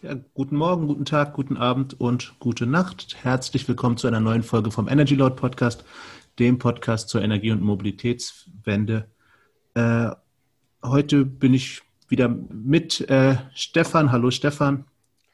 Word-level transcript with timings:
Ja, 0.00 0.14
guten 0.32 0.54
Morgen, 0.54 0.86
guten 0.86 1.04
Tag, 1.04 1.32
guten 1.32 1.56
Abend 1.56 2.00
und 2.00 2.38
gute 2.38 2.66
Nacht. 2.66 3.16
Herzlich 3.24 3.66
willkommen 3.66 3.96
zu 3.96 4.06
einer 4.06 4.20
neuen 4.20 4.44
Folge 4.44 4.70
vom 4.70 4.86
Energy 4.86 5.16
Load 5.16 5.34
Podcast, 5.34 5.84
dem 6.38 6.60
Podcast 6.60 7.08
zur 7.08 7.20
Energie- 7.20 7.50
und 7.50 7.62
Mobilitätswende. 7.62 9.08
Äh, 9.74 10.10
heute 10.84 11.24
bin 11.24 11.52
ich 11.52 11.82
wieder 12.06 12.28
mit 12.28 13.10
äh, 13.10 13.38
Stefan. 13.54 14.12
Hallo 14.12 14.30
Stefan. 14.30 14.84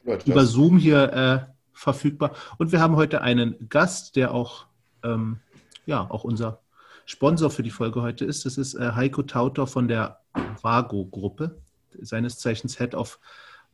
Hallo, 0.07 0.19
über 0.25 0.47
Zoom 0.47 0.79
hier 0.79 1.13
äh, 1.13 1.41
verfügbar. 1.75 2.31
Und 2.57 2.73
wir 2.73 2.81
haben 2.81 2.97
heute 2.97 3.21
einen 3.21 3.69
Gast, 3.69 4.17
der 4.17 4.33
auch, 4.33 4.65
ähm, 5.03 5.41
ja, 5.85 6.11
auch 6.11 6.25
unser 6.25 6.61
Sponsor 7.05 7.51
für 7.51 7.63
die 7.63 7.71
Folge 7.71 8.01
heute 8.01 8.25
ist. 8.25 8.47
Das 8.47 8.57
ist 8.57 8.73
äh, 8.73 8.93
Heiko 8.93 9.25
Tauter 9.25 9.67
von 9.67 9.89
der 9.89 10.21
Vago-Gruppe, 10.63 11.59
seines 12.01 12.39
Zeichens 12.39 12.79
Head 12.79 12.95
of 12.95 13.19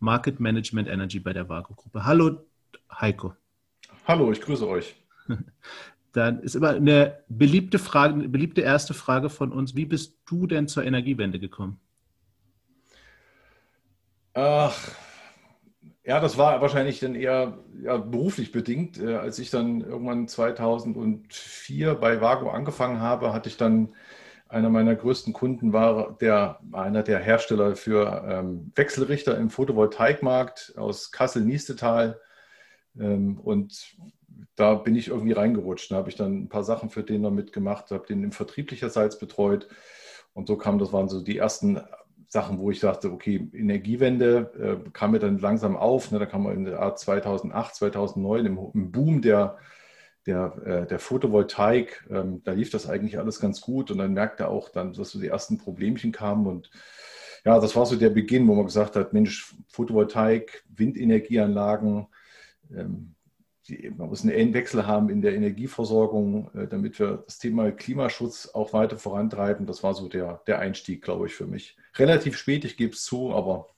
Market 0.01 0.41
Management 0.41 0.89
Energy 0.89 1.21
bei 1.21 1.33
der 1.33 1.49
Vago-Gruppe. 1.49 2.05
Hallo, 2.05 2.41
Heiko. 2.91 3.35
Hallo, 4.07 4.33
ich 4.33 4.41
grüße 4.41 4.67
euch. 4.67 4.97
Dann 6.13 6.41
ist 6.41 6.57
immer 6.57 6.71
eine 6.71 7.21
beliebte 7.29 7.79
Frage, 7.79 8.15
eine 8.15 8.29
beliebte 8.29 8.63
erste 8.63 8.95
Frage 8.95 9.31
von 9.31 9.53
uns. 9.53 9.77
Wie 9.77 9.85
bist 9.85 10.19
du 10.27 10.47
denn 10.49 10.67
zur 10.67 10.85
Energiewende 10.85 11.39
gekommen? 11.39 11.79
Ach, 14.35 14.77
ja, 16.03 16.19
das 16.19 16.39
war 16.39 16.61
wahrscheinlich 16.61 16.99
dann 16.99 17.15
eher 17.15 17.59
ja, 17.81 17.97
beruflich 17.99 18.51
bedingt. 18.51 18.99
Äh, 18.99 19.17
als 19.17 19.39
ich 19.39 19.51
dann 19.51 19.83
irgendwann 19.83 20.27
2004 20.27 21.95
bei 21.95 22.21
Vago 22.21 22.51
angefangen 22.51 23.01
habe, 23.01 23.33
hatte 23.33 23.49
ich 23.49 23.57
dann 23.57 23.95
einer 24.51 24.69
meiner 24.69 24.97
größten 24.97 25.33
Kunden 25.33 25.73
war 25.73 26.17
der, 26.21 26.59
einer 26.73 27.03
der 27.03 27.21
Hersteller 27.21 27.77
für 27.77 28.25
ähm, 28.27 28.73
Wechselrichter 28.75 29.39
im 29.39 29.49
Photovoltaikmarkt 29.49 30.75
aus 30.77 31.13
Kassel-Niestetal. 31.13 32.21
Ähm, 32.99 33.39
und 33.39 33.97
da 34.57 34.75
bin 34.75 34.97
ich 34.97 35.09
irgendwie 35.09 35.33
reingerutscht. 35.33 35.93
Da 35.93 35.97
habe 35.97 36.09
ich 36.09 36.17
dann 36.17 36.43
ein 36.43 36.49
paar 36.49 36.65
Sachen 36.65 36.91
für 36.91 37.05
den 37.05 37.23
noch 37.23 37.31
mitgemacht, 37.31 37.93
habe 37.93 38.07
den 38.07 38.25
im 38.25 38.33
vertrieblicherseits 38.33 39.19
betreut. 39.19 39.69
Und 40.33 40.49
so 40.49 40.57
kam, 40.57 40.79
das 40.79 40.93
waren 40.93 41.09
so 41.09 41.21
die 41.21 41.39
ersten 41.39 41.81
Sachen, 42.27 42.59
wo 42.59 42.73
ich 42.73 42.81
dachte, 42.81 43.13
okay, 43.13 43.49
Energiewende 43.53 44.83
äh, 44.85 44.91
kam 44.91 45.13
mir 45.13 45.21
dann 45.21 45.39
langsam 45.39 45.77
auf. 45.77 46.11
Ne? 46.11 46.19
Da 46.19 46.27
kam 46.27 46.43
man 46.43 46.55
in 46.55 46.65
der 46.65 46.81
Art 46.81 46.99
2008, 46.99 47.77
2009 47.77 48.47
im, 48.47 48.59
im 48.75 48.91
Boom 48.91 49.23
der 49.23 49.59
der, 50.27 50.55
äh, 50.65 50.87
der 50.87 50.99
Photovoltaik, 50.99 52.07
ähm, 52.11 52.43
da 52.45 52.53
lief 52.53 52.71
das 52.71 52.89
eigentlich 52.89 53.19
alles 53.19 53.41
ganz 53.41 53.61
gut 53.61 53.91
und 53.91 53.99
dann 53.99 54.13
merkte 54.13 54.49
auch 54.49 54.69
dann, 54.69 54.93
dass 54.93 55.11
so 55.11 55.21
die 55.21 55.29
ersten 55.29 55.59
Problemchen 55.59 56.13
kamen 56.13 56.47
und 56.47 56.71
ja, 57.45 57.59
das 57.59 57.75
war 57.75 57.87
so 57.87 57.97
der 57.97 58.11
Beginn, 58.11 58.47
wo 58.49 58.55
man 58.55 58.67
gesagt 58.67 58.97
hat, 58.97 59.13
Mensch, 59.15 59.55
Photovoltaik, 59.69 60.63
Windenergieanlagen, 60.69 62.07
ähm, 62.75 63.15
die, 63.69 63.91
man 63.97 64.09
muss 64.09 64.23
einen 64.23 64.55
Wechsel 64.55 64.87
haben 64.87 65.09
in 65.09 65.23
der 65.23 65.35
Energieversorgung, 65.35 66.51
äh, 66.55 66.67
damit 66.67 66.99
wir 66.99 67.23
das 67.25 67.39
Thema 67.39 67.71
Klimaschutz 67.71 68.51
auch 68.53 68.73
weiter 68.73 68.99
vorantreiben. 68.99 69.67
Das 69.67 69.83
war 69.83 69.95
so 69.95 70.09
der, 70.09 70.43
der 70.47 70.59
Einstieg, 70.59 71.03
glaube 71.03 71.27
ich, 71.27 71.35
für 71.35 71.47
mich. 71.47 71.77
Relativ 71.97 72.37
spät, 72.37 72.65
ich 72.65 72.77
gebe 72.77 72.93
es 72.93 73.05
zu, 73.05 73.33
aber 73.33 73.69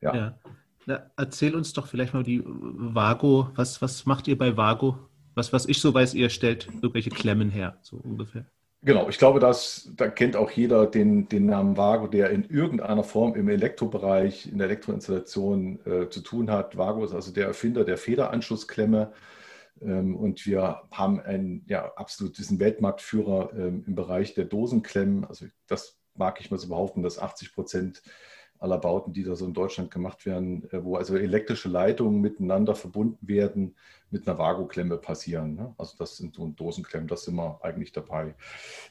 ja. 0.00 0.14
ja. 0.14 0.38
Na, 0.86 1.10
erzähl 1.16 1.54
uns 1.54 1.72
doch 1.72 1.86
vielleicht 1.86 2.12
mal 2.12 2.22
die 2.22 2.42
Vago, 2.44 3.50
was, 3.54 3.80
was 3.80 4.04
macht 4.04 4.28
ihr 4.28 4.36
bei 4.36 4.56
Vago? 4.56 4.98
Was, 5.34 5.52
was 5.52 5.66
ich 5.66 5.80
so 5.80 5.92
weiß, 5.92 6.14
ihr 6.14 6.30
stellt 6.30 6.66
irgendwelche 6.66 7.10
Klemmen 7.10 7.50
her, 7.50 7.78
so 7.82 7.96
ungefähr. 7.96 8.46
Genau, 8.82 9.08
ich 9.08 9.16
glaube, 9.16 9.40
dass, 9.40 9.90
da 9.96 10.08
kennt 10.08 10.36
auch 10.36 10.50
jeder 10.50 10.86
den, 10.86 11.26
den 11.28 11.46
Namen 11.46 11.78
Vago, 11.78 12.06
der 12.06 12.28
in 12.30 12.44
irgendeiner 12.44 13.02
Form 13.02 13.34
im 13.34 13.48
Elektrobereich, 13.48 14.46
in 14.46 14.58
der 14.58 14.66
Elektroinstallation 14.66 15.80
äh, 15.86 16.08
zu 16.10 16.20
tun 16.20 16.50
hat. 16.50 16.76
Vago 16.76 17.02
ist 17.02 17.14
also 17.14 17.32
der 17.32 17.46
Erfinder 17.46 17.84
der 17.84 17.96
Federanschlussklemme. 17.96 19.12
Ähm, 19.80 20.14
und 20.14 20.44
wir 20.44 20.82
haben 20.90 21.18
einen 21.20 21.64
ja, 21.66 21.92
absolut 21.96 22.36
diesen 22.36 22.60
Weltmarktführer 22.60 23.52
ähm, 23.54 23.84
im 23.86 23.94
Bereich 23.94 24.34
der 24.34 24.44
Dosenklemmen. 24.44 25.24
Also 25.24 25.46
das 25.66 25.98
mag 26.14 26.40
ich 26.40 26.50
mal 26.50 26.58
so 26.58 26.68
behaupten, 26.68 27.02
dass 27.02 27.18
80 27.18 27.54
Prozent 27.54 28.02
aller 28.64 28.78
Bauten, 28.78 29.12
die 29.12 29.22
da 29.22 29.36
so 29.36 29.46
in 29.46 29.52
Deutschland 29.52 29.90
gemacht 29.90 30.26
werden, 30.26 30.68
äh, 30.72 30.82
wo 30.82 30.96
also 30.96 31.16
elektrische 31.16 31.68
Leitungen 31.68 32.20
miteinander 32.20 32.74
verbunden 32.74 33.28
werden, 33.28 33.76
mit 34.10 34.26
einer 34.26 34.38
Vago-Klemme 34.38 34.96
passieren. 34.96 35.54
Ne? 35.54 35.74
Also 35.78 35.96
das 35.98 36.16
sind 36.16 36.34
so 36.34 36.48
Dosenklemmen, 36.48 37.06
das 37.06 37.24
sind 37.24 37.36
wir 37.36 37.60
eigentlich 37.62 37.92
dabei. 37.92 38.34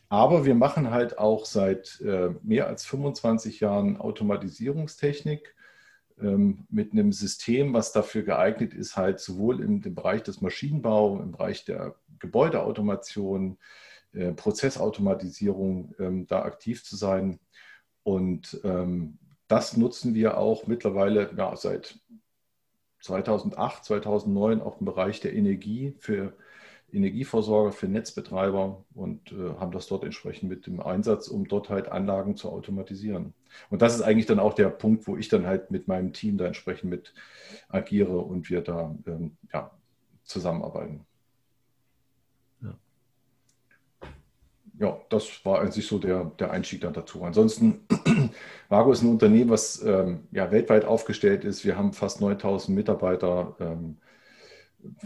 Aber 0.10 0.46
wir 0.46 0.56
machen 0.56 0.92
halt 0.92 1.18
auch 1.18 1.46
seit 1.46 2.00
äh, 2.02 2.30
mehr 2.44 2.68
als 2.68 2.86
25 2.86 3.60
Jahren 3.60 3.98
Automatisierungstechnik 3.98 5.56
ähm, 6.22 6.66
mit 6.70 6.92
einem 6.92 7.12
System, 7.12 7.74
was 7.74 7.92
dafür 7.92 8.24
geeignet 8.24 8.74
ist, 8.74 8.96
halt 8.96 9.20
sowohl 9.20 9.62
im, 9.62 9.82
Bereich 9.82 10.24
des 10.24 10.42
Maschinenbau, 10.42 11.20
im 11.20 11.32
Bereich 11.32 11.66
der 11.66 11.96
Gebäudeautomation, 12.20 13.58
äh, 14.14 14.32
Prozessautomatisierung 14.32 15.96
ähm, 16.00 16.28
da 16.28 16.44
aktiv 16.44 16.84
zu 16.84 16.96
sein. 16.96 17.40
Und 18.04 18.60
ähm, 18.64 19.18
das 19.54 19.78
nutzen 19.78 20.16
wir 20.16 20.40
auch 20.40 20.66
mittlerweile 20.66 21.30
ja, 21.38 21.56
seit 21.56 22.00
2008, 23.02 23.86
2009 23.86 24.62
auch 24.62 24.80
im 24.80 24.86
Bereich 24.88 25.20
der 25.20 25.36
Energie 25.36 25.94
für 26.00 26.34
Energieversorger, 26.92 27.72
für 27.72 27.88
Netzbetreiber 27.88 28.84
und 28.96 29.32
äh, 29.32 29.54
haben 29.60 29.72
das 29.72 29.86
dort 29.86 30.06
entsprechend 30.06 30.50
mit 30.50 30.66
dem 30.66 30.80
Einsatz, 30.80 31.28
um 31.28 31.48
dort 31.48 31.70
halt 31.70 31.88
Anlagen 31.88 32.36
zu 32.36 32.50
automatisieren. 32.50 33.36
Und 33.70 33.84
das 33.84 33.94
ist 33.94 34.02
eigentlich 34.02 34.26
dann 34.26 34.40
auch 34.40 34.56
der 34.56 34.70
Punkt, 34.70 35.06
wo 35.06 35.18
ich 35.18 35.30
dann 35.30 35.46
halt 35.46 35.70
mit 35.70 35.88
meinem 35.88 36.14
Team 36.14 36.40
da 36.40 36.46
entsprechend 36.46 36.90
mit 36.90 37.14
agiere 37.70 38.18
und 38.18 38.50
wir 38.50 38.62
da 38.62 38.96
ähm, 39.06 39.38
ja, 39.54 39.70
zusammenarbeiten. 40.24 41.06
Ja, 44.80 44.98
das 45.10 45.46
war 45.46 45.62
eigentlich 45.62 45.88
so 45.88 46.00
der, 46.00 46.32
der 46.40 46.52
Einstieg 46.52 46.82
dann 46.82 46.94
dazu. 46.94 47.24
Ansonsten, 47.24 47.86
Vago 48.70 48.92
ist 48.92 49.04
ein 49.04 49.10
Unternehmen, 49.10 49.50
was 49.50 49.82
ähm, 49.84 50.28
ja, 50.32 50.52
weltweit 50.52 50.86
aufgestellt 50.86 51.46
ist. 51.46 51.64
Wir 51.64 51.78
haben 51.78 51.94
fast 51.94 52.22
9000 52.22 52.76
Mitarbeiter, 52.76 53.56
ähm, 53.60 53.98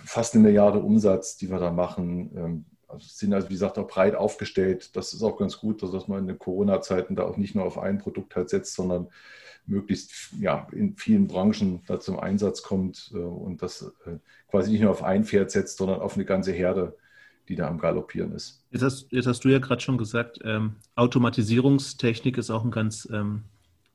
fast 0.06 0.34
eine 0.34 0.44
Milliarde 0.44 0.80
Umsatz, 0.80 1.38
die 1.38 1.50
wir 1.50 1.60
da 1.60 1.72
machen. 1.72 2.32
Ähm, 2.36 2.66
also 2.88 3.06
sind 3.06 3.34
also, 3.34 3.50
wie 3.50 3.54
gesagt, 3.54 3.78
auch 3.78 3.88
breit 3.88 4.16
aufgestellt. 4.16 4.96
Das 4.96 5.14
ist 5.14 5.22
auch 5.22 5.38
ganz 5.38 5.60
gut, 5.60 5.84
dass 5.84 6.08
man 6.08 6.20
in 6.20 6.28
den 6.28 6.40
Corona-Zeiten 6.40 7.16
da 7.16 7.24
auch 7.24 7.36
nicht 7.36 7.54
nur 7.54 7.66
auf 7.66 7.78
ein 7.78 7.98
Produkt 7.98 8.36
halt 8.38 8.50
setzt, 8.50 8.74
sondern 8.76 9.10
möglichst 9.66 10.32
ja, 10.40 10.66
in 10.72 10.96
vielen 10.96 11.28
Branchen 11.28 11.82
da 11.88 12.00
zum 12.00 12.18
Einsatz 12.18 12.64
kommt 12.64 13.12
äh, 13.14 13.18
und 13.18 13.62
das 13.62 13.94
äh, 14.06 14.18
quasi 14.50 14.72
nicht 14.72 14.82
nur 14.82 14.92
auf 14.92 15.04
ein 15.04 15.26
Pferd 15.26 15.52
setzt, 15.52 15.78
sondern 15.78 16.00
auf 16.00 16.16
eine 16.16 16.24
ganze 16.24 16.54
Herde 16.54 16.96
die 17.50 17.56
da 17.56 17.68
am 17.68 17.80
Galoppieren 17.80 18.32
ist. 18.34 18.64
Jetzt 18.72 18.84
hast, 18.84 19.12
jetzt 19.12 19.28
hast 19.28 19.44
du 19.44 19.50
ja 19.50 19.60
gerade 19.60 19.82
schon 19.82 19.98
gesagt, 19.98 20.40
ähm, 20.44 20.76
Automatisierungstechnik 20.96 22.38
ist 22.38 22.50
auch 22.50 22.64
ein 22.64 22.72
ganz 22.72 23.08
ähm, 23.12 23.44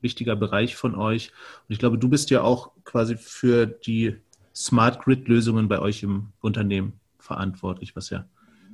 wichtiger 0.01 0.35
Bereich 0.35 0.75
von 0.75 0.95
euch. 0.95 1.31
Und 1.67 1.73
ich 1.73 1.79
glaube, 1.79 1.97
du 1.97 2.09
bist 2.09 2.29
ja 2.29 2.41
auch 2.41 2.71
quasi 2.83 3.17
für 3.17 3.65
die 3.65 4.17
Smart 4.55 5.03
Grid-Lösungen 5.03 5.67
bei 5.67 5.79
euch 5.79 6.03
im 6.03 6.27
Unternehmen 6.41 6.93
verantwortlich, 7.19 7.95
was 7.95 8.09
ja 8.09 8.25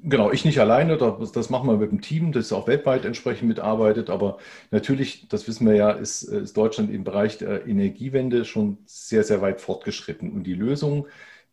Genau, 0.02 0.32
ich 0.32 0.46
nicht 0.46 0.60
alleine, 0.60 0.98
das, 0.98 1.34
das 1.34 1.50
machen 1.50 1.70
wir 1.70 1.76
mit 1.76 1.92
dem 1.92 2.00
Team, 2.00 2.32
das 2.32 2.54
auch 2.54 2.68
weltweit 2.68 3.04
entsprechend 3.04 3.50
mitarbeitet. 3.50 4.10
Aber 4.10 4.38
natürlich, 4.72 5.28
das 5.28 5.46
wissen 5.48 5.68
wir 5.68 5.76
ja, 5.76 5.92
ist, 5.92 6.24
ist, 6.24 6.56
Deutschland 6.56 6.90
im 6.90 7.04
Bereich 7.04 7.38
der 7.38 7.68
Energiewende 7.68 8.46
schon 8.46 8.78
sehr, 8.86 9.26
sehr 9.26 9.42
weit 9.42 9.60
fortgeschritten. 9.60 10.32
Und 10.32 10.44
die 10.44 10.54
Lösungen, 10.54 11.06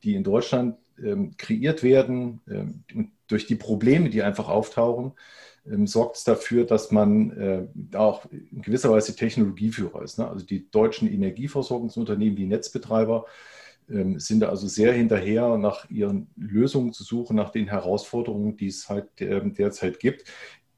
die 0.05 0.15
in 0.15 0.23
Deutschland 0.23 0.77
kreiert 1.37 1.83
werden 1.83 2.41
ähm, 2.49 2.85
und 2.95 3.11
durch 3.29 3.47
die 3.47 3.57
Probleme, 3.57 4.09
die 4.09 4.23
einfach 4.23 4.49
auftauchen, 4.49 5.13
ähm, 5.71 5.87
sorgt 5.87 6.17
es 6.17 6.25
dafür, 6.25 6.65
dass 6.65 6.91
man 6.91 7.31
äh, 7.33 7.97
auch 7.97 8.27
in 8.31 8.63
gewisser 8.63 8.91
Weise 8.91 9.17
Technologieführer 9.17 10.03
ist. 10.03 10.19
Ne? 10.19 10.29
Also 10.29 10.47
die 10.47 10.71
deutschen 10.71 11.13
Energieversorgungsunternehmen, 11.13 12.37
die 12.37 12.47
Netzbetreiber, 12.47 13.27
ähm, 13.89 14.19
sind 14.19 14.41
da 14.41 14.49
also 14.49 14.67
sehr 14.67 14.93
hinterher, 14.93 15.57
nach 15.59 15.89
ihren 15.91 16.29
Lösungen 16.37 16.93
zu 16.93 17.05
suchen, 17.05 17.37
nach 17.37 17.51
den 17.51 17.69
Herausforderungen, 17.69 18.57
die 18.57 18.69
es 18.69 18.89
halt 18.89 19.09
ähm, 19.19 19.55
derzeit 19.55 20.01
gibt. 20.01 20.25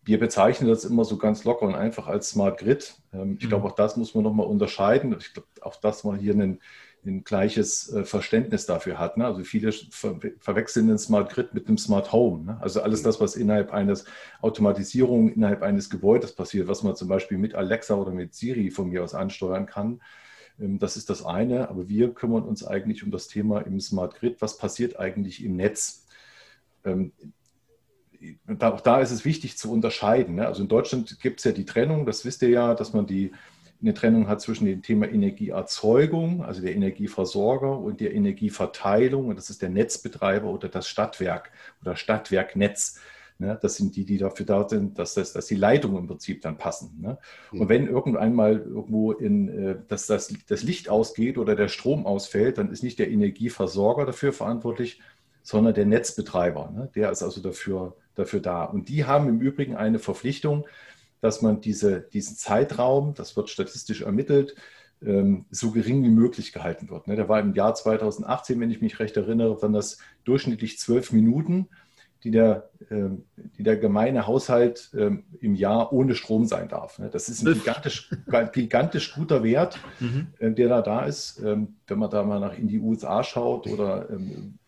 Wir 0.04 0.18
bezeichnen 0.18 0.68
das 0.68 0.84
immer 0.84 1.04
so 1.04 1.18
ganz 1.18 1.44
locker 1.44 1.66
und 1.66 1.74
einfach 1.74 2.06
als 2.06 2.30
Smart 2.30 2.58
Grid. 2.58 2.94
Ähm, 3.12 3.36
ich 3.40 3.48
glaube, 3.48 3.66
mhm. 3.66 3.72
auch 3.72 3.76
das 3.76 3.96
muss 3.96 4.14
man 4.14 4.24
nochmal 4.24 4.46
unterscheiden. 4.46 5.14
Ich 5.18 5.32
glaube, 5.32 5.48
auch 5.60 5.76
das 5.76 6.04
mal 6.04 6.18
hier 6.18 6.32
einen 6.32 6.60
ein 7.06 7.24
gleiches 7.24 7.92
äh, 7.92 8.04
Verständnis 8.04 8.66
dafür 8.66 8.98
hat. 8.98 9.16
Ne? 9.16 9.26
Also 9.26 9.42
viele 9.44 9.72
ver 9.72 10.18
verwechseln 10.40 10.88
den 10.88 10.98
Smart 10.98 11.32
Grid 11.32 11.54
mit 11.54 11.68
dem 11.68 11.78
Smart 11.78 12.12
Home. 12.12 12.44
Ne? 12.44 12.58
Also 12.60 12.82
alles 12.82 13.02
das, 13.02 13.20
was 13.20 13.36
innerhalb 13.36 13.72
eines 13.72 14.04
Automatisierung, 14.40 15.30
innerhalb 15.30 15.62
eines 15.62 15.90
Gebäudes 15.90 16.34
passiert, 16.34 16.68
was 16.68 16.82
man 16.82 16.96
zum 16.96 17.08
Beispiel 17.08 17.38
mit 17.38 17.54
Alexa 17.54 17.94
oder 17.94 18.10
mit 18.10 18.34
Siri 18.34 18.70
von 18.70 18.88
mir 18.88 19.02
aus 19.02 19.14
ansteuern 19.14 19.66
kann. 19.66 20.00
Ähm, 20.60 20.78
das 20.78 20.96
ist 20.96 21.10
das 21.10 21.24
eine. 21.24 21.68
Aber 21.68 21.88
wir 21.88 22.12
kümmern 22.14 22.42
uns 22.42 22.66
eigentlich 22.66 23.04
um 23.04 23.10
das 23.10 23.28
Thema 23.28 23.60
im 23.60 23.80
Smart 23.80 24.14
Grid. 24.16 24.40
Was 24.40 24.58
passiert 24.58 24.98
eigentlich 24.98 25.44
im 25.44 25.56
Netz? 25.56 26.06
Ähm, 26.84 27.12
auch 28.60 28.80
da 28.80 29.00
ist 29.00 29.10
es 29.10 29.24
wichtig 29.24 29.56
zu 29.58 29.70
unterscheiden. 29.70 30.36
Ne? 30.36 30.46
Also 30.46 30.62
in 30.62 30.68
Deutschland 30.68 31.20
gibt 31.20 31.40
es 31.40 31.44
ja 31.44 31.52
die 31.52 31.64
Trennung, 31.64 32.04
das 32.04 32.24
wisst 32.24 32.42
ihr 32.42 32.48
ja, 32.48 32.74
dass 32.74 32.92
man 32.92 33.06
die 33.06 33.32
eine 33.80 33.94
Trennung 33.94 34.28
hat 34.28 34.40
zwischen 34.40 34.66
dem 34.66 34.82
Thema 34.82 35.08
Energieerzeugung, 35.08 36.44
also 36.44 36.60
der 36.60 36.74
Energieversorger 36.74 37.78
und 37.78 38.00
der 38.00 38.12
Energieverteilung. 38.12 39.28
Und 39.28 39.36
das 39.36 39.50
ist 39.50 39.62
der 39.62 39.68
Netzbetreiber 39.68 40.48
oder 40.48 40.68
das 40.68 40.88
Stadtwerk 40.88 41.52
oder 41.80 41.94
Stadtwerknetz. 41.94 42.98
Ne? 43.38 43.56
Das 43.62 43.76
sind 43.76 43.94
die, 43.94 44.04
die 44.04 44.18
dafür 44.18 44.46
da 44.46 44.68
sind, 44.68 44.98
dass, 44.98 45.14
das, 45.14 45.32
dass 45.32 45.46
die 45.46 45.54
Leitungen 45.54 45.98
im 45.98 46.06
Prinzip 46.08 46.42
dann 46.42 46.58
passen. 46.58 46.98
Ne? 47.00 47.18
Und 47.52 47.60
hm. 47.60 47.68
wenn 47.68 47.86
irgendwann 47.86 48.34
mal 48.34 48.56
irgendwo 48.58 49.12
in, 49.12 49.48
äh, 49.48 49.76
dass 49.86 50.06
das, 50.06 50.34
das 50.48 50.64
Licht 50.64 50.88
ausgeht 50.88 51.38
oder 51.38 51.54
der 51.54 51.68
Strom 51.68 52.04
ausfällt, 52.04 52.58
dann 52.58 52.72
ist 52.72 52.82
nicht 52.82 52.98
der 52.98 53.10
Energieversorger 53.10 54.06
dafür 54.06 54.32
verantwortlich, 54.32 55.00
sondern 55.44 55.74
der 55.74 55.86
Netzbetreiber. 55.86 56.72
Ne? 56.74 56.90
Der 56.96 57.12
ist 57.12 57.22
also 57.22 57.40
dafür, 57.40 57.96
dafür 58.16 58.40
da. 58.40 58.64
Und 58.64 58.88
die 58.88 59.04
haben 59.04 59.28
im 59.28 59.40
Übrigen 59.40 59.76
eine 59.76 60.00
Verpflichtung, 60.00 60.66
dass 61.20 61.42
man 61.42 61.60
diese, 61.60 62.00
diesen 62.00 62.36
Zeitraum, 62.36 63.14
das 63.14 63.36
wird 63.36 63.50
statistisch 63.50 64.02
ermittelt, 64.02 64.54
ähm, 65.02 65.46
so 65.50 65.70
gering 65.70 66.02
wie 66.02 66.10
möglich 66.10 66.52
gehalten 66.52 66.90
wird. 66.90 67.06
Ne? 67.06 67.16
Der 67.16 67.28
war 67.28 67.40
im 67.40 67.54
Jahr 67.54 67.74
2018, 67.74 68.58
wenn 68.60 68.70
ich 68.70 68.80
mich 68.80 68.98
recht 68.98 69.16
erinnere, 69.16 69.60
waren 69.62 69.72
das 69.72 69.98
durchschnittlich 70.24 70.78
zwölf 70.78 71.12
Minuten 71.12 71.68
die 72.24 72.32
der, 72.32 72.68
ähm, 72.90 73.24
die 73.56 73.62
der 73.62 73.76
gemeine 73.76 74.26
Haushalt 74.26 74.90
ähm, 74.96 75.24
im 75.40 75.54
Jahr 75.54 75.92
ohne 75.92 76.14
Strom 76.14 76.46
sein 76.46 76.68
darf. 76.68 76.98
Ne? 76.98 77.10
Das 77.10 77.28
ist 77.28 77.46
ein 77.46 77.54
gigantisch, 77.54 78.10
gigantisch 78.52 79.14
guter 79.14 79.44
Wert, 79.44 79.78
mhm. 80.00 80.28
Äh, 80.38 80.50
der 80.50 80.68
da 80.68 80.82
da 80.82 81.04
ist. 81.04 81.40
Ähm, 81.44 81.76
wenn 81.86 81.98
man 81.98 82.10
da 82.10 82.24
mal 82.24 82.40
nach 82.40 82.58
in 82.58 82.66
die 82.66 82.80
USA 82.80 83.22
schaut 83.22 83.66
oder 83.66 84.08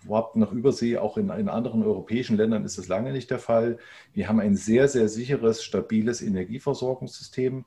überhaupt 0.05 0.37
nach 0.37 0.53
Übersee, 0.53 0.97
auch 0.97 1.17
in, 1.17 1.29
in 1.31 1.49
anderen 1.49 1.83
europäischen 1.83 2.37
Ländern 2.37 2.65
ist 2.65 2.79
das 2.79 2.89
lange 2.89 3.13
nicht 3.13 3.31
der 3.31 3.39
Fall. 3.39 3.79
Wir 4.15 4.29
haben 4.29 4.41
ein 4.41 4.57
sehr, 4.57 4.89
sehr 4.89 5.09
sicheres, 5.09 5.63
stabiles 5.63 6.23
Energieversorgungssystem, 6.23 7.65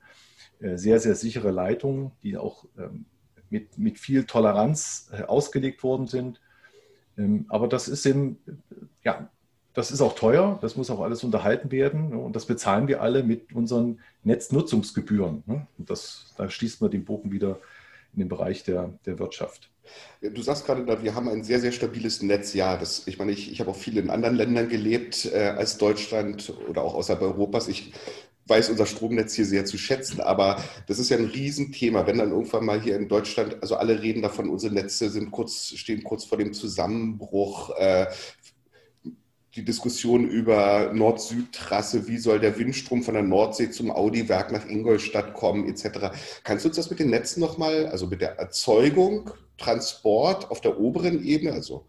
äh, 0.59 0.77
sehr, 0.77 1.00
sehr 1.00 1.15
sichere 1.15 1.51
Leitungen, 1.51 2.12
die 2.24 2.38
auch 2.38 2.65
mit, 3.50 3.77
mit 3.77 4.00
viel 4.00 4.24
Toleranz 4.24 5.12
äh, 5.13 5.24
ausgelegt 5.24 5.83
worden 5.83 6.07
sind. 6.07 6.41
Aber 7.50 7.68
das 7.68 7.88
ist 7.88 8.07
eben, 8.07 8.39
ja, 9.03 9.29
das 9.73 9.91
ist 9.91 10.01
auch 10.01 10.15
teuer, 10.15 10.59
das 10.61 10.75
muss 10.75 10.89
auch 10.89 11.01
alles 11.01 11.23
unterhalten 11.23 11.71
werden 11.71 12.09
ne, 12.09 12.17
und 12.17 12.35
das 12.35 12.45
bezahlen 12.45 12.87
wir 12.87 13.01
alle 13.01 13.23
mit 13.23 13.53
unseren 13.53 13.99
Netznutzungsgebühren. 14.23 15.43
Ne. 15.45 15.67
Das, 15.77 16.33
da 16.37 16.49
schließt 16.49 16.81
man 16.81 16.91
den 16.91 17.05
Bogen 17.05 17.31
wieder 17.31 17.59
in 18.13 18.19
den 18.19 18.29
Bereich 18.29 18.63
der, 18.63 18.93
der 19.05 19.17
Wirtschaft. 19.17 19.69
Du 20.21 20.41
sagst 20.41 20.65
gerade, 20.65 21.03
wir 21.03 21.15
haben 21.15 21.27
ein 21.27 21.43
sehr, 21.43 21.59
sehr 21.59 21.71
stabiles 21.71 22.21
Netz. 22.21 22.53
Ja, 22.53 22.77
das, 22.77 23.07
ich 23.07 23.19
meine, 23.19 23.31
ich, 23.31 23.51
ich 23.51 23.59
habe 23.59 23.71
auch 23.71 23.75
viel 23.75 23.97
in 23.97 24.09
anderen 24.09 24.35
Ländern 24.35 24.69
gelebt 24.69 25.25
äh, 25.25 25.53
als 25.57 25.77
Deutschland 25.77 26.53
oder 26.69 26.83
auch 26.83 26.93
außerhalb 26.93 27.21
Europas. 27.21 27.67
Ich 27.67 27.91
weiß 28.45 28.69
unser 28.69 28.85
Stromnetz 28.85 29.33
hier 29.33 29.45
sehr 29.45 29.65
zu 29.65 29.77
schätzen, 29.77 30.21
aber 30.21 30.61
das 30.87 30.99
ist 30.99 31.09
ja 31.09 31.17
ein 31.17 31.25
Riesenthema. 31.25 32.05
Wenn 32.07 32.17
dann 32.17 32.31
irgendwann 32.31 32.65
mal 32.65 32.81
hier 32.81 32.95
in 32.95 33.07
Deutschland, 33.07 33.57
also 33.61 33.75
alle 33.75 34.01
reden 34.01 34.21
davon, 34.21 34.49
unsere 34.49 34.73
Netze 34.73 35.09
sind 35.09 35.31
kurz, 35.31 35.73
stehen 35.75 36.03
kurz 36.03 36.25
vor 36.25 36.37
dem 36.37 36.53
Zusammenbruch. 36.53 37.71
Äh, 37.77 38.07
die 39.55 39.63
Diskussion 39.63 40.27
über 40.27 40.91
Nord-Süd-Trasse, 40.94 42.07
wie 42.07 42.17
soll 42.17 42.39
der 42.39 42.57
Windstrom 42.57 43.03
von 43.03 43.13
der 43.13 43.23
Nordsee 43.23 43.69
zum 43.69 43.91
Audi-Werk 43.91 44.51
nach 44.51 44.67
Ingolstadt 44.67 45.33
kommen, 45.35 45.67
etc. 45.67 46.11
Kannst 46.44 46.65
du 46.65 46.69
uns 46.69 46.77
das 46.77 46.89
mit 46.89 47.00
den 47.00 47.11
Netzen 47.11 47.39
nochmal, 47.39 47.88
also 47.88 48.07
mit 48.07 48.21
der 48.21 48.39
Erzeugung, 48.39 49.29
Transport 49.57 50.50
auf 50.50 50.61
der 50.61 50.79
oberen 50.79 51.23
Ebene, 51.23 51.53
also 51.53 51.85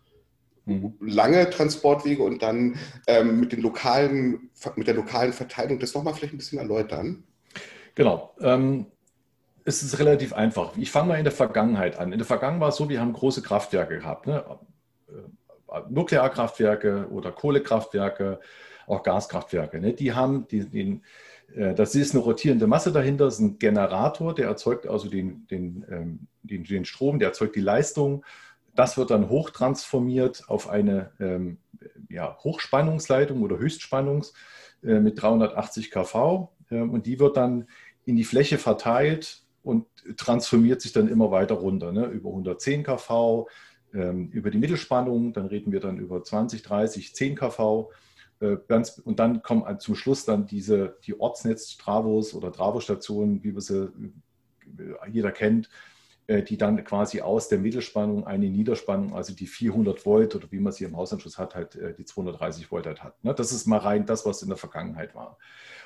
mhm. 0.66 0.94
lange 1.00 1.49
Transportwege 1.49 2.22
und 2.22 2.43
dann 2.43 2.76
ähm, 3.06 3.40
mit, 3.40 3.52
den 3.52 3.62
lokalen, 3.62 4.50
mit 4.76 4.87
der 4.87 4.94
lokalen 4.94 5.32
Verteilung, 5.32 5.78
das 5.78 5.94
nochmal 5.94 6.12
vielleicht 6.12 6.34
ein 6.34 6.38
bisschen 6.38 6.58
erläutern? 6.58 7.25
Genau. 7.94 8.34
Ähm, 8.40 8.87
es 9.64 9.82
ist 9.82 9.99
relativ 9.99 10.34
einfach. 10.34 10.76
Ich 10.76 10.90
fange 10.90 11.08
mal 11.08 11.19
in 11.19 11.25
der 11.25 11.32
Vergangenheit 11.32 11.99
an. 11.99 12.12
In 12.12 12.19
der 12.19 12.26
Vergangenheit 12.26 12.61
war 12.61 12.69
es 12.69 12.76
so, 12.76 12.90
wir 12.90 13.00
haben 13.00 13.14
große 13.14 13.40
Kraftwerke 13.40 13.96
gehabt. 13.96 14.26
Ne? 14.26 14.44
Nuklearkraftwerke 15.88 17.09
oder 17.11 17.32
Kohlekraftwerke, 17.32 18.41
auch 18.87 19.03
Gaskraftwerke. 19.03 19.81
Ne? 19.81 19.93
Die 19.93 20.12
haben 20.12 20.47
die, 20.49 20.69
den, 20.69 21.03
äh, 21.55 21.75
das 21.75 21.94
ist 21.94 22.15
eine 22.15 22.23
rotierende 22.23 22.67
Masse 22.67 22.93
dahinter, 22.93 23.26
das 23.26 23.35
ist 23.35 23.41
ein 23.41 23.59
Generator, 23.59 24.35
der 24.35 24.47
erzeugt 24.49 24.87
also 24.87 25.09
den, 25.09 25.47
den, 25.49 25.85
ähm, 25.91 26.26
den, 26.43 26.65
den 26.65 26.85
Strom, 26.85 27.19
der 27.19 27.29
erzeugt 27.29 27.56
die 27.56 27.61
Leistung. 27.61 28.25
Das 28.75 28.97
wird 28.97 29.11
dann 29.11 29.29
hochtransformiert 29.29 30.44
auf 30.49 30.69
eine 30.69 31.12
ähm, 31.21 31.59
ja, 32.09 32.37
Hochspannungsleitung 32.43 33.43
oder 33.43 33.59
Höchstspannungs 33.59 34.32
äh, 34.82 35.00
mit 35.00 35.21
380 35.21 35.91
kV 35.91 36.50
äh, 36.71 36.81
und 36.81 37.06
die 37.06 37.21
wird 37.21 37.37
dann 37.37 37.69
in 38.05 38.17
die 38.17 38.25
Fläche 38.25 38.59
verteilt 38.59 39.43
und 39.62 39.87
transformiert 40.17 40.82
sich 40.82 40.93
dann 40.93 41.09
immer 41.09 41.31
weiter 41.31 41.55
runter, 41.55 41.91
ne? 41.91 42.06
über 42.06 42.29
110 42.29 42.82
kV, 42.82 43.47
ähm, 43.94 44.29
über 44.31 44.50
die 44.50 44.58
Mittelspannung, 44.58 45.32
dann 45.32 45.46
reden 45.46 45.73
wir 45.73 45.81
dann 45.81 45.99
über 45.99 46.23
20, 46.23 46.62
30, 46.62 47.14
10 47.14 47.37
kV. 47.37 47.91
Äh, 48.41 48.56
ganz, 48.69 48.99
und 48.99 49.19
dann 49.19 49.43
kommen 49.43 49.79
zum 49.79 49.94
Schluss 49.94 50.25
dann 50.25 50.46
diese, 50.46 50.99
die 51.05 51.19
Ortsnetz-Travos 51.19 52.35
oder 52.35 52.52
Travostationen, 52.52 53.43
wie 53.44 53.55
wir 53.55 53.61
sie 53.61 53.85
äh, 53.85 55.11
jeder 55.11 55.31
kennt, 55.31 55.70
äh, 56.26 56.43
die 56.43 56.58
dann 56.58 56.82
quasi 56.85 57.20
aus 57.20 57.49
der 57.49 57.58
Mittelspannung 57.58 58.26
eine 58.26 58.50
Niederspannung, 58.50 59.14
also 59.14 59.32
die 59.32 59.46
400 59.46 60.05
Volt 60.05 60.35
oder 60.35 60.50
wie 60.50 60.58
man 60.58 60.73
sie 60.73 60.85
im 60.85 60.97
Hausanschluss 60.97 61.38
hat, 61.38 61.55
halt 61.55 61.79
die 61.99 62.05
230 62.05 62.70
Volt 62.70 62.87
halt 62.87 63.02
hat. 63.02 63.23
Ne? 63.23 63.32
Das 63.32 63.52
ist 63.52 63.67
mal 63.67 63.79
rein 63.79 64.06
das, 64.06 64.26
was 64.26 64.43
in 64.43 64.49
der 64.49 64.58
Vergangenheit 64.58 65.14
war. 65.14 65.38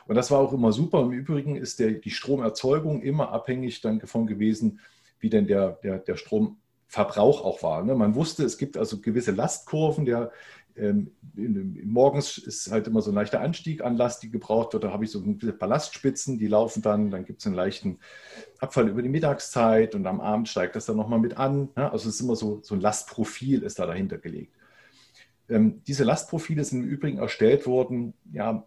Und 0.07 0.15
das 0.15 0.31
war 0.31 0.39
auch 0.39 0.55
immer 0.55 0.73
super. 0.73 1.03
Im 1.03 1.13
Übrigen 1.13 1.57
ist 1.57 1.81
der, 1.81 1.93
die 1.93 2.11
Stromerzeugung 2.11 3.03
immer 3.03 3.31
abhängig 3.31 3.83
dann 3.83 3.99
davon 3.99 4.27
gewesen, 4.27 4.81
wie 5.21 5.29
denn 5.29 5.47
der, 5.47 5.73
der, 5.83 5.99
der 5.99 6.17
Strom 6.17 6.59
Verbrauch 6.89 7.45
auch 7.45 7.63
war. 7.63 7.85
Ne? 7.85 7.95
Man 7.95 8.15
wusste, 8.15 8.45
es 8.45 8.57
gibt 8.57 8.77
also 8.77 9.01
gewisse 9.01 9.31
Lastkurven, 9.31 10.07
der 10.07 10.33
ähm, 10.75 11.13
in, 11.37 11.87
morgens 11.87 12.39
ist 12.39 12.71
halt 12.71 12.87
immer 12.87 13.03
so 13.03 13.11
ein 13.11 13.15
leichter 13.15 13.41
Anstieg 13.41 13.85
an 13.85 13.97
Last, 13.97 14.23
die 14.23 14.31
gebraucht 14.31 14.73
wird. 14.73 14.85
Da 14.85 14.91
habe 14.91 15.05
ich 15.05 15.11
so 15.11 15.23
Ballastspitzen, 15.23 16.39
die 16.39 16.47
laufen 16.47 16.83
dann, 16.83 17.11
dann 17.11 17.27
gibt 17.27 17.41
es 17.41 17.47
einen 17.47 17.57
leichten 17.57 17.99
Abfall 18.59 18.89
über 18.89 19.03
die 19.03 19.11
Mittagszeit 19.11 19.95
und 19.95 20.07
am 20.07 20.21
Abend 20.21 20.49
steigt 20.49 20.77
das 20.77 20.87
dann 20.87 20.97
nochmal 20.97 21.19
mit 21.19 21.37
an. 21.37 21.69
Ne? 21.77 21.93
Also 21.93 22.09
es 22.09 22.15
ist 22.15 22.21
immer 22.23 22.37
so, 22.37 22.61
so 22.63 22.75
ein 22.75 22.81
Lastprofil 22.81 23.63
ist 23.63 23.79
da 23.79 23.87
dahinter 23.87 24.17
gelegt. 24.17 24.55
Ähm, 25.51 25.83
diese 25.87 26.05
Lastprofile 26.05 26.65
sind 26.65 26.85
im 26.85 26.89
Übrigen 26.89 27.19
erstellt 27.19 27.67
worden, 27.67 28.15
ja, 28.33 28.67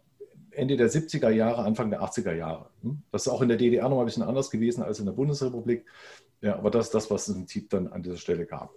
Ende 0.52 0.76
der 0.76 0.90
70er 0.90 1.30
Jahre, 1.30 1.64
Anfang 1.64 1.90
der 1.90 2.02
80er 2.02 2.34
Jahre. 2.34 2.70
Hm? 2.84 3.02
Das 3.12 3.24
ist 3.24 3.28
auch 3.30 3.42
in 3.42 3.48
der 3.48 3.58
DDR 3.58 3.88
noch 3.90 4.00
ein 4.00 4.06
bisschen 4.06 4.24
anders 4.24 4.52
gewesen 4.52 4.84
als 4.84 5.00
in 5.00 5.06
der 5.06 5.14
Bundesrepublik. 5.14 5.86
Ja, 6.42 6.58
aber 6.58 6.72
das 6.72 6.88
ist 6.88 6.96
das, 6.96 7.12
was 7.12 7.28
es 7.28 7.36
im 7.36 7.42
Prinzip 7.42 7.70
dann 7.70 7.88
an 7.88 8.04
dieser 8.04 8.18
Stelle 8.18 8.46
gab. 8.46 8.74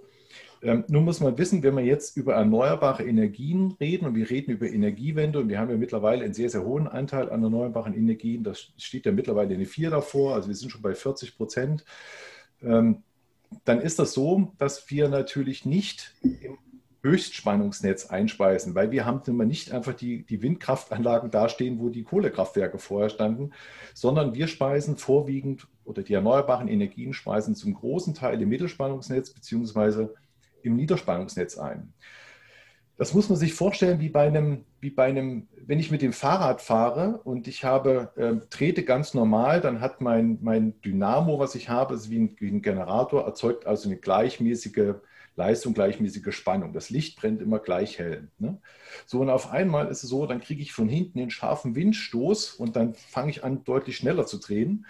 Ähm, 0.63 0.85
nun 0.89 1.05
muss 1.05 1.21
man 1.21 1.37
wissen, 1.37 1.63
wenn 1.63 1.77
wir 1.77 1.85
jetzt 1.85 2.17
über 2.17 2.35
erneuerbare 2.35 3.05
Energien 3.05 3.77
reden 3.81 4.07
und 4.07 4.15
wir 4.15 4.29
reden 4.31 4.51
über 4.51 4.67
Energiewende 4.67 5.39
und 5.39 5.49
wir 5.49 5.59
haben 5.59 5.71
ja 5.71 5.77
mittlerweile 5.77 6.25
einen 6.25 6.35
sehr, 6.35 6.49
sehr 6.49 6.65
hohen 6.65 6.89
Anteil 6.89 7.31
an 7.31 7.43
erneuerbaren 7.43 7.95
Energien, 7.95 8.45
das 8.45 8.73
steht 8.79 9.07
ja 9.07 9.13
mittlerweile 9.13 9.55
eine 9.55 9.67
4 9.67 9.91
davor, 9.91 10.35
also 10.35 10.49
wir 10.49 10.55
sind 10.55 10.71
schon 10.71 10.83
bei 10.83 10.95
40 10.95 11.37
Prozent, 11.37 11.85
ähm, 12.63 13.03
dann 13.65 13.81
ist 13.81 13.99
das 13.99 14.15
so, 14.15 14.53
dass 14.59 14.91
wir 14.91 15.09
natürlich 15.09 15.65
nicht 15.65 16.15
im 16.23 16.59
Höchstspannungsnetz 17.05 18.07
einspeisen, 18.07 18.75
weil 18.75 18.91
wir 18.91 19.05
haben 19.05 19.21
immer 19.27 19.45
nicht 19.45 19.73
einfach 19.73 19.93
die, 19.93 20.25
die 20.25 20.41
Windkraftanlagen 20.41 21.31
dastehen, 21.31 21.79
wo 21.79 21.91
die 21.91 22.03
Kohlekraftwerke 22.03 22.79
vorher 22.79 23.11
standen, 23.11 23.53
sondern 23.93 24.35
wir 24.35 24.49
speisen 24.49 24.97
vorwiegend 24.97 25.69
oder 25.85 26.03
die 26.03 26.15
erneuerbaren 26.15 26.67
Energien 26.67 27.13
speisen 27.13 27.55
zum 27.55 27.75
großen 27.75 28.15
Teil 28.15 28.41
im 28.41 28.49
Mittelspannungsnetz 28.49 29.31
beziehungsweise 29.35 30.15
im 30.63 30.77
Niederspannungsnetz 30.77 31.59
ein. 31.59 31.93
Das 32.97 33.13
muss 33.13 33.29
man 33.29 33.37
sich 33.37 33.53
vorstellen 33.53 34.01
wie 34.01 34.09
bei 34.09 34.27
einem, 34.27 34.65
wie 34.81 34.91
bei 34.91 35.05
einem, 35.05 35.49
wenn 35.67 35.81
ich 35.81 35.91
mit 35.91 36.01
dem 36.01 36.13
Fahrrad 36.15 36.63
fahre 36.63 37.21
und 37.25 37.49
ich 37.49 37.65
habe, 37.65 38.13
äh, 38.17 38.47
trete 38.49 38.83
ganz 38.83 39.13
normal, 39.13 39.61
dann 39.61 39.81
hat 39.83 40.01
mein, 40.01 40.39
mein 40.41 40.81
Dynamo, 40.81 41.39
was 41.39 41.55
ich 41.55 41.69
habe, 41.69 41.95
ist 41.95 42.09
wie 42.09 42.21
ein, 42.21 42.37
wie 42.39 42.49
ein 42.49 42.63
Generator, 42.63 43.25
erzeugt 43.25 43.67
also 43.67 43.89
eine 43.89 43.99
gleichmäßige 43.99 44.95
Leistung, 45.37 45.75
gleichmäßige 45.75 46.35
Spannung. 46.35 46.73
Das 46.73 46.91
Licht 46.91 47.17
brennt 47.17 47.43
immer 47.43 47.59
gleich 47.59 47.99
hell. 47.99 48.29
Ne? 48.39 48.61
So, 49.07 49.21
und 49.21 49.31
auf 49.31 49.51
einmal 49.51 49.89
ist 49.89 50.05
es 50.05 50.11
so, 50.11 50.27
dann 50.27 50.41
kriege 50.41 50.63
ich 50.63 50.73
von 50.73 50.89
hinten 50.89 51.19
den 51.19 51.31
scharfen 51.31 51.75
Windstoß 51.75 52.53
und 52.53 52.77
dann 52.77 52.95
fange 52.95 53.31
ich 53.31 53.43
an, 53.43 53.65
deutlich 53.65 53.97
schneller 53.97 54.27
zu 54.27 54.39
drehen. 54.39 54.87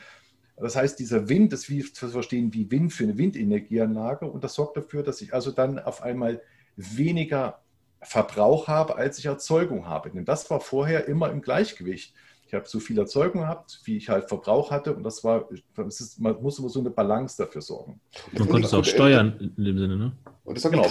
Das 0.56 0.76
heißt, 0.76 0.98
dieser 0.98 1.28
Wind 1.28 1.52
ist 1.52 1.68
wie 1.68 1.80
zu 1.80 2.08
verstehen 2.08 2.52
wie 2.52 2.70
Wind 2.70 2.92
für 2.92 3.04
eine 3.04 3.18
Windenergieanlage 3.18 4.26
und 4.26 4.44
das 4.44 4.54
sorgt 4.54 4.76
dafür, 4.76 5.02
dass 5.02 5.20
ich 5.20 5.34
also 5.34 5.50
dann 5.50 5.78
auf 5.78 6.02
einmal 6.02 6.42
weniger 6.76 7.60
Verbrauch 8.02 8.68
habe, 8.68 8.96
als 8.96 9.18
ich 9.18 9.26
Erzeugung 9.26 9.88
habe. 9.88 10.10
Denn 10.10 10.24
das 10.24 10.50
war 10.50 10.60
vorher 10.60 11.08
immer 11.08 11.30
im 11.30 11.40
Gleichgewicht. 11.40 12.14
Ich 12.46 12.54
habe 12.54 12.66
so 12.68 12.78
viel 12.78 12.98
Erzeugung 12.98 13.42
gehabt, 13.42 13.80
wie 13.84 13.96
ich 13.96 14.08
halt 14.08 14.28
Verbrauch 14.28 14.70
hatte. 14.70 14.94
Und 14.94 15.02
das 15.02 15.24
war, 15.24 15.48
das 15.76 16.00
ist, 16.00 16.20
man 16.20 16.40
muss 16.42 16.58
immer 16.58 16.68
so 16.68 16.80
eine 16.80 16.90
Balance 16.90 17.42
dafür 17.42 17.62
sorgen. 17.62 18.00
Man 18.32 18.48
konnte 18.48 18.66
es 18.66 18.74
auch 18.74 18.84
steuern 18.84 19.52
in 19.56 19.64
dem 19.64 19.78
Sinne, 19.78 19.96
ne? 19.96 20.12
Und 20.44 20.56
das 20.56 20.64
hat 20.64 20.72
genau, 20.72 20.88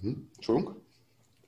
Hm? 0.00 0.28
Entschuldigung? 0.36 0.76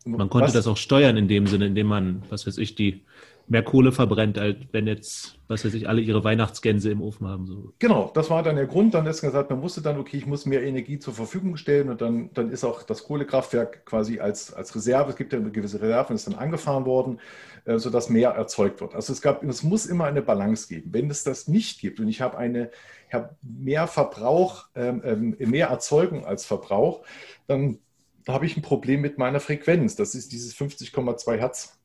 Man 0.06 0.28
konnte 0.28 0.48
was? 0.48 0.52
das 0.52 0.66
auch 0.66 0.76
steuern 0.76 1.16
in 1.16 1.28
dem 1.28 1.46
Sinne, 1.46 1.66
indem 1.66 1.86
man, 1.86 2.22
was 2.28 2.46
weiß 2.46 2.58
ich, 2.58 2.74
die, 2.74 3.02
mehr 3.46 3.62
Kohle 3.62 3.92
verbrennt, 3.92 4.38
als 4.38 4.56
wenn 4.72 4.86
jetzt, 4.86 5.38
was 5.48 5.64
weiß 5.64 5.74
ich, 5.74 5.88
alle 5.88 6.00
ihre 6.00 6.24
Weihnachtsgänse 6.24 6.90
im 6.90 7.02
Ofen 7.02 7.28
haben. 7.28 7.46
So. 7.46 7.74
Genau, 7.78 8.10
das 8.14 8.30
war 8.30 8.42
dann 8.42 8.56
der 8.56 8.66
Grund. 8.66 8.94
Dann 8.94 9.06
ist 9.06 9.20
gesagt, 9.20 9.50
man 9.50 9.60
musste 9.60 9.82
dann, 9.82 9.98
okay, 9.98 10.16
ich 10.16 10.26
muss 10.26 10.46
mehr 10.46 10.62
Energie 10.62 10.98
zur 10.98 11.14
Verfügung 11.14 11.56
stellen 11.56 11.90
und 11.90 12.00
dann, 12.00 12.30
dann 12.32 12.50
ist 12.50 12.64
auch 12.64 12.82
das 12.82 13.04
Kohlekraftwerk 13.04 13.84
quasi 13.84 14.18
als, 14.18 14.52
als 14.52 14.74
Reserve, 14.74 15.10
es 15.10 15.16
gibt 15.16 15.32
ja 15.32 15.38
eine 15.38 15.50
gewisse 15.50 15.80
Reserve, 15.80 16.14
ist 16.14 16.26
dann 16.26 16.34
angefahren 16.34 16.86
worden, 16.86 17.20
äh, 17.66 17.78
sodass 17.78 18.08
mehr 18.08 18.30
erzeugt 18.30 18.80
wird. 18.80 18.94
Also 18.94 19.12
es 19.12 19.20
gab, 19.20 19.42
es 19.44 19.62
muss 19.62 19.86
immer 19.86 20.06
eine 20.06 20.22
Balance 20.22 20.68
geben. 20.68 20.90
Wenn 20.92 21.10
es 21.10 21.22
das 21.22 21.46
nicht 21.46 21.80
gibt 21.80 22.00
und 22.00 22.08
ich 22.08 22.22
habe 22.22 22.38
eine, 22.38 22.70
ich 23.08 23.14
habe 23.14 23.36
mehr 23.42 23.86
Verbrauch, 23.86 24.66
ähm, 24.74 25.02
ähm 25.04 25.50
mehr 25.50 25.68
Erzeugung 25.68 26.24
als 26.24 26.46
Verbrauch, 26.46 27.04
dann 27.46 27.78
habe 28.26 28.46
ich 28.46 28.56
ein 28.56 28.62
Problem 28.62 29.02
mit 29.02 29.18
meiner 29.18 29.40
Frequenz. 29.40 29.96
Das 29.96 30.14
ist 30.14 30.32
dieses 30.32 30.54
50,2 30.56 31.36
Hertz. 31.36 31.78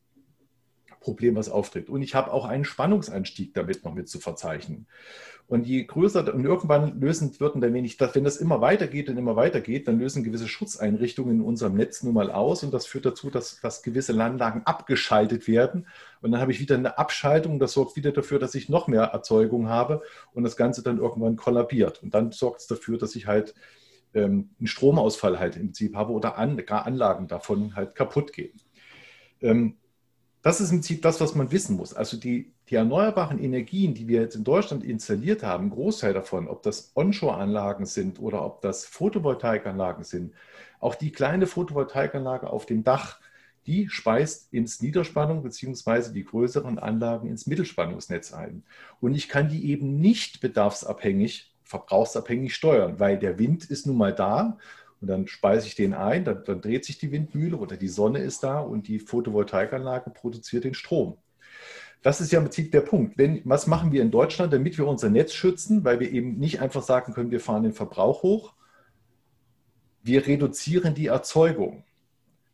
Problem, 1.00 1.34
was 1.34 1.48
auftritt. 1.48 1.88
Und 1.88 2.02
ich 2.02 2.14
habe 2.14 2.32
auch 2.32 2.44
einen 2.44 2.64
Spannungsanstieg 2.64 3.54
damit 3.54 3.84
noch 3.84 3.94
mit 3.94 4.08
zu 4.08 4.20
verzeichnen. 4.20 4.86
Und 5.50 5.66
je 5.66 5.82
größer, 5.82 6.32
und 6.32 6.44
irgendwann 6.44 7.00
lösen 7.00 7.40
würden 7.40 7.60
dann 7.60 7.74
wenig, 7.74 7.98
wenn 7.98 8.22
das 8.22 8.36
immer 8.36 8.60
weitergeht 8.60 9.08
und 9.08 9.16
immer 9.16 9.34
weitergeht, 9.34 9.88
dann 9.88 9.98
lösen 9.98 10.22
gewisse 10.22 10.46
Schutzeinrichtungen 10.46 11.40
in 11.40 11.40
unserem 11.40 11.74
Netz 11.74 12.04
nun 12.04 12.14
mal 12.14 12.30
aus 12.30 12.62
und 12.62 12.72
das 12.72 12.86
führt 12.86 13.04
dazu, 13.04 13.30
dass, 13.30 13.60
dass 13.60 13.82
gewisse 13.82 14.12
Anlagen 14.22 14.62
abgeschaltet 14.64 15.48
werden. 15.48 15.88
Und 16.20 16.30
dann 16.30 16.40
habe 16.40 16.52
ich 16.52 16.60
wieder 16.60 16.76
eine 16.76 16.98
Abschaltung, 16.98 17.58
das 17.58 17.72
sorgt 17.72 17.96
wieder 17.96 18.12
dafür, 18.12 18.38
dass 18.38 18.54
ich 18.54 18.68
noch 18.68 18.86
mehr 18.86 19.02
Erzeugung 19.02 19.68
habe 19.68 20.02
und 20.34 20.44
das 20.44 20.56
Ganze 20.56 20.84
dann 20.84 20.98
irgendwann 20.98 21.34
kollabiert. 21.34 22.00
Und 22.00 22.14
dann 22.14 22.30
sorgt 22.30 22.60
es 22.60 22.68
dafür, 22.68 22.96
dass 22.96 23.16
ich 23.16 23.26
halt 23.26 23.54
ähm, 24.14 24.50
einen 24.60 24.68
Stromausfall 24.68 25.40
halt 25.40 25.56
im 25.56 25.62
Prinzip 25.62 25.96
habe 25.96 26.12
oder 26.12 26.38
an, 26.38 26.64
gar 26.64 26.86
Anlagen 26.86 27.26
davon 27.26 27.74
halt 27.74 27.96
kaputt 27.96 28.32
gehen. 28.32 28.60
Ähm, 29.40 29.79
das 30.42 30.60
ist 30.60 30.70
im 30.70 30.78
Prinzip 30.78 31.02
das, 31.02 31.20
was 31.20 31.34
man 31.34 31.52
wissen 31.52 31.76
muss. 31.76 31.92
Also 31.92 32.16
die, 32.16 32.52
die 32.68 32.74
erneuerbaren 32.74 33.38
Energien, 33.38 33.94
die 33.94 34.08
wir 34.08 34.22
jetzt 34.22 34.36
in 34.36 34.44
Deutschland 34.44 34.84
installiert 34.84 35.42
haben, 35.42 35.66
ein 35.66 35.70
Großteil 35.70 36.14
davon, 36.14 36.48
ob 36.48 36.62
das 36.62 36.92
Onshore-Anlagen 36.94 37.84
sind 37.84 38.20
oder 38.20 38.44
ob 38.44 38.62
das 38.62 38.86
Photovoltaikanlagen 38.86 40.04
sind, 40.04 40.32
auch 40.78 40.94
die 40.94 41.12
kleine 41.12 41.46
Photovoltaikanlage 41.46 42.48
auf 42.48 42.64
dem 42.64 42.84
Dach, 42.84 43.20
die 43.66 43.90
speist 43.90 44.52
ins 44.52 44.80
Niederspannung 44.80 45.42
beziehungsweise 45.42 46.12
die 46.12 46.24
größeren 46.24 46.78
Anlagen 46.78 47.28
ins 47.28 47.46
Mittelspannungsnetz 47.46 48.32
ein. 48.32 48.62
Und 49.00 49.14
ich 49.14 49.28
kann 49.28 49.50
die 49.50 49.70
eben 49.70 50.00
nicht 50.00 50.40
bedarfsabhängig, 50.40 51.54
verbrauchsabhängig 51.64 52.54
steuern, 52.54 52.98
weil 52.98 53.18
der 53.18 53.38
Wind 53.38 53.66
ist 53.66 53.86
nun 53.86 53.98
mal 53.98 54.14
da 54.14 54.56
und 55.00 55.08
dann 55.08 55.26
speise 55.26 55.66
ich 55.66 55.74
den 55.74 55.94
ein, 55.94 56.24
dann, 56.24 56.44
dann, 56.44 56.60
dreht 56.60 56.84
sich 56.84 56.98
die 56.98 57.10
Windmühle 57.10 57.56
oder 57.56 57.76
die 57.76 57.88
Sonne 57.88 58.18
ist 58.18 58.42
da 58.42 58.60
und 58.60 58.86
die 58.88 58.98
Photovoltaikanlage 58.98 60.10
produziert 60.10 60.64
den 60.64 60.74
Strom. 60.74 61.16
Das 62.02 62.20
ist 62.20 62.32
ja 62.32 62.38
im 62.38 62.46
Prinzip 62.46 62.72
der 62.72 62.80
Punkt. 62.80 63.18
Wenn, 63.18 63.42
was 63.44 63.66
machen 63.66 63.92
wir 63.92 64.02
in 64.02 64.10
Deutschland, 64.10 64.52
damit 64.52 64.78
wir 64.78 64.86
unser 64.86 65.10
Netz 65.10 65.32
schützen, 65.32 65.84
weil 65.84 66.00
wir 66.00 66.10
eben 66.10 66.38
nicht 66.38 66.60
einfach 66.60 66.82
sagen 66.82 67.12
können, 67.12 67.30
wir 67.30 67.40
fahren 67.40 67.62
den 67.62 67.72
Verbrauch 67.72 68.22
hoch. 68.22 68.54
Wir 70.02 70.26
reduzieren 70.26 70.94
die 70.94 71.06
Erzeugung. 71.06 71.84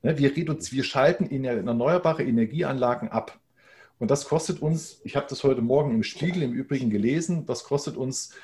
Ne, 0.02 0.18
wir, 0.18 0.34
wir 0.36 0.84
schalten 0.84 1.44
erneuerbare 1.44 2.24
Energieanlagen 2.24 3.08
ab. 3.08 3.38
Und 3.98 4.10
das 4.10 4.28
kostet 4.28 4.60
uns, 4.60 5.00
ich 5.04 5.16
habe 5.16 5.26
das 5.28 5.42
heute 5.42 5.62
Morgen 5.62 5.92
im 5.92 6.02
Spiegel 6.02 6.42
im 6.42 6.52
Übrigen 6.52 6.90
gelesen, 6.90 7.46
das 7.46 7.64
kostet 7.64 7.96
uns 7.96 8.34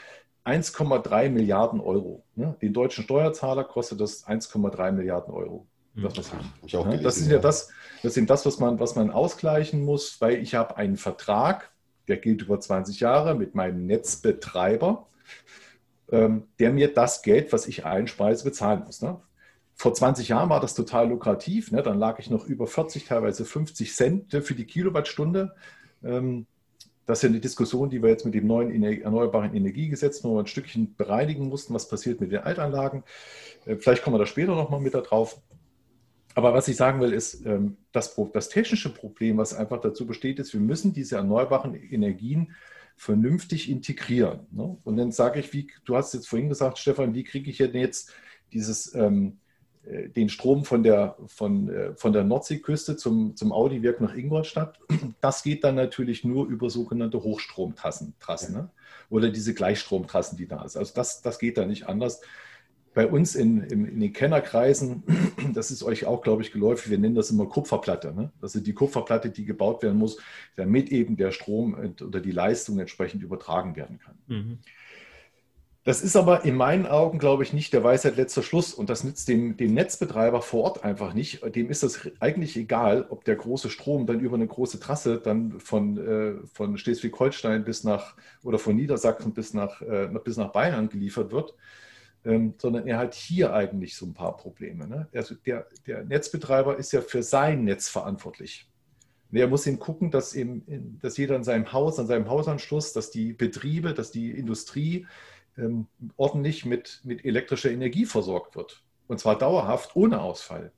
1,3 0.45 1.29
Milliarden 1.31 1.81
Euro. 1.81 2.25
Ne? 2.35 2.57
Den 2.61 2.73
deutschen 2.73 3.05
Steuerzahler 3.05 3.65
kostet 3.65 4.01
das 4.01 4.27
1,3 4.27 4.93
Milliarden 4.93 5.33
Euro. 5.33 5.67
Das, 5.95 6.17
was 6.17 6.33
ich, 6.65 6.73
ne? 6.73 7.01
das 7.03 7.19
ist 7.19 7.31
ja 7.31 7.39
das, 7.39 7.71
das 8.03 8.17
ist 8.17 8.31
das, 8.31 8.47
was 8.47 8.59
man, 8.59 8.81
was 8.81 8.97
man 8.97 9.11
ausgleichen 9.11 9.85
muss, 9.85 10.21
weil 10.21 10.43
ich 10.43 10.55
habe 10.55 10.77
einen 10.79 10.97
Vertrag, 10.97 11.71
der 12.09 12.17
gilt 12.17 12.43
über 12.43 12.59
20 12.59 13.01
Jahre 13.01 13.35
mit 13.35 13.55
meinem 13.55 13.87
Netzbetreiber, 13.87 15.07
ähm, 16.11 16.45
der 16.59 16.73
mir 16.73 16.93
das 16.93 17.23
Geld, 17.23 17.53
was 17.53 17.67
ich 17.67 17.85
einspeise, 17.85 18.45
bezahlen 18.45 18.85
muss. 18.85 19.03
Ne? 19.03 19.21
Vor 19.75 19.93
20 19.93 20.29
Jahren 20.29 20.49
war 20.49 20.61
das 20.61 20.75
total 20.75 21.09
lukrativ. 21.09 21.73
Ne? 21.73 21.83
Dann 21.83 21.99
lag 21.99 22.19
ich 22.19 22.31
noch 22.31 22.47
über 22.47 22.67
40, 22.67 23.05
teilweise 23.05 23.45
50 23.45 23.95
Cent 23.95 24.33
für 24.33 24.55
die 24.55 24.67
Kilowattstunde. 24.67 25.55
Ähm, 26.03 26.47
das 27.13 27.19
ist 27.19 27.25
ja 27.25 27.29
eine 27.29 27.41
Diskussion, 27.41 27.91
die 27.91 28.03
wir 28.03 28.09
jetzt 28.09 28.25
mit 28.25 28.33
dem 28.33 28.47
neuen 28.47 28.83
Erneuerbaren 28.83 29.55
Energiegesetz 29.55 30.23
noch 30.23 30.39
ein 30.39 30.47
Stückchen 30.47 30.97
bereinigen 30.97 31.49
mussten. 31.49 31.75
Was 31.75 31.87
passiert 31.87 32.23
mit 32.23 32.33
den 32.33 32.41
Altanlagen? 32.41 33.05
Äh, 33.67 33.77
vielleicht 33.77 34.03
kommen 34.03 34.15
wir 34.15 34.21
da 34.21 34.27
später 34.27 34.55
nochmal 34.55 34.81
mit 34.81 34.95
da 34.95 35.03
drauf. 35.03 35.39
Aber 36.35 36.55
was 36.55 36.69
ich 36.69 36.77
sagen 36.77 37.01
will, 37.01 37.13
ist, 37.13 37.45
ähm, 37.45 37.77
das, 37.93 38.17
das 38.33 38.49
technische 38.49 38.89
Problem, 38.89 39.37
was 39.37 39.53
einfach 39.53 39.83
dazu 39.83 40.07
besteht, 40.07 40.39
ist, 40.39 40.55
wir 40.55 40.61
müssen 40.61 40.95
diese 40.95 41.17
erneuerbaren 41.17 41.75
Energien 41.75 42.55
vernünftig 42.97 43.69
integrieren. 43.69 44.47
Ne? 44.51 44.79
Und 44.85 44.97
dann 44.97 45.13
sage 45.13 45.41
ich, 45.41 45.53
wie, 45.53 45.69
du 45.85 45.97
hast 45.97 46.15
jetzt 46.15 46.29
vorhin 46.29 46.49
gesagt, 46.49 46.79
Stefan, 46.79 47.15
wie 47.15 47.25
kriege 47.25 47.51
ich 47.51 47.59
denn 47.59 47.75
jetzt 47.75 48.11
dieses 48.55 48.95
ähm, 48.95 49.37
äh, 49.37 49.52
den 49.85 50.29
Strom 50.29 50.65
von 50.65 50.83
der, 50.83 51.17
von, 51.27 51.69
äh, 51.69 51.95
von 51.97 52.13
der 52.13 52.25
Nordseeküste 52.25 52.97
zum, 52.97 53.37
zum 53.37 53.53
Audi-Werk 53.53 54.01
nach 54.01 54.15
Ingolstadt. 54.15 54.79
Das 55.21 55.43
geht 55.43 55.65
dann 55.65 55.75
natürlich 55.75 56.25
nur 56.25 56.47
über 56.47 56.71
sogenannte 56.71 57.23
Hochstromtrassen 57.23 58.15
Trassen, 58.21 58.55
ne? 58.55 58.71
oder 59.11 59.31
diese 59.31 59.55
Gleichstromtrassen, 59.55 60.39
die 60.39 60.47
da 60.47 60.69
sind. 60.69 60.81
Also 60.81 60.93
das, 60.95 61.23
das 61.23 61.39
geht 61.39 61.59
da 61.59 61.67
nicht 61.67 61.89
anders. 61.89 62.21
Bei 62.95 63.07
uns 63.07 63.35
in, 63.35 63.63
in, 63.63 63.87
in, 63.87 64.01
den 64.01 64.13
Kennerkreisen, 64.13 65.03
das 65.55 65.71
ist 65.71 65.83
euch 65.83 66.05
auch, 66.07 66.23
glaube 66.23 66.43
ich, 66.43 66.53
geläufig, 66.53 66.91
wir 66.91 66.99
nennen 66.99 67.15
das 67.15 67.31
immer 67.31 67.47
Kupferplatte. 67.47 68.15
Ne? 68.15 68.31
Das 68.41 68.55
ist 68.55 68.67
die 68.67 68.75
Kupferplatte, 68.75 69.31
die 69.31 69.45
gebaut 69.45 69.83
werden 69.83 69.99
muss, 69.99 70.19
damit 70.57 70.93
eben 70.93 71.17
der 71.17 71.33
Strom 71.33 71.75
oder 72.01 72.21
die 72.21 72.31
Leistung 72.31 72.79
entsprechend 72.79 73.23
übertragen 73.23 73.75
werden 73.77 73.99
kann. 73.99 74.19
Mhm. 74.29 74.59
Das 75.85 76.01
ist 76.01 76.15
aber 76.15 76.45
in 76.45 76.55
meinen 76.55 76.87
Augen, 76.87 77.19
glaube 77.19 77.43
ich, 77.43 77.53
nicht 77.53 77.73
der 77.73 77.83
Weisheit 77.83 78.17
letzter 78.17 78.45
Schluss. 78.45 78.73
Und 78.73 78.89
das 78.89 79.03
nützt 79.03 79.27
dem, 79.27 79.57
dem 79.57 79.75
Netzbetreiber 79.75 80.41
vor 80.41 80.63
Ort 80.63 80.85
einfach 80.85 81.13
nicht. 81.13 81.43
Dem 81.57 81.71
ist 81.71 81.83
es 81.83 82.09
eigentlich 82.21 82.57
egal, 82.57 83.07
ob 83.09 83.25
der 83.25 83.35
große 83.35 83.69
Strom 83.69 84.07
dann 84.07 84.21
über 84.21 84.37
eine 84.37 84.47
große 84.47 84.79
Trasse 84.79 85.19
dann 85.19 85.59
von, 85.59 85.99
äh, 85.99 86.47
von 86.53 86.79
Schleswig-Holstein 86.79 87.65
bis 87.65 87.83
nach 87.83 88.15
oder 88.45 88.61
von 88.61 88.77
Niedersachsen 88.77 89.35
bis 89.35 89.55
nach, 89.55 89.83
äh, 89.83 90.09
bis 90.23 90.37
nach 90.37 90.53
Bayern 90.53 90.89
geliefert 90.89 91.33
wird. 91.33 91.55
Ähm, 92.25 92.55
sondern 92.59 92.87
er 92.87 92.99
hat 92.99 93.15
hier 93.15 93.53
eigentlich 93.53 93.97
so 93.97 94.07
ein 94.07 94.15
paar 94.15 94.37
Probleme. 94.37 94.87
Ne? 94.87 95.09
Also 95.13 95.35
der, 95.35 95.67
der 95.89 96.05
Netzbetreiber 96.05 96.77
ist 96.77 96.93
ja 96.93 97.01
für 97.01 97.25
sein 97.25 97.65
Netz 97.65 97.89
verantwortlich. 97.89 98.69
Er 99.33 99.49
muss 99.49 99.67
eben 99.67 99.81
gucken, 99.81 100.13
dass, 100.13 100.35
eben, 100.35 100.99
dass 101.01 101.17
jeder 101.17 101.35
in 101.35 101.43
seinem 101.43 101.73
Haus, 101.73 101.99
an 101.99 102.07
seinem 102.07 102.29
Hausanschluss, 102.29 102.93
dass 102.93 103.11
die 103.11 103.33
Betriebe, 103.33 103.95
dass 103.95 104.13
die 104.13 104.31
Industrie 104.31 105.07
ähm, 105.59 105.87
ordentlich 106.17 106.65
mit, 106.65 107.01
mit 107.05 107.25
elektrischer 107.25 107.71
Energie 107.71 108.07
versorgt 108.07 108.57
wird. 108.57 108.83
Und 109.09 109.19
zwar 109.19 109.37
dauerhaft, 109.39 109.97
ohne 109.97 110.21
Ausfall. 110.21 110.73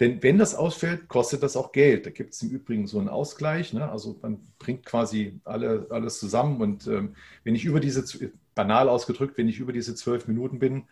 Denn 0.00 0.22
wenn 0.22 0.38
das 0.38 0.54
ausfällt, 0.54 1.08
kostet 1.08 1.42
das 1.42 1.56
auch 1.56 1.70
Geld. 1.70 2.06
Da 2.06 2.10
gibt 2.10 2.34
es 2.34 2.42
im 2.42 2.50
Übrigen 2.50 2.86
so 2.86 2.98
einen 2.98 3.08
Ausgleich. 3.08 3.72
Ne? 3.72 3.88
Also 3.88 4.18
man 4.22 4.40
bringt 4.58 4.84
quasi 4.84 5.40
alle, 5.44 5.86
alles 5.90 6.18
zusammen. 6.18 6.60
Und 6.60 6.86
ähm, 6.88 7.14
wenn 7.44 7.54
ich 7.54 7.64
über 7.64 7.78
diese, 7.78 8.04
banal 8.54 8.88
ausgedrückt, 8.88 9.38
wenn 9.38 9.48
ich 9.48 9.60
über 9.60 9.72
diese 9.72 9.94
zwölf 9.94 10.26
Minuten 10.26 10.58
bin, 10.58 10.84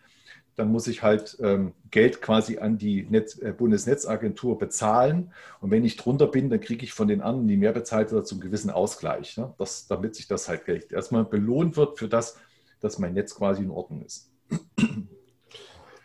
dann 0.55 0.71
muss 0.71 0.87
ich 0.87 1.01
halt 1.01 1.37
ähm, 1.41 1.73
Geld 1.89 2.21
quasi 2.21 2.59
an 2.59 2.77
die 2.77 3.07
Netz, 3.09 3.39
äh, 3.39 3.53
Bundesnetzagentur 3.53 4.57
bezahlen. 4.57 5.33
Und 5.59 5.71
wenn 5.71 5.83
ich 5.83 5.97
drunter 5.97 6.27
bin, 6.27 6.49
dann 6.49 6.61
kriege 6.61 6.83
ich 6.83 6.93
von 6.93 7.07
den 7.07 7.21
anderen, 7.21 7.47
die 7.47 7.57
mehr 7.57 7.73
bezahlt 7.73 8.11
wird, 8.11 8.27
zum 8.27 8.39
gewissen 8.39 8.69
Ausgleich. 8.69 9.35
Ne? 9.37 9.53
Das, 9.57 9.87
damit 9.87 10.15
sich 10.15 10.27
das 10.27 10.47
halt 10.47 10.67
erstmal 10.91 11.25
belohnt 11.25 11.75
wird 11.75 11.97
für 11.97 12.07
das, 12.07 12.37
dass 12.83 12.99
mein 12.99 13.13
Netz 13.13 13.33
quasi 13.33 13.63
in 13.63 13.71
Ordnung 13.71 14.03
ist. 14.03 14.29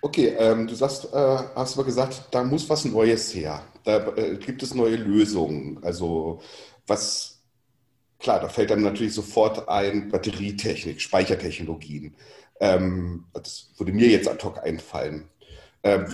Okay, 0.00 0.28
ähm, 0.38 0.68
du 0.68 0.76
sagst, 0.76 1.06
äh, 1.06 1.16
hast 1.56 1.74
aber 1.74 1.84
gesagt, 1.84 2.28
da 2.30 2.44
muss 2.44 2.68
was 2.70 2.84
Neues 2.84 3.34
her. 3.34 3.64
Da 3.82 4.14
äh, 4.16 4.36
gibt 4.36 4.62
es 4.62 4.72
neue 4.72 4.94
Lösungen. 4.94 5.82
Also 5.82 6.40
was, 6.86 7.42
klar, 8.20 8.38
da 8.38 8.48
fällt 8.48 8.70
dann 8.70 8.82
natürlich 8.82 9.14
sofort 9.14 9.68
ein 9.68 10.08
Batterietechnik, 10.08 11.00
Speichertechnologien. 11.00 12.14
Ähm, 12.60 13.24
das 13.32 13.70
würde 13.76 13.92
mir 13.92 14.08
jetzt 14.08 14.28
ad 14.28 14.44
hoc 14.44 14.62
einfallen. 14.62 15.28
Ähm, 15.82 16.06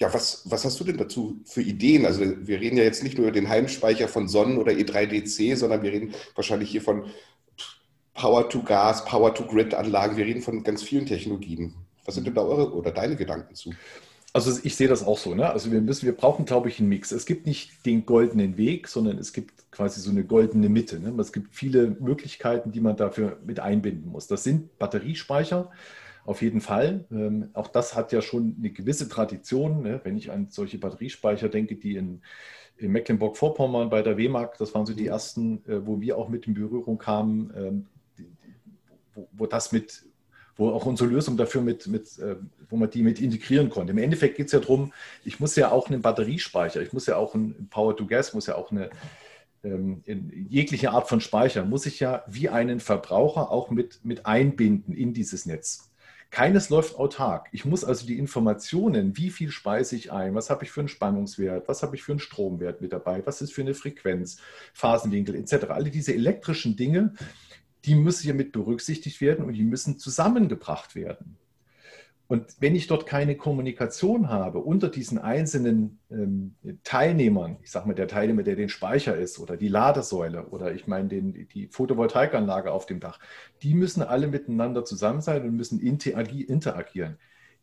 ja, 0.00 0.12
was, 0.12 0.42
was 0.50 0.64
hast 0.64 0.78
du 0.80 0.84
denn 0.84 0.96
dazu 0.96 1.40
für 1.44 1.62
Ideen? 1.62 2.06
Also 2.06 2.22
wir 2.22 2.60
reden 2.60 2.76
ja 2.76 2.84
jetzt 2.84 3.02
nicht 3.02 3.16
nur 3.16 3.26
über 3.26 3.34
den 3.34 3.48
Heimspeicher 3.48 4.08
von 4.08 4.28
Sonnen 4.28 4.58
oder 4.58 4.72
E3DC, 4.72 5.56
sondern 5.56 5.82
wir 5.82 5.92
reden 5.92 6.14
wahrscheinlich 6.34 6.70
hier 6.70 6.82
von 6.82 7.06
Power-to-Gas, 8.22 9.04
Power-to-Grid-Anlagen. 9.04 10.16
Wir 10.16 10.24
reden 10.24 10.42
von 10.42 10.62
ganz 10.62 10.80
vielen 10.80 11.06
Technologien. 11.06 11.74
Was 12.04 12.14
sind 12.14 12.24
denn 12.24 12.34
da 12.34 12.42
eure 12.42 12.72
oder 12.72 12.92
deine 12.92 13.16
Gedanken 13.16 13.56
zu? 13.56 13.72
Also 14.32 14.60
ich 14.62 14.76
sehe 14.76 14.86
das 14.86 15.04
auch 15.04 15.18
so. 15.18 15.34
Ne? 15.34 15.50
Also 15.50 15.72
wir 15.72 15.80
müssen, 15.80 16.06
wir 16.06 16.16
brauchen, 16.16 16.44
glaube 16.44 16.68
ich, 16.68 16.78
einen 16.78 16.88
Mix. 16.88 17.10
Es 17.10 17.26
gibt 17.26 17.46
nicht 17.46 17.84
den 17.84 18.06
goldenen 18.06 18.56
Weg, 18.56 18.86
sondern 18.86 19.18
es 19.18 19.32
gibt 19.32 19.72
quasi 19.72 20.00
so 20.00 20.12
eine 20.12 20.22
goldene 20.22 20.68
Mitte. 20.68 21.00
Ne? 21.00 21.12
Es 21.20 21.32
gibt 21.32 21.52
viele 21.52 21.96
Möglichkeiten, 21.98 22.70
die 22.70 22.80
man 22.80 22.94
dafür 22.94 23.38
mit 23.44 23.58
einbinden 23.58 24.12
muss. 24.12 24.28
Das 24.28 24.44
sind 24.44 24.78
Batteriespeicher. 24.78 25.72
Auf 26.24 26.42
jeden 26.42 26.60
Fall. 26.60 27.04
Ähm, 27.10 27.48
auch 27.54 27.66
das 27.66 27.96
hat 27.96 28.12
ja 28.12 28.22
schon 28.22 28.54
eine 28.56 28.70
gewisse 28.70 29.08
Tradition. 29.08 29.82
Ne? 29.82 30.00
Wenn 30.04 30.16
ich 30.16 30.30
an 30.30 30.46
solche 30.48 30.78
Batteriespeicher 30.78 31.48
denke, 31.48 31.74
die 31.74 31.96
in, 31.96 32.22
in 32.76 32.92
Mecklenburg-Vorpommern 32.92 33.90
bei 33.90 34.02
der 34.02 34.16
WMAG, 34.16 34.58
das 34.60 34.72
waren 34.76 34.86
so 34.86 34.94
die 34.94 35.08
ersten, 35.08 35.64
äh, 35.66 35.84
wo 35.84 36.00
wir 36.00 36.18
auch 36.18 36.28
mit 36.28 36.46
in 36.46 36.54
Berührung 36.54 36.98
kamen, 36.98 37.52
ähm, 37.56 37.86
wo, 39.14 39.28
wo, 39.32 39.46
das 39.46 39.72
mit, 39.72 40.04
wo 40.56 40.70
auch 40.70 40.86
unsere 40.86 41.08
Lösung 41.10 41.36
dafür 41.36 41.62
mit, 41.62 41.86
mit 41.86 42.18
äh, 42.18 42.36
wo 42.68 42.76
man 42.76 42.90
die 42.90 43.02
mit 43.02 43.20
integrieren 43.20 43.70
konnte. 43.70 43.92
Im 43.92 43.98
Endeffekt 43.98 44.36
geht 44.36 44.46
es 44.46 44.52
ja 44.52 44.60
darum, 44.60 44.92
ich 45.24 45.40
muss 45.40 45.56
ja 45.56 45.70
auch 45.70 45.88
einen 45.88 46.02
Batteriespeicher, 46.02 46.82
ich 46.82 46.92
muss 46.92 47.06
ja 47.06 47.16
auch 47.16 47.34
ein 47.34 47.68
Power 47.70 47.96
to 47.96 48.06
Gas, 48.06 48.34
muss 48.34 48.46
ja 48.46 48.56
auch 48.56 48.70
eine 48.70 48.90
ähm, 49.64 50.02
jegliche 50.48 50.90
Art 50.90 51.08
von 51.08 51.20
Speicher, 51.20 51.64
muss 51.64 51.86
ich 51.86 52.00
ja 52.00 52.24
wie 52.26 52.48
einen 52.48 52.80
Verbraucher 52.80 53.50
auch 53.50 53.70
mit, 53.70 54.04
mit 54.04 54.26
einbinden 54.26 54.94
in 54.94 55.12
dieses 55.12 55.46
Netz. 55.46 55.92
Keines 56.32 56.70
läuft 56.70 56.98
autark. 56.98 57.50
Ich 57.52 57.66
muss 57.66 57.84
also 57.84 58.06
die 58.06 58.18
Informationen, 58.18 59.18
wie 59.18 59.28
viel 59.28 59.50
speise 59.50 59.96
ich 59.96 60.12
ein, 60.12 60.34
was 60.34 60.48
habe 60.48 60.64
ich 60.64 60.72
für 60.72 60.80
einen 60.80 60.88
Spannungswert, 60.88 61.68
was 61.68 61.82
habe 61.82 61.94
ich 61.94 62.02
für 62.02 62.12
einen 62.12 62.20
Stromwert 62.20 62.80
mit 62.80 62.94
dabei, 62.94 63.24
was 63.26 63.42
ist 63.42 63.52
für 63.52 63.60
eine 63.60 63.74
Frequenz, 63.74 64.38
Phasenwinkel 64.72 65.34
etc. 65.34 65.66
Alle 65.68 65.90
diese 65.90 66.14
elektrischen 66.14 66.74
Dinge, 66.74 67.12
die 67.84 67.94
müssen 67.94 68.28
ja 68.28 68.34
mit 68.34 68.52
berücksichtigt 68.52 69.20
werden 69.20 69.44
und 69.44 69.54
die 69.54 69.62
müssen 69.62 69.98
zusammengebracht 69.98 70.94
werden. 70.94 71.36
Und 72.28 72.46
wenn 72.60 72.74
ich 72.74 72.86
dort 72.86 73.04
keine 73.04 73.36
Kommunikation 73.36 74.30
habe 74.30 74.60
unter 74.60 74.88
diesen 74.88 75.18
einzelnen 75.18 75.98
ähm, 76.10 76.54
Teilnehmern, 76.82 77.58
ich 77.62 77.70
sage 77.70 77.86
mal 77.86 77.94
der 77.94 78.08
Teilnehmer, 78.08 78.42
der 78.42 78.56
den 78.56 78.70
Speicher 78.70 79.14
ist 79.14 79.38
oder 79.38 79.58
die 79.58 79.68
Ladesäule 79.68 80.46
oder 80.46 80.72
ich 80.72 80.86
meine 80.86 81.08
die 81.08 81.68
Photovoltaikanlage 81.70 82.72
auf 82.72 82.86
dem 82.86 83.00
Dach, 83.00 83.18
die 83.62 83.74
müssen 83.74 84.02
alle 84.02 84.28
miteinander 84.28 84.86
zusammen 84.86 85.20
sein 85.20 85.42
und 85.42 85.56
müssen 85.56 85.78
interagieren. 85.78 87.18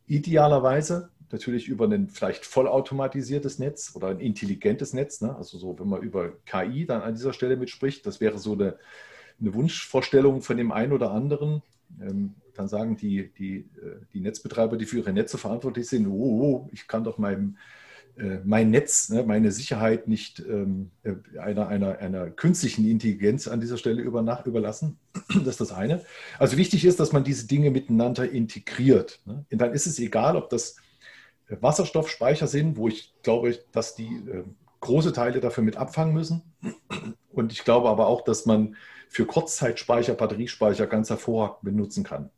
Idealerweise 0.06 1.10
natürlich 1.32 1.68
über 1.68 1.86
ein 1.86 2.10
vielleicht 2.10 2.46
vollautomatisiertes 2.46 3.60
Netz 3.60 3.96
oder 3.96 4.10
ein 4.10 4.20
intelligentes 4.20 4.94
Netz. 4.94 5.22
Ne? 5.22 5.36
Also 5.36 5.58
so, 5.58 5.80
wenn 5.80 5.88
man 5.88 6.02
über 6.02 6.34
KI 6.46 6.86
dann 6.86 7.02
an 7.02 7.16
dieser 7.16 7.34
Stelle 7.34 7.58
mitspricht, 7.58 8.06
das 8.06 8.22
wäre 8.22 8.38
so 8.38 8.54
eine, 8.54 8.78
eine 9.40 9.54
Wunschvorstellung 9.54 10.42
von 10.42 10.58
dem 10.58 10.72
einen 10.72 10.94
oder 10.94 11.12
anderen. 11.12 11.62
Ähm, 12.02 12.36
dann 12.56 12.68
sagen 12.68 12.98
die, 12.98 13.32
die, 13.38 13.58
äh, 13.58 14.06
die 14.14 14.20
Netzbetreiber, 14.20 14.78
die 14.78 14.86
für 14.86 14.98
ihre 14.98 15.14
Netze 15.14 15.38
verantwortlich 15.38 15.88
sind, 15.88 16.08
oh, 16.08 16.12
oh 16.12 16.70
ich 16.74 16.88
kann 16.88 17.04
doch 17.04 17.18
meinem, 17.18 17.58
äh, 18.18 18.40
mein 18.44 18.70
Netz, 18.70 19.10
ne, 19.10 19.24
meine 19.24 19.52
Sicherheit 19.52 20.08
nicht 20.08 20.40
ähm, 20.40 20.92
äh, 21.04 21.14
einer, 21.40 21.70
einer, 21.70 22.00
einer 22.00 22.30
künstlichen 22.30 22.86
Intelligenz 22.86 23.48
an 23.48 23.62
dieser 23.62 23.78
Stelle 23.78 24.02
über, 24.02 24.44
überlassen. 24.46 25.00
Das 25.30 25.48
ist 25.48 25.62
das 25.62 25.72
eine. 25.72 26.04
Also 26.38 26.58
wichtig 26.58 26.86
ist, 26.86 27.00
dass 27.00 27.14
man 27.14 27.24
diese 27.24 27.48
Dinge 27.48 27.72
miteinander 27.72 28.30
integriert. 28.30 29.22
Ne? 29.26 29.46
Und 29.52 29.58
dann 29.60 29.74
ist 29.74 29.88
es 29.88 30.00
egal, 30.00 30.36
ob 30.36 30.50
das 30.50 30.76
Wasserstoffspeicher 31.48 32.48
sind, 32.48 32.78
wo 32.78 32.88
ich 32.88 33.14
glaube, 33.24 33.58
dass 33.72 33.96
die 33.96 34.22
große 34.82 35.14
Teile 35.14 35.40
dafür 35.40 35.64
mit 35.64 35.78
abfangen 35.78 36.14
müssen. 36.14 36.44
Und 37.32 37.52
ich 37.52 37.64
glaube 37.64 37.90
aber 37.90 38.08
auch, 38.08 38.24
dass 38.24 38.46
man 38.46 38.76
für 39.10 39.26
Kurzzeitspeicher, 39.26 40.14
Batteriespeicher 40.14 40.88
ganz 40.88 41.10
hervorragend 41.10 41.64
benutzen 41.64 42.04
kann. 42.04 42.30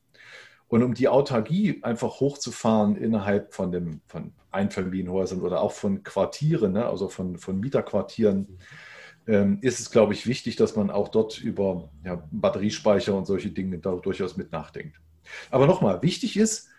Und 0.67 0.83
um 0.83 0.93
die 0.93 1.09
Autarkie 1.09 1.79
einfach 1.83 2.21
hochzufahren 2.21 2.95
innerhalb 2.95 3.53
von, 3.53 3.73
dem, 3.73 3.99
von 4.07 4.31
Einfamilienhäusern 4.51 5.41
oder 5.41 5.61
auch 5.61 5.73
von 5.73 6.01
Quartieren, 6.03 6.71
ne, 6.71 6.85
also 6.85 7.09
von, 7.09 7.37
von 7.37 7.59
Mieterquartieren, 7.59 8.57
ähm, 9.27 9.59
ist 9.61 9.81
es, 9.81 9.91
glaube 9.91 10.13
ich, 10.13 10.27
wichtig, 10.27 10.55
dass 10.55 10.77
man 10.77 10.89
auch 10.89 11.09
dort 11.09 11.39
über 11.41 11.89
ja, 12.05 12.23
Batteriespeicher 12.31 13.13
und 13.13 13.25
solche 13.25 13.49
Dinge 13.49 13.79
da 13.79 13.91
durchaus 13.91 14.37
mit 14.37 14.53
nachdenkt. 14.53 15.01
Aber 15.49 15.67
nochmal, 15.67 16.01
wichtig 16.03 16.37
ist, 16.37 16.69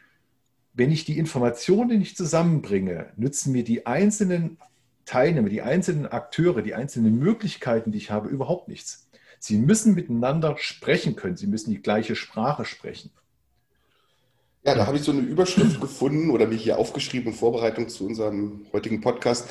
wenn 0.72 0.90
ich 0.90 1.04
die 1.04 1.18
Informationen 1.18 1.98
nicht 1.98 2.16
zusammenbringe, 2.16 3.12
nützen 3.16 3.52
mir 3.52 3.62
die 3.62 3.84
einzelnen 3.84 4.56
Teilnehmer, 5.04 5.50
die 5.50 5.60
einzelnen 5.60 6.06
Akteure, 6.06 6.62
die 6.62 6.74
einzelnen 6.74 7.18
Möglichkeiten, 7.18 7.92
die 7.92 7.98
ich 7.98 8.10
habe, 8.10 8.28
überhaupt 8.28 8.68
nichts. 8.68 9.01
Sie 9.44 9.58
müssen 9.58 9.94
miteinander 9.96 10.56
sprechen 10.56 11.16
können. 11.16 11.36
Sie 11.36 11.48
müssen 11.48 11.72
die 11.72 11.82
gleiche 11.82 12.14
Sprache 12.14 12.64
sprechen. 12.64 13.10
Ja, 14.64 14.76
da 14.76 14.86
habe 14.86 14.98
ich 14.98 15.02
so 15.02 15.10
eine 15.10 15.22
Überschrift 15.22 15.80
gefunden 15.80 16.30
oder 16.30 16.46
mir 16.46 16.54
hier 16.54 16.78
aufgeschrieben 16.78 17.32
in 17.32 17.36
Vorbereitung 17.36 17.88
zu 17.88 18.06
unserem 18.06 18.66
heutigen 18.72 19.00
Podcast. 19.00 19.48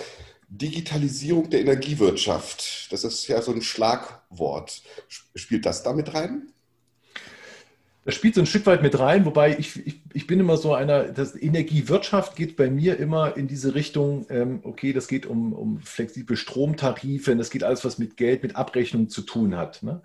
Digitalisierung 0.47 1.49
der 1.49 1.59
Energiewirtschaft. 1.59 2.89
Das 2.93 3.03
ist 3.03 3.27
ja 3.27 3.41
so 3.41 3.51
ein 3.51 3.61
Schlagwort. 3.61 4.81
Spielt 5.35 5.65
das 5.65 5.83
damit 5.83 6.13
rein? 6.13 6.53
Das 8.03 8.15
spielt 8.15 8.33
so 8.33 8.41
ein 8.41 8.47
Stück 8.47 8.65
weit 8.65 8.81
mit 8.81 8.97
rein, 8.97 9.25
wobei 9.25 9.55
ich, 9.59 9.85
ich, 9.85 10.01
ich 10.13 10.25
bin 10.25 10.39
immer 10.39 10.57
so 10.57 10.73
einer, 10.73 11.03
das 11.03 11.35
Energiewirtschaft 11.35 12.35
geht 12.35 12.55
bei 12.55 12.71
mir 12.71 12.97
immer 12.97 13.37
in 13.37 13.47
diese 13.47 13.75
Richtung, 13.75 14.25
ähm, 14.29 14.61
okay, 14.63 14.91
das 14.91 15.07
geht 15.07 15.27
um, 15.27 15.53
um 15.53 15.79
flexible 15.81 16.35
Stromtarife, 16.35 17.35
das 17.35 17.51
geht 17.51 17.63
alles, 17.63 17.85
was 17.85 17.99
mit 17.99 18.17
Geld, 18.17 18.41
mit 18.41 18.55
Abrechnung 18.55 19.09
zu 19.09 19.21
tun 19.21 19.55
hat. 19.55 19.83
Ne? 19.83 20.01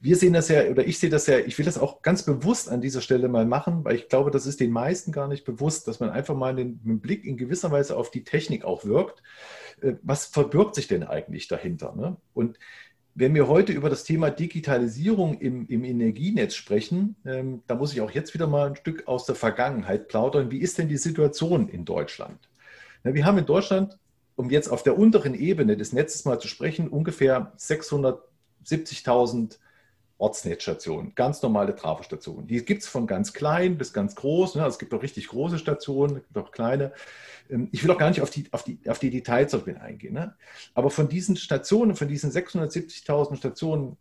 Wir 0.00 0.16
sehen 0.16 0.32
das 0.32 0.48
ja, 0.48 0.64
oder 0.64 0.84
ich 0.84 0.98
sehe 0.98 1.10
das 1.10 1.28
ja, 1.28 1.38
ich 1.38 1.56
will 1.58 1.64
das 1.64 1.78
auch 1.78 2.02
ganz 2.02 2.24
bewusst 2.24 2.68
an 2.68 2.80
dieser 2.80 3.00
Stelle 3.00 3.28
mal 3.28 3.46
machen, 3.46 3.84
weil 3.84 3.94
ich 3.94 4.08
glaube, 4.08 4.32
das 4.32 4.46
ist 4.46 4.58
den 4.58 4.72
meisten 4.72 5.12
gar 5.12 5.28
nicht 5.28 5.44
bewusst, 5.44 5.86
dass 5.86 6.00
man 6.00 6.10
einfach 6.10 6.34
mal 6.36 6.56
den, 6.56 6.82
den 6.82 7.00
Blick 7.00 7.24
in 7.24 7.36
gewisser 7.36 7.70
Weise 7.70 7.96
auf 7.96 8.10
die 8.10 8.24
Technik 8.24 8.64
auch 8.64 8.84
wirkt. 8.84 9.22
Äh, 9.80 9.94
was 10.02 10.26
verbirgt 10.26 10.74
sich 10.74 10.88
denn 10.88 11.04
eigentlich 11.04 11.46
dahinter? 11.46 11.94
Ne? 11.94 12.16
Und 12.34 12.58
wenn 13.18 13.34
wir 13.34 13.48
heute 13.48 13.72
über 13.72 13.90
das 13.90 14.04
Thema 14.04 14.30
Digitalisierung 14.30 15.40
im, 15.40 15.66
im 15.66 15.82
Energienetz 15.82 16.54
sprechen, 16.54 17.16
ähm, 17.26 17.64
da 17.66 17.74
muss 17.74 17.92
ich 17.92 18.00
auch 18.00 18.12
jetzt 18.12 18.32
wieder 18.32 18.46
mal 18.46 18.68
ein 18.68 18.76
Stück 18.76 19.08
aus 19.08 19.26
der 19.26 19.34
Vergangenheit 19.34 20.06
plaudern. 20.06 20.52
Wie 20.52 20.60
ist 20.60 20.78
denn 20.78 20.88
die 20.88 20.98
Situation 20.98 21.68
in 21.68 21.84
Deutschland? 21.84 22.38
Na, 23.02 23.14
wir 23.14 23.24
haben 23.24 23.38
in 23.38 23.46
Deutschland, 23.46 23.98
um 24.36 24.50
jetzt 24.50 24.68
auf 24.68 24.84
der 24.84 24.96
unteren 24.96 25.34
Ebene 25.34 25.76
des 25.76 25.92
Netzes 25.92 26.26
mal 26.26 26.38
zu 26.38 26.46
sprechen, 26.46 26.86
ungefähr 26.86 27.52
670.000 27.58 29.58
Ortsnetzstationen, 30.18 31.14
ganz 31.14 31.42
normale 31.42 31.76
Trafostationen. 31.76 32.48
Die 32.48 32.64
gibt 32.64 32.82
es 32.82 32.88
von 32.88 33.06
ganz 33.06 33.32
klein 33.32 33.78
bis 33.78 33.92
ganz 33.92 34.16
groß. 34.16 34.56
Ne? 34.56 34.66
Es 34.66 34.80
gibt 34.80 34.92
auch 34.92 35.02
richtig 35.02 35.28
große 35.28 35.58
Stationen, 35.58 36.16
es 36.16 36.22
gibt 36.24 36.38
auch 36.38 36.50
kleine. 36.50 36.92
Ähm, 37.48 37.68
ich 37.70 37.84
will 37.84 37.90
auch 37.92 37.98
gar 37.98 38.08
nicht 38.08 38.20
auf 38.20 38.30
die, 38.30 38.46
auf 38.50 38.64
die, 38.64 38.80
auf 38.88 38.98
die 38.98 39.10
Details 39.10 39.54
eingehen. 39.54 40.14
Ne? 40.14 40.34
Aber 40.74 40.90
von 40.90 41.08
diesen 41.08 41.36
Stationen, 41.36 41.94
von 41.94 42.08
diesen 42.08 42.32
670.000 42.32 43.36
Stationen 43.36 43.96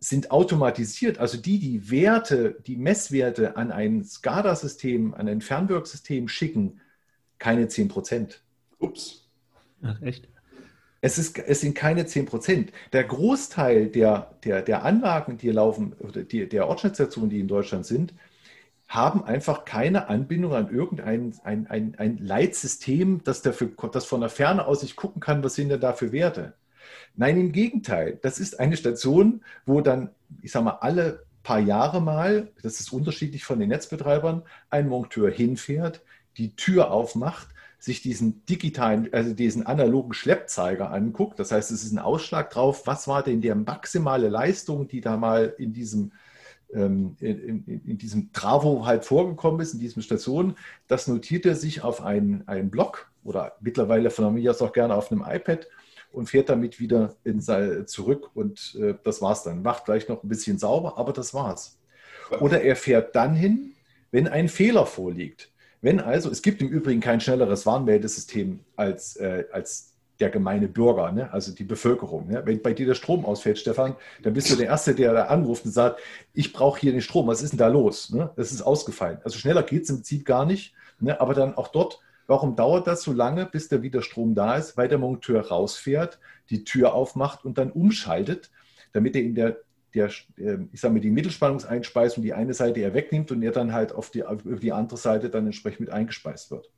sind 0.00 0.30
automatisiert, 0.30 1.18
also 1.18 1.36
die, 1.36 1.58
die 1.58 1.90
Werte, 1.90 2.56
die 2.66 2.76
Messwerte 2.76 3.58
an 3.58 3.70
ein 3.70 4.02
SCADA-System, 4.02 5.12
an 5.12 5.28
ein 5.28 5.42
Fernwirksystem 5.42 6.26
schicken, 6.26 6.80
keine 7.38 7.68
10 7.68 7.88
Prozent. 7.88 8.42
Ups. 8.78 9.28
Ach, 9.82 10.00
echt? 10.00 10.26
Es, 11.00 11.18
ist, 11.18 11.38
es 11.38 11.60
sind 11.60 11.74
keine 11.74 12.06
10 12.06 12.26
Prozent. 12.26 12.72
Der 12.92 13.04
Großteil 13.04 13.88
der, 13.88 14.34
der, 14.44 14.62
der 14.62 14.84
Anlagen, 14.84 15.38
die 15.38 15.50
laufen, 15.50 15.94
oder 15.98 16.22
die, 16.22 16.48
der 16.48 16.68
Ortsnetzstationen, 16.68 17.30
die 17.30 17.40
in 17.40 17.48
Deutschland 17.48 17.86
sind, 17.86 18.14
haben 18.86 19.24
einfach 19.24 19.64
keine 19.64 20.08
Anbindung 20.08 20.52
an 20.52 20.68
irgendein 20.68 21.32
ein, 21.44 21.66
ein, 21.68 21.94
ein 21.96 22.18
Leitsystem, 22.18 23.22
das, 23.24 23.40
dafür, 23.40 23.70
das 23.92 24.04
von 24.04 24.20
der 24.20 24.30
Ferne 24.30 24.66
aus 24.66 24.82
ich 24.82 24.96
gucken 24.96 25.20
kann, 25.20 25.44
was 25.44 25.54
sind 25.54 25.68
denn 25.68 25.80
da 25.80 25.92
für 25.92 26.12
Werte. 26.12 26.54
Nein, 27.16 27.38
im 27.38 27.52
Gegenteil. 27.52 28.18
Das 28.20 28.40
ist 28.40 28.58
eine 28.58 28.76
Station, 28.76 29.42
wo 29.64 29.80
dann, 29.80 30.10
ich 30.42 30.52
sage 30.52 30.64
mal, 30.64 30.78
alle 30.80 31.24
paar 31.42 31.60
Jahre 31.60 32.02
mal, 32.02 32.48
das 32.62 32.80
ist 32.80 32.92
unterschiedlich 32.92 33.44
von 33.44 33.58
den 33.60 33.68
Netzbetreibern, 33.68 34.42
ein 34.68 34.88
Monteur 34.88 35.30
hinfährt, 35.30 36.02
die 36.36 36.56
Tür 36.56 36.90
aufmacht, 36.90 37.48
sich 37.80 38.02
diesen 38.02 38.44
digitalen, 38.44 39.12
also 39.12 39.32
diesen 39.32 39.66
analogen 39.66 40.12
Schleppzeiger 40.12 40.90
anguckt. 40.90 41.38
Das 41.38 41.50
heißt, 41.50 41.70
es 41.70 41.82
ist 41.82 41.92
ein 41.92 41.98
Ausschlag 41.98 42.50
drauf, 42.50 42.86
was 42.86 43.08
war 43.08 43.22
denn 43.22 43.40
der 43.40 43.54
maximale 43.54 44.28
Leistung, 44.28 44.86
die 44.86 45.00
da 45.00 45.16
mal 45.16 45.54
in 45.58 45.72
diesem 45.72 46.12
ähm, 46.72 47.16
in, 47.20 47.64
in, 47.66 47.84
in, 47.84 47.98
diesem 47.98 48.32
Travo 48.32 48.86
halt 48.86 49.04
vorgekommen 49.04 49.60
ist, 49.60 49.72
in 49.72 49.80
diesem 49.80 50.02
Station, 50.02 50.56
das 50.86 51.08
notiert 51.08 51.44
er 51.44 51.56
sich 51.56 51.82
auf 51.82 52.02
einen, 52.02 52.46
einen 52.46 52.70
Block 52.70 53.10
oder 53.24 53.56
mittlerweile 53.60 54.10
von 54.10 54.32
mir 54.34 54.50
aus 54.50 54.62
auch 54.62 54.72
gerne 54.72 54.94
auf 54.94 55.10
einem 55.10 55.24
iPad 55.26 55.66
und 56.12 56.28
fährt 56.28 56.48
damit 56.48 56.78
wieder 56.78 57.16
in 57.24 57.40
sein, 57.40 57.86
zurück 57.86 58.30
und 58.34 58.76
äh, 58.80 58.94
das 59.02 59.20
war's 59.20 59.42
dann. 59.42 59.62
Macht 59.62 59.86
vielleicht 59.86 60.08
noch 60.08 60.22
ein 60.22 60.28
bisschen 60.28 60.58
sauber, 60.58 60.96
aber 60.98 61.12
das 61.12 61.34
war's. 61.34 61.78
Oder 62.38 62.62
er 62.62 62.76
fährt 62.76 63.16
dann 63.16 63.34
hin, 63.34 63.72
wenn 64.12 64.28
ein 64.28 64.48
Fehler 64.48 64.86
vorliegt. 64.86 65.50
Wenn 65.82 66.00
also, 66.00 66.30
es 66.30 66.42
gibt 66.42 66.60
im 66.60 66.68
Übrigen 66.68 67.00
kein 67.00 67.20
schnelleres 67.20 67.64
Warnmeldesystem 67.64 68.60
als, 68.76 69.16
äh, 69.16 69.44
als 69.52 69.90
der 70.20 70.30
gemeine 70.30 70.68
Bürger, 70.68 71.10
ne? 71.12 71.32
also 71.32 71.52
die 71.52 71.64
Bevölkerung. 71.64 72.28
Ne? 72.28 72.42
Wenn 72.44 72.60
bei 72.60 72.74
dir 72.74 72.86
der 72.86 72.94
Strom 72.94 73.24
ausfällt, 73.24 73.58
Stefan, 73.58 73.96
dann 74.22 74.34
bist 74.34 74.50
du 74.50 74.56
der 74.56 74.66
Erste, 74.66 74.94
der 74.94 75.12
da 75.14 75.24
anruft 75.24 75.64
und 75.64 75.72
sagt, 75.72 76.00
ich 76.34 76.52
brauche 76.52 76.78
hier 76.78 76.92
den 76.92 77.00
Strom, 77.00 77.26
was 77.26 77.42
ist 77.42 77.52
denn 77.52 77.58
da 77.58 77.68
los? 77.68 78.10
Ne? 78.10 78.30
Das 78.36 78.52
ist 78.52 78.62
ausgefallen. 78.62 79.18
Also 79.24 79.38
schneller 79.38 79.62
geht 79.62 79.84
es 79.84 79.90
im 79.90 79.96
Prinzip 79.96 80.26
gar 80.26 80.44
nicht. 80.44 80.74
Ne? 80.98 81.18
Aber 81.20 81.32
dann 81.32 81.54
auch 81.54 81.68
dort, 81.68 82.00
warum 82.26 82.54
dauert 82.54 82.86
das 82.86 83.02
so 83.02 83.12
lange, 83.12 83.46
bis 83.46 83.68
der 83.68 83.82
wieder 83.82 84.02
Strom 84.02 84.34
da 84.34 84.56
ist? 84.56 84.76
Weil 84.76 84.88
der 84.88 84.98
Monteur 84.98 85.48
rausfährt, 85.48 86.18
die 86.50 86.64
Tür 86.64 86.92
aufmacht 86.92 87.44
und 87.46 87.56
dann 87.56 87.72
umschaltet, 87.72 88.50
damit 88.92 89.16
er 89.16 89.22
in 89.22 89.34
der 89.34 89.56
der, 89.94 90.10
ähm, 90.38 90.68
ich 90.72 90.80
sage 90.80 90.94
mal, 90.94 91.00
die 91.00 91.10
Mittelspannungseinspeisung 91.10 92.22
die 92.22 92.32
eine 92.32 92.54
Seite 92.54 92.80
er 92.80 92.94
wegnimmt 92.94 93.30
und 93.30 93.42
er 93.42 93.52
dann 93.52 93.72
halt 93.72 93.92
auf 93.92 94.10
die, 94.10 94.24
auf 94.24 94.42
die 94.60 94.72
andere 94.72 94.98
Seite 94.98 95.30
dann 95.30 95.46
entsprechend 95.46 95.80
mit 95.80 95.90
eingespeist 95.90 96.50
wird. 96.50 96.70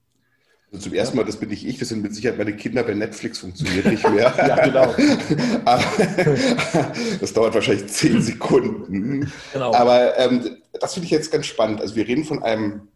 Also 0.72 0.84
zum 0.84 0.94
ersten 0.94 1.18
Mal, 1.18 1.24
das 1.24 1.36
bin 1.36 1.50
nicht 1.50 1.66
ich, 1.66 1.78
das 1.78 1.90
sind 1.90 2.02
mit 2.02 2.14
Sicherheit 2.14 2.38
meine 2.38 2.56
Kinder, 2.56 2.82
bei 2.82 2.94
Netflix 2.94 3.40
funktioniert 3.40 3.84
nicht 3.84 4.08
mehr. 4.08 4.32
ja, 4.38 4.64
genau. 4.64 4.94
das 7.20 7.32
dauert 7.34 7.54
wahrscheinlich 7.54 7.88
zehn 7.88 8.22
Sekunden. 8.22 9.30
Genau. 9.52 9.74
Aber 9.74 10.18
ähm, 10.18 10.56
das 10.80 10.94
finde 10.94 11.04
ich 11.04 11.10
jetzt 11.10 11.30
ganz 11.30 11.44
spannend. 11.44 11.82
Also 11.82 11.94
wir 11.94 12.08
reden 12.08 12.24
von 12.24 12.42
einem 12.42 12.88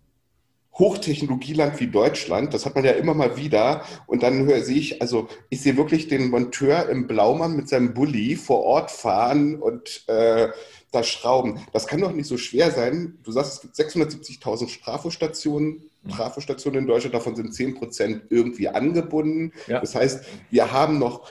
Hochtechnologieland 0.79 1.81
wie 1.81 1.87
Deutschland, 1.87 2.53
das 2.53 2.67
hat 2.67 2.75
man 2.75 2.85
ja 2.85 2.93
immer 2.93 3.15
mal 3.15 3.37
wieder. 3.37 3.85
Und 4.07 4.23
dann 4.23 4.45
höre 4.45 4.67
ich, 4.69 5.01
also 5.01 5.29
ich 5.49 5.62
sehe 5.62 5.77
wirklich 5.77 6.09
den 6.09 6.29
Monteur 6.29 6.89
im 6.89 7.07
Blaumann 7.07 7.57
mit 7.57 7.69
seinem 7.69 7.95
Bulli 7.95 8.37
vor 8.37 8.62
Ort 8.62 8.91
fahren 8.91 9.57
und 9.57 10.05
äh, 10.09 10.49
da 10.93 11.03
schrauben. 11.03 11.61
Das 11.73 11.87
kann 11.87 12.01
doch 12.01 12.12
nicht 12.12 12.27
so 12.27 12.37
schwer 12.37 12.71
sein. 12.71 13.19
Du 13.23 13.33
sagst, 13.33 13.55
es 13.55 13.61
gibt 13.61 13.93
670.000 13.93 14.69
Strafostationen, 14.69 15.83
Trafostationen 16.11 16.81
in 16.81 16.87
Deutschland, 16.87 17.15
davon 17.15 17.37
sind 17.37 17.55
10 17.55 17.75
Prozent 17.75 18.23
irgendwie 18.31 18.69
angebunden. 18.69 19.53
Ja. 19.67 19.81
Das 19.81 19.95
heißt, 19.95 20.25
wir 20.51 20.73
haben 20.73 20.99
noch 20.99 21.29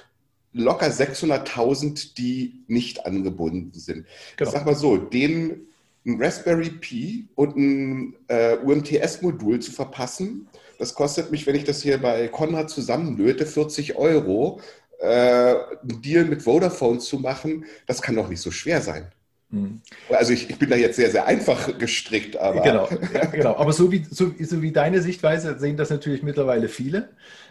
locker 0.54 0.88
600.000, 0.88 2.16
die 2.16 2.64
nicht 2.68 3.06
angebunden 3.06 3.78
sind. 3.78 4.06
Genau. 4.38 4.50
Ich 4.50 4.56
sag 4.56 4.66
mal 4.66 4.76
so, 4.76 4.98
den 4.98 5.68
ein 6.06 6.22
Raspberry 6.22 6.70
Pi 6.70 7.28
und 7.36 7.56
ein 7.56 8.16
äh, 8.28 8.58
UMTS-Modul 8.58 9.60
zu 9.60 9.72
verpassen. 9.72 10.48
Das 10.78 10.94
kostet 10.94 11.32
mich, 11.32 11.48
wenn 11.48 11.56
ich 11.56 11.64
das 11.64 11.82
hier 11.82 11.98
bei 11.98 12.28
Konrad 12.28 12.70
zusammenlöte, 12.70 13.46
40 13.46 13.96
Euro. 13.96 14.60
Äh, 15.00 15.06
einen 15.08 16.02
Deal 16.02 16.26
mit 16.26 16.42
Vodafone 16.44 17.00
zu 17.00 17.20
machen, 17.20 17.66
das 17.86 18.02
kann 18.02 18.16
doch 18.16 18.30
nicht 18.30 18.40
so 18.40 18.50
schwer 18.50 18.82
sein. 18.82 19.12
Mhm. 19.50 19.82
Also 20.10 20.34
ich, 20.34 20.50
ich, 20.50 20.58
bin 20.58 20.70
da 20.70 20.76
jetzt 20.76 20.96
sehr, 20.96 21.12
sehr 21.12 21.26
einfach 21.26 21.78
gestrickt, 21.78 22.38
aber. 22.38 22.62
Genau, 22.62 22.90
ja, 23.14 23.26
genau. 23.26 23.56
aber 23.58 23.74
so 23.74 23.92
wie, 23.92 24.06
so, 24.10 24.32
so, 24.40 24.62
wie 24.62 24.72
deine 24.72 25.02
Sichtweise 25.02 25.60
sehen 25.60 25.78
das 25.78 25.90
natürlich 25.90 26.24
mittlerweile 26.24 26.70
viele. 26.70 27.10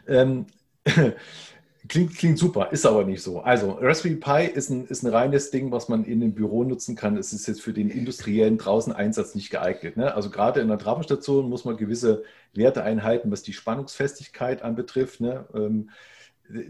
Ähm, 0.08 0.46
Klingt, 1.86 2.16
klingt 2.16 2.38
super, 2.38 2.70
ist 2.72 2.86
aber 2.86 3.04
nicht 3.04 3.22
so. 3.22 3.40
Also, 3.40 3.72
Raspberry 3.72 4.16
Pi 4.16 4.46
ist 4.46 4.70
ein, 4.70 4.86
ist 4.86 5.02
ein 5.02 5.10
reines 5.10 5.50
Ding, 5.50 5.70
was 5.70 5.88
man 5.88 6.04
in 6.04 6.20
dem 6.20 6.34
Büro 6.34 6.64
nutzen 6.64 6.96
kann. 6.96 7.16
Es 7.18 7.32
ist 7.34 7.46
jetzt 7.46 7.60
für 7.60 7.74
den 7.74 7.90
industriellen 7.90 8.56
Draußen-Einsatz 8.56 9.34
nicht 9.34 9.50
geeignet. 9.50 9.98
Ne? 9.98 10.14
Also, 10.14 10.30
gerade 10.30 10.60
in 10.60 10.68
der 10.68 10.78
Trafostation 10.78 11.48
muss 11.48 11.66
man 11.66 11.76
gewisse 11.76 12.22
Werte 12.54 12.82
einhalten, 12.84 13.30
was 13.30 13.42
die 13.42 13.52
Spannungsfestigkeit 13.52 14.62
anbetrifft. 14.62 15.20
Ne? 15.20 15.46
Ähm, 15.54 15.90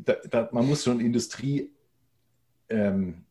da, 0.05 0.17
da, 0.29 0.49
man 0.53 0.67
muss 0.67 0.83
schon 0.83 1.01
Industrie. 1.01 1.71
Ähm, 2.69 3.25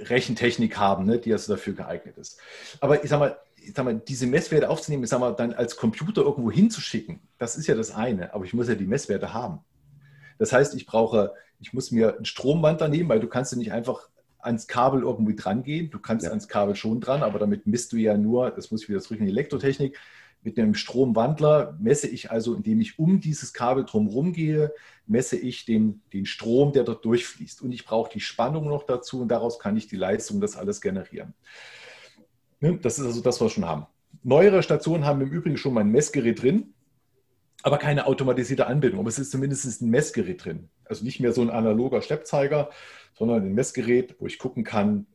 Rechentechnik 0.00 0.76
haben, 0.76 1.06
ne, 1.06 1.18
die 1.18 1.32
also 1.32 1.54
dafür 1.54 1.74
geeignet 1.74 2.18
ist. 2.18 2.38
Aber 2.80 3.02
ich 3.02 3.10
sag 3.10 3.18
mal, 3.18 3.38
ich 3.56 3.72
sag 3.74 3.84
mal, 3.84 3.98
diese 3.98 4.26
Messwerte 4.26 4.68
aufzunehmen, 4.68 5.04
ich 5.04 5.10
sag 5.10 5.20
mal, 5.20 5.32
dann 5.32 5.52
als 5.52 5.76
Computer 5.76 6.22
irgendwo 6.22 6.50
hinzuschicken, 6.50 7.20
das 7.38 7.56
ist 7.56 7.66
ja 7.66 7.74
das 7.74 7.94
eine, 7.94 8.34
aber 8.34 8.44
ich 8.44 8.54
muss 8.54 8.68
ja 8.68 8.74
die 8.74 8.86
Messwerte 8.86 9.32
haben. 9.32 9.60
Das 10.38 10.52
heißt, 10.52 10.74
ich 10.74 10.86
brauche, 10.86 11.32
ich 11.60 11.72
muss 11.72 11.90
mir 11.90 12.16
einen 12.16 12.24
Stromwandler 12.24 12.88
nehmen, 12.88 13.08
weil 13.08 13.20
du 13.20 13.28
kannst 13.28 13.52
ja 13.52 13.58
nicht 13.58 13.72
einfach 13.72 14.08
ans 14.38 14.66
Kabel 14.66 15.02
irgendwie 15.02 15.34
dran 15.34 15.62
gehen. 15.62 15.90
Du 15.90 15.98
kannst 15.98 16.24
ja. 16.24 16.30
ans 16.30 16.48
Kabel 16.48 16.76
schon 16.76 17.00
dran, 17.00 17.22
aber 17.22 17.38
damit 17.38 17.66
misst 17.66 17.92
du 17.92 17.96
ja 17.96 18.16
nur, 18.16 18.50
das 18.50 18.70
muss 18.70 18.82
ich 18.82 18.88
wieder 18.88 19.00
zurück 19.00 19.20
in 19.20 19.26
die 19.26 19.32
Elektrotechnik, 19.32 19.98
mit 20.42 20.58
einem 20.58 20.74
Stromwandler 20.74 21.76
messe 21.80 22.06
ich 22.06 22.30
also, 22.30 22.54
indem 22.54 22.80
ich 22.80 23.00
um 23.00 23.20
dieses 23.20 23.52
Kabel 23.52 23.84
drumherum 23.84 24.32
gehe, 24.32 24.72
messe 25.06 25.36
ich 25.36 25.64
den, 25.64 26.02
den 26.12 26.24
Strom, 26.24 26.72
der 26.72 26.84
dort 26.84 27.04
durchfließt. 27.04 27.62
Und 27.62 27.72
ich 27.72 27.84
brauche 27.84 28.12
die 28.12 28.20
Spannung 28.20 28.68
noch 28.68 28.84
dazu 28.84 29.20
und 29.20 29.28
daraus 29.28 29.58
kann 29.58 29.76
ich 29.76 29.88
die 29.88 29.96
Leistung, 29.96 30.40
das 30.40 30.56
alles 30.56 30.80
generieren. 30.80 31.34
Ne, 32.60 32.78
das 32.80 33.00
ist 33.00 33.06
also 33.06 33.20
das, 33.22 33.40
was 33.40 33.46
wir 33.46 33.50
schon 33.50 33.66
haben. 33.66 33.86
Neuere 34.22 34.62
Stationen 34.62 35.04
haben 35.04 35.20
im 35.20 35.32
Übrigen 35.32 35.56
schon 35.56 35.74
mal 35.74 35.80
ein 35.80 35.90
Messgerät 35.90 36.40
drin 36.40 36.74
aber 37.66 37.78
keine 37.78 38.06
automatisierte 38.06 38.68
Anbindung. 38.68 39.00
Aber 39.00 39.08
es 39.08 39.18
ist 39.18 39.32
zumindest 39.32 39.82
ein 39.82 39.90
Messgerät 39.90 40.44
drin. 40.44 40.70
Also 40.84 41.04
nicht 41.04 41.18
mehr 41.18 41.32
so 41.32 41.42
ein 41.42 41.50
analoger 41.50 42.00
Steppzeiger, 42.00 42.70
sondern 43.12 43.42
ein 43.42 43.54
Messgerät, 43.54 44.14
wo 44.20 44.26
ich 44.26 44.38
gucken 44.38 44.62
kann, 44.62 45.08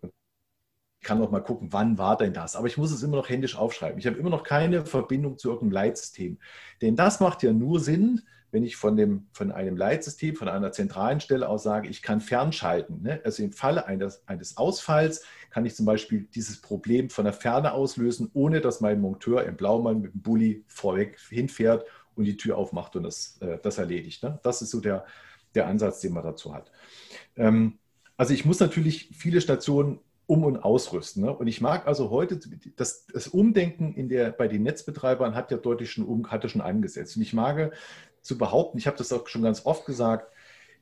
ich 1.00 1.08
kann 1.08 1.22
auch 1.22 1.32
mal 1.32 1.40
gucken, 1.40 1.70
wann 1.72 1.98
war 1.98 2.18
denn 2.18 2.34
das. 2.34 2.58
Aber 2.58 2.68
ich 2.68 2.78
muss 2.78 2.92
es 2.92 3.04
immer 3.04 3.16
noch 3.16 3.30
händisch 3.30 3.56
aufschreiben. 3.56 3.98
Ich 4.00 4.06
habe 4.06 4.18
immer 4.18 4.30
noch 4.30 4.44
keine 4.44 4.86
Verbindung 4.86 5.38
zu 5.38 5.48
irgendeinem 5.48 5.72
Leitsystem. 5.72 6.40
Denn 6.82 6.98
das 6.98 7.22
macht 7.22 7.42
ja 7.42 7.54
nur 7.54 7.80
Sinn, 7.80 8.22
wenn 8.52 8.66
ich 8.66 8.76
von, 8.76 8.98
dem, 8.98 9.28
von 9.32 9.54
einem 9.54 9.78
Leitsystem, 9.78 10.36
von 10.36 10.50
einer 10.50 10.74
zentralen 10.74 11.22
Stelle 11.22 11.48
aus 11.48 11.64
sage, 11.64 11.88
ich 11.88 12.02
kann 12.02 12.20
fernschalten. 12.20 13.02
Ne? 13.02 13.22
Also 13.24 13.44
im 13.44 13.54
Falle 13.54 13.86
eines, 13.86 14.28
eines 14.28 14.58
Ausfalls 14.58 15.24
kann 15.52 15.66
ich 15.66 15.74
zum 15.74 15.86
Beispiel 15.86 16.28
dieses 16.36 16.60
Problem 16.60 17.10
von 17.10 17.24
der 17.24 17.34
Ferne 17.34 17.72
auslösen, 17.72 18.30
ohne 18.34 18.60
dass 18.60 18.82
mein 18.82 19.00
Monteur 19.00 19.46
im 19.46 19.56
Blaumann 19.56 20.02
mit 20.02 20.14
dem 20.14 20.22
Bulli 20.22 20.66
vorweg 20.68 21.18
hinfährt 21.30 21.86
und 22.16 22.26
die 22.26 22.38
Tür 22.38 22.58
aufmacht 22.58 22.96
und 22.96 23.04
das, 23.04 23.38
äh, 23.42 23.58
das 23.62 23.78
erledigt. 23.78 24.24
Ne? 24.24 24.40
Das 24.44 24.62
ist 24.62 24.72
so 24.72 24.80
der, 24.80 25.06
der 25.56 25.68
Ansatz, 25.68 26.02
den 26.02 26.14
man 26.14 26.24
dazu 26.24 26.54
hat. 26.54 26.72
Ähm, 27.36 27.80
also 28.18 28.34
ich 28.34 28.46
muss 28.46 28.60
natürlich 28.60 29.10
viele 29.14 29.42
Stationen 29.42 30.00
um- 30.28 30.44
und 30.44 30.58
ausrüsten. 30.58 31.24
Ne? 31.24 31.36
Und 31.36 31.48
ich 31.48 31.62
mag 31.62 31.88
also 31.88 32.10
heute, 32.10 32.40
das, 32.76 33.06
das 33.08 33.28
Umdenken 33.28 33.94
in 33.94 34.08
der, 34.10 34.32
bei 34.32 34.48
den 34.48 34.64
Netzbetreibern 34.64 35.36
hat 35.36 35.52
ja 35.52 35.58
deutlich 35.58 35.92
schon, 35.92 36.30
hatte 36.32 36.48
schon 36.48 36.62
angesetzt. 36.62 37.18
Und 37.18 37.24
ich 37.24 37.34
mag 37.34 37.74
zu 38.22 38.38
behaupten, 38.38 38.78
ich 38.78 38.88
habe 38.88 38.98
das 38.98 39.12
auch 39.12 39.28
schon 39.28 39.42
ganz 39.42 39.66
oft 39.66 39.86
gesagt, 39.86 40.32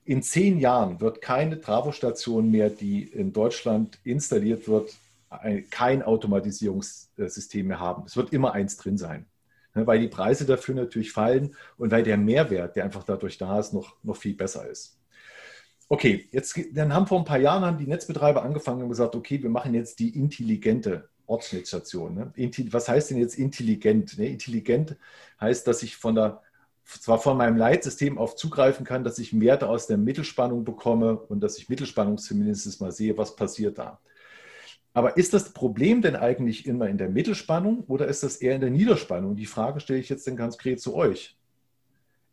in 0.05 0.23
zehn 0.23 0.59
Jahren 0.59 1.01
wird 1.01 1.21
keine 1.21 1.61
Trafostation 1.61 2.49
mehr, 2.51 2.69
die 2.69 3.03
in 3.03 3.31
Deutschland 3.31 3.99
installiert 4.03 4.67
wird, 4.67 4.91
kein 5.69 6.01
Automatisierungssystem 6.01 7.67
mehr 7.67 7.79
haben. 7.79 8.03
Es 8.05 8.17
wird 8.17 8.33
immer 8.33 8.53
eins 8.53 8.77
drin 8.77 8.97
sein. 8.97 9.27
Ne, 9.75 9.85
weil 9.85 9.99
die 9.99 10.07
Preise 10.07 10.45
dafür 10.45 10.75
natürlich 10.75 11.11
fallen 11.11 11.55
und 11.77 11.91
weil 11.91 12.03
der 12.03 12.17
Mehrwert, 12.17 12.75
der 12.75 12.85
einfach 12.85 13.03
dadurch 13.03 13.37
da 13.37 13.59
ist, 13.59 13.73
noch, 13.73 13.95
noch 14.03 14.17
viel 14.17 14.35
besser 14.35 14.67
ist. 14.67 14.99
Okay, 15.87 16.27
jetzt 16.31 16.59
dann 16.73 16.93
haben 16.93 17.07
vor 17.07 17.19
ein 17.19 17.25
paar 17.25 17.39
Jahren 17.39 17.63
haben 17.63 17.77
die 17.77 17.87
Netzbetreiber 17.87 18.43
angefangen 18.43 18.83
und 18.83 18.89
gesagt, 18.89 19.15
okay, 19.15 19.41
wir 19.41 19.49
machen 19.49 19.73
jetzt 19.73 19.99
die 19.99 20.17
intelligente 20.17 21.09
Ortsnetzstation. 21.25 22.15
Ne? 22.15 22.33
Was 22.71 22.87
heißt 22.87 23.11
denn 23.11 23.17
jetzt 23.17 23.35
intelligent? 23.37 24.17
Ne? 24.17 24.27
Intelligent 24.27 24.97
heißt, 25.39 25.67
dass 25.67 25.83
ich 25.83 25.95
von 25.95 26.15
der 26.15 26.41
zwar 26.97 27.19
von 27.19 27.37
meinem 27.37 27.57
Leitsystem 27.57 28.17
auf 28.17 28.35
zugreifen 28.35 28.85
kann, 28.85 29.03
dass 29.03 29.19
ich 29.19 29.39
Werte 29.39 29.69
aus 29.69 29.85
der 29.85 29.97
Mittelspannung 29.97 30.63
bekomme 30.63 31.19
und 31.19 31.41
dass 31.41 31.57
ich 31.59 31.69
Mittelspannung 31.69 32.17
zumindest 32.17 32.81
mal 32.81 32.91
sehe, 32.91 33.17
was 33.17 33.35
passiert 33.35 33.77
da. 33.77 33.99
Aber 34.99 35.15
ist 35.15 35.33
das 35.33 35.53
Problem 35.53 36.01
denn 36.01 36.17
eigentlich 36.17 36.65
immer 36.65 36.89
in 36.89 36.97
der 36.97 37.07
Mittelspannung 37.07 37.85
oder 37.87 38.07
ist 38.07 38.21
das 38.21 38.35
eher 38.35 38.55
in 38.55 38.59
der 38.59 38.69
Niederspannung? 38.69 39.37
Die 39.37 39.45
Frage 39.45 39.79
stelle 39.79 39.97
ich 39.97 40.09
jetzt 40.09 40.27
dann 40.27 40.35
ganz 40.35 40.57
konkret 40.57 40.81
zu 40.81 40.93
euch. 40.93 41.37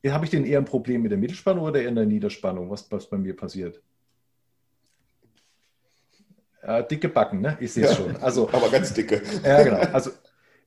Habe 0.04 0.24
ich 0.24 0.32
denn 0.32 0.44
eher 0.44 0.58
ein 0.58 0.64
Problem 0.64 1.02
mit 1.02 1.12
der 1.12 1.18
Mittelspannung 1.18 1.62
oder 1.62 1.80
eher 1.80 1.90
in 1.90 1.94
der 1.94 2.06
Niederspannung, 2.06 2.68
was, 2.68 2.90
was 2.90 3.08
bei 3.08 3.18
mir 3.18 3.36
passiert? 3.36 3.80
Ja, 6.60 6.82
dicke 6.82 7.08
Backen, 7.08 7.40
ne? 7.40 7.56
Ich 7.60 7.72
sehe 7.72 7.84
es 7.84 7.90
ja, 7.90 7.96
schon. 7.98 8.16
Also, 8.16 8.48
aber 8.52 8.68
ganz 8.68 8.92
dicke. 8.92 9.22
Ja, 9.44 9.62
genau. 9.62 9.78
Also 9.92 10.10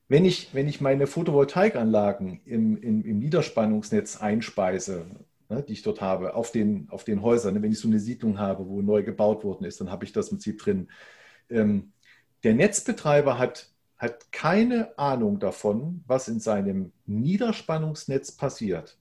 wenn 0.08 0.24
ich, 0.24 0.54
wenn 0.54 0.68
ich 0.68 0.80
meine 0.80 1.06
Photovoltaikanlagen 1.06 2.40
im, 2.46 2.78
im, 2.78 3.04
im 3.04 3.18
Niederspannungsnetz 3.18 4.16
einspeise, 4.22 5.04
ne, 5.50 5.62
die 5.68 5.74
ich 5.74 5.82
dort 5.82 6.00
habe, 6.00 6.32
auf 6.34 6.50
den, 6.50 6.88
auf 6.88 7.04
den 7.04 7.20
Häusern, 7.20 7.52
ne, 7.52 7.62
wenn 7.62 7.72
ich 7.72 7.78
so 7.78 7.88
eine 7.88 8.00
Siedlung 8.00 8.38
habe, 8.38 8.66
wo 8.66 8.80
neu 8.80 9.02
gebaut 9.02 9.44
worden 9.44 9.66
ist, 9.66 9.82
dann 9.82 9.90
habe 9.90 10.06
ich 10.06 10.12
das 10.12 10.28
im 10.28 10.38
Prinzip 10.38 10.62
drin 10.62 10.88
ähm, 11.50 11.92
der 12.42 12.54
Netzbetreiber 12.54 13.38
hat, 13.38 13.70
hat 13.98 14.32
keine 14.32 14.98
Ahnung 14.98 15.38
davon, 15.38 16.02
was 16.06 16.28
in 16.28 16.40
seinem 16.40 16.92
Niederspannungsnetz 17.06 18.32
passiert. 18.32 18.98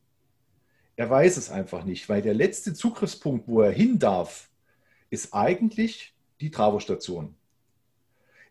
Er 0.95 1.09
weiß 1.09 1.37
es 1.37 1.49
einfach 1.49 1.85
nicht, 1.85 2.09
weil 2.09 2.21
der 2.21 2.33
letzte 2.33 2.73
Zugriffspunkt, 2.73 3.47
wo 3.47 3.61
er 3.61 3.71
hin 3.71 3.99
darf, 3.99 4.49
ist 5.09 5.33
eigentlich 5.33 6.13
die 6.41 6.51
Travostation. 6.51 7.35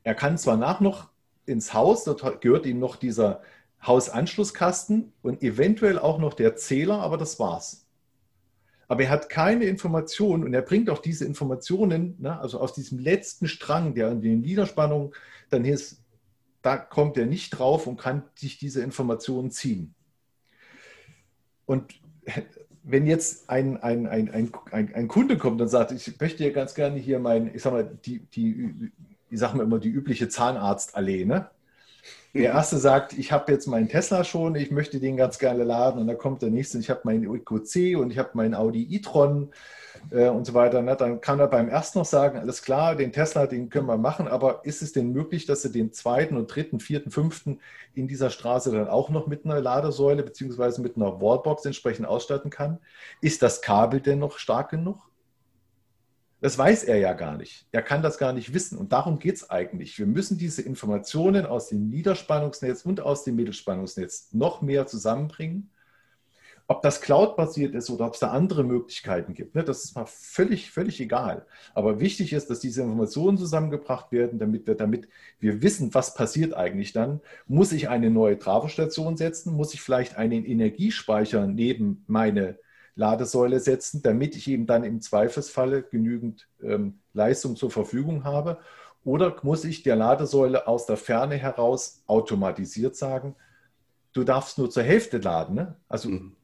Er 0.03 0.15
kann 0.15 0.39
zwar 0.39 0.57
nach 0.57 0.81
noch 0.81 1.11
ins 1.45 1.75
Haus, 1.75 2.05
dort 2.05 2.41
gehört 2.41 2.65
ihm 2.67 2.79
noch 2.79 2.97
dieser 2.97 3.43
Hausanschlusskasten 3.87 5.13
und 5.23 5.43
eventuell 5.43 5.99
auch 5.99 6.19
noch 6.19 6.35
der 6.35 6.57
Zähler, 6.57 7.01
aber 7.01 7.19
das 7.19 7.39
war's 7.39 7.88
aber 8.89 9.03
er 9.03 9.11
hat 9.11 9.29
keine 9.29 9.67
Informationen 9.67 10.45
und 10.45 10.55
er 10.55 10.63
bringt 10.63 10.89
auch 10.89 10.99
diese 10.99 11.27
Informationen, 11.27 12.17
ne, 12.19 12.41
also 12.41 12.59
aus 12.59 12.73
diesem 12.73 12.99
letzten 12.99 13.47
Strang, 13.47 13.95
der 13.95 14.09
an 14.09 14.23
den 14.23 14.41
Niederspannungen 14.41 15.13
dann 15.51 15.65
ist, 15.67 16.03
da 16.63 16.77
kommt 16.79 17.17
er 17.19 17.27
nicht 17.27 17.51
drauf 17.51 17.87
und 17.87 17.99
kann 17.99 18.23
sich 18.35 18.59
diese 18.59 18.83
Informationen 18.83 19.51
ziehen. 19.51 19.95
Und 21.67 22.01
wenn 22.83 23.07
jetzt 23.07 23.51
ein, 23.51 23.77
ein, 23.77 24.07
ein, 24.07 24.31
ein, 24.31 24.51
ein, 24.73 25.09
Kunde 25.09 25.37
kommt 25.37 25.61
und 25.61 25.69
sagt, 25.69 25.93
ich 25.93 26.19
möchte 26.19 26.43
ja 26.43 26.51
ganz 26.51 26.75
gerne 26.75 26.99
hier 26.99 27.19
mein, 27.19 27.55
ich 27.55 27.63
sag 27.63 27.73
mal, 27.73 27.85
die, 27.85 28.21
die, 28.21 28.91
ich 29.29 29.39
sag 29.39 29.55
mal 29.55 29.65
immer 29.65 29.79
die 29.79 29.91
übliche 29.91 30.31
Zahnarztallee, 30.31 31.27
ne? 31.27 31.51
Der 32.35 32.53
erste 32.53 32.77
sagt, 32.77 33.15
ich 33.19 33.33
habe 33.33 33.51
jetzt 33.51 33.67
meinen 33.67 33.89
Tesla 33.89 34.23
schon, 34.23 34.55
ich 34.55 34.71
möchte 34.71 35.01
den 35.01 35.17
ganz 35.17 35.39
gerne 35.39 35.65
laden. 35.65 36.01
Und 36.01 36.07
dann 36.07 36.19
kommt 36.19 36.43
der 36.43 36.51
nächste, 36.51 36.79
ich 36.79 36.91
habe 36.91 37.01
meinen 37.05 37.25
EQC 37.25 37.99
und 37.99 38.11
ich 38.11 38.19
habe 38.19 38.31
meinen 38.35 38.55
Audi 38.55 38.87
e-tron 38.95 39.51
äh, 40.11 40.29
und 40.29 40.47
so 40.47 40.55
weiter. 40.55 40.83
Ne? 40.83 40.95
Dann 40.95 41.21
kann 41.21 41.41
er 41.41 41.49
beim 41.49 41.69
ersten 41.69 41.99
noch 41.99 42.05
sagen, 42.05 42.39
alles 42.39 42.63
klar, 42.63 42.97
den 42.97 43.13
Tesla, 43.13 43.47
den 43.47 43.71
können 43.71 43.87
wir 43.87 43.97
machen, 43.97 44.29
aber 44.29 44.65
ist 44.65 44.83
es 44.83 44.93
denn 44.93 45.13
möglich, 45.13 45.47
dass 45.47 45.65
er 45.65 45.73
den 45.73 45.93
zweiten 45.93 46.37
und 46.37 46.55
dritten, 46.55 46.81
vierten, 46.81 47.11
fünften 47.11 47.61
in 47.95 48.09
dieser 48.09 48.31
Straße 48.31 48.73
dann 48.73 48.89
auch 48.89 49.09
noch 49.09 49.27
mit 49.27 49.45
einer 49.45 49.61
Ladesäule 49.61 50.23
beziehungsweise 50.23 50.83
mit 50.83 50.97
einer 50.97 51.21
Wallbox 51.21 51.65
entsprechend 51.65 52.07
ausstatten 52.07 52.51
kann? 52.51 52.79
Ist 53.23 53.43
das 53.43 53.63
Kabel 53.63 54.01
denn 54.01 54.19
noch 54.19 54.39
stark 54.39 54.71
genug? 54.71 55.09
Das 56.41 56.57
weiß 56.57 56.85
er 56.85 56.99
ja 56.99 57.15
gar 57.15 57.37
nicht. 57.37 57.67
Er 57.73 57.83
kann 57.83 58.03
das 58.03 58.17
gar 58.17 58.33
nicht 58.33 58.55
wissen. 58.55 58.79
Und 58.79 58.93
darum 58.93 59.19
geht 59.19 59.37
es 59.37 59.51
eigentlich. 59.51 59.99
Wir 59.99 60.07
müssen 60.07 60.39
diese 60.39 60.63
Informationen 60.63 61.47
aus 61.47 61.69
dem 61.69 61.89
Niederspannungsnetz 61.89 62.85
und 62.85 63.01
aus 63.01 63.25
dem 63.25 63.37
Mittelspannungsnetz 63.37 64.29
noch 64.33 64.63
mehr 64.63 64.87
zusammenbringen. 64.87 65.71
Ob 66.71 66.83
das 66.83 67.01
Cloud-basiert 67.01 67.75
ist 67.75 67.89
oder 67.89 68.07
ob 68.07 68.13
es 68.13 68.21
da 68.21 68.31
andere 68.31 68.63
Möglichkeiten 68.63 69.33
gibt, 69.33 69.55
ne, 69.55 69.65
das 69.65 69.85
ist 69.85 69.97
mal 69.97 70.05
völlig, 70.05 70.71
völlig 70.71 71.01
egal. 71.01 71.47
Aber 71.75 71.99
wichtig 71.99 72.35
ist, 72.35 72.51
dass 72.51 72.61
diese 72.61 72.83
Informationen 72.83 73.39
zusammengebracht 73.39 74.13
werden, 74.13 74.39
damit 74.39 74.67
wir, 74.67 74.75
damit 74.75 75.09
wir 75.41 75.63
wissen, 75.63 75.95
was 75.95 76.13
passiert 76.13 76.53
eigentlich 76.53 76.93
dann. 76.93 77.23
Muss 77.47 77.73
ich 77.73 77.89
eine 77.89 78.11
neue 78.11 78.39
Trafostation 78.39 79.17
setzen? 79.17 79.55
Muss 79.55 79.73
ich 79.73 79.81
vielleicht 79.81 80.19
einen 80.19 80.45
Energiespeicher 80.45 81.47
neben 81.47 82.05
meine 82.07 82.59
Ladesäule 82.99 83.61
setzen, 83.61 84.03
damit 84.03 84.35
ich 84.35 84.49
eben 84.49 84.67
dann 84.67 84.83
im 84.83 85.01
Zweifelsfalle 85.01 85.83
genügend 85.83 86.49
ähm, 86.61 86.99
Leistung 87.13 87.55
zur 87.55 87.71
Verfügung 87.71 88.25
habe? 88.25 88.59
Oder 89.05 89.37
muss 89.43 89.65
ich 89.65 89.85
der 89.85 89.95
Ladesäule 89.95 90.67
aus 90.67 90.85
der 90.85 90.97
Ferne 90.97 91.37
heraus 91.37 92.03
automatisiert 92.09 92.97
sagen, 92.97 93.37
du 94.13 94.25
darfst 94.25 94.59
nur 94.59 94.69
zur 94.69 94.83
Hälfte 94.83 95.19
laden? 95.19 95.55
Ne? 95.55 95.77
Also 95.89 96.11
mhm. 96.11 96.35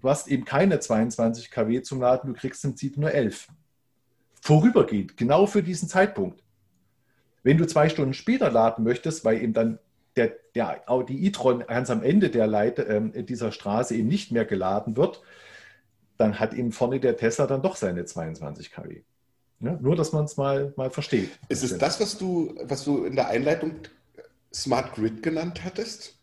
du 0.00 0.08
hast 0.08 0.28
eben 0.28 0.46
keine 0.46 0.80
22 0.80 1.50
kW 1.50 1.82
zum 1.82 2.00
Laden, 2.00 2.32
du 2.32 2.40
kriegst 2.40 2.64
im 2.64 2.70
Prinzip 2.70 2.96
nur 2.96 3.12
11. 3.12 3.48
Vorübergehend, 4.40 5.18
genau 5.18 5.46
für 5.46 5.62
diesen 5.62 5.90
Zeitpunkt. 5.90 6.42
Wenn 7.42 7.58
du 7.58 7.66
zwei 7.66 7.90
Stunden 7.90 8.14
später 8.14 8.50
laden 8.50 8.82
möchtest, 8.82 9.26
weil 9.26 9.42
eben 9.42 9.52
dann 9.52 9.78
der, 10.16 10.32
der 10.54 10.82
Audi 10.86 11.26
e-tron 11.26 11.64
ganz 11.66 11.90
am 11.90 12.02
Ende 12.02 12.30
der 12.30 12.46
Leite, 12.46 12.86
äh, 12.86 13.22
dieser 13.24 13.52
Straße 13.52 13.94
eben 13.94 14.08
nicht 14.08 14.32
mehr 14.32 14.46
geladen 14.46 14.96
wird, 14.96 15.20
dann 16.18 16.38
hat 16.38 16.52
eben 16.52 16.72
vorne 16.72 17.00
der 17.00 17.16
Tesla 17.16 17.46
dann 17.46 17.62
doch 17.62 17.76
seine 17.76 18.04
22 18.04 18.70
kW. 18.70 19.02
Ja, 19.60 19.76
nur, 19.80 19.96
dass 19.96 20.12
man 20.12 20.24
es 20.24 20.36
mal, 20.36 20.72
mal 20.76 20.90
versteht. 20.90 21.30
Ist 21.48 21.64
es 21.64 21.78
das, 21.78 22.00
was 22.00 22.18
du, 22.18 22.54
was 22.62 22.84
du 22.84 23.04
in 23.04 23.16
der 23.16 23.28
Einleitung 23.28 23.72
Smart 24.52 24.94
Grid 24.94 25.22
genannt 25.22 25.64
hattest? 25.64 26.16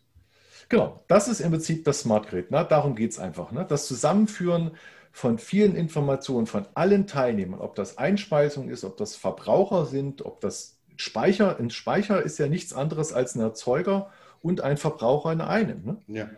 Genau, 0.68 1.02
das 1.06 1.28
ist 1.28 1.40
im 1.40 1.50
Prinzip 1.50 1.84
das 1.84 2.00
Smart 2.00 2.28
Grid. 2.28 2.50
Ne? 2.50 2.66
Darum 2.68 2.94
geht 2.94 3.12
es 3.12 3.18
einfach. 3.18 3.52
Ne? 3.52 3.66
Das 3.68 3.86
Zusammenführen 3.86 4.72
von 5.12 5.38
vielen 5.38 5.76
Informationen 5.76 6.46
von 6.46 6.66
allen 6.74 7.06
Teilnehmern, 7.06 7.60
ob 7.60 7.74
das 7.74 7.98
Einspeisung 7.98 8.68
ist, 8.68 8.84
ob 8.84 8.96
das 8.96 9.16
Verbraucher 9.16 9.86
sind, 9.86 10.24
ob 10.24 10.40
das 10.40 10.78
Speicher. 10.96 11.58
Ein 11.58 11.70
Speicher 11.70 12.22
ist 12.22 12.38
ja 12.38 12.48
nichts 12.48 12.72
anderes 12.72 13.12
als 13.12 13.34
ein 13.34 13.40
Erzeuger 13.40 14.10
und 14.42 14.60
ein 14.60 14.76
Verbraucher 14.76 15.32
in 15.32 15.40
einem. 15.40 15.84
Ne? 15.84 15.96
Ja. 16.08 16.30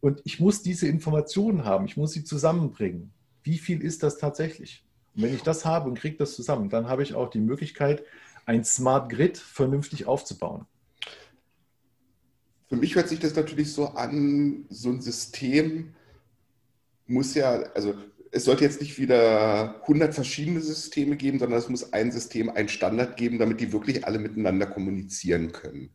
Und 0.00 0.20
ich 0.24 0.40
muss 0.40 0.62
diese 0.62 0.86
Informationen 0.86 1.64
haben, 1.64 1.86
ich 1.86 1.96
muss 1.96 2.12
sie 2.12 2.24
zusammenbringen. 2.24 3.12
Wie 3.42 3.58
viel 3.58 3.80
ist 3.80 4.02
das 4.02 4.18
tatsächlich? 4.18 4.84
Und 5.14 5.22
wenn 5.22 5.34
ich 5.34 5.42
das 5.42 5.64
habe 5.64 5.88
und 5.88 5.98
kriege 5.98 6.16
das 6.16 6.34
zusammen, 6.34 6.68
dann 6.68 6.88
habe 6.88 7.02
ich 7.02 7.14
auch 7.14 7.30
die 7.30 7.40
Möglichkeit, 7.40 8.04
ein 8.46 8.64
Smart 8.64 9.10
Grid 9.10 9.38
vernünftig 9.38 10.06
aufzubauen. 10.06 10.66
Für 12.68 12.76
mich 12.76 12.94
hört 12.94 13.08
sich 13.08 13.20
das 13.20 13.34
natürlich 13.34 13.72
so 13.72 13.88
an, 13.88 14.66
so 14.68 14.90
ein 14.90 15.00
System 15.00 15.94
muss 17.06 17.34
ja, 17.34 17.62
also 17.74 17.94
es 18.30 18.44
sollte 18.44 18.64
jetzt 18.64 18.80
nicht 18.80 18.98
wieder 18.98 19.80
100 19.82 20.14
verschiedene 20.14 20.60
Systeme 20.60 21.16
geben, 21.16 21.38
sondern 21.38 21.58
es 21.58 21.68
muss 21.68 21.92
ein 21.92 22.10
System, 22.10 22.50
ein 22.50 22.68
Standard 22.68 23.16
geben, 23.16 23.38
damit 23.38 23.60
die 23.60 23.72
wirklich 23.72 24.04
alle 24.06 24.18
miteinander 24.18 24.66
kommunizieren 24.66 25.52
können. 25.52 25.90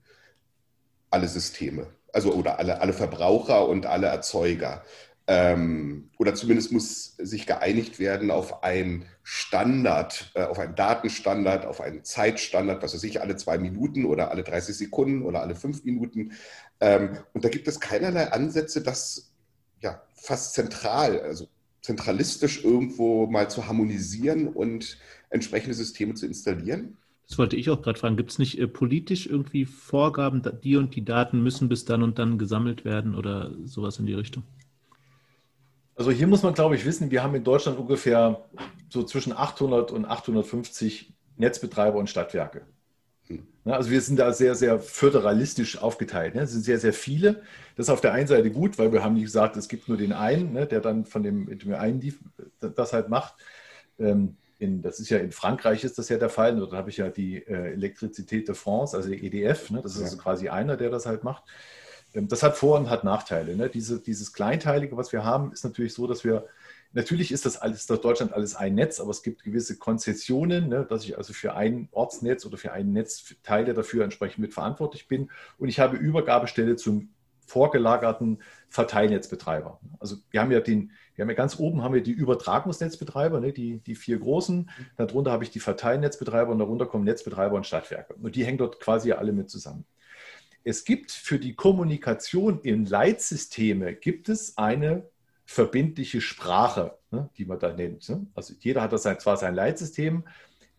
Alle 1.09 1.27
Systeme 1.27 1.87
also 2.13 2.33
oder 2.33 2.59
alle, 2.59 2.81
alle 2.81 2.93
Verbraucher 2.93 3.67
und 3.67 3.85
alle 3.85 4.07
Erzeuger. 4.07 4.83
Ähm, 5.27 6.09
oder 6.17 6.33
zumindest 6.33 6.71
muss 6.71 7.15
sich 7.17 7.45
geeinigt 7.45 7.99
werden 7.99 8.31
auf 8.31 8.63
einen 8.63 9.05
Standard, 9.21 10.31
äh, 10.33 10.41
auf 10.41 10.57
einen 10.57 10.73
Datenstandard, 10.73 11.67
auf 11.67 11.81
einen 11.81 12.03
Zeitstandard, 12.03 12.81
was 12.81 12.95
weiß 12.95 13.03
ich, 13.03 13.21
alle 13.21 13.35
zwei 13.35 13.59
Minuten 13.59 14.05
oder 14.05 14.31
alle 14.31 14.41
30 14.41 14.75
Sekunden 14.75 15.21
oder 15.21 15.41
alle 15.41 15.55
fünf 15.55 15.83
Minuten. 15.83 16.31
Ähm, 16.79 17.19
und 17.33 17.45
da 17.45 17.49
gibt 17.49 17.67
es 17.67 17.79
keinerlei 17.79 18.31
Ansätze, 18.31 18.81
das 18.81 19.31
ja 19.81 20.01
fast 20.15 20.55
zentral, 20.55 21.21
also 21.21 21.47
zentralistisch 21.81 22.63
irgendwo 22.63 23.27
mal 23.27 23.49
zu 23.51 23.67
harmonisieren 23.67 24.47
und 24.47 24.97
entsprechende 25.29 25.75
Systeme 25.75 26.15
zu 26.15 26.25
installieren. 26.25 26.97
Das 27.29 27.37
wollte 27.37 27.55
ich 27.55 27.69
auch 27.69 27.81
gerade 27.81 27.99
fragen. 27.99 28.17
Gibt 28.17 28.31
es 28.31 28.39
nicht 28.39 28.59
äh, 28.59 28.67
politisch 28.67 29.27
irgendwie 29.27 29.65
Vorgaben, 29.65 30.41
die 30.63 30.75
und 30.75 30.95
die 30.95 31.05
Daten 31.05 31.43
müssen 31.43 31.69
bis 31.69 31.85
dann 31.85 32.01
und 32.01 32.17
dann 32.17 32.39
gesammelt 32.39 32.85
werden 32.85 33.15
oder 33.15 33.51
sowas 33.65 33.99
in 33.99 34.07
die 34.07 34.15
Richtung? 34.15 34.43
Also 35.95 36.11
hier 36.11 36.27
muss 36.27 36.41
man, 36.41 36.55
glaube 36.55 36.75
ich, 36.75 36.85
wissen, 36.85 37.11
wir 37.11 37.21
haben 37.21 37.35
in 37.35 37.43
Deutschland 37.43 37.77
ungefähr 37.77 38.45
so 38.89 39.03
zwischen 39.03 39.33
800 39.33 39.91
und 39.91 40.05
850 40.05 41.13
Netzbetreiber 41.37 41.99
und 41.99 42.09
Stadtwerke. 42.09 42.65
Hm. 43.27 43.45
Also 43.65 43.91
wir 43.91 44.01
sind 44.01 44.17
da 44.17 44.33
sehr, 44.33 44.55
sehr 44.55 44.79
föderalistisch 44.79 45.77
aufgeteilt. 45.77 46.35
Es 46.35 46.51
sind 46.53 46.63
sehr, 46.63 46.79
sehr 46.79 46.93
viele. 46.93 47.43
Das 47.75 47.87
ist 47.87 47.89
auf 47.91 48.01
der 48.01 48.13
einen 48.13 48.27
Seite 48.27 48.49
gut, 48.49 48.79
weil 48.79 48.91
wir 48.91 49.03
haben 49.03 49.13
nicht 49.13 49.25
gesagt, 49.25 49.55
es 49.55 49.67
gibt 49.67 49.87
nur 49.87 49.97
den 49.97 50.13
einen, 50.13 50.53
ne, 50.53 50.65
der 50.65 50.79
dann 50.79 51.05
von 51.05 51.21
dem, 51.21 51.45
dem 51.59 51.73
einen 51.75 52.01
das 52.59 52.93
halt 52.93 53.09
macht. 53.09 53.35
In, 54.59 54.81
das 54.81 54.99
ist 54.99 55.09
ja 55.09 55.17
in 55.17 55.31
Frankreich 55.31 55.83
ist 55.83 55.97
das 55.97 56.09
ja 56.09 56.17
der 56.17 56.29
Fall. 56.29 56.55
Dort 56.57 56.73
habe 56.73 56.89
ich 56.89 56.97
ja 56.97 57.09
die 57.09 57.37
äh, 57.37 57.73
Elektrizität 57.73 58.47
de 58.47 58.55
France, 58.55 58.95
also 58.95 59.09
die 59.09 59.25
EDF. 59.25 59.71
Ne? 59.71 59.81
Das 59.81 59.93
ist 59.93 59.99
ja. 59.99 60.05
also 60.05 60.17
quasi 60.17 60.49
einer, 60.49 60.77
der 60.77 60.89
das 60.89 61.05
halt 61.05 61.23
macht. 61.23 61.43
Ähm, 62.13 62.27
das 62.27 62.43
hat 62.43 62.57
Vor- 62.57 62.77
und 62.77 62.89
hat 62.89 63.03
Nachteile. 63.03 63.55
Ne? 63.55 63.69
Diese, 63.69 64.01
dieses 64.01 64.33
Kleinteilige, 64.33 64.97
was 64.97 65.11
wir 65.13 65.23
haben, 65.23 65.51
ist 65.53 65.63
natürlich 65.63 65.93
so, 65.93 66.07
dass 66.07 66.23
wir 66.23 66.45
Natürlich 66.91 67.31
ist 67.31 67.45
das 67.45 67.57
alles, 67.57 67.85
das 67.85 68.01
Deutschland 68.01 68.33
alles 68.33 68.55
ein 68.55 68.73
Netz, 68.73 68.99
aber 68.99 69.11
es 69.11 69.21
gibt 69.21 69.43
gewisse 69.43 69.77
Konzessionen, 69.77 70.69
ne, 70.69 70.87
dass 70.89 71.03
ich 71.03 71.17
also 71.17 71.33
für 71.33 71.53
ein 71.53 71.87
Ortsnetz 71.91 72.47
oder 72.47 72.57
für 72.57 72.71
ein 72.71 72.93
Netz 72.93 73.35
Teile 73.43 73.75
dafür 73.75 74.03
entsprechend 74.03 74.39
mitverantwortlich 74.39 75.07
bin. 75.07 75.29
Und 75.59 75.69
ich 75.69 75.79
habe 75.79 75.97
Übergabestelle 75.97 76.77
zum 76.77 77.09
vorgelagerten 77.49 78.41
Verteilnetzbetreiber. 78.69 79.79
Also 79.99 80.17
wir 80.29 80.41
haben 80.41 80.51
ja 80.51 80.59
den, 80.59 80.91
wir 81.15 81.23
haben 81.23 81.29
ja 81.29 81.35
ganz 81.35 81.59
oben 81.59 81.83
haben 81.83 81.95
wir 81.95 82.03
die 82.03 82.11
Übertragungsnetzbetreiber, 82.11 83.39
ne, 83.39 83.51
die, 83.51 83.79
die 83.79 83.95
vier 83.95 84.19
großen. 84.19 84.69
Darunter 84.97 85.31
habe 85.31 85.43
ich 85.43 85.49
die 85.49 85.59
Verteilnetzbetreiber 85.59 86.51
und 86.51 86.59
darunter 86.59 86.85
kommen 86.85 87.03
Netzbetreiber 87.03 87.55
und 87.55 87.65
Stadtwerke. 87.65 88.13
Und 88.13 88.35
die 88.35 88.45
hängen 88.45 88.59
dort 88.59 88.79
quasi 88.79 89.11
alle 89.11 89.31
mit 89.31 89.49
zusammen. 89.49 89.85
Es 90.63 90.85
gibt 90.85 91.11
für 91.11 91.39
die 91.39 91.55
Kommunikation 91.55 92.61
in 92.61 92.85
Leitsysteme 92.85 93.95
gibt 93.95 94.29
es 94.29 94.57
eine 94.57 95.09
verbindliche 95.45 96.21
Sprache, 96.21 96.99
ne, 97.09 97.29
die 97.37 97.45
man 97.45 97.57
da 97.57 97.73
nennt. 97.73 98.07
Ne? 98.09 98.27
Also 98.35 98.53
jeder 98.59 98.83
hat 98.83 98.93
das 98.93 99.03
zwar 99.03 99.37
sein 99.37 99.55
Leitsystem, 99.55 100.23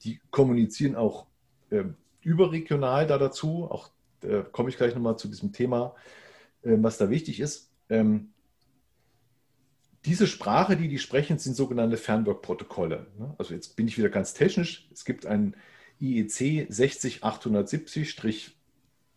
die 0.04 0.20
kommunizieren 0.30 0.94
auch 0.94 1.26
äh, 1.70 1.84
überregional 2.22 3.08
da 3.08 3.18
dazu. 3.18 3.66
Auch 3.68 3.90
äh, 4.22 4.42
komme 4.52 4.68
ich 4.68 4.76
gleich 4.76 4.94
nochmal 4.94 5.16
zu 5.16 5.26
diesem 5.26 5.52
Thema, 5.52 5.96
was 6.62 6.98
da 6.98 7.10
wichtig 7.10 7.40
ist. 7.40 7.70
Ähm, 7.88 8.30
diese 10.04 10.26
Sprache, 10.26 10.76
die 10.76 10.88
die 10.88 10.98
sprechen, 10.98 11.38
sind 11.38 11.54
sogenannte 11.54 11.96
Fernworkprotokolle. 11.96 13.06
Ne? 13.18 13.34
Also 13.38 13.54
jetzt 13.54 13.76
bin 13.76 13.86
ich 13.86 13.98
wieder 13.98 14.08
ganz 14.08 14.32
technisch. 14.32 14.88
Es 14.92 15.04
gibt 15.04 15.26
ein 15.26 15.54
IEC 16.00 16.66
60870 16.70 18.56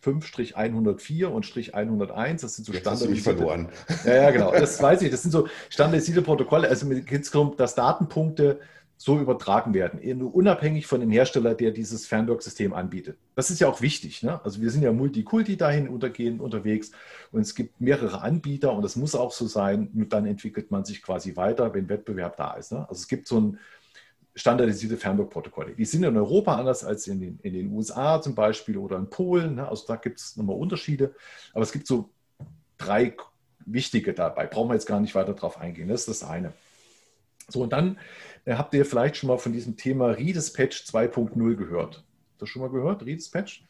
5-104 0.03 1.27
und 1.27 1.45
Strich 1.45 1.73
101, 1.75 2.41
das 2.41 2.55
sind 2.57 2.65
so 2.65 2.73
standardisierte. 2.73 3.21
verloren. 3.21 3.69
Ja, 4.05 4.15
ja, 4.15 4.31
genau. 4.31 4.51
Das 4.51 4.81
weiß 4.81 5.01
ich. 5.01 5.11
Das 5.11 5.21
sind 5.21 5.31
so 5.31 5.47
standardisierte 5.69 6.21
Protokolle. 6.21 6.67
Also 6.67 6.91
es 6.91 7.31
darum, 7.31 7.55
dass 7.55 7.75
Datenpunkte 7.75 8.59
so 9.03 9.19
übertragen 9.19 9.73
werden, 9.73 10.21
unabhängig 10.21 10.87
von 10.87 11.01
dem 11.01 11.11
Hersteller, 11.11 11.55
der 11.55 11.71
dieses 11.71 12.07
Fernwirksystem 12.07 12.71
anbietet. 12.71 13.17
Das 13.35 13.51
ist 13.51 13.59
ja 13.59 13.67
auch 13.67 13.81
wichtig. 13.81 14.23
Ne? 14.23 14.39
Also 14.45 14.61
wir 14.61 14.71
sind 14.71 14.81
ja 14.81 14.93
Multikulti 14.93 15.57
dahin 15.57 15.89
untergehen, 15.89 16.39
unterwegs 16.39 16.91
und 17.33 17.41
es 17.41 17.53
gibt 17.53 17.81
mehrere 17.81 18.21
Anbieter 18.21 18.71
und 18.71 18.81
das 18.81 18.95
muss 18.95 19.13
auch 19.13 19.33
so 19.33 19.45
sein. 19.45 19.89
Und 19.93 20.13
dann 20.13 20.25
entwickelt 20.25 20.71
man 20.71 20.85
sich 20.85 21.01
quasi 21.01 21.35
weiter, 21.35 21.73
wenn 21.73 21.89
Wettbewerb 21.89 22.37
da 22.37 22.53
ist. 22.53 22.71
Ne? 22.71 22.87
Also 22.87 23.01
es 23.01 23.09
gibt 23.09 23.27
so 23.27 23.41
ein 23.41 23.59
standardisierte 24.35 24.95
Fernwirkprotokolle. 24.95 25.73
Die 25.73 25.83
sind 25.83 26.03
in 26.03 26.15
Europa 26.15 26.55
anders 26.55 26.85
als 26.85 27.05
in 27.07 27.19
den, 27.19 27.39
in 27.43 27.55
den 27.55 27.73
USA 27.73 28.21
zum 28.21 28.35
Beispiel 28.35 28.77
oder 28.77 28.95
in 28.95 29.09
Polen. 29.09 29.55
Ne? 29.55 29.67
Also 29.67 29.85
da 29.85 29.97
gibt 29.97 30.21
es 30.21 30.37
nochmal 30.37 30.55
Unterschiede. 30.55 31.13
Aber 31.51 31.63
es 31.63 31.73
gibt 31.73 31.87
so 31.87 32.09
drei 32.77 33.17
wichtige 33.65 34.13
dabei. 34.13 34.47
Brauchen 34.47 34.69
wir 34.69 34.75
jetzt 34.75 34.87
gar 34.87 35.01
nicht 35.01 35.13
weiter 35.13 35.33
drauf 35.33 35.59
eingehen. 35.59 35.89
Das 35.89 36.07
ist 36.07 36.21
das 36.21 36.23
eine. 36.23 36.53
So, 37.47 37.61
und 37.61 37.73
dann 37.73 37.97
äh, 38.45 38.55
habt 38.55 38.73
ihr 38.73 38.85
vielleicht 38.85 39.17
schon 39.17 39.27
mal 39.27 39.37
von 39.37 39.53
diesem 39.53 39.77
Thema 39.77 40.07
Redispatch 40.07 40.83
2.0 40.83 41.55
gehört. 41.55 41.97
Du 41.97 42.45
das 42.45 42.49
schon 42.49 42.61
mal 42.61 42.69
gehört, 42.69 43.05
Redispatch? 43.05 43.63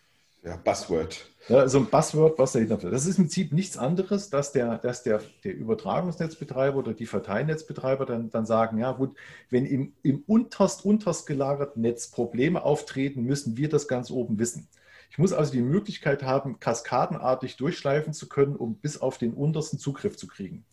Ja, 0.44 0.58
Buzzword. 0.58 1.30
Ja, 1.48 1.68
so 1.70 1.78
ein 1.78 1.86
Buzzword, 1.86 2.38
was 2.38 2.52
dahinter 2.52 2.78
steht. 2.78 2.92
Das 2.92 3.06
ist 3.06 3.18
im 3.18 3.26
Prinzip 3.26 3.54
nichts 3.54 3.78
anderes, 3.78 4.30
dass 4.30 4.52
der, 4.52 4.78
dass 4.78 5.04
der, 5.04 5.22
der 5.44 5.56
Übertragungsnetzbetreiber 5.56 6.78
oder 6.78 6.94
die 6.94 7.06
Verteilnetzbetreiber 7.06 8.06
dann, 8.06 8.30
dann 8.30 8.46
sagen, 8.46 8.78
ja 8.78 8.92
gut, 8.92 9.16
wenn 9.50 9.66
im, 9.66 9.94
im 10.04 10.24
unterst, 10.28 10.84
unterst 10.84 11.28
gelagerten 11.28 11.82
Netz 11.82 12.12
Probleme 12.12 12.64
auftreten, 12.64 13.24
müssen 13.24 13.56
wir 13.56 13.70
das 13.70 13.88
ganz 13.88 14.12
oben 14.12 14.38
wissen. 14.38 14.68
Ich 15.12 15.18
muss 15.18 15.32
also 15.32 15.52
die 15.52 15.62
Möglichkeit 15.62 16.24
haben, 16.24 16.60
kaskadenartig 16.60 17.56
durchschleifen 17.56 18.14
zu 18.14 18.28
können, 18.28 18.56
um 18.56 18.76
bis 18.76 19.00
auf 19.00 19.18
den 19.18 19.34
untersten 19.34 19.80
Zugriff 19.80 20.18
zu 20.18 20.28
kriegen. 20.28 20.66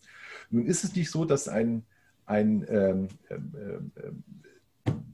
Nun 0.49 0.65
ist 0.65 0.83
es 0.83 0.95
nicht 0.95 1.11
so, 1.11 1.25
dass 1.25 1.47
ein, 1.47 1.85
ein 2.31 2.65
ähm, 2.69 3.07
ähm, 3.29 3.91
ähm, 4.03 4.23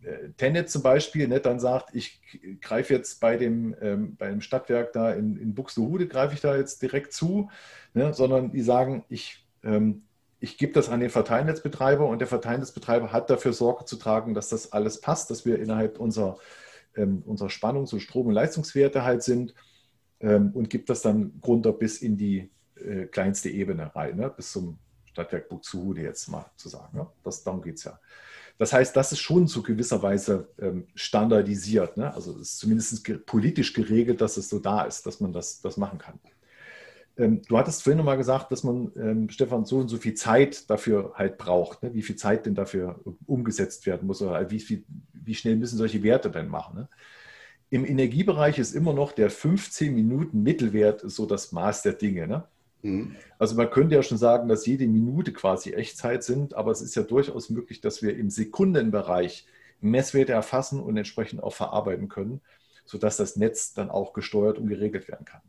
äh, 0.04 0.30
Tenet 0.38 0.70
zum 0.70 0.84
Beispiel 0.84 1.28
ne, 1.28 1.40
dann 1.40 1.60
sagt, 1.60 1.96
ich 1.96 2.22
greife 2.62 2.94
jetzt 2.94 3.20
bei 3.20 3.38
dem, 3.38 3.76
ähm, 3.82 4.16
bei 4.16 4.30
dem 4.30 4.42
Stadtwerk 4.42 4.94
da 4.94 5.12
in, 5.12 5.36
in 5.38 5.56
Buxtehude, 5.56 6.08
greife 6.08 6.36
ich 6.36 6.42
da 6.42 6.56
jetzt 6.56 6.82
direkt 6.82 7.12
zu, 7.12 7.50
ne, 7.94 8.14
sondern 8.14 8.52
die 8.52 8.62
sagen, 8.62 9.04
ich, 9.10 9.46
ähm, 9.64 10.04
ich 10.40 10.58
gebe 10.58 10.74
das 10.74 10.90
an 10.90 11.00
den 11.00 11.10
Verteilnetzbetreiber 11.10 12.06
und 12.06 12.20
der 12.20 12.28
Verteilnetzbetreiber 12.28 13.12
hat 13.12 13.30
dafür 13.30 13.54
Sorge 13.54 13.86
zu 13.86 13.96
tragen, 13.96 14.36
dass 14.36 14.50
das 14.50 14.72
alles 14.72 15.02
passt, 15.02 15.32
dass 15.32 15.46
wir 15.46 15.60
innerhalb 15.60 16.00
unserer, 16.00 16.38
ähm, 16.96 17.24
unserer 17.26 17.50
Spannungs- 17.50 17.94
und 17.94 18.02
Strom- 18.02 18.28
und 18.28 18.34
Leistungswerte 18.34 19.04
halt 19.04 19.24
sind 19.24 19.56
ähm, 20.20 20.52
und 20.54 20.70
gibt 20.70 20.90
das 20.90 21.02
dann 21.02 21.42
runter 21.46 21.74
bis 21.74 22.02
in 22.02 22.16
die 22.16 22.52
äh, 22.76 23.06
kleinste 23.06 23.50
Ebene 23.50 23.96
rein, 23.96 24.18
ne, 24.18 24.30
bis 24.30 24.52
zum 24.52 24.78
Stadtwerk 25.18 25.50
Buxtehude 25.50 26.02
jetzt 26.02 26.28
mal 26.30 26.46
zu 26.58 26.70
sagen. 26.70 26.96
Ne? 26.96 27.08
Das, 27.24 27.44
darum 27.44 27.62
geht 27.62 27.78
es 27.78 27.86
ja. 27.86 28.00
Das 28.60 28.74
heißt, 28.74 28.96
das 28.96 29.12
ist 29.12 29.20
schon 29.20 29.48
zu 29.48 29.64
gewisser 29.64 30.02
Weise 30.04 30.50
ähm, 30.60 30.88
standardisiert. 30.96 31.98
Ne? 31.98 32.14
Also 32.14 32.34
es 32.34 32.54
ist 32.54 32.60
zumindest 32.60 33.04
ge 33.04 33.18
politisch 33.18 33.74
geregelt, 33.74 34.22
dass 34.22 34.38
es 34.38 34.50
so 34.50 34.60
da 34.60 34.84
ist, 34.84 35.06
dass 35.06 35.20
man 35.20 35.34
das, 35.34 35.62
das 35.62 35.78
machen 35.78 35.98
kann. 35.98 36.20
Ähm, 37.18 37.42
du 37.48 37.58
hattest 37.58 37.82
vorhin 37.82 37.98
nochmal 37.98 38.18
gesagt, 38.18 38.52
dass 38.52 38.64
man, 38.64 38.92
ähm, 38.96 39.30
Stefan, 39.30 39.66
so 39.66 39.78
und 39.78 39.90
so 39.90 39.98
viel 39.98 40.14
Zeit 40.14 40.70
dafür 40.70 41.14
halt 41.16 41.38
braucht. 41.40 41.82
Ne? 41.82 41.94
Wie 41.94 42.04
viel 42.04 42.16
Zeit 42.16 42.46
denn 42.46 42.56
dafür 42.56 43.00
umgesetzt 43.26 43.88
werden 43.88 44.06
muss 44.08 44.22
oder 44.22 44.52
wie, 44.52 44.60
viel, 44.60 44.84
wie 45.14 45.36
schnell 45.36 45.56
müssen 45.56 45.78
solche 45.78 46.04
Werte 46.04 46.30
denn 46.30 46.48
machen. 46.48 46.78
Ne? 46.78 46.90
Im 47.70 47.86
Energiebereich 47.86 48.60
ist 48.60 48.76
immer 48.76 48.94
noch 48.94 49.12
der 49.12 49.32
15 49.32 49.94
Minuten 49.94 50.44
Mittelwert 50.44 51.02
so 51.04 51.26
das 51.26 51.52
Maß 51.52 51.82
der 51.82 51.94
Dinge. 51.94 52.48
Mhm. 52.82 53.16
Also 53.40 53.56
man 53.56 53.70
könnte 53.70 53.96
ja 53.96 54.04
schon 54.04 54.18
sagen, 54.18 54.48
dass 54.48 54.66
jede 54.66 54.88
Minute 54.88 55.34
quasi 55.34 55.72
Echtzeit 55.74 56.24
sind, 56.24 56.54
aber 56.54 56.72
es 56.72 56.82
ist 56.82 56.96
ja 56.96 57.04
durchaus 57.04 57.50
möglich, 57.50 57.82
dass 57.82 58.02
wir 58.02 58.18
im 58.18 58.30
Sekundenbereich 58.30 59.46
Messwerte 59.82 60.34
erfassen 60.34 60.80
und 60.80 60.98
entsprechend 60.98 61.44
auch 61.44 61.54
verarbeiten 61.54 62.08
können, 62.08 62.42
sodass 62.86 63.18
das 63.18 63.36
Netz 63.36 63.74
dann 63.74 63.90
auch 63.90 64.14
gesteuert 64.14 64.58
und 64.58 64.68
geregelt 64.68 65.08
werden 65.08 65.26
kann. 65.26 65.42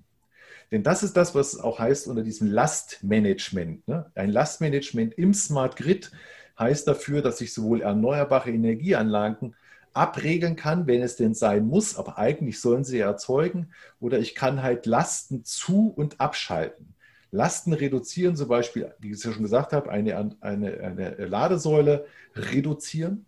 Denn 0.70 0.82
das 0.82 1.02
ist 1.02 1.16
das, 1.16 1.34
was 1.34 1.58
auch 1.58 1.78
heißt 1.78 2.08
unter 2.08 2.22
diesem 2.22 2.50
Lastmanagement. 2.50 3.88
Ne? 3.88 4.10
Ein 4.14 4.30
Lastmanagement 4.30 5.14
im 5.14 5.32
Smart 5.32 5.76
Grid 5.76 6.10
heißt 6.58 6.86
dafür, 6.86 7.22
dass 7.22 7.40
ich 7.40 7.54
sowohl 7.54 7.80
erneuerbare 7.80 8.50
Energieanlagen 8.50 9.54
abregeln 9.94 10.56
kann, 10.56 10.86
wenn 10.86 11.02
es 11.02 11.16
denn 11.16 11.34
sein 11.34 11.66
muss, 11.66 11.96
aber 11.96 12.18
eigentlich 12.18 12.60
sollen 12.60 12.84
sie 12.84 12.98
erzeugen, 12.98 13.70
oder 13.98 14.18
ich 14.18 14.34
kann 14.34 14.62
halt 14.62 14.84
Lasten 14.84 15.44
zu- 15.44 15.88
und 15.88 16.20
abschalten. 16.20 16.94
Lasten 17.30 17.72
reduzieren, 17.72 18.36
zum 18.36 18.48
Beispiel, 18.48 18.94
wie 19.00 19.08
ich 19.08 19.14
es 19.14 19.24
ja 19.24 19.32
schon 19.32 19.42
gesagt 19.42 19.72
habe, 19.72 19.90
eine, 19.90 20.34
eine, 20.40 20.80
eine 20.80 21.26
Ladesäule 21.26 22.06
reduzieren, 22.34 23.26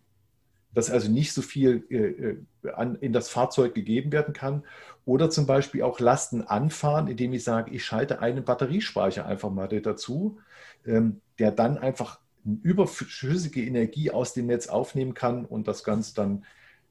dass 0.72 0.90
also 0.90 1.10
nicht 1.10 1.32
so 1.32 1.42
viel 1.42 1.84
äh, 1.90 2.66
äh, 2.66 2.72
an, 2.72 2.96
in 2.96 3.12
das 3.12 3.28
Fahrzeug 3.28 3.74
gegeben 3.74 4.12
werden 4.12 4.32
kann. 4.32 4.64
Oder 5.04 5.28
zum 5.30 5.46
Beispiel 5.46 5.82
auch 5.82 5.98
Lasten 5.98 6.42
anfahren, 6.42 7.08
indem 7.08 7.32
ich 7.32 7.44
sage, 7.44 7.72
ich 7.72 7.84
schalte 7.84 8.20
einen 8.20 8.44
Batteriespeicher 8.44 9.26
einfach 9.26 9.50
mal 9.50 9.68
dazu, 9.68 10.38
ähm, 10.86 11.20
der 11.38 11.50
dann 11.50 11.76
einfach 11.76 12.20
überschüssige 12.62 13.62
Energie 13.62 14.10
aus 14.10 14.32
dem 14.32 14.46
Netz 14.46 14.68
aufnehmen 14.68 15.14
kann 15.14 15.44
und 15.44 15.68
das 15.68 15.84
Ganze 15.84 16.14
dann 16.14 16.44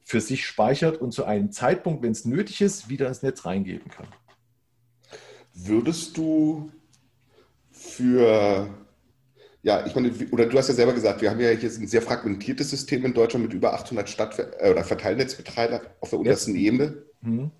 für 0.04 0.22
sich 0.22 0.46
speichert 0.46 0.98
und 0.98 1.12
zu 1.12 1.26
einem 1.26 1.52
Zeitpunkt, 1.52 2.04
wenn 2.04 2.12
es 2.12 2.26
nötig 2.26 2.62
ist, 2.62 2.90
wieder 2.90 3.08
ins 3.08 3.24
Netz 3.24 3.46
reingeben 3.46 3.90
kann. 3.90 4.08
Würdest 5.54 6.18
du 6.18 6.72
für, 7.80 8.68
ja, 9.64 9.86
ich 9.86 9.96
meine, 9.96 10.12
oder 10.32 10.46
du 10.46 10.58
hast 10.58 10.68
ja 10.68 10.74
selber 10.74 10.94
gesagt, 10.94 11.22
wir 11.22 11.32
haben 11.32 11.40
ja 11.40 11.50
hier 11.50 11.70
ein 11.70 11.88
sehr 11.88 12.02
fragmentiertes 12.02 12.70
System 12.70 13.06
in 13.06 13.14
Deutschland 13.14 13.46
mit 13.46 13.54
über 13.54 13.74
800 13.74 14.10
Stadt- 14.10 14.40
äh, 14.60 14.72
oder 14.72 14.84
Verteilnetzbetreiber 14.84 15.82
auf 16.02 16.10
der 16.10 16.20
untersten 16.20 16.56
ja. 16.56 16.62
Ebene. 16.62 17.04
Mhm. 17.22 17.52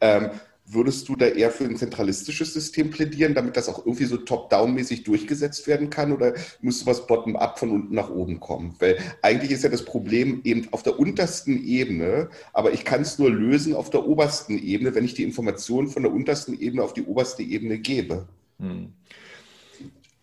Ähm, 0.00 0.30
würdest 0.66 1.08
du 1.08 1.16
da 1.16 1.26
eher 1.26 1.50
für 1.50 1.64
ein 1.64 1.76
zentralistisches 1.76 2.52
System 2.52 2.90
plädieren, 2.90 3.34
damit 3.34 3.56
das 3.56 3.68
auch 3.68 3.84
irgendwie 3.84 4.04
so 4.04 4.18
top-down-mäßig 4.18 5.04
durchgesetzt 5.04 5.66
werden 5.66 5.90
kann? 5.90 6.12
Oder 6.12 6.34
müsste 6.60 6.86
was 6.86 7.06
bottom-up 7.06 7.58
von 7.58 7.70
unten 7.70 7.94
nach 7.94 8.10
oben 8.10 8.40
kommen? 8.40 8.76
Weil 8.78 8.98
eigentlich 9.22 9.50
ist 9.50 9.64
ja 9.64 9.70
das 9.70 9.84
Problem 9.84 10.42
eben 10.44 10.68
auf 10.70 10.82
der 10.82 10.98
untersten 10.98 11.64
Ebene, 11.64 12.28
aber 12.52 12.72
ich 12.72 12.84
kann 12.84 13.02
es 13.02 13.18
nur 13.18 13.30
lösen 13.30 13.74
auf 13.74 13.90
der 13.90 14.06
obersten 14.06 14.58
Ebene, 14.58 14.94
wenn 14.94 15.04
ich 15.04 15.14
die 15.14 15.24
Informationen 15.24 15.88
von 15.88 16.02
der 16.02 16.12
untersten 16.12 16.58
Ebene 16.58 16.82
auf 16.82 16.94
die 16.94 17.04
oberste 17.04 17.42
Ebene 17.42 17.78
gebe. 17.78 18.28
Mhm. 18.58 18.92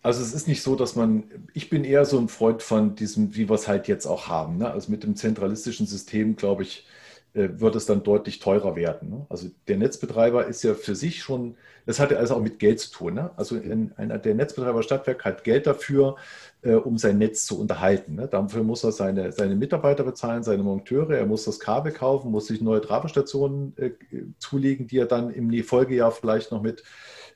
Also 0.02 0.22
es 0.22 0.32
ist 0.32 0.48
nicht 0.48 0.62
so, 0.62 0.76
dass 0.76 0.96
man, 0.96 1.24
ich 1.52 1.68
bin 1.68 1.84
eher 1.84 2.06
so 2.06 2.18
ein 2.18 2.28
Freund 2.28 2.62
von 2.62 2.94
diesem, 2.94 3.34
wie 3.34 3.48
wir 3.50 3.54
es 3.54 3.68
halt 3.68 3.86
jetzt 3.86 4.06
auch 4.06 4.28
haben. 4.28 4.56
Ne? 4.58 4.70
Also 4.70 4.90
mit 4.90 5.02
dem 5.02 5.14
zentralistischen 5.14 5.86
System, 5.86 6.36
glaube 6.36 6.62
ich, 6.62 6.86
äh, 7.34 7.60
wird 7.60 7.76
es 7.76 7.86
dann 7.86 8.02
deutlich 8.02 8.40
teurer 8.40 8.74
werden. 8.76 9.10
Ne? 9.10 9.26
Also 9.28 9.48
der 9.68 9.76
Netzbetreiber 9.76 10.46
ist 10.46 10.64
ja 10.64 10.74
für 10.74 10.96
sich 10.96 11.22
schon, 11.22 11.54
das 11.86 12.00
hat 12.00 12.10
ja 12.10 12.16
also 12.16 12.34
auch 12.34 12.40
mit 12.40 12.58
Geld 12.58 12.80
zu 12.80 12.90
tun. 12.90 13.14
Ne? 13.14 13.30
Also 13.36 13.56
in, 13.56 13.92
einer, 13.96 14.18
der 14.18 14.34
Netzbetreiber 14.34 14.82
Stadtwerk 14.82 15.24
hat 15.24 15.44
Geld 15.44 15.66
dafür, 15.66 16.16
äh, 16.62 16.72
um 16.72 16.98
sein 16.98 17.18
Netz 17.18 17.44
zu 17.44 17.60
unterhalten. 17.60 18.14
Ne? 18.14 18.26
Dafür 18.26 18.64
muss 18.64 18.82
er 18.82 18.92
seine, 18.92 19.32
seine 19.32 19.54
Mitarbeiter 19.54 20.02
bezahlen, 20.02 20.42
seine 20.42 20.62
Monteure, 20.62 21.12
er 21.12 21.26
muss 21.26 21.44
das 21.44 21.60
Kabel 21.60 21.92
kaufen, 21.92 22.30
muss 22.30 22.46
sich 22.46 22.62
neue 22.62 22.80
Trafestationen 22.80 23.74
äh, 23.76 23.90
zulegen, 24.38 24.86
die 24.86 24.98
er 24.98 25.06
dann 25.06 25.30
im 25.30 25.52
Folgejahr 25.62 26.10
vielleicht 26.10 26.50
noch 26.50 26.62
mit, 26.62 26.82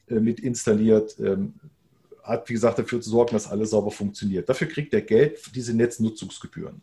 äh, 0.09 0.15
mit 0.15 0.41
installiert. 0.41 1.21
Ähm, 1.21 1.55
hat, 2.25 2.49
wie 2.49 2.55
gesagt, 2.55 2.79
dafür 2.79 3.01
zu 3.01 3.11
sorgen, 3.11 3.33
dass 3.33 3.51
alles 3.51 3.71
sauber 3.71 3.91
funktioniert. 3.91 4.49
Dafür 4.49 4.67
kriegt 4.67 4.93
er 4.95 5.03
Geld 5.03 5.39
für 5.39 5.53
diese 5.53 5.75
Netznutzungsgebühren. 5.75 6.83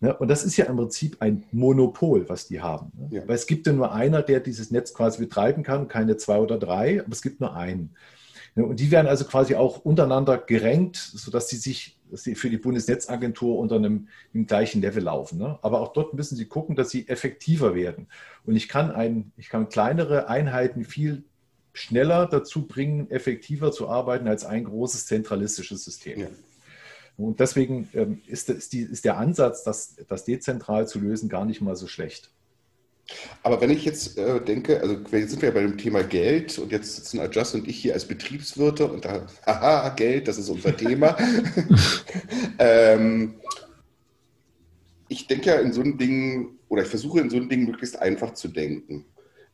Ne? 0.00 0.16
Und 0.16 0.28
das 0.28 0.44
ist 0.44 0.56
ja 0.56 0.64
im 0.66 0.76
Prinzip 0.76 1.16
ein 1.20 1.44
Monopol, 1.52 2.28
was 2.28 2.48
die 2.48 2.60
haben. 2.60 2.90
Ne? 2.96 3.08
Ja. 3.18 3.28
Weil 3.28 3.36
es 3.36 3.46
gibt 3.46 3.66
ja 3.66 3.72
nur 3.72 3.92
einer, 3.92 4.22
der 4.22 4.40
dieses 4.40 4.70
Netz 4.70 4.92
quasi 4.92 5.18
betreiben 5.18 5.62
kann, 5.62 5.88
keine 5.88 6.16
zwei 6.16 6.38
oder 6.38 6.58
drei, 6.58 7.00
aber 7.00 7.12
es 7.12 7.22
gibt 7.22 7.40
nur 7.40 7.54
einen. 7.54 7.94
Ne? 8.56 8.64
Und 8.64 8.80
die 8.80 8.90
werden 8.90 9.06
also 9.06 9.24
quasi 9.24 9.54
auch 9.54 9.84
untereinander 9.84 10.38
gerenkt, 10.38 10.96
sodass 10.96 11.48
sie 11.48 11.56
sich 11.56 11.94
dass 12.14 12.22
sie 12.22 12.36
für 12.36 12.48
die 12.48 12.58
Bundesnetzagentur 12.58 13.58
unter 13.58 13.74
einem, 13.74 14.06
einem 14.32 14.46
gleichen 14.46 14.80
Level 14.80 15.02
laufen. 15.02 15.42
Aber 15.42 15.80
auch 15.80 15.92
dort 15.92 16.14
müssen 16.14 16.36
sie 16.36 16.46
gucken, 16.46 16.76
dass 16.76 16.90
sie 16.90 17.08
effektiver 17.08 17.74
werden. 17.74 18.06
Und 18.44 18.54
ich 18.54 18.68
kann, 18.68 18.92
ein, 18.92 19.32
ich 19.36 19.48
kann 19.48 19.68
kleinere 19.68 20.28
Einheiten 20.28 20.84
viel 20.84 21.24
schneller 21.74 22.26
dazu 22.26 22.66
bringen, 22.66 23.10
effektiver 23.10 23.72
zu 23.72 23.88
arbeiten 23.88 24.28
als 24.28 24.44
ein 24.44 24.64
großes 24.64 25.06
zentralistisches 25.06 25.84
System. 25.84 26.20
Ja. 26.20 26.28
Und 27.16 27.40
deswegen 27.40 27.88
ähm, 27.94 28.22
ist, 28.26 28.48
ist, 28.48 28.72
die, 28.72 28.80
ist, 28.80 29.04
der 29.04 29.18
Ansatz, 29.18 29.64
das, 29.64 29.96
das 30.08 30.24
dezentral 30.24 30.88
zu 30.88 31.00
lösen, 31.00 31.28
gar 31.28 31.44
nicht 31.44 31.60
mal 31.60 31.76
so 31.76 31.86
schlecht. 31.86 32.30
Aber 33.42 33.60
wenn 33.60 33.70
ich 33.70 33.84
jetzt 33.84 34.16
äh, 34.16 34.40
denke, 34.40 34.80
also 34.80 34.96
jetzt 35.12 35.30
sind 35.30 35.42
wir 35.42 35.50
ja 35.50 35.54
bei 35.54 35.60
dem 35.60 35.76
Thema 35.76 36.02
Geld 36.02 36.58
und 36.58 36.72
jetzt 36.72 36.96
sitzen 36.96 37.20
Adjust 37.20 37.54
und 37.54 37.68
ich 37.68 37.76
hier 37.76 37.92
als 37.92 38.06
Betriebswirte 38.06 38.86
und 38.86 39.04
da, 39.04 39.26
haha, 39.46 39.90
Geld, 39.90 40.28
das 40.28 40.38
ist 40.38 40.48
unser 40.48 40.76
Thema. 40.76 41.16
ähm, 42.58 43.34
ich 45.08 45.26
denke 45.26 45.50
ja 45.50 45.56
in 45.56 45.72
so 45.72 45.82
ein 45.82 45.98
Ding, 45.98 46.56
oder 46.68 46.82
ich 46.82 46.88
versuche 46.88 47.20
in 47.20 47.30
so 47.30 47.36
ein 47.36 47.48
Ding 47.48 47.64
möglichst 47.64 47.98
einfach 47.98 48.32
zu 48.34 48.48
denken 48.48 49.04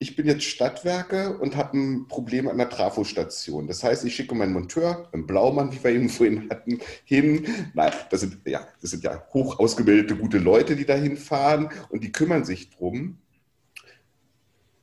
ich 0.03 0.17
bin 0.17 0.27
jetzt 0.27 0.45
Stadtwerke 0.45 1.39
und 1.39 1.57
habe 1.57 1.77
ein 1.77 2.09
Problem 2.09 2.49
an 2.49 2.57
der 2.57 2.71
Trafostation. 2.71 3.67
Das 3.67 3.85
heißt, 3.85 4.03
ich 4.07 4.17
schicke 4.17 4.35
meinen 4.35 4.55
Monteur, 4.55 5.11
einen 5.13 5.27
Blaumann, 5.27 5.73
wie 5.73 5.85
wir 5.85 5.91
ihn 5.91 6.09
vorhin 6.09 6.49
hatten, 6.49 6.81
hin. 7.05 7.47
Nein, 7.75 7.93
das 8.09 8.23
sind 8.23 8.39
ja, 8.47 8.67
das 8.81 8.93
sind 8.93 9.05
ja 9.05 9.23
hoch 9.35 9.59
ausgebildete, 9.59 10.17
gute 10.17 10.39
Leute, 10.39 10.75
die 10.75 10.87
da 10.87 10.95
hinfahren 10.95 11.69
und 11.91 12.03
die 12.03 12.13
kümmern 12.13 12.47
sich 12.47 12.71
drum. 12.71 13.19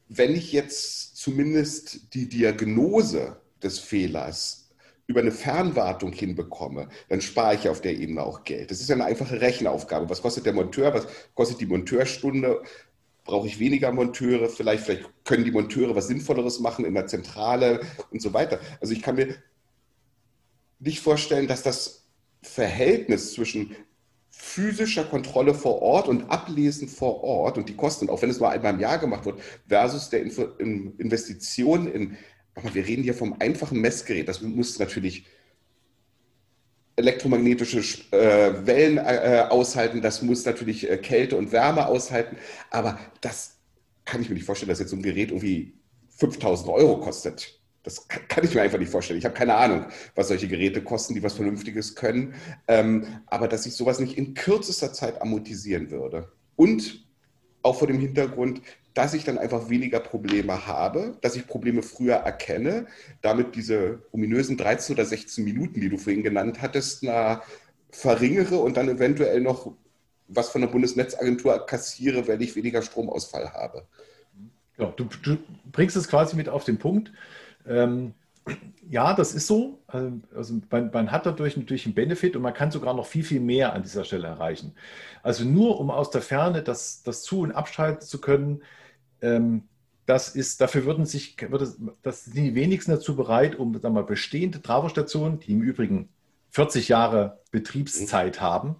Wenn 0.07 0.35
ich 0.35 0.51
jetzt 0.51 1.17
zumindest 1.17 2.13
die 2.13 2.29
Diagnose 2.29 3.37
des 3.63 3.79
Fehlers 3.79 4.69
über 5.07 5.21
eine 5.21 5.31
Fernwartung 5.31 6.11
hinbekomme, 6.11 6.89
dann 7.09 7.21
spare 7.21 7.55
ich 7.55 7.67
auf 7.69 7.81
der 7.81 7.97
Ebene 7.97 8.21
auch 8.21 8.43
Geld. 8.43 8.69
Das 8.69 8.81
ist 8.81 8.89
ja 8.89 8.95
eine 8.95 9.05
einfache 9.05 9.41
Rechenaufgabe. 9.41 10.09
Was 10.09 10.21
kostet 10.21 10.45
der 10.45 10.53
Monteur? 10.53 10.93
Was 10.93 11.07
kostet 11.33 11.59
die 11.61 11.65
Monteurstunde? 11.65 12.61
Brauche 13.27 13.47
ich 13.47 13.59
weniger 13.59 13.91
Monteure, 13.91 14.49
vielleicht, 14.49 14.85
vielleicht 14.85 15.09
können 15.23 15.43
die 15.43 15.51
Monteure 15.51 15.95
was 15.95 16.07
Sinnvolleres 16.07 16.59
machen 16.59 16.85
in 16.85 16.93
der 16.93 17.07
Zentrale 17.07 17.81
und 18.09 18.21
so 18.21 18.33
weiter. 18.33 18.59
Also 18.81 18.93
ich 18.93 19.01
kann 19.01 19.15
mir 19.15 19.35
nicht 20.79 21.01
vorstellen, 21.01 21.47
dass 21.47 21.61
das 21.61 22.07
Verhältnis 22.41 23.33
zwischen 23.33 23.75
physischer 24.29 25.03
Kontrolle 25.03 25.53
vor 25.53 25.81
Ort 25.81 26.07
und 26.07 26.29
Ablesen 26.29 26.87
vor 26.87 27.23
Ort 27.23 27.57
und 27.57 27.69
die 27.69 27.75
Kosten, 27.75 28.09
auch 28.09 28.21
wenn 28.21 28.29
es 28.29 28.39
nur 28.39 28.49
einmal 28.49 28.73
im 28.73 28.79
Jahr 28.79 28.99
gemacht 28.99 29.25
wird, 29.25 29.41
versus 29.67 30.09
der 30.09 30.21
Investition 30.21 31.87
in, 31.91 32.17
wir 32.73 32.85
reden 32.85 33.03
hier 33.03 33.15
vom 33.15 33.35
einfachen 33.39 33.81
Messgerät, 33.81 34.27
das 34.27 34.41
muss 34.41 34.79
natürlich 34.79 35.25
elektromagnetische 36.97 37.79
äh, 38.11 38.65
Wellen 38.65 38.97
äh, 38.97 39.45
aushalten, 39.49 40.01
das 40.01 40.21
muss 40.21 40.45
natürlich 40.45 40.89
äh, 40.89 40.97
Kälte 40.97 41.37
und 41.37 41.51
Wärme 41.51 41.87
aushalten, 41.87 42.37
aber 42.71 42.99
das 43.21 43.57
kann 44.03 44.21
ich 44.21 44.29
mir 44.29 44.35
nicht 44.35 44.45
vorstellen, 44.45 44.69
dass 44.69 44.79
jetzt 44.79 44.89
so 44.89 44.95
ein 44.95 45.03
Gerät 45.03 45.29
irgendwie 45.29 45.73
5000 46.17 46.69
Euro 46.69 46.99
kostet. 46.99 47.59
Das 47.83 48.07
kann 48.07 48.43
ich 48.43 48.53
mir 48.53 48.63
einfach 48.63 48.79
nicht 48.79 48.91
vorstellen. 48.91 49.19
Ich 49.19 49.25
habe 49.25 49.35
keine 49.35 49.55
Ahnung, 49.55 49.85
was 50.15 50.27
solche 50.27 50.47
Geräte 50.47 50.83
kosten, 50.83 51.13
die 51.13 51.23
was 51.23 51.35
Vernünftiges 51.35 51.95
können. 51.95 52.33
Ähm, 52.67 53.21
aber 53.27 53.47
dass 53.47 53.65
ich 53.65 53.75
sowas 53.75 53.99
nicht 53.99 54.17
in 54.17 54.33
kürzester 54.33 54.91
Zeit 54.91 55.21
amortisieren 55.21 55.89
würde. 55.89 56.29
Und 56.57 57.05
auch 57.61 57.77
vor 57.77 57.87
dem 57.87 57.99
Hintergrund, 57.99 58.61
dass 58.97 59.13
ich 59.13 59.23
dann 59.23 59.37
einfach 59.37 59.69
weniger 59.69 59.99
Probleme 59.99 60.65
habe, 60.65 61.17
dass 61.21 61.35
ich 61.35 61.45
Probleme 61.45 61.83
früher 61.83 62.15
erkenne, 62.15 62.87
damit 63.21 63.55
diese 63.55 64.01
ominösen 64.11 64.57
13 64.57 64.95
oder 64.95 65.05
16 65.05 65.43
Minuten, 65.43 65.79
die 65.79 65.89
du 65.89 65.97
vorhin 65.97 66.23
genannt 66.23 66.63
hattest, 66.63 67.03
na, 67.03 67.43
verringere 67.91 68.57
und 68.57 68.75
dann 68.75 68.89
eventuell 68.89 69.39
noch 69.41 69.71
was 70.27 70.49
von 70.49 70.61
der 70.61 70.69
Bundesnetzagentur 70.69 71.63
kassiere, 71.67 72.27
wenn 72.27 72.41
ich 72.41 72.55
weniger 72.55 72.81
Stromausfall 72.81 73.53
habe. 73.53 73.85
Ja, 74.79 74.91
du, 74.95 75.05
du 75.21 75.37
bringst 75.71 75.95
es 75.95 76.07
quasi 76.07 76.35
mit 76.35 76.49
auf 76.49 76.63
den 76.63 76.79
Punkt. 76.79 77.11
Ähm, 77.67 78.15
ja, 78.89 79.13
das 79.13 79.35
ist 79.35 79.45
so. 79.45 79.79
Ähm, 79.93 80.23
also 80.35 80.55
man, 80.71 80.89
man, 80.91 81.11
hat 81.11 81.27
dadurch 81.27 81.55
natürlich 81.55 81.85
einen 81.85 81.95
Benefit 81.95 82.35
und 82.35 82.41
man 82.41 82.53
kann 82.53 82.71
sogar 82.71 82.95
noch 82.95 83.05
viel, 83.05 83.23
viel 83.23 83.41
mehr 83.41 83.73
an 83.73 83.83
dieser 83.83 84.05
Stelle 84.05 84.27
erreichen. 84.27 84.73
Also 85.21 85.43
nur 85.45 85.79
um 85.79 85.91
aus 85.91 86.09
der 86.09 86.21
Ferne 86.21 86.63
das, 86.63 87.03
das 87.03 87.21
zu- 87.21 87.41
und 87.41 87.51
abschalten 87.51 88.01
zu 88.01 88.19
können, 88.19 88.63
das 90.07 90.29
ist, 90.29 90.61
dafür 90.61 90.85
würden 90.85 91.05
sich, 91.05 91.35
würde, 91.51 91.71
das 92.01 92.25
sind 92.25 92.35
die 92.35 92.55
wenigsten 92.55 92.91
dazu 92.91 93.15
bereit, 93.15 93.55
um 93.55 93.77
sagen 93.77 93.93
wir, 93.93 94.03
bestehende 94.03 94.61
Travostationen, 94.61 95.39
die 95.39 95.51
im 95.51 95.61
Übrigen 95.61 96.09
40 96.51 96.87
Jahre 96.87 97.41
Betriebszeit 97.51 98.39
haben, 98.39 98.77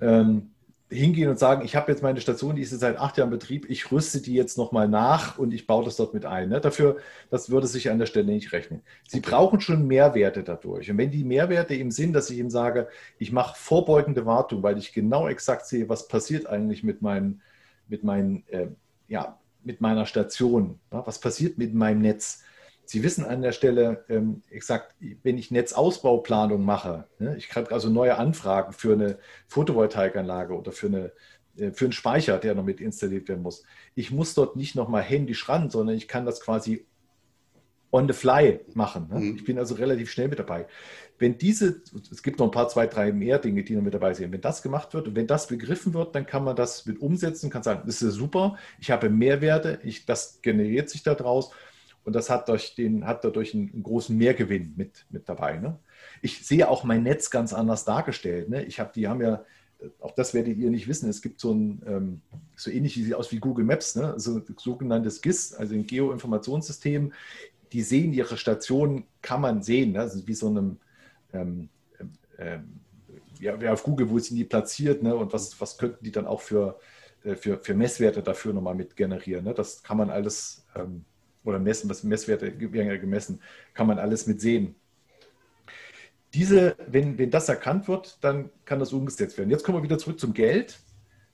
ähm, 0.00 0.50
hingehen 0.90 1.28
und 1.28 1.38
sagen, 1.38 1.64
ich 1.64 1.74
habe 1.74 1.90
jetzt 1.90 2.02
meine 2.02 2.20
Station, 2.20 2.54
die 2.54 2.62
ist 2.62 2.70
jetzt 2.70 2.82
seit 2.82 2.98
acht 2.98 3.16
Jahren 3.16 3.32
in 3.32 3.38
Betrieb, 3.38 3.68
ich 3.68 3.90
rüste 3.90 4.20
die 4.20 4.34
jetzt 4.34 4.56
nochmal 4.56 4.88
nach 4.88 5.38
und 5.38 5.52
ich 5.52 5.66
baue 5.66 5.84
das 5.84 5.96
dort 5.96 6.14
mit 6.14 6.24
ein. 6.24 6.50
Ne? 6.50 6.60
Dafür, 6.60 6.98
das 7.30 7.50
würde 7.50 7.66
sich 7.66 7.90
an 7.90 7.98
der 7.98 8.06
Stelle 8.06 8.26
nicht 8.26 8.52
rechnen. 8.52 8.82
Sie 9.08 9.20
brauchen 9.20 9.60
schon 9.60 9.88
Mehrwerte 9.88 10.44
dadurch. 10.44 10.90
Und 10.90 10.98
wenn 10.98 11.10
die 11.10 11.24
Mehrwerte 11.24 11.74
im 11.74 11.90
Sinn, 11.90 12.12
dass 12.12 12.30
ich 12.30 12.38
ihm 12.38 12.50
sage, 12.50 12.88
ich 13.18 13.32
mache 13.32 13.58
vorbeugende 13.58 14.24
Wartung, 14.24 14.62
weil 14.62 14.78
ich 14.78 14.92
genau 14.92 15.26
exakt 15.26 15.66
sehe, 15.66 15.88
was 15.88 16.06
passiert 16.06 16.46
eigentlich 16.46 16.84
mit 16.84 17.02
meinen, 17.02 17.42
mit 17.88 18.04
meinen, 18.04 18.46
äh, 18.48 18.68
ja, 19.08 19.38
mit 19.64 19.80
meiner 19.80 20.06
Station, 20.06 20.80
was 20.90 21.20
passiert 21.20 21.58
mit 21.58 21.74
meinem 21.74 22.00
Netz, 22.00 22.44
Sie 22.86 23.02
wissen 23.02 23.24
an 23.24 23.42
der 23.42 23.52
Stelle 23.52 24.04
ähm, 24.08 24.42
exakt, 24.50 24.94
wenn 25.22 25.38
ich 25.38 25.50
Netzausbauplanung 25.50 26.64
mache, 26.64 27.08
ne, 27.18 27.36
ich 27.36 27.48
kriege 27.48 27.72
also 27.72 27.88
neue 27.88 28.18
Anfragen 28.18 28.72
für 28.72 28.92
eine 28.92 29.18
Photovoltaikanlage 29.48 30.54
oder 30.54 30.72
für, 30.72 30.88
eine, 30.88 31.12
äh, 31.56 31.72
für 31.72 31.86
einen 31.86 31.92
Speicher, 31.92 32.38
der 32.38 32.54
noch 32.54 32.64
mit 32.64 32.80
installiert 32.80 33.28
werden 33.28 33.42
muss. 33.42 33.64
Ich 33.94 34.10
muss 34.10 34.34
dort 34.34 34.56
nicht 34.56 34.74
nochmal 34.74 35.02
händisch 35.02 35.48
ran, 35.48 35.70
sondern 35.70 35.96
ich 35.96 36.08
kann 36.08 36.26
das 36.26 36.40
quasi 36.40 36.86
on 37.94 38.08
the 38.08 38.12
fly 38.12 38.58
machen. 38.74 39.06
Ne? 39.08 39.20
Mhm. 39.20 39.36
Ich 39.36 39.44
bin 39.44 39.56
also 39.56 39.76
relativ 39.76 40.10
schnell 40.10 40.26
mit 40.26 40.40
dabei. 40.40 40.66
Wenn 41.16 41.38
diese, 41.38 41.80
es 42.10 42.24
gibt 42.24 42.40
noch 42.40 42.46
ein 42.46 42.50
paar, 42.50 42.68
zwei, 42.68 42.88
drei 42.88 43.12
mehr 43.12 43.38
Dinge, 43.38 43.62
die 43.62 43.76
noch 43.76 43.82
mit 43.82 43.94
dabei 43.94 44.14
sind. 44.14 44.32
Wenn 44.32 44.40
das 44.40 44.62
gemacht 44.62 44.92
wird 44.94 45.06
und 45.06 45.14
wenn 45.14 45.28
das 45.28 45.46
begriffen 45.46 45.94
wird, 45.94 46.12
dann 46.16 46.26
kann 46.26 46.42
man 46.42 46.56
das 46.56 46.86
mit 46.86 47.00
umsetzen, 47.00 47.50
kann 47.50 47.62
sagen, 47.62 47.82
das 47.86 48.02
ist 48.02 48.14
super, 48.14 48.56
ich 48.80 48.90
habe 48.90 49.10
Mehrwerte, 49.10 49.78
ich, 49.84 50.06
das 50.06 50.40
generiert 50.42 50.90
sich 50.90 51.04
daraus 51.04 51.52
und 52.02 52.14
das 52.16 52.30
hat, 52.30 52.48
durch 52.48 52.74
den, 52.74 53.06
hat 53.06 53.22
dadurch 53.22 53.54
einen, 53.54 53.70
einen 53.72 53.84
großen 53.84 54.16
Mehrgewinn 54.16 54.74
mit, 54.76 55.06
mit 55.08 55.28
dabei. 55.28 55.58
Ne? 55.58 55.78
Ich 56.20 56.44
sehe 56.44 56.68
auch 56.68 56.82
mein 56.82 57.04
Netz 57.04 57.30
ganz 57.30 57.52
anders 57.52 57.84
dargestellt. 57.84 58.48
Ne? 58.48 58.64
Ich 58.64 58.80
habe, 58.80 58.90
die 58.92 59.06
haben 59.06 59.20
ja, 59.20 59.44
auch 60.00 60.16
das 60.16 60.34
werdet 60.34 60.58
ihr 60.58 60.70
nicht 60.70 60.88
wissen, 60.88 61.08
es 61.08 61.22
gibt 61.22 61.40
so 61.40 61.52
ein, 61.52 61.82
ähm, 61.86 62.20
so 62.56 62.70
ähnlich 62.70 62.96
wie 62.96 63.04
sieht 63.04 63.14
aus 63.14 63.30
wie 63.30 63.38
Google 63.38 63.64
Maps, 63.64 63.94
ne? 63.94 64.12
also 64.12 64.42
sogenanntes 64.56 65.20
GIS, 65.20 65.54
also 65.54 65.74
ein 65.74 65.86
Geoinformationssystem. 65.86 67.12
Die 67.74 67.82
sehen 67.82 68.12
ihre 68.12 68.36
Stationen, 68.36 69.04
kann 69.20 69.40
man 69.40 69.62
sehen, 69.62 69.92
ne? 69.92 70.00
also 70.00 70.26
wie 70.28 70.34
so 70.34 70.46
einem, 70.46 70.78
ähm, 71.32 71.68
ähm, 72.38 72.80
ja, 73.40 73.72
auf 73.72 73.82
Google, 73.82 74.08
wo 74.08 74.18
sind 74.20 74.36
die 74.36 74.44
platziert 74.44 75.02
ne? 75.02 75.14
und 75.14 75.32
was, 75.32 75.60
was 75.60 75.76
könnten 75.76 76.04
die 76.04 76.12
dann 76.12 76.26
auch 76.26 76.40
für, 76.40 76.78
äh, 77.24 77.34
für, 77.34 77.58
für 77.58 77.74
Messwerte 77.74 78.22
dafür 78.22 78.52
nochmal 78.52 78.76
mit 78.76 78.94
generieren. 78.94 79.44
Ne? 79.44 79.54
Das 79.54 79.82
kann 79.82 79.96
man 79.96 80.08
alles 80.08 80.64
ähm, 80.76 81.04
oder 81.42 81.58
messen, 81.58 81.90
was 81.90 82.04
Messwerte 82.04 82.58
werden 82.60 82.86
ja 82.86 82.96
gemessen, 82.96 83.40
kann 83.74 83.88
man 83.88 83.98
alles 83.98 84.28
mit 84.28 84.40
sehen. 84.40 84.76
Diese, 86.32 86.76
wenn, 86.86 87.18
wenn 87.18 87.30
das 87.32 87.48
erkannt 87.48 87.88
wird, 87.88 88.18
dann 88.22 88.50
kann 88.64 88.78
das 88.78 88.92
umgesetzt 88.92 89.36
werden. 89.36 89.50
Jetzt 89.50 89.64
kommen 89.64 89.78
wir 89.78 89.82
wieder 89.82 89.98
zurück 89.98 90.20
zum 90.20 90.32
Geld. 90.32 90.78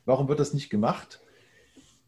Warum 0.07 0.27
wird 0.29 0.41
das 0.41 0.55
nicht 0.55 0.71
gemacht? 0.71 1.21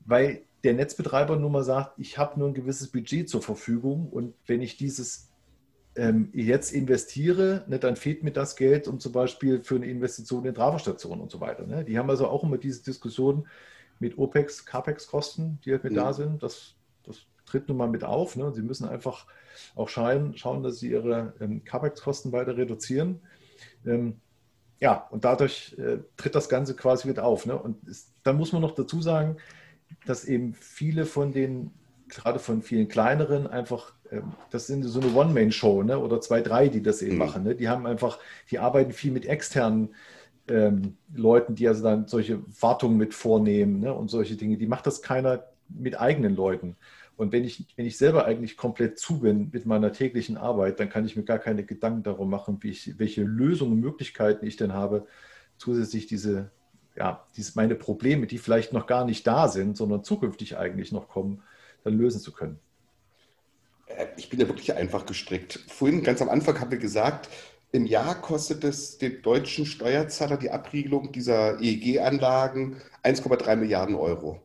Weil 0.07 0.43
der 0.65 0.75
Netzbetreiber 0.75 1.37
nur 1.37 1.51
mal 1.51 1.65
sagt, 1.65 1.99
ich 1.99 2.19
habe 2.19 2.39
nur 2.39 2.49
ein 2.49 2.55
gewisses 2.55 2.89
Budget 2.89 3.29
zur 3.29 3.43
Verfügung 3.43 4.09
und 4.09 4.35
wenn 4.47 4.63
ich 4.63 4.77
dieses 4.77 5.31
ähm, 5.97 6.31
jetzt 6.33 6.73
investiere, 6.73 7.65
ne, 7.69 7.79
dann 7.79 7.97
fehlt 7.97 8.23
mir 8.23 8.31
das 8.31 8.57
Geld, 8.57 8.89
um 8.89 8.99
zum 9.01 9.13
Beispiel 9.13 9.63
für 9.63 9.77
eine 9.77 9.87
Investition 9.87 10.45
in 10.45 10.55
Travostationen 10.55 11.21
und 11.21 11.31
so 11.31 11.41
weiter. 11.41 11.67
Ne? 11.67 11.85
Die 11.85 11.99
haben 11.99 12.09
also 12.09 12.29
auch 12.29 12.45
immer 12.45 12.59
diese 12.59 12.83
Diskussion 12.83 13.47
mit 13.99 14.17
OPEX, 14.17 14.65
CAPEX-Kosten, 14.65 15.59
die 15.65 15.73
halt 15.73 15.85
mit 15.85 15.93
ja. 15.93 16.05
da 16.05 16.13
sind. 16.13 16.43
Das 16.43 16.77
tritt 17.53 17.69
nun 17.69 17.77
mal 17.77 17.89
mit 17.89 18.05
auf. 18.05 18.37
Ne? 18.37 18.53
Sie 18.53 18.63
müssen 18.63 18.89
einfach 18.89 19.27
auch 19.75 19.89
schauen, 19.89 20.37
schauen 20.37 20.63
dass 20.63 20.79
sie 20.79 20.91
ihre 20.91 21.35
ähm, 21.41 21.63
CAPEX-Kosten 21.65 22.33
weiter 22.33 22.57
reduzieren. 22.57 23.21
Ähm, 23.85 24.17
ja, 24.81 25.07
und 25.11 25.25
dadurch 25.25 25.77
äh, 25.79 25.99
tritt 26.17 26.35
das 26.35 26.49
Ganze 26.49 26.75
quasi 26.75 27.07
mit 27.07 27.19
auf. 27.19 27.45
Ne? 27.47 27.57
Und 27.57 27.87
ist, 27.87 28.13
dann 28.23 28.37
muss 28.37 28.53
man 28.53 28.63
noch 28.63 28.75
dazu 28.75 29.03
sagen, 29.03 29.37
dass 30.07 30.25
eben 30.25 30.55
viele 30.55 31.07
von 31.07 31.33
den, 31.33 31.71
gerade 32.09 32.39
von 32.39 32.63
vielen 32.63 32.89
kleineren, 32.89 33.47
einfach, 33.47 33.95
ähm, 34.11 34.33
das 34.51 34.67
sind 34.67 34.83
so 34.85 35.01
eine 35.01 35.13
One-Man-Show 35.13 35.83
ne? 35.83 35.99
oder 35.99 36.21
zwei, 36.21 36.41
drei, 36.41 36.69
die 36.69 36.83
das 36.83 37.03
eben 37.03 37.13
mhm. 37.15 37.19
machen. 37.19 37.43
Ne? 37.45 37.55
Die 37.55 37.69
haben 37.69 37.87
einfach, 37.87 38.19
die 38.51 38.59
arbeiten 38.59 38.93
viel 38.93 39.13
mit 39.13 39.27
externen 39.27 39.95
ähm, 40.49 40.97
Leuten, 41.15 41.55
die 41.55 41.69
also 41.69 41.83
dann 41.83 42.07
solche 42.07 42.41
Wartungen 42.61 42.97
mit 42.97 43.15
vornehmen 43.15 43.81
ne? 43.81 43.95
und 43.95 44.09
solche 44.09 44.37
Dinge. 44.37 44.57
Die 44.57 44.67
macht 44.67 44.87
das 44.87 45.03
keiner 45.03 45.45
mit 45.69 46.01
eigenen 46.01 46.35
Leuten. 46.35 46.77
Und 47.17 47.33
wenn 47.33 47.45
ich, 47.45 47.67
wenn 47.77 47.87
ich 47.87 47.99
selber 47.99 48.25
eigentlich 48.25 48.57
komplett 48.57 48.99
zu 48.99 49.21
bin 49.21 49.51
mit 49.53 49.67
meiner 49.67 49.93
täglichen 49.93 50.37
Arbeit, 50.37 50.81
dann 50.81 50.89
kann 50.89 51.05
ich 51.05 51.17
mir 51.17 51.25
gar 51.25 51.39
keine 51.39 51.65
Gedanken 51.65 52.03
darum 52.03 52.31
machen, 52.31 52.59
wie 52.63 52.71
ich, 52.71 52.99
welche 52.99 53.23
Lösungen 53.23 53.73
und 53.73 53.81
Möglichkeiten 53.81 54.47
ich 54.47 54.57
denn 54.57 54.73
habe, 54.73 55.07
zusätzlich 55.57 56.07
diese, 56.07 56.51
ja, 56.97 57.25
diese, 57.37 57.53
meine 57.57 57.75
Probleme, 57.75 58.27
die 58.27 58.39
vielleicht 58.39 58.73
noch 58.73 58.87
gar 58.87 59.05
nicht 59.05 59.27
da 59.27 59.49
sind, 59.49 59.77
sondern 59.77 60.05
zukünftig 60.05 60.57
eigentlich 60.59 60.93
noch 60.93 61.09
kommen, 61.09 61.43
dann 61.85 61.97
lösen 61.99 62.21
zu 62.21 62.33
können. 62.33 62.59
Äh, 63.87 64.07
ich 64.17 64.29
bin 64.29 64.41
ja 64.41 64.49
wirklich 64.49 64.75
einfach 64.75 65.07
gestrickt. 65.07 65.61
Vorhin 65.69 66.03
ganz 66.03 66.23
am 66.23 66.29
Anfang 66.29 66.61
haben 66.61 66.71
wir 66.71 66.79
gesagt, 66.79 67.29
im 67.73 67.87
Jahr 67.87 68.21
kostet 68.21 68.65
es 68.65 68.99
den 68.99 69.23
deutschen 69.23 69.65
Steuerzahler 69.65 70.37
die 70.37 70.51
Abriegelung 70.51 71.11
dieser 71.11 71.59
EEG-Anlagen 71.61 72.77
1,3 73.03 73.57
Milliarden 73.57 73.95
Euro. 73.95 74.43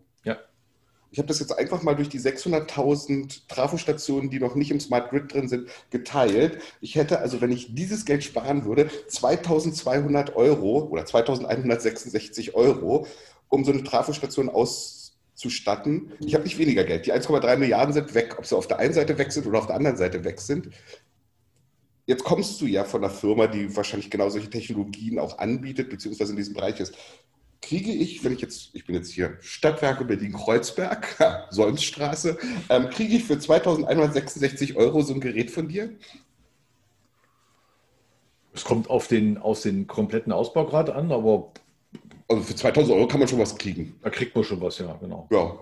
Ich 1.12 1.20
habe 1.20 1.28
das 1.28 1.40
jetzt 1.40 1.58
einfach 1.58 1.84
mal 1.84 1.96
durch 1.96 2.10
die 2.10 2.20
600.000 2.20 3.48
Trafostationen, 3.48 4.30
die 4.30 4.40
noch 4.40 4.56
nicht 4.56 4.72
im 4.72 4.80
Smart 4.80 5.10
Grid 5.10 5.34
drin 5.34 5.48
sind, 5.48 5.70
geteilt. 5.90 6.62
Ich 6.82 6.96
hätte 6.96 7.20
also, 7.20 7.40
wenn 7.42 7.52
ich 7.52 7.74
dieses 7.74 8.06
Geld 8.06 8.24
sparen 8.24 8.66
würde, 8.66 8.90
2.200 9.10 10.34
Euro 10.34 10.88
oder 10.90 11.04
2.166 11.04 12.54
Euro, 12.54 13.08
um 13.50 13.64
so 13.64 13.72
eine 13.72 13.84
Trafostation 13.84 14.50
auszustatten. 14.50 16.12
Ich 16.20 16.34
habe 16.34 16.44
nicht 16.44 16.58
weniger 16.58 16.84
Geld. 16.84 17.06
Die 17.06 17.14
1,3 17.14 17.56
Milliarden 17.56 17.94
sind 17.94 18.14
weg. 18.14 18.36
Ob 18.38 18.46
sie 18.46 18.58
auf 18.58 18.68
der 18.68 18.80
einen 18.80 18.94
Seite 18.94 19.18
weg 19.18 19.32
sind 19.32 19.48
oder 19.48 19.60
auf 19.60 19.68
der 19.68 19.78
anderen 19.78 19.98
Seite 19.98 20.26
weg 20.26 20.42
sind. 20.42 20.70
Jetzt 22.06 22.24
kommst 22.24 22.60
du 22.62 22.66
ja 22.66 22.84
von 22.86 23.04
einer 23.04 23.14
Firma, 23.14 23.48
die 23.48 23.76
wahrscheinlich 23.76 24.10
genau 24.10 24.30
solche 24.30 24.50
Technologien 24.50 25.20
auch 25.20 25.40
anbietet, 25.40 25.90
beziehungsweise 25.90 26.32
in 26.32 26.38
diesem 26.38 26.54
Bereich 26.54 26.80
ist 26.80 26.96
kriege 27.62 27.92
ich, 27.92 28.24
wenn 28.24 28.34
ich 28.34 28.42
jetzt, 28.42 28.70
ich 28.74 28.86
bin 28.86 28.96
jetzt 28.96 29.12
hier 29.12 29.38
Stadtwerke 29.42 30.06
Berlin-Kreuzberg, 30.06 31.48
Solmsstraße, 31.50 32.38
ähm, 32.70 32.90
kriege 32.90 33.16
ich 33.16 33.24
für 33.24 33.40
2166 33.40 34.76
Euro 34.76 35.02
so 35.02 35.14
ein 35.14 35.22
Gerät 35.22 35.52
von 35.52 35.68
dir? 35.68 35.90
Es 38.54 38.64
kommt 38.64 38.90
auf 38.90 39.08
den, 39.08 39.38
auf 39.38 39.62
den 39.62 39.88
kompletten 39.88 40.32
Ausbaugrad 40.32 40.90
an, 40.90 41.12
aber. 41.12 41.52
Also 42.30 42.44
für 42.44 42.56
2000 42.56 42.94
Euro 42.94 43.08
kann 43.08 43.20
man 43.20 43.30
schon 43.30 43.40
was 43.40 43.58
kriegen. 43.58 44.00
Da 44.02 44.10
kriegt 44.10 44.36
man 44.36 44.44
schon 44.44 44.60
was, 44.60 44.80
ja, 44.80 44.94
genau. 45.00 45.28
Ja. 45.32 45.58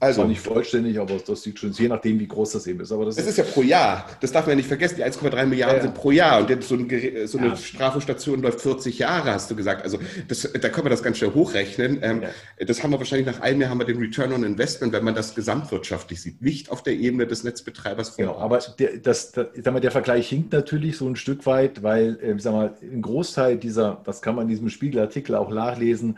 Also 0.00 0.24
nicht 0.24 0.40
vollständig, 0.40 0.98
aber 0.98 1.18
das 1.18 1.42
sieht 1.42 1.58
schon, 1.58 1.72
je 1.72 1.88
nachdem, 1.88 2.18
wie 2.18 2.26
groß 2.26 2.52
das 2.52 2.66
eben 2.66 2.80
ist. 2.80 2.90
Aber 2.90 3.04
das, 3.04 3.16
das 3.16 3.26
ist, 3.26 3.36
ja 3.36 3.44
pro 3.44 3.60
Jahr. 3.60 4.08
Das 4.22 4.32
darf 4.32 4.46
man 4.46 4.52
ja 4.52 4.56
nicht 4.56 4.66
vergessen. 4.66 4.96
Die 4.96 5.04
1,3 5.04 5.44
Milliarden 5.44 5.76
ja, 5.76 5.82
sind 5.82 5.94
pro 5.94 6.10
Jahr. 6.10 6.40
Und 6.40 6.64
so, 6.64 6.74
ein, 6.74 6.88
so 7.26 7.36
eine 7.36 7.48
ja. 7.48 7.56
Strafestation 7.56 8.40
läuft 8.40 8.62
40 8.62 8.98
Jahre, 8.98 9.32
hast 9.34 9.50
du 9.50 9.56
gesagt. 9.56 9.84
Also 9.84 9.98
das, 10.26 10.50
da 10.58 10.70
können 10.70 10.86
wir 10.86 10.90
das 10.90 11.02
ganz 11.02 11.18
schnell 11.18 11.34
hochrechnen. 11.34 11.98
Ähm, 12.00 12.22
ja. 12.22 12.64
Das 12.64 12.82
haben 12.82 12.92
wir 12.92 12.98
wahrscheinlich 12.98 13.26
nach 13.26 13.40
einem 13.42 13.60
Jahr 13.60 13.68
haben 13.68 13.78
wir 13.78 13.84
den 13.84 13.98
Return 13.98 14.32
on 14.32 14.42
Investment, 14.42 14.94
wenn 14.94 15.04
man 15.04 15.14
das 15.14 15.34
gesamtwirtschaftlich 15.34 16.22
sieht. 16.22 16.40
Nicht 16.40 16.70
auf 16.70 16.82
der 16.82 16.94
Ebene 16.94 17.26
des 17.26 17.44
Netzbetreibers 17.44 18.08
vor 18.08 18.24
Genau, 18.24 18.38
aber 18.38 18.58
der, 18.78 18.96
das, 18.96 19.32
das, 19.32 19.48
sag 19.62 19.74
mal, 19.74 19.80
der 19.80 19.90
Vergleich 19.90 20.30
hinkt 20.30 20.54
natürlich 20.54 20.96
so 20.96 21.06
ein 21.06 21.16
Stück 21.16 21.44
weit, 21.44 21.82
weil 21.82 22.18
äh, 22.22 22.38
sag 22.38 22.54
mal, 22.54 22.74
ein 22.80 23.02
Großteil 23.02 23.58
dieser, 23.58 24.00
das 24.04 24.22
kann 24.22 24.34
man 24.34 24.44
in 24.44 24.48
diesem 24.48 24.70
Spiegelartikel 24.70 25.34
auch 25.34 25.50
nachlesen, 25.50 26.16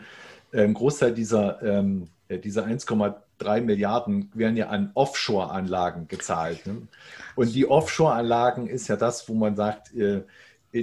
äh, 0.53 0.63
ein 0.63 0.73
Großteil 0.73 1.13
dieser, 1.13 1.61
ähm, 1.61 2.07
dieser 2.29 2.65
1,3 2.65 3.13
drei 3.37 3.61
Milliarden 3.61 4.31
werden 4.33 4.57
ja 4.57 4.67
an 4.67 4.91
Offshore-Anlagen 4.93 6.07
gezahlt. 6.07 6.65
Ne? 6.65 6.87
Und 7.35 7.53
die 7.55 7.67
Offshore-Anlagen 7.67 8.67
ist 8.67 8.87
ja 8.87 8.95
das, 8.95 9.27
wo 9.27 9.33
man 9.33 9.55
sagt, 9.55 9.93
äh, 9.95 10.23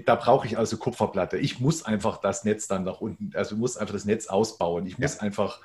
da 0.07 0.15
brauche 0.15 0.47
ich 0.47 0.57
also 0.57 0.77
Kupferplatte. 0.77 1.37
Ich 1.39 1.59
muss 1.59 1.85
einfach 1.85 2.19
das 2.19 2.45
Netz 2.45 2.69
dann 2.69 2.85
nach 2.85 3.01
unten, 3.01 3.33
also 3.35 3.57
muss 3.57 3.77
einfach 3.77 3.95
das 3.95 4.05
Netz 4.05 4.29
ausbauen. 4.29 4.87
Ich 4.87 4.99
muss 4.99 5.17
ja. 5.17 5.23
einfach 5.23 5.59
äh, 5.59 5.65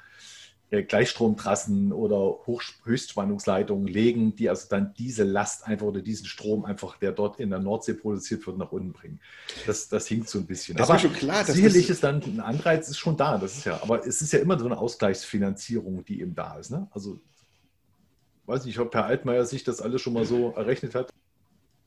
Gleichstromtrassen 0.71 1.93
oder 1.93 2.17
Hoch 2.17 2.61
Höchstspannungsleitungen 2.83 3.87
legen, 3.87 4.35
die 4.35 4.49
also 4.49 4.67
dann 4.69 4.93
diese 4.97 5.23
Last 5.23 5.65
einfach 5.65 5.85
oder 5.85 6.01
diesen 6.01 6.25
Strom 6.25 6.65
einfach, 6.65 6.97
der 6.97 7.11
dort 7.11 7.39
in 7.39 7.51
der 7.51 7.59
Nordsee 7.59 7.93
produziert 7.93 8.45
wird, 8.47 8.57
nach 8.57 8.71
unten 8.71 8.91
bringen. 8.91 9.19
Das, 9.67 9.89
das 9.89 10.07
hinkt 10.07 10.27
so 10.27 10.39
ein 10.39 10.45
bisschen. 10.45 10.75
Das 10.75 10.89
aber 10.89 10.99
schon 10.99 11.13
klar. 11.13 11.43
Sicherlich 11.45 11.89
ist 11.89 12.03
dann 12.03 12.21
ein 12.23 12.39
Anreiz 12.39 12.89
ist 12.89 12.97
schon 12.97 13.15
da. 13.15 13.37
Das 13.37 13.57
ist 13.57 13.65
ja, 13.65 13.81
aber 13.81 14.05
es 14.05 14.21
ist 14.21 14.33
ja 14.33 14.39
immer 14.39 14.57
so 14.57 14.65
eine 14.65 14.77
Ausgleichsfinanzierung, 14.77 16.03
die 16.03 16.21
eben 16.21 16.33
da 16.35 16.57
ist. 16.57 16.71
Ne? 16.71 16.87
Also 16.91 17.19
weiß 18.47 18.65
nicht, 18.65 18.79
ob 18.79 18.93
Herr 18.93 19.05
Altmaier 19.05 19.45
sich 19.45 19.63
das 19.63 19.81
alles 19.81 20.01
schon 20.01 20.13
mal 20.13 20.25
so 20.25 20.51
errechnet 20.51 20.95
hat. 20.95 21.11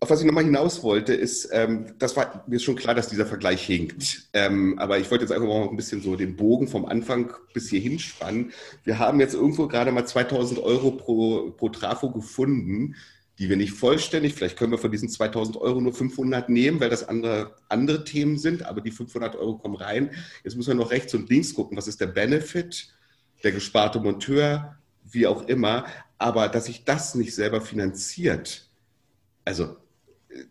Auf 0.01 0.11
was 0.11 0.21
ich 0.21 0.27
nochmal 0.27 0.45
hinaus 0.45 0.85
wollte, 0.85 1.13
ist, 1.13 1.49
ähm, 1.53 1.95
das 1.99 2.17
war 2.17 2.45
mir 2.47 2.57
ist 2.57 2.63
schon 2.63 2.77
klar, 2.77 2.95
dass 2.95 3.09
dieser 3.09 3.27
Vergleich 3.27 3.67
hinkt. 3.67 4.29
Ähm, 4.33 4.79
aber 4.79 4.99
ich 4.99 5.11
wollte 5.11 5.25
jetzt 5.25 5.33
einfach 5.33 5.49
mal 5.49 5.69
ein 5.69 5.77
bisschen 5.77 6.03
so 6.03 6.15
den 6.15 6.37
Bogen 6.37 6.69
vom 6.69 6.87
Anfang 6.87 7.33
bis 7.53 7.69
hier 7.69 7.81
hinspannen. 7.81 8.53
Wir 8.85 9.01
haben 9.01 9.19
jetzt 9.19 9.35
irgendwo 9.35 9.67
gerade 9.67 9.91
mal 9.91 10.07
2000 10.07 10.61
Euro 10.61 10.93
pro, 10.93 11.51
pro 11.51 11.69
Trafo 11.69 12.11
gefunden, 12.11 12.95
die 13.39 13.49
wir 13.49 13.57
nicht 13.57 13.73
vollständig, 13.73 14.35
vielleicht 14.35 14.57
können 14.57 14.73
wir 14.73 14.79
von 14.79 14.91
diesen 14.91 15.09
2000 15.09 15.57
Euro 15.59 15.81
nur 15.81 15.93
500 15.93 16.49
nehmen, 16.49 16.81
weil 16.81 16.91
das 16.91 17.09
andere, 17.09 17.55
andere 17.69 18.05
Themen 18.05 18.37
sind, 18.37 18.65
aber 18.65 18.81
die 18.81 18.91
500 18.91 19.37
Euro 19.37 19.59
kommen 19.59 19.77
rein. 19.77 20.11
Jetzt 20.43 20.57
müssen 20.57 20.71
wir 20.71 20.75
noch 20.75 20.91
rechts 20.91 21.15
und 21.15 21.31
links 21.31 21.55
gucken, 21.55 21.77
was 21.77 21.87
ist 21.87 22.01
der 22.01 22.09
Benefit, 22.09 22.89
der 23.45 23.53
gesparte 23.53 24.01
Monteur, 24.01 24.77
wie 25.05 25.27
auch 25.29 25.47
immer. 25.47 25.87
Aber 26.19 26.49
dass 26.49 26.67
sich 26.67 26.85
das 26.85 27.15
nicht 27.15 27.33
selber 27.33 27.61
finanziert, 27.61 28.69
also 29.45 29.77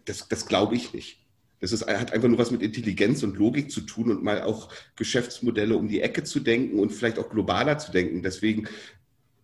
das, 0.05 0.27
das 0.27 0.45
glaube 0.45 0.75
ich 0.75 0.93
nicht. 0.93 1.19
Das 1.59 1.71
ist, 1.71 1.87
hat 1.87 2.13
einfach 2.13 2.27
nur 2.27 2.37
was 2.37 2.51
mit 2.51 2.61
Intelligenz 2.61 3.23
und 3.23 3.37
Logik 3.37 3.71
zu 3.71 3.81
tun 3.81 4.11
und 4.11 4.23
mal 4.23 4.43
auch 4.43 4.69
Geschäftsmodelle 4.95 5.75
um 5.75 5.87
die 5.87 6.01
Ecke 6.01 6.23
zu 6.23 6.39
denken 6.39 6.79
und 6.79 6.91
vielleicht 6.91 7.17
auch 7.17 7.29
globaler 7.29 7.79
zu 7.79 7.91
denken. 7.91 8.21
Deswegen 8.21 8.67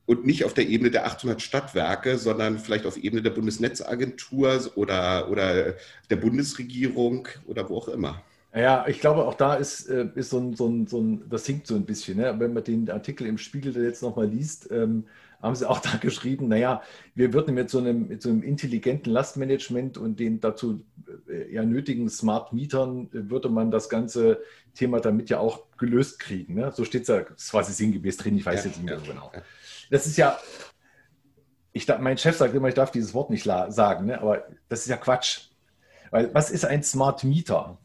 und 0.06 0.26
nicht 0.26 0.44
auf 0.44 0.54
der 0.54 0.68
Ebene 0.68 0.92
der 0.92 1.06
800 1.06 1.42
Stadtwerke, 1.42 2.18
sondern 2.18 2.60
vielleicht 2.60 2.86
auf 2.86 2.98
Ebene 2.98 3.22
der 3.22 3.30
Bundesnetzagentur 3.30 4.72
oder, 4.76 5.30
oder 5.30 5.76
der 6.10 6.16
Bundesregierung 6.18 7.28
oder 7.48 7.70
wo 7.70 7.78
auch 7.78 7.88
immer. 7.88 8.22
Ja, 8.56 8.86
ich 8.88 9.00
glaube, 9.00 9.26
auch 9.26 9.34
da 9.34 9.56
ist, 9.56 9.90
äh, 9.90 10.08
ist 10.14 10.30
so, 10.30 10.40
ein, 10.40 10.56
so, 10.56 10.68
ein, 10.68 10.86
so 10.86 11.02
ein, 11.02 11.24
das 11.30 11.46
hinkt 11.46 11.66
so 11.66 11.76
ein 11.76 11.86
bisschen. 11.86 12.18
Ne? 12.18 12.36
Wenn 12.38 12.54
man 12.54 12.64
den 12.64 12.90
Artikel 12.90 13.26
im 13.26 13.40
Spiegel 13.40 13.76
jetzt 13.84 14.04
nochmal 14.04 14.28
liest, 14.28 14.70
ähm, 14.72 15.06
haben 15.44 15.56
sie 15.56 15.70
auch 15.70 15.80
da 15.82 15.98
geschrieben, 15.98 16.48
naja, 16.48 16.82
wir 17.14 17.34
würden 17.34 17.54
mit 17.54 17.70
so 17.70 17.78
einem, 17.78 18.08
mit 18.08 18.22
so 18.22 18.30
einem 18.30 18.42
intelligenten 18.42 19.12
Lastmanagement 19.12 19.98
und 19.98 20.20
den 20.20 20.40
dazu 20.40 20.84
äh, 21.28 21.54
ja, 21.54 21.64
nötigen 21.64 22.10
Smart 22.10 22.54
Mietern, 22.54 23.10
äh, 23.14 23.30
würde 23.30 23.50
man 23.50 23.70
das 23.70 23.90
ganze 23.90 24.42
Thema 24.74 25.02
damit 25.02 25.30
ja 25.30 25.40
auch 25.40 25.68
gelöst 25.78 26.20
kriegen. 26.20 26.56
Ne? 26.56 26.72
So 26.74 26.86
steht 26.86 27.04
es 27.04 27.10
ja 27.10 27.22
quasi 27.22 27.74
sinngemäß 27.74 28.18
drin, 28.18 28.38
ich 28.38 28.46
weiß 28.46 28.64
ja, 28.64 28.70
jetzt 28.70 28.78
nicht 28.78 28.86
mehr 28.86 29.00
so 29.00 29.06
genau. 29.06 29.32
Das 29.92 30.08
ist 30.08 30.18
ja, 30.18 30.40
ich, 31.74 31.88
mein 32.00 32.18
Chef 32.18 32.38
sagt 32.38 32.56
immer, 32.56 32.70
ich 32.70 32.76
darf 32.76 32.92
dieses 32.92 33.14
Wort 33.14 33.30
nicht 33.30 33.44
sagen, 33.44 34.06
ne? 34.06 34.22
aber 34.22 34.46
das 34.70 34.82
ist 34.82 34.88
ja 34.88 34.98
Quatsch. 34.98 35.50
Weil 36.10 36.34
was 36.34 36.52
ist 36.52 36.64
ein 36.64 36.84
Smart 36.84 37.24
Meter? 37.24 37.78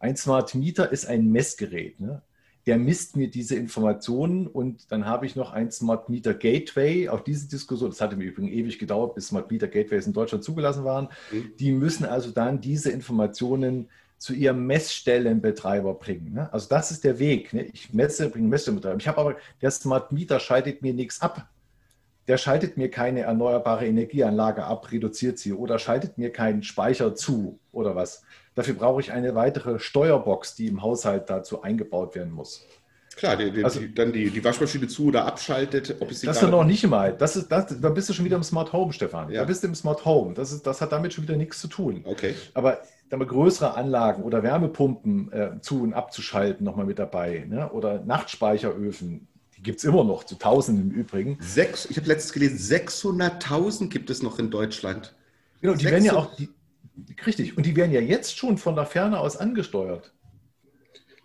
Ein 0.00 0.16
Smart 0.16 0.54
Meter 0.54 0.90
ist 0.90 1.06
ein 1.06 1.30
Messgerät. 1.30 2.00
Ne? 2.00 2.22
Der 2.68 2.76
misst 2.76 3.16
mir 3.16 3.30
diese 3.30 3.56
Informationen 3.56 4.46
und 4.46 4.92
dann 4.92 5.06
habe 5.06 5.24
ich 5.24 5.34
noch 5.36 5.52
ein 5.52 5.70
Smart 5.70 6.10
Meter 6.10 6.34
Gateway. 6.34 7.08
Auch 7.08 7.20
diese 7.20 7.48
Diskussion, 7.48 7.88
das 7.88 8.02
hat 8.02 8.12
im 8.12 8.20
Übrigen 8.20 8.48
ewig 8.48 8.78
gedauert, 8.78 9.14
bis 9.14 9.28
Smart 9.28 9.50
Meter 9.50 9.68
Gateways 9.68 10.06
in 10.06 10.12
Deutschland 10.12 10.44
zugelassen 10.44 10.84
waren. 10.84 11.08
Mhm. 11.32 11.52
Die 11.58 11.72
müssen 11.72 12.04
also 12.04 12.30
dann 12.30 12.60
diese 12.60 12.90
Informationen 12.90 13.88
zu 14.18 14.34
ihrem 14.34 14.66
Messstellenbetreiber 14.66 15.94
bringen. 15.94 16.34
Ne? 16.34 16.52
Also 16.52 16.68
das 16.68 16.90
ist 16.90 17.04
der 17.04 17.18
Weg. 17.18 17.54
Ne? 17.54 17.62
Ich 17.72 17.94
messe, 17.94 18.28
bringe 18.28 18.48
Messstellenbetreiber. 18.48 19.00
Ich 19.00 19.08
habe 19.08 19.18
aber, 19.18 19.36
der 19.62 19.70
Smart 19.70 20.12
Meter 20.12 20.38
schaltet 20.38 20.82
mir 20.82 20.92
nichts 20.92 21.22
ab. 21.22 21.48
Der 22.26 22.36
schaltet 22.36 22.76
mir 22.76 22.90
keine 22.90 23.20
erneuerbare 23.20 23.86
Energieanlage 23.86 24.64
ab, 24.64 24.92
reduziert 24.92 25.38
sie 25.38 25.54
oder 25.54 25.78
schaltet 25.78 26.18
mir 26.18 26.32
keinen 26.32 26.62
Speicher 26.62 27.14
zu 27.14 27.60
oder 27.72 27.96
was. 27.96 28.24
Dafür 28.58 28.74
brauche 28.74 29.00
ich 29.00 29.12
eine 29.12 29.36
weitere 29.36 29.78
Steuerbox, 29.78 30.56
die 30.56 30.66
im 30.66 30.82
Haushalt 30.82 31.30
dazu 31.30 31.62
eingebaut 31.62 32.16
werden 32.16 32.32
muss. 32.32 32.66
Klar, 33.14 33.36
die, 33.36 33.52
die, 33.52 33.62
also, 33.62 33.78
die, 33.78 33.94
dann 33.94 34.12
die, 34.12 34.30
die 34.30 34.42
Waschmaschine 34.42 34.88
zu 34.88 35.06
oder 35.06 35.26
abschaltet. 35.26 35.94
Ob 36.00 36.10
ich 36.10 36.18
sie 36.18 36.26
das 36.26 36.42
ist 36.42 36.50
noch 36.50 36.64
nicht 36.64 36.84
mal. 36.88 37.12
Das 37.16 37.36
ist, 37.36 37.52
das, 37.52 37.80
da 37.80 37.88
bist 37.90 38.08
du 38.08 38.14
schon 38.14 38.24
wieder 38.24 38.34
im 38.34 38.42
Smart 38.42 38.72
Home, 38.72 38.92
Stefan. 38.92 39.30
Ja. 39.30 39.42
Da 39.42 39.46
bist 39.46 39.62
du 39.62 39.68
im 39.68 39.76
Smart 39.76 40.04
Home. 40.04 40.34
Das, 40.34 40.50
ist, 40.50 40.66
das 40.66 40.80
hat 40.80 40.90
damit 40.90 41.12
schon 41.12 41.22
wieder 41.22 41.36
nichts 41.36 41.60
zu 41.60 41.68
tun. 41.68 42.02
Okay. 42.04 42.34
Aber 42.52 42.80
damit 43.10 43.28
größere 43.28 43.76
Anlagen 43.76 44.24
oder 44.24 44.42
Wärmepumpen 44.42 45.32
äh, 45.32 45.60
zu- 45.60 45.80
und 45.80 45.94
abzuschalten 45.94 46.64
nochmal 46.64 46.86
mit 46.86 46.98
dabei. 46.98 47.46
Ne? 47.48 47.70
Oder 47.70 48.00
Nachtspeicheröfen. 48.00 49.28
Die 49.56 49.62
gibt 49.62 49.78
es 49.78 49.84
immer 49.84 50.02
noch, 50.02 50.24
zu 50.24 50.34
Tausenden 50.34 50.90
im 50.90 50.96
Übrigen. 50.96 51.38
Sechs, 51.40 51.86
ich 51.86 51.96
habe 51.96 52.08
letztens 52.08 52.32
gelesen, 52.32 52.58
600.000 52.58 53.88
gibt 53.88 54.10
es 54.10 54.20
noch 54.20 54.40
in 54.40 54.50
Deutschland. 54.50 55.14
Genau, 55.60 55.74
die 55.74 55.84
600, 55.84 55.92
werden 55.92 56.04
ja 56.04 56.12
auch, 56.14 56.34
die, 56.34 56.48
Richtig. 57.26 57.56
Und 57.56 57.66
die 57.66 57.76
werden 57.76 57.92
ja 57.92 58.00
jetzt 58.00 58.36
schon 58.36 58.58
von 58.58 58.74
der 58.74 58.86
Ferne 58.86 59.18
aus 59.20 59.36
angesteuert. 59.36 60.12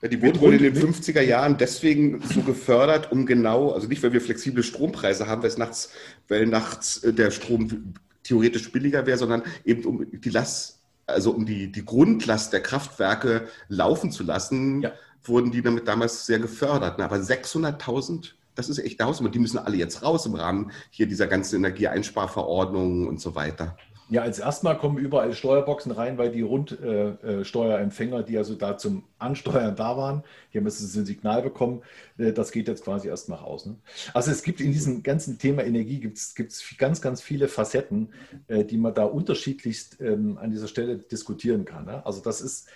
Ja, 0.03 0.09
die 0.09 0.21
wurden 0.21 0.41
wohl 0.41 0.53
in 0.53 0.63
den 0.63 0.76
50er 0.76 1.21
Jahren 1.21 1.57
deswegen 1.57 2.21
so 2.21 2.41
gefördert, 2.41 3.13
um 3.13 3.26
genau, 3.26 3.71
also 3.71 3.88
nicht, 3.88 4.03
weil 4.03 4.11
wir 4.11 4.19
flexible 4.19 4.61
Strompreise 4.61 5.28
haben, 5.28 5.43
weil 5.43 5.53
nachts, 5.57 5.91
weil 6.28 6.45
nachts 6.45 7.01
äh, 7.05 7.13
der 7.13 7.32
Strom 7.32 7.93
theoretisch 8.21 8.69
billiger 8.69 9.05
wäre, 9.05 9.17
sondern 9.17 9.43
eben 9.63 9.86
um 9.86 10.05
die 10.11 10.30
Last, 10.30 10.82
also 11.05 11.32
um 11.32 11.45
die, 11.45 11.71
die 11.71 11.86
Grundlast 11.86 12.51
der 12.51 12.61
Kraftwerke 12.61 13.47
laufen 13.69 14.11
zu 14.11 14.24
lassen, 14.24 14.82
ja. 14.82 14.91
wurden 15.24 15.51
die 15.51 15.61
damit 15.61 15.88
damals 15.88 16.26
sehr 16.26 16.39
gefördert. 16.39 16.99
Aber 16.99 17.15
600.000, 17.15 18.32
das 18.55 18.67
ist 18.67 18.80
echt 18.80 18.99
eine 18.99 19.07
Hausnummer. 19.07 19.32
Die 19.32 19.39
müssen 19.39 19.57
alle 19.57 19.78
jetzt 19.78 20.03
raus 20.03 20.26
im 20.26 20.36
Rahmen 20.36 20.71
hier 20.89 21.07
dieser 21.07 21.28
ganzen 21.28 21.57
Energieeinsparverordnungen 21.57 23.07
und 23.07 23.21
so 23.21 23.36
weiter. 23.36 23.78
Ja, 24.14 24.22
als 24.22 24.38
erstmal 24.38 24.78
kommen 24.78 24.99
überall 24.99 25.34
Steuerboxen 25.34 25.91
rein, 25.91 26.20
weil 26.20 26.32
die 26.32 26.43
Rundsteuerempfänger, 26.43 28.20
äh, 28.20 28.24
die 28.24 28.38
also 28.38 28.53
da 28.53 28.78
zum 28.78 29.05
Ansteuern 29.18 29.76
da 29.76 29.97
waren, 29.97 30.24
die 30.53 30.59
haben 30.59 30.68
jetzt 30.68 30.82
ein 30.82 31.05
Signal 31.07 31.41
bekommen, 31.41 31.82
äh, 32.20 32.32
das 32.32 32.51
geht 32.51 32.68
jetzt 32.68 32.84
quasi 32.84 33.07
erstmal 33.07 33.39
raus. 33.39 33.66
Ne? 33.66 33.76
Also 34.14 34.30
es 34.30 34.43
gibt 34.43 34.61
in 34.61 34.72
diesem 34.72 35.01
ganzen 35.01 35.39
Thema 35.39 35.64
Energie 35.64 35.99
gibt's, 35.99 36.36
gibt's 36.36 36.78
ganz, 36.78 37.01
ganz 37.01 37.24
viele 37.24 37.47
Facetten, 37.47 38.14
äh, 38.45 38.64
die 38.64 38.78
man 38.78 38.93
da 38.93 39.03
unterschiedlichst 39.03 39.99
ähm, 39.99 40.38
an 40.38 40.51
dieser 40.51 40.68
Stelle 40.68 40.99
diskutieren 40.99 41.66
kann. 41.66 41.86
Ne? 41.86 42.05
Also 42.05 42.22
das 42.22 42.41
ist, 42.41 42.68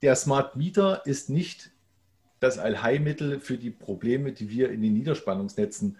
der 0.00 0.16
Smart 0.16 0.56
Meter 0.56 1.04
ist 1.04 1.28
nicht 1.28 1.72
das 2.38 2.58
Allheilmittel 2.58 3.38
für 3.40 3.58
die 3.58 3.70
Probleme, 3.70 4.32
die 4.32 4.48
wir 4.48 4.70
in 4.70 4.80
den 4.80 4.94
Niederspannungsnetzen 4.94 5.98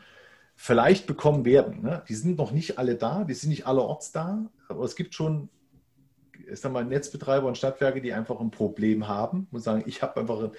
vielleicht 0.56 1.06
bekommen 1.06 1.44
werden. 1.44 1.82
Ne? 1.82 2.02
Die 2.08 2.14
sind 2.14 2.38
noch 2.38 2.50
nicht 2.50 2.78
alle 2.78 2.94
da, 2.94 3.24
die 3.24 3.34
sind 3.34 3.50
nicht 3.50 3.66
allerorts 3.66 4.12
da, 4.12 4.48
aber 4.70 4.84
es 4.84 4.96
gibt 4.96 5.14
schon 5.14 5.48
ich 6.50 6.60
sag 6.60 6.72
mal, 6.72 6.84
Netzbetreiber 6.84 7.46
und 7.46 7.58
Stadtwerke, 7.58 8.00
die 8.00 8.12
einfach 8.12 8.40
ein 8.40 8.50
Problem 8.50 9.08
haben 9.08 9.46
und 9.52 9.60
sagen, 9.60 9.84
ich 9.86 10.02
habe 10.02 10.20
einfach, 10.20 10.50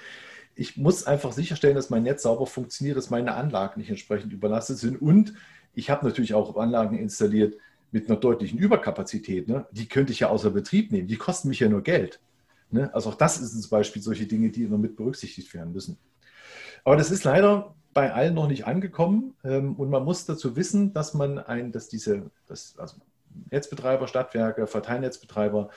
ich 0.55 0.77
muss 0.77 1.05
einfach 1.05 1.31
sicherstellen, 1.31 1.75
dass 1.75 1.89
mein 1.89 2.03
Netz 2.03 2.23
sauber 2.23 2.47
funktioniert, 2.47 2.97
dass 2.97 3.09
meine 3.09 3.33
Anlagen 3.35 3.79
nicht 3.79 3.89
entsprechend 3.89 4.33
überlastet 4.33 4.77
sind 4.77 5.01
und 5.01 5.33
ich 5.73 5.89
habe 5.89 6.05
natürlich 6.05 6.33
auch 6.33 6.57
Anlagen 6.57 6.97
installiert 6.97 7.55
mit 7.91 8.09
einer 8.09 8.19
deutlichen 8.19 8.59
Überkapazität. 8.59 9.47
Ne? 9.47 9.65
Die 9.71 9.87
könnte 9.87 10.11
ich 10.11 10.21
ja 10.21 10.29
außer 10.29 10.49
Betrieb 10.49 10.91
nehmen. 10.91 11.07
Die 11.07 11.17
kosten 11.17 11.49
mich 11.49 11.59
ja 11.59 11.69
nur 11.69 11.81
Geld. 11.81 12.19
Ne? 12.71 12.93
Also 12.93 13.09
auch 13.09 13.15
das 13.15 13.39
ist 13.39 13.59
zum 13.59 13.69
Beispiel 13.69 14.01
solche 14.01 14.25
Dinge, 14.25 14.49
die 14.49 14.63
immer 14.63 14.77
mit 14.77 14.95
berücksichtigt 14.95 15.53
werden 15.53 15.73
müssen. 15.73 15.97
Aber 16.83 16.95
das 16.95 17.11
ist 17.11 17.23
leider 17.23 17.75
bei 17.93 18.13
allen 18.13 18.33
noch 18.33 18.47
nicht 18.47 18.65
angekommen. 18.65 19.33
Ähm, 19.43 19.75
und 19.75 19.89
man 19.89 20.03
muss 20.03 20.25
dazu 20.25 20.55
wissen, 20.55 20.93
dass 20.93 21.13
man 21.13 21.37
ein, 21.37 21.71
dass 21.71 21.89
diese, 21.89 22.31
dass, 22.47 22.77
also 22.77 22.97
Netzbetreiber, 23.49 24.07
Stadtwerke, 24.07 24.67
Verteilnetzbetreiber 24.67 25.69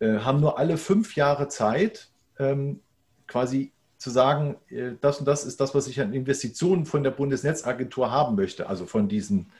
äh, 0.00 0.18
haben 0.18 0.40
nur 0.40 0.58
alle 0.58 0.76
fünf 0.76 1.16
Jahre 1.16 1.48
Zeit, 1.48 2.08
ähm, 2.38 2.80
quasi 3.26 3.72
zu 3.98 4.10
sagen, 4.10 4.56
äh, 4.68 4.92
das 5.00 5.18
und 5.20 5.26
das 5.26 5.44
ist 5.44 5.60
das, 5.60 5.74
was 5.74 5.86
ich 5.86 6.00
an 6.00 6.12
Investitionen 6.12 6.86
von 6.86 7.02
der 7.02 7.10
Bundesnetzagentur 7.10 8.10
haben 8.10 8.34
möchte, 8.36 8.68
also 8.68 8.86
von 8.86 9.08
diesen 9.08 9.50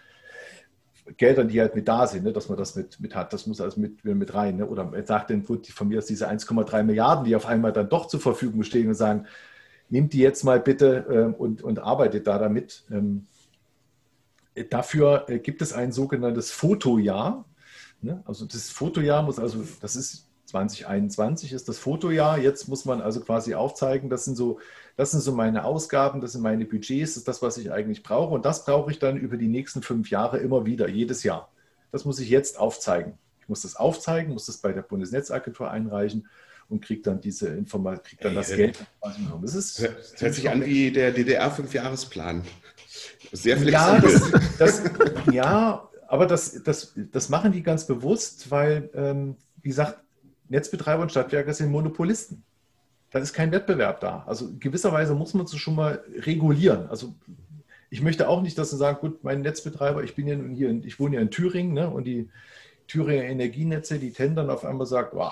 Geldern, 1.17 1.49
die 1.49 1.61
halt 1.61 1.75
mit 1.75 1.89
da 1.89 2.07
sind, 2.07 2.25
ne, 2.25 2.33
dass 2.33 2.49
man 2.49 2.59
das 2.59 2.77
mit, 2.77 3.01
mit 3.01 3.15
hat. 3.15 3.33
Das 3.33 3.47
muss 3.47 3.61
also 3.61 3.81
mit, 3.81 4.05
mit 4.05 4.35
rein. 4.35 4.57
Ne? 4.57 4.67
Oder 4.67 4.85
man 4.85 5.05
sagt 5.05 5.31
dann, 5.31 5.45
gut, 5.45 5.67
von 5.67 5.89
mir 5.89 5.99
aus 5.99 6.07
diese 6.07 6.29
1,3 6.29 6.83
Milliarden, 6.83 7.25
die 7.25 7.37
auf 7.37 7.47
einmal 7.47 7.73
dann 7.73 7.89
doch 7.89 8.07
zur 8.07 8.21
Verfügung 8.21 8.63
stehen 8.63 8.89
und 8.89 8.95
sagen, 8.95 9.27
nehmt 9.89 10.13
die 10.13 10.21
jetzt 10.21 10.45
mal 10.45 10.61
bitte 10.61 11.07
ähm, 11.11 11.35
und, 11.35 11.63
und 11.63 11.81
arbeitet 11.81 12.27
da 12.27 12.39
damit. 12.39 12.85
Ähm, 12.91 13.27
dafür 14.69 15.27
äh, 15.29 15.39
gibt 15.39 15.63
es 15.63 15.73
ein 15.73 15.93
sogenanntes 15.93 16.51
Fotojahr. 16.51 17.45
Ne? 18.03 18.23
Also 18.25 18.47
das 18.47 18.71
Fotojahr 18.71 19.23
muss 19.23 19.39
also, 19.39 19.65
das 19.81 19.97
ist 19.97 20.27
2021 20.51 21.53
ist 21.53 21.69
das 21.69 21.79
Fotojahr. 21.79 22.39
Jetzt 22.39 22.69
muss 22.69 22.85
man 22.85 23.01
also 23.01 23.21
quasi 23.21 23.55
aufzeigen, 23.55 24.11
das 24.11 24.25
sind 24.25 24.37
so, 24.37 24.59
das 24.97 25.13
sind 25.13 25.21
so 25.21 25.33
meine 25.33 25.65
Ausgaben, 25.65 26.21
das 26.21 26.33
sind 26.33 26.43
meine 26.43 26.65
Budgets, 26.65 27.13
das 27.13 27.19
ist 27.19 27.29
das, 27.29 27.43
was 27.43 27.57
ich 27.59 27.73
eigentlich 27.73 28.03
brauche. 28.03 28.35
Und 28.35 28.45
das 28.45 28.65
brauche 28.65 28.91
ich 28.91 28.99
dann 28.99 29.17
über 29.17 29.37
die 29.37 29.49
nächsten 29.49 29.83
fünf 29.83 30.11
Jahre 30.11 30.39
immer 30.39 30.67
wieder, 30.67 30.89
jedes 30.89 31.23
Jahr. 31.23 31.51
Das 31.93 32.05
muss 32.05 32.21
ich 32.21 32.29
jetzt 32.29 32.59
aufzeigen. 32.59 33.15
Ich 33.41 33.49
muss 33.49 33.63
das 33.63 33.77
aufzeigen, 33.77 34.33
muss 34.33 34.47
das 34.47 34.59
bei 34.59 34.73
der 34.73 34.83
Bundesnetzagentur 34.83 35.71
einreichen 35.71 36.29
und 36.69 36.85
kriege 36.85 37.03
dann 37.03 37.21
diese 37.21 37.49
Information, 37.49 38.05
kriege 38.05 38.23
dann 38.23 38.35
das 38.35 38.49
Geld. 38.49 38.85
Das 39.43 39.55
ist, 39.55 39.83
das 39.83 40.21
hört 40.21 40.35
sich 40.35 40.51
an 40.51 40.65
wie 40.65 40.93
der 40.93 41.13
DDR-Fünfjahresplan. 41.13 42.45
Sehr 43.33 43.57
flexibel. 43.57 43.73
Ja, 43.73 44.01
das, 44.01 44.33
das, 44.59 44.83
ja 45.33 45.91
aber 46.11 46.27
das, 46.27 46.61
das, 46.65 46.93
das 47.13 47.29
machen 47.29 47.53
die 47.53 47.63
ganz 47.63 47.87
bewusst, 47.87 48.51
weil, 48.51 48.91
ähm, 48.95 49.37
wie 49.63 49.69
gesagt, 49.69 50.01
Netzbetreiber 50.49 51.03
und 51.03 51.13
Stadtwerke 51.13 51.55
sind 51.55 51.71
Monopolisten. 51.71 52.43
Da 53.13 53.21
ist 53.21 53.33
kein 53.33 53.53
Wettbewerb 53.53 54.01
da. 54.01 54.25
Also 54.27 54.51
gewisserweise 54.59 55.15
muss 55.15 55.35
man 55.35 55.45
es 55.45 55.57
schon 55.57 55.77
mal 55.77 56.03
regulieren. 56.17 56.91
Also 56.91 57.15
ich 57.91 58.03
möchte 58.03 58.29
auch 58.29 58.43
nicht, 58.43 58.59
dass 58.59 58.71
sie 58.71 58.77
sagen, 58.77 58.99
gut, 59.01 59.23
mein 59.23 59.43
Netzbetreiber, 59.43 60.03
ich 60.03 60.17
bin 60.17 60.27
ja 60.27 60.37
hier, 60.53 60.71
ich 60.85 60.99
wohne 60.99 61.15
ja 61.15 61.23
in 61.23 61.31
Thüringen 61.31 61.75
ne, 61.75 61.89
und 61.89 62.05
die 62.05 62.29
Thüringer 62.89 63.23
Energienetze, 63.23 64.01
die 64.01 64.11
tendern 64.11 64.51
auf 64.51 64.65
einmal 64.65 64.89
sagt, 64.89 65.15
oh, 65.15 65.31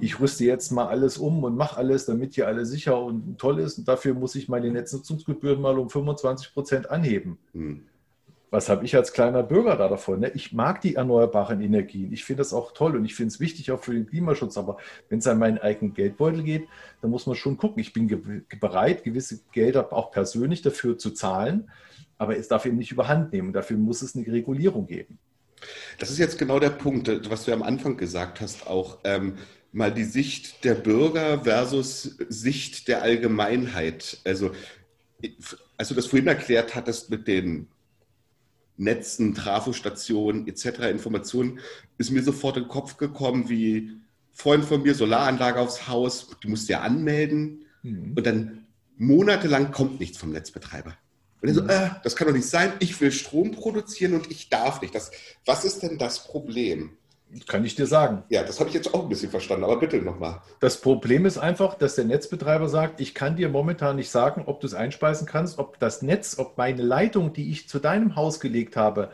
ich 0.00 0.20
rüste 0.20 0.44
jetzt 0.44 0.70
mal 0.70 0.86
alles 0.86 1.18
um 1.18 1.42
und 1.42 1.56
mache 1.56 1.76
alles, 1.76 2.06
damit 2.06 2.34
hier 2.34 2.46
alles 2.46 2.70
sicher 2.70 3.02
und 3.02 3.38
toll 3.38 3.58
ist 3.58 3.78
und 3.78 3.88
dafür 3.88 4.14
muss 4.14 4.34
ich 4.36 4.48
meine 4.48 4.70
Netznutzungsgebühren 4.70 5.60
mal 5.60 5.78
um 5.78 5.90
25 5.90 6.52
Prozent 6.54 6.90
anheben. 6.90 7.38
Hm 7.52 7.82
was 8.50 8.68
habe 8.68 8.84
ich 8.84 8.96
als 8.96 9.12
kleiner 9.12 9.42
Bürger 9.42 9.76
da 9.76 9.88
davon? 9.88 10.20
Ne? 10.20 10.32
Ich 10.34 10.52
mag 10.52 10.80
die 10.80 10.96
erneuerbaren 10.96 11.60
Energien. 11.60 12.12
Ich 12.12 12.24
finde 12.24 12.40
das 12.40 12.52
auch 12.52 12.72
toll 12.72 12.96
und 12.96 13.04
ich 13.04 13.14
finde 13.14 13.28
es 13.28 13.40
wichtig 13.40 13.70
auch 13.70 13.82
für 13.82 13.94
den 13.94 14.06
Klimaschutz. 14.06 14.58
Aber 14.58 14.78
wenn 15.08 15.20
es 15.20 15.26
an 15.26 15.38
meinen 15.38 15.58
eigenen 15.58 15.94
Geldbeutel 15.94 16.42
geht, 16.42 16.66
dann 17.00 17.10
muss 17.10 17.26
man 17.26 17.36
schon 17.36 17.56
gucken. 17.56 17.80
Ich 17.80 17.92
bin 17.92 18.08
ge 18.08 18.42
bereit, 18.58 19.04
gewisse 19.04 19.40
Gelder 19.52 19.92
auch 19.92 20.10
persönlich 20.10 20.62
dafür 20.62 20.98
zu 20.98 21.12
zahlen, 21.12 21.70
aber 22.18 22.36
es 22.36 22.48
darf 22.48 22.66
eben 22.66 22.76
nicht 22.76 22.90
überhand 22.90 23.32
nehmen. 23.32 23.52
Dafür 23.52 23.76
muss 23.76 24.02
es 24.02 24.16
eine 24.16 24.26
Regulierung 24.26 24.86
geben. 24.86 25.18
Das 25.98 26.10
ist 26.10 26.18
jetzt 26.18 26.38
genau 26.38 26.58
der 26.58 26.70
Punkt, 26.70 27.30
was 27.30 27.44
du 27.44 27.52
am 27.52 27.62
Anfang 27.62 27.96
gesagt 27.96 28.40
hast, 28.40 28.66
auch 28.66 28.98
ähm, 29.04 29.34
mal 29.72 29.92
die 29.92 30.04
Sicht 30.04 30.64
der 30.64 30.74
Bürger 30.74 31.44
versus 31.44 32.16
Sicht 32.28 32.88
der 32.88 33.02
Allgemeinheit. 33.02 34.18
Also, 34.24 34.52
als 35.76 35.88
du 35.88 35.94
das 35.94 36.06
vorhin 36.06 36.28
erklärt 36.28 36.74
hattest 36.74 37.10
mit 37.10 37.28
den 37.28 37.68
Netzen, 38.76 39.34
Trafostationen 39.34 40.48
etc. 40.48 40.90
Informationen, 40.90 41.60
ist 41.98 42.10
mir 42.10 42.22
sofort 42.22 42.56
in 42.56 42.64
den 42.64 42.68
Kopf 42.68 42.96
gekommen, 42.96 43.48
wie 43.48 44.00
Freund 44.32 44.64
von 44.64 44.82
mir, 44.82 44.94
Solaranlage 44.94 45.60
aufs 45.60 45.86
Haus, 45.86 46.28
die 46.42 46.48
musst 46.48 46.68
du 46.68 46.72
ja 46.72 46.80
anmelden 46.80 47.66
mhm. 47.82 48.14
und 48.16 48.26
dann 48.26 48.66
monatelang 48.96 49.70
kommt 49.70 50.00
nichts 50.00 50.18
vom 50.18 50.32
Netzbetreiber. 50.32 50.96
Und 51.42 51.48
er 51.48 51.54
so, 51.54 51.62
mhm. 51.62 51.70
äh, 51.70 51.90
das 52.02 52.16
kann 52.16 52.26
doch 52.26 52.34
nicht 52.34 52.48
sein, 52.48 52.72
ich 52.80 53.00
will 53.00 53.12
Strom 53.12 53.52
produzieren 53.52 54.14
und 54.14 54.30
ich 54.30 54.48
darf 54.48 54.80
nicht. 54.80 54.94
Das, 54.94 55.10
was 55.44 55.64
ist 55.64 55.82
denn 55.82 55.98
das 55.98 56.24
Problem? 56.24 56.96
Kann 57.46 57.64
ich 57.64 57.76
dir 57.76 57.86
sagen. 57.86 58.24
Ja, 58.28 58.42
das 58.42 58.58
habe 58.58 58.68
ich 58.68 58.74
jetzt 58.74 58.92
auch 58.92 59.04
ein 59.04 59.08
bisschen 59.08 59.30
verstanden, 59.30 59.64
aber 59.64 59.78
bitte 59.78 59.98
nochmal. 59.98 60.42
Das 60.58 60.80
Problem 60.80 61.26
ist 61.26 61.38
einfach, 61.38 61.74
dass 61.74 61.94
der 61.94 62.04
Netzbetreiber 62.04 62.68
sagt, 62.68 63.00
ich 63.00 63.14
kann 63.14 63.36
dir 63.36 63.48
momentan 63.48 63.96
nicht 63.96 64.10
sagen, 64.10 64.44
ob 64.46 64.60
du 64.60 64.66
es 64.66 64.74
einspeisen 64.74 65.26
kannst, 65.26 65.58
ob 65.58 65.78
das 65.78 66.02
Netz, 66.02 66.38
ob 66.38 66.58
meine 66.58 66.82
Leitung, 66.82 67.32
die 67.32 67.50
ich 67.52 67.68
zu 67.68 67.78
deinem 67.78 68.16
Haus 68.16 68.40
gelegt 68.40 68.76
habe, 68.76 69.12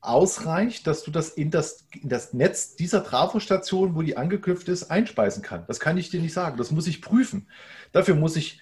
ausreicht, 0.00 0.86
dass 0.86 1.04
du 1.04 1.10
das 1.10 1.30
in 1.30 1.50
das, 1.50 1.86
in 2.00 2.08
das 2.08 2.32
Netz 2.32 2.76
dieser 2.76 3.04
Trafostation, 3.04 3.94
wo 3.94 4.02
die 4.02 4.16
angeknüpft 4.16 4.68
ist, 4.68 4.90
einspeisen 4.90 5.42
kann. 5.42 5.64
Das 5.68 5.80
kann 5.80 5.98
ich 5.98 6.10
dir 6.10 6.20
nicht 6.20 6.32
sagen. 6.32 6.56
Das 6.56 6.70
muss 6.70 6.86
ich 6.86 7.02
prüfen. 7.02 7.46
Dafür 7.92 8.16
muss 8.16 8.36
ich 8.36 8.60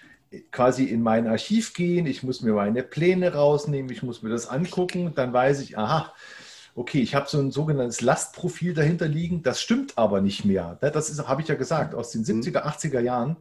quasi 0.53 0.85
in 0.85 1.03
mein 1.03 1.27
Archiv 1.27 1.75
gehen, 1.75 2.07
ich 2.07 2.23
muss 2.23 2.41
mir 2.43 2.53
meine 2.53 2.83
Pläne 2.83 3.33
rausnehmen, 3.33 3.91
ich 3.91 4.03
muss 4.03 4.23
mir 4.23 4.31
das 4.31 4.49
angucken, 4.49 5.13
dann 5.15 5.33
weiß 5.33 5.61
ich, 5.61 5.77
aha, 5.77 6.13
okay, 6.75 7.01
ich 7.01 7.15
habe 7.15 7.29
so 7.29 7.39
ein 7.39 7.51
sogenanntes 7.51 8.01
Lastprofil 8.01 8.75
dahinter 8.75 9.09
liegen, 9.09 9.43
das 9.43 9.61
stimmt 9.61 9.97
aber 9.97 10.21
nicht 10.21 10.45
mehr. 10.45 10.79
Ne, 10.83 10.91
das 10.91 11.27
habe 11.27 11.43
ich 11.43 11.49
ja 11.49 11.55
gesagt, 11.55 11.95
aus 11.95 12.11
den 12.11 12.25
70er, 12.25 12.65
80er 12.65 13.01
Jahren 13.01 13.37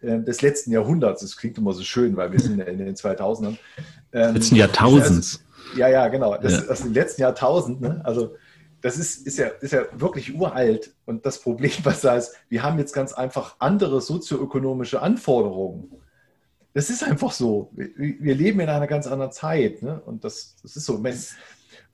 äh, 0.00 0.20
des 0.20 0.42
letzten 0.42 0.72
Jahrhunderts. 0.72 1.22
Das 1.22 1.36
klingt 1.36 1.58
immer 1.58 1.72
so 1.72 1.82
schön, 1.82 2.16
weil 2.16 2.32
wir 2.32 2.40
sind 2.40 2.60
in 2.60 2.78
den 2.78 2.94
2000ern. 2.94 3.56
Ähm, 4.12 4.34
letzten 4.34 4.56
Jahrtausends. 4.56 5.42
ja, 5.76 5.88
ja, 5.88 6.08
genau. 6.08 6.36
Das, 6.36 6.64
ja. 6.64 6.68
Aus 6.70 6.82
dem 6.82 6.92
letzten 6.92 7.22
Jahrtausend. 7.22 7.80
Ne? 7.80 8.00
Also 8.04 8.34
das 8.82 8.98
ist, 8.98 9.26
ist, 9.26 9.38
ja, 9.38 9.46
ist 9.46 9.72
ja 9.72 9.84
wirklich 9.94 10.34
uralt. 10.34 10.92
Und 11.06 11.24
das 11.24 11.40
Problem, 11.40 11.72
was 11.84 12.00
da 12.00 12.16
ist, 12.16 12.34
wir 12.48 12.62
haben 12.62 12.78
jetzt 12.78 12.92
ganz 12.92 13.12
einfach 13.12 13.56
andere 13.58 14.00
sozioökonomische 14.00 15.00
Anforderungen. 15.00 15.92
Das 16.74 16.90
ist 16.90 17.04
einfach 17.04 17.32
so. 17.32 17.70
Wir, 17.72 17.90
wir 17.96 18.34
leben 18.34 18.60
in 18.60 18.68
einer 18.68 18.86
ganz 18.86 19.06
anderen 19.06 19.32
Zeit. 19.32 19.82
Ne? 19.82 20.00
Und 20.04 20.24
das, 20.24 20.56
das 20.62 20.76
ist 20.76 20.84
so. 20.84 21.02
Wenn, 21.02 21.16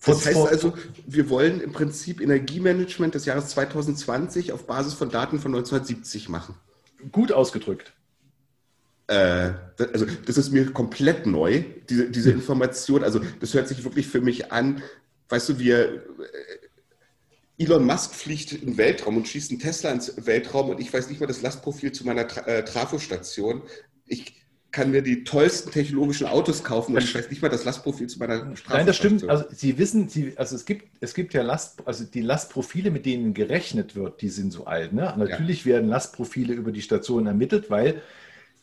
das 0.05 0.27
heißt 0.27 0.47
also, 0.47 0.75
wir 1.07 1.29
wollen 1.29 1.61
im 1.61 1.73
Prinzip 1.73 2.21
Energiemanagement 2.21 3.15
des 3.15 3.25
Jahres 3.25 3.49
2020 3.49 4.53
auf 4.53 4.67
Basis 4.67 4.95
von 4.95 5.11
Daten 5.11 5.41
von 5.41 5.55
1970 5.55 6.29
machen. 6.29 6.55
Gut 7.11 7.33
ausgedrückt. 7.33 7.93
Äh, 9.09 9.53
also 9.93 10.07
das 10.27 10.37
ist 10.37 10.53
mir 10.53 10.71
komplett 10.73 11.27
neu, 11.27 11.65
diese, 11.89 12.11
diese 12.11 12.31
Information. 12.31 13.03
Also 13.03 13.21
das 13.41 13.55
hört 13.55 13.69
sich 13.69 13.83
wirklich 13.85 14.07
für 14.07 14.21
mich 14.21 14.53
an, 14.53 14.83
weißt 15.29 15.49
du, 15.51 15.59
wir... 15.59 15.95
Äh, 15.95 15.99
Elon 17.61 17.85
Musk 17.85 18.15
fliegt 18.15 18.53
in 18.53 18.61
den 18.61 18.77
Weltraum 18.79 19.17
und 19.17 19.27
schießt 19.27 19.51
einen 19.51 19.59
Tesla 19.59 19.91
ins 19.91 20.15
Weltraum 20.27 20.71
und 20.71 20.81
ich 20.81 20.93
weiß 20.93 21.09
nicht 21.11 21.21
mal 21.21 21.27
das 21.27 21.43
Lastprofil 21.43 21.91
zu 21.91 22.07
meiner 22.07 22.29
Tra 22.29 22.43
äh, 22.43 22.65
Trafostation. 22.65 23.63
Ich, 24.07 24.38
kann 24.79 24.93
mir 24.93 25.03
die 25.03 25.25
tollsten 25.25 25.73
technologischen 25.73 26.29
Autos 26.29 26.63
kaufen 26.63 26.95
und 26.95 27.03
ich 27.03 27.13
weiß 27.13 27.31
nicht 27.31 27.43
mal 27.43 27.49
das 27.49 27.65
Lastprofil 27.65 28.07
zu 28.07 28.21
meiner 28.21 28.55
Straße. 28.57 28.77
Nein, 28.77 28.87
das 28.87 28.97
stimmt. 28.97 29.29
Also 29.29 29.45
Sie 29.51 29.77
wissen, 29.77 30.09
Sie, 30.09 30.35
also 30.37 30.55
es 30.55 30.65
gibt, 30.67 30.87
es 31.01 31.15
gibt 31.15 31.35
ja 31.35 31.43
Last, 31.43 31.83
also 31.85 32.05
die 32.05 32.21
Lastprofile, 32.21 32.93
mit 32.93 33.05
denen 33.05 33.35
gerechnet 33.35 33.97
wird, 33.97 34.23
die 34.23 34.29
sind 34.29 34.53
so 34.53 34.67
alt. 34.67 34.93
Ne? 34.93 35.13
Natürlich 35.17 35.65
ja. 35.65 35.73
werden 35.73 35.89
Lastprofile 35.89 36.55
über 36.55 36.71
die 36.71 36.81
Station 36.81 37.27
ermittelt, 37.27 37.71
weil 37.71 38.03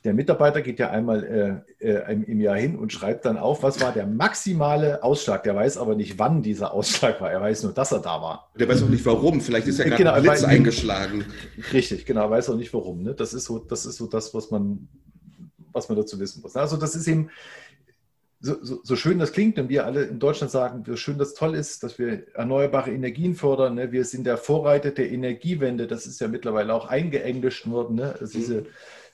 der 0.06 0.14
Mitarbeiter 0.14 0.62
geht 0.62 0.80
ja 0.80 0.90
einmal 0.90 1.66
äh, 1.82 1.86
äh, 1.86 2.14
im 2.14 2.40
Jahr 2.40 2.56
hin 2.56 2.78
und 2.78 2.94
schreibt 2.94 3.26
dann 3.26 3.38
auf, 3.38 3.62
was 3.62 3.82
war 3.82 3.92
der 3.92 4.08
maximale 4.08 5.04
Ausschlag. 5.04 5.44
Der 5.44 5.56
weiß 5.56 5.78
aber 5.78 5.96
nicht, 5.96 6.18
wann 6.18 6.42
dieser 6.42 6.72
Ausschlag 6.74 7.20
war. 7.20 7.30
Er 7.30 7.42
weiß 7.42 7.64
nur, 7.64 7.74
dass 7.74 7.92
er 7.92 8.00
da 8.00 8.22
war. 8.22 8.52
Der 8.58 8.70
weiß 8.70 8.84
auch 8.84 8.90
nicht, 8.90 9.06
warum. 9.06 9.42
Vielleicht 9.42 9.68
ist 9.68 9.80
ja 9.80 9.84
gerade 9.84 9.98
genau, 9.98 10.14
ein 10.14 10.24
Blitz 10.24 10.46
eingeschlagen. 10.46 11.26
Richtig, 11.74 12.06
genau. 12.06 12.30
Weiß 12.30 12.50
auch 12.50 12.56
nicht, 12.56 12.74
warum. 12.74 13.04
Ne? 13.04 13.16
Das, 13.16 13.34
ist 13.34 13.44
so, 13.44 13.60
das 13.60 13.86
ist 13.86 13.98
so 13.98 14.08
das, 14.08 14.34
was 14.34 14.50
man 14.50 14.88
was 15.76 15.90
man 15.90 15.98
dazu 15.98 16.20
wissen 16.20 16.42
muss. 16.42 16.56
Also 16.56 16.78
das 16.78 16.96
ist 16.96 17.08
eben, 17.08 17.30
so, 18.40 18.64
so, 18.64 18.80
so, 18.84 18.96
schön 18.96 19.18
das 19.18 19.32
klingt 19.32 19.58
und 19.58 19.70
wir 19.70 19.86
alle 19.86 20.04
in 20.04 20.20
Deutschland 20.20 20.52
sagen, 20.52 20.86
wie 20.86 20.98
schön 20.98 21.18
das 21.18 21.34
toll 21.34 21.56
ist, 21.56 21.84
dass 21.84 21.98
wir 21.98 22.28
erneuerbare 22.36 22.92
Energien 22.92 23.34
fördern. 23.34 23.76
Ne? 23.76 23.92
Wir 23.92 24.06
sind 24.06 24.26
der 24.26 24.38
Vorreiter 24.38 24.92
der 24.92 25.12
Energiewende. 25.12 25.88
Das 25.88 26.06
ist 26.06 26.20
ja 26.22 26.28
mittlerweile 26.28 26.74
auch 26.74 26.88
eingeenglischt 26.88 27.68
worden. 27.68 27.96
Ne? 27.96 28.16
Also 28.20 28.38
diese 28.38 28.66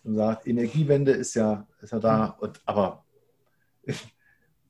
sagt, 0.03 0.47
Energiewende 0.47 1.11
ist 1.11 1.35
ja, 1.35 1.67
ist 1.81 1.93
ja 1.93 1.99
da. 1.99 2.25
Und, 2.39 2.61
aber 2.65 3.05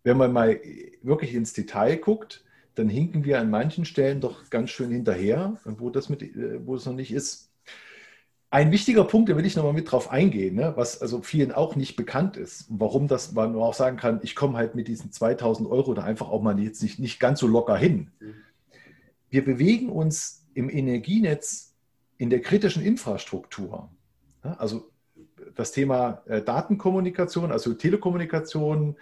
wenn 0.04 0.18
man 0.18 0.32
mal 0.32 0.60
wirklich 1.02 1.34
ins 1.34 1.54
Detail 1.54 1.98
guckt, 1.98 2.44
dann 2.76 2.88
hinken 2.88 3.26
wir 3.26 3.40
an 3.40 3.50
manchen 3.50 3.86
Stellen 3.86 4.22
doch 4.22 4.50
ganz 4.50 4.70
schön 4.70 4.92
hinterher, 4.92 5.58
wo 5.66 5.90
das, 5.90 6.10
mit, 6.10 6.22
wo 6.66 6.76
es 6.76 6.86
noch 6.86 6.94
nicht 6.94 7.12
ist. 7.12 7.51
Ein 8.54 8.74
wichtiger 8.74 9.06
Punkt, 9.06 9.30
da 9.30 9.38
will 9.38 9.46
ich 9.46 9.56
nochmal 9.56 9.72
mit 9.72 9.90
drauf 9.90 10.12
eingehen, 10.12 10.56
ne, 10.56 10.74
was 10.76 11.02
also 11.02 11.22
vielen 11.22 11.54
auch 11.54 11.78
nicht 11.78 11.96
bekannt 11.96 12.36
ist, 12.36 12.66
warum 12.68 13.08
das 13.08 13.32
man 13.32 13.56
auch 13.56 13.74
sagen 13.74 13.96
kann, 13.96 14.20
ich 14.24 14.36
komme 14.36 14.58
halt 14.58 14.76
mit 14.76 14.90
diesen 14.90 15.10
2000 15.10 15.70
Euro 15.70 15.94
da 15.94 16.04
einfach 16.04 16.30
auch 16.30 16.42
mal 16.42 16.60
jetzt 16.60 16.84
nicht, 16.84 17.00
nicht 17.00 17.22
ganz 17.22 17.40
so 17.40 17.48
locker 17.48 17.78
hin. 17.78 18.12
Wir 19.30 19.46
bewegen 19.46 19.88
uns 19.88 20.46
im 20.54 20.70
Energienetz 20.70 21.74
in 22.18 22.30
der 22.30 22.42
kritischen 22.42 22.84
Infrastruktur. 22.84 23.90
Ja, 24.44 24.56
also 24.56 24.92
das 25.56 25.72
Thema 25.72 26.22
äh, 26.26 26.42
Datenkommunikation, 26.42 27.54
also 27.54 27.74
Telekommunikation, 27.74 28.98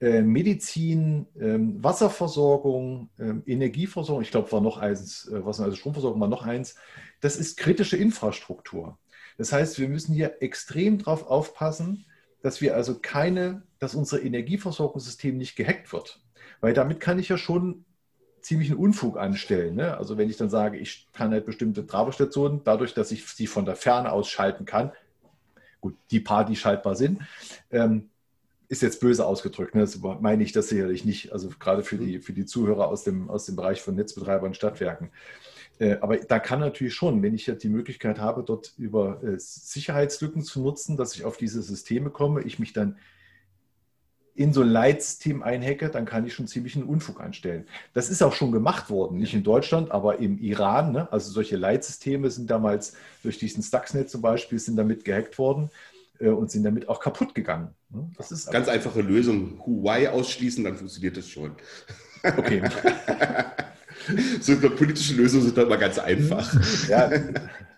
Medizin, 0.00 1.26
äh, 1.38 1.56
Wasserversorgung, 1.82 3.10
ähm, 3.18 3.42
Energieversorgung, 3.46 4.22
ich 4.22 4.30
glaube, 4.30 4.50
war 4.52 4.60
noch 4.60 4.78
eins, 4.78 5.28
äh, 5.28 5.44
was 5.44 5.60
also 5.60 5.76
Stromversorgung 5.76 6.20
war 6.20 6.28
noch 6.28 6.44
eins, 6.44 6.74
das 7.20 7.36
ist 7.36 7.56
kritische 7.56 7.96
Infrastruktur. 7.96 8.98
Das 9.38 9.52
heißt, 9.52 9.78
wir 9.78 9.88
müssen 9.88 10.14
hier 10.14 10.42
extrem 10.42 10.98
darauf 10.98 11.26
aufpassen, 11.26 12.06
dass 12.42 12.60
wir 12.60 12.76
also 12.76 12.98
keine, 13.00 13.62
dass 13.78 13.94
unser 13.94 14.22
Energieversorgungssystem 14.22 15.36
nicht 15.36 15.56
gehackt 15.56 15.92
wird. 15.92 16.20
Weil 16.60 16.74
damit 16.74 17.00
kann 17.00 17.18
ich 17.18 17.28
ja 17.28 17.38
schon 17.38 17.84
ziemlichen 18.42 18.76
Unfug 18.76 19.16
anstellen. 19.16 19.74
Ne? 19.74 19.96
Also 19.96 20.18
wenn 20.18 20.28
ich 20.28 20.36
dann 20.36 20.50
sage, 20.50 20.76
ich 20.76 21.08
kann 21.12 21.32
halt 21.32 21.46
bestimmte 21.46 21.86
Traberstationen, 21.86 22.60
dadurch, 22.62 22.92
dass 22.92 23.10
ich 23.10 23.26
sie 23.26 23.46
von 23.46 23.64
der 23.64 23.76
Ferne 23.76 24.12
aus 24.12 24.28
schalten 24.28 24.66
kann, 24.66 24.92
gut, 25.80 25.96
die 26.10 26.20
paar, 26.20 26.44
die 26.44 26.56
schaltbar 26.56 26.94
sind, 26.94 27.22
ähm, 27.70 28.10
ist 28.68 28.82
jetzt 28.82 29.00
böse 29.00 29.26
ausgedrückt. 29.26 29.74
Ne? 29.74 29.82
Das 29.82 29.98
meine 30.20 30.42
ich 30.42 30.52
das 30.52 30.68
sicherlich 30.68 31.04
nicht. 31.04 31.32
Also 31.32 31.50
gerade 31.58 31.82
für 31.82 31.96
die, 31.96 32.20
für 32.20 32.32
die 32.32 32.46
Zuhörer 32.46 32.88
aus 32.88 33.04
dem, 33.04 33.30
aus 33.30 33.46
dem 33.46 33.56
Bereich 33.56 33.82
von 33.82 33.94
Netzbetreibern 33.94 34.48
und 34.48 34.56
Stadtwerken. 34.56 35.10
Äh, 35.78 35.96
aber 36.00 36.16
da 36.18 36.38
kann 36.38 36.60
natürlich 36.60 36.94
schon, 36.94 37.22
wenn 37.22 37.34
ich 37.34 37.50
die 37.60 37.68
Möglichkeit 37.68 38.18
habe, 38.18 38.42
dort 38.44 38.74
über 38.78 39.22
äh, 39.22 39.38
Sicherheitslücken 39.38 40.42
zu 40.42 40.60
nutzen, 40.60 40.96
dass 40.96 41.14
ich 41.14 41.24
auf 41.24 41.36
diese 41.36 41.62
Systeme 41.62 42.10
komme, 42.10 42.42
ich 42.42 42.58
mich 42.58 42.72
dann 42.72 42.96
in 44.36 44.52
so 44.52 44.62
ein 44.62 44.68
Leitsystem 44.68 45.44
einhacke, 45.44 45.90
dann 45.90 46.06
kann 46.06 46.26
ich 46.26 46.34
schon 46.34 46.48
ziemlich 46.48 46.74
einen 46.74 46.86
Unfug 46.86 47.20
anstellen. 47.20 47.66
Das 47.92 48.10
ist 48.10 48.20
auch 48.20 48.32
schon 48.32 48.50
gemacht 48.50 48.90
worden, 48.90 49.18
nicht 49.18 49.32
in 49.32 49.44
Deutschland, 49.44 49.92
aber 49.92 50.18
im 50.18 50.38
Iran. 50.38 50.90
Ne? 50.90 51.12
Also 51.12 51.30
solche 51.30 51.56
Leitsysteme 51.56 52.30
sind 52.30 52.50
damals 52.50 52.94
durch 53.22 53.38
diesen 53.38 53.62
Stuxnet 53.62 54.10
zum 54.10 54.22
Beispiel, 54.22 54.58
sind 54.58 54.74
damit 54.74 55.04
gehackt 55.04 55.38
worden 55.38 55.70
und 56.20 56.50
sind 56.50 56.62
damit 56.62 56.88
auch 56.88 57.00
kaputt 57.00 57.34
gegangen. 57.34 57.74
Ne? 57.90 58.10
Das 58.16 58.32
ist 58.32 58.50
ganz 58.50 58.68
einfache 58.68 59.00
Lösung. 59.00 59.60
Huawei 59.66 60.10
ausschließen, 60.10 60.64
dann 60.64 60.76
funktioniert 60.76 61.16
das 61.16 61.28
schon. 61.28 61.52
Okay. 62.22 62.62
so 64.40 64.56
politische 64.70 65.14
Lösungen 65.14 65.44
sind 65.44 65.56
da 65.56 65.62
immer 65.62 65.76
ganz 65.76 65.98
einfach. 65.98 66.54
Ja, 66.88 67.10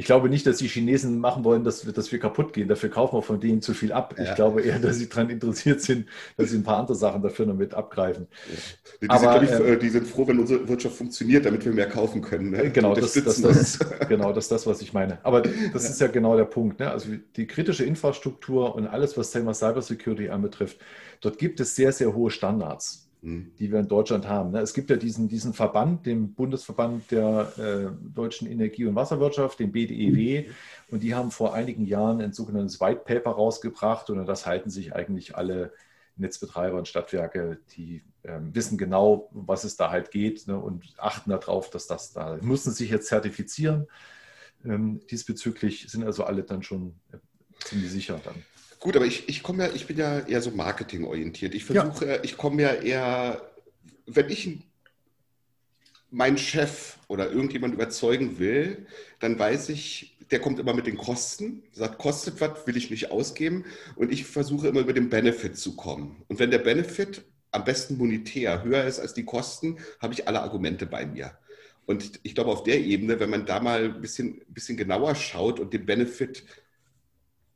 ich 0.00 0.06
glaube 0.06 0.30
nicht, 0.30 0.46
dass 0.46 0.56
die 0.56 0.66
Chinesen 0.66 1.18
machen 1.18 1.44
wollen, 1.44 1.62
dass 1.62 1.84
wir, 1.84 1.92
dass 1.92 2.10
wir 2.10 2.18
kaputt 2.18 2.54
gehen. 2.54 2.68
Dafür 2.68 2.88
kaufen 2.88 3.18
wir 3.18 3.22
von 3.22 3.38
denen 3.38 3.60
zu 3.60 3.74
viel 3.74 3.92
ab. 3.92 4.14
Ja. 4.16 4.24
Ich 4.24 4.34
glaube 4.34 4.62
eher, 4.62 4.78
dass 4.78 4.96
sie 4.96 5.10
daran 5.10 5.28
interessiert 5.28 5.82
sind, 5.82 6.06
dass 6.38 6.48
sie 6.48 6.56
ein 6.56 6.62
paar 6.62 6.78
andere 6.78 6.96
Sachen 6.96 7.20
dafür 7.20 7.44
noch 7.44 7.54
mit 7.54 7.74
abgreifen. 7.74 8.26
Ja. 8.48 8.58
Die, 9.02 9.10
Aber, 9.10 9.46
sind, 9.46 9.60
äh, 9.60 9.78
die, 9.78 9.90
sind, 9.90 10.06
froh, 10.06 10.26
wenn 10.26 10.38
unsere 10.38 10.66
Wirtschaft 10.66 10.96
funktioniert, 10.96 11.44
damit 11.44 11.66
wir 11.66 11.72
mehr 11.72 11.86
kaufen 11.86 12.22
können. 12.22 12.48
Ne? 12.48 12.70
Genau, 12.70 12.94
das, 12.94 13.12
das, 13.12 13.42
das, 13.42 13.78
genau, 14.08 14.32
das 14.32 14.46
ist 14.46 14.52
das, 14.52 14.66
was 14.66 14.80
ich 14.80 14.94
meine. 14.94 15.18
Aber 15.22 15.42
das 15.42 15.90
ist 15.90 16.00
ja 16.00 16.06
genau 16.06 16.34
der 16.34 16.46
Punkt. 16.46 16.80
Ne? 16.80 16.90
Also 16.90 17.10
die 17.36 17.46
kritische 17.46 17.84
Infrastruktur 17.84 18.74
und 18.74 18.86
alles, 18.86 19.18
was 19.18 19.30
Thema 19.32 19.52
Cybersecurity 19.52 20.30
anbetrifft, 20.30 20.78
dort 21.20 21.36
gibt 21.36 21.60
es 21.60 21.76
sehr, 21.76 21.92
sehr 21.92 22.14
hohe 22.14 22.30
Standards. 22.30 23.09
Mhm. 23.22 23.52
die 23.58 23.70
wir 23.70 23.80
in 23.80 23.88
Deutschland 23.88 24.26
haben. 24.26 24.52
Ne? 24.52 24.60
Es 24.60 24.72
gibt 24.72 24.88
ja 24.88 24.96
diesen, 24.96 25.28
diesen 25.28 25.52
Verband, 25.52 26.06
den 26.06 26.32
Bundesverband 26.32 27.10
der 27.10 27.52
äh, 27.58 28.14
deutschen 28.14 28.50
Energie- 28.50 28.86
und 28.86 28.94
Wasserwirtschaft, 28.94 29.58
den 29.58 29.72
BDEW, 29.72 30.48
und 30.90 31.02
die 31.02 31.14
haben 31.14 31.30
vor 31.30 31.52
einigen 31.52 31.84
Jahren 31.84 32.22
ein 32.22 32.32
sogenanntes 32.32 32.80
White 32.80 33.02
Paper 33.04 33.32
rausgebracht 33.32 34.08
und 34.08 34.24
das 34.24 34.46
halten 34.46 34.70
sich 34.70 34.94
eigentlich 34.94 35.36
alle 35.36 35.72
Netzbetreiber 36.16 36.78
und 36.78 36.88
Stadtwerke, 36.88 37.58
die 37.76 38.02
ähm, 38.24 38.54
wissen 38.54 38.78
genau, 38.78 39.28
was 39.32 39.64
es 39.64 39.76
da 39.76 39.90
halt 39.90 40.10
geht 40.10 40.46
ne, 40.46 40.58
und 40.58 40.94
achten 40.98 41.30
darauf, 41.30 41.70
dass 41.70 41.86
das 41.86 42.12
da, 42.12 42.38
müssen 42.40 42.72
sich 42.72 42.90
jetzt 42.90 43.08
zertifizieren. 43.08 43.86
Ähm, 44.64 45.00
diesbezüglich 45.10 45.90
sind 45.90 46.04
also 46.04 46.24
alle 46.24 46.42
dann 46.42 46.62
schon 46.62 46.94
äh, 47.12 47.18
ziemlich 47.64 47.90
sicher 47.90 48.20
dann. 48.24 48.36
Gut, 48.80 48.96
aber 48.96 49.04
ich, 49.04 49.28
ich 49.28 49.42
komme 49.42 49.66
ja, 49.66 49.74
ich 49.74 49.86
bin 49.86 49.98
ja 49.98 50.20
eher 50.20 50.40
so 50.40 50.50
marketingorientiert. 50.50 51.54
Ich 51.54 51.64
versuche, 51.64 52.06
ja. 52.06 52.24
ich 52.24 52.38
komme 52.38 52.62
ja 52.62 52.72
eher, 52.72 53.50
wenn 54.06 54.30
ich 54.30 54.58
meinen 56.10 56.38
Chef 56.38 56.96
oder 57.06 57.30
irgendjemand 57.30 57.74
überzeugen 57.74 58.38
will, 58.38 58.86
dann 59.20 59.38
weiß 59.38 59.68
ich, 59.68 60.16
der 60.30 60.40
kommt 60.40 60.58
immer 60.58 60.72
mit 60.72 60.86
den 60.86 60.96
Kosten, 60.96 61.62
sagt, 61.72 61.98
kostet 61.98 62.40
was, 62.40 62.66
will 62.66 62.76
ich 62.76 62.90
nicht 62.90 63.10
ausgeben. 63.10 63.64
Und 63.96 64.12
ich 64.12 64.24
versuche 64.24 64.68
immer 64.68 64.80
über 64.80 64.94
den 64.94 65.10
Benefit 65.10 65.58
zu 65.58 65.76
kommen. 65.76 66.22
Und 66.28 66.38
wenn 66.38 66.50
der 66.50 66.58
Benefit 66.58 67.22
am 67.50 67.64
besten 67.64 67.98
monetär 67.98 68.62
höher 68.62 68.84
ist 68.84 68.98
als 68.98 69.12
die 69.12 69.24
Kosten, 69.24 69.76
habe 70.00 70.14
ich 70.14 70.26
alle 70.26 70.40
Argumente 70.40 70.86
bei 70.86 71.04
mir. 71.04 71.36
Und 71.84 72.20
ich 72.22 72.34
glaube, 72.34 72.50
auf 72.50 72.62
der 72.62 72.80
Ebene, 72.80 73.20
wenn 73.20 73.30
man 73.30 73.44
da 73.44 73.60
mal 73.60 73.84
ein 73.84 74.00
bisschen, 74.00 74.40
bisschen 74.48 74.76
genauer 74.76 75.14
schaut 75.16 75.58
und 75.58 75.72
den 75.74 75.84
Benefit 75.84 76.44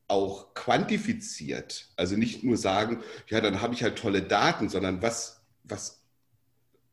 auch 0.08 0.54
quantifiziert. 0.54 1.88
Also 1.96 2.16
nicht 2.16 2.44
nur 2.44 2.56
sagen, 2.56 3.02
ja, 3.28 3.40
dann 3.40 3.60
habe 3.60 3.74
ich 3.74 3.82
halt 3.82 3.98
tolle 3.98 4.22
Daten, 4.22 4.68
sondern 4.68 5.02
was, 5.02 5.40
was, 5.62 6.02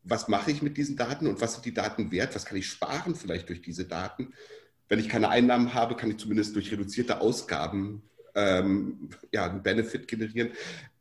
was 0.04 0.28
mache 0.28 0.52
ich 0.52 0.62
mit 0.62 0.78
diesen 0.78 0.96
Daten 0.96 1.28
und 1.28 1.42
was 1.42 1.54
sind 1.54 1.66
die 1.66 1.74
Daten 1.74 2.12
wert? 2.12 2.36
Was 2.36 2.46
kann 2.46 2.58
ich 2.58 2.68
sparen 2.68 3.16
vielleicht 3.16 3.50
durch 3.50 3.62
diese 3.62 3.86
Daten? 3.86 4.34
Wenn 4.88 5.00
ich 5.00 5.10
keine 5.10 5.30
Einnahmen 5.30 5.74
habe, 5.74 5.96
kann 5.96 6.12
ich 6.12 6.18
zumindest 6.18 6.56
durch 6.56 6.72
reduzierte 6.72 7.22
Ausgaben 7.22 8.04
ähm, 8.36 9.10
ja, 9.32 9.46
einen 9.46 9.64
Benefit 9.64 10.08
generieren. 10.08 10.52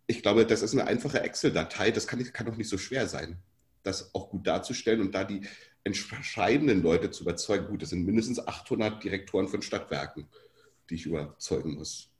Ich 0.06 0.22
glaube, 0.22 0.44
das 0.44 0.62
ist 0.62 0.72
eine 0.72 0.86
einfache 0.86 1.20
Excel-Datei. 1.20 1.92
Das 1.92 2.06
kann, 2.06 2.22
kann 2.32 2.46
doch 2.46 2.56
nicht 2.56 2.68
so 2.68 2.78
schwer 2.78 3.06
sein, 3.06 3.38
das 3.84 4.14
auch 4.14 4.30
gut 4.30 4.46
darzustellen 4.46 5.00
und 5.00 5.14
da 5.14 5.24
die 5.24 5.42
entscheidenden 5.84 6.82
Leute 6.82 7.10
zu 7.10 7.22
überzeugen. 7.22 7.68
Gut, 7.68 7.82
das 7.82 7.90
sind 7.90 8.04
mindestens 8.04 8.46
800 8.46 9.02
Direktoren 9.02 9.48
von 9.48 9.62
Stadtwerken 9.62 10.28
die 10.90 10.96
ich 10.96 11.06
überzeugen 11.06 11.74
muss. 11.74 12.10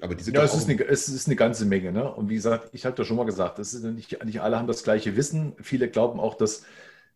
Aber 0.00 0.14
die 0.14 0.24
sind 0.24 0.34
ja, 0.34 0.42
es 0.42 0.54
ist, 0.54 0.68
eine, 0.68 0.82
es 0.84 1.08
ist 1.08 1.28
eine 1.28 1.36
ganze 1.36 1.64
Menge. 1.64 1.92
Ne? 1.92 2.12
Und 2.12 2.28
wie 2.28 2.34
gesagt, 2.34 2.70
ich 2.72 2.84
habe 2.84 2.96
ja 2.98 3.04
schon 3.04 3.16
mal 3.16 3.24
gesagt, 3.24 3.58
das 3.58 3.72
ist 3.72 3.84
nicht, 3.84 4.24
nicht 4.24 4.40
alle 4.40 4.58
haben 4.58 4.66
das 4.66 4.82
gleiche 4.82 5.16
Wissen. 5.16 5.54
Viele 5.60 5.88
glauben 5.88 6.18
auch, 6.18 6.34
dass, 6.34 6.64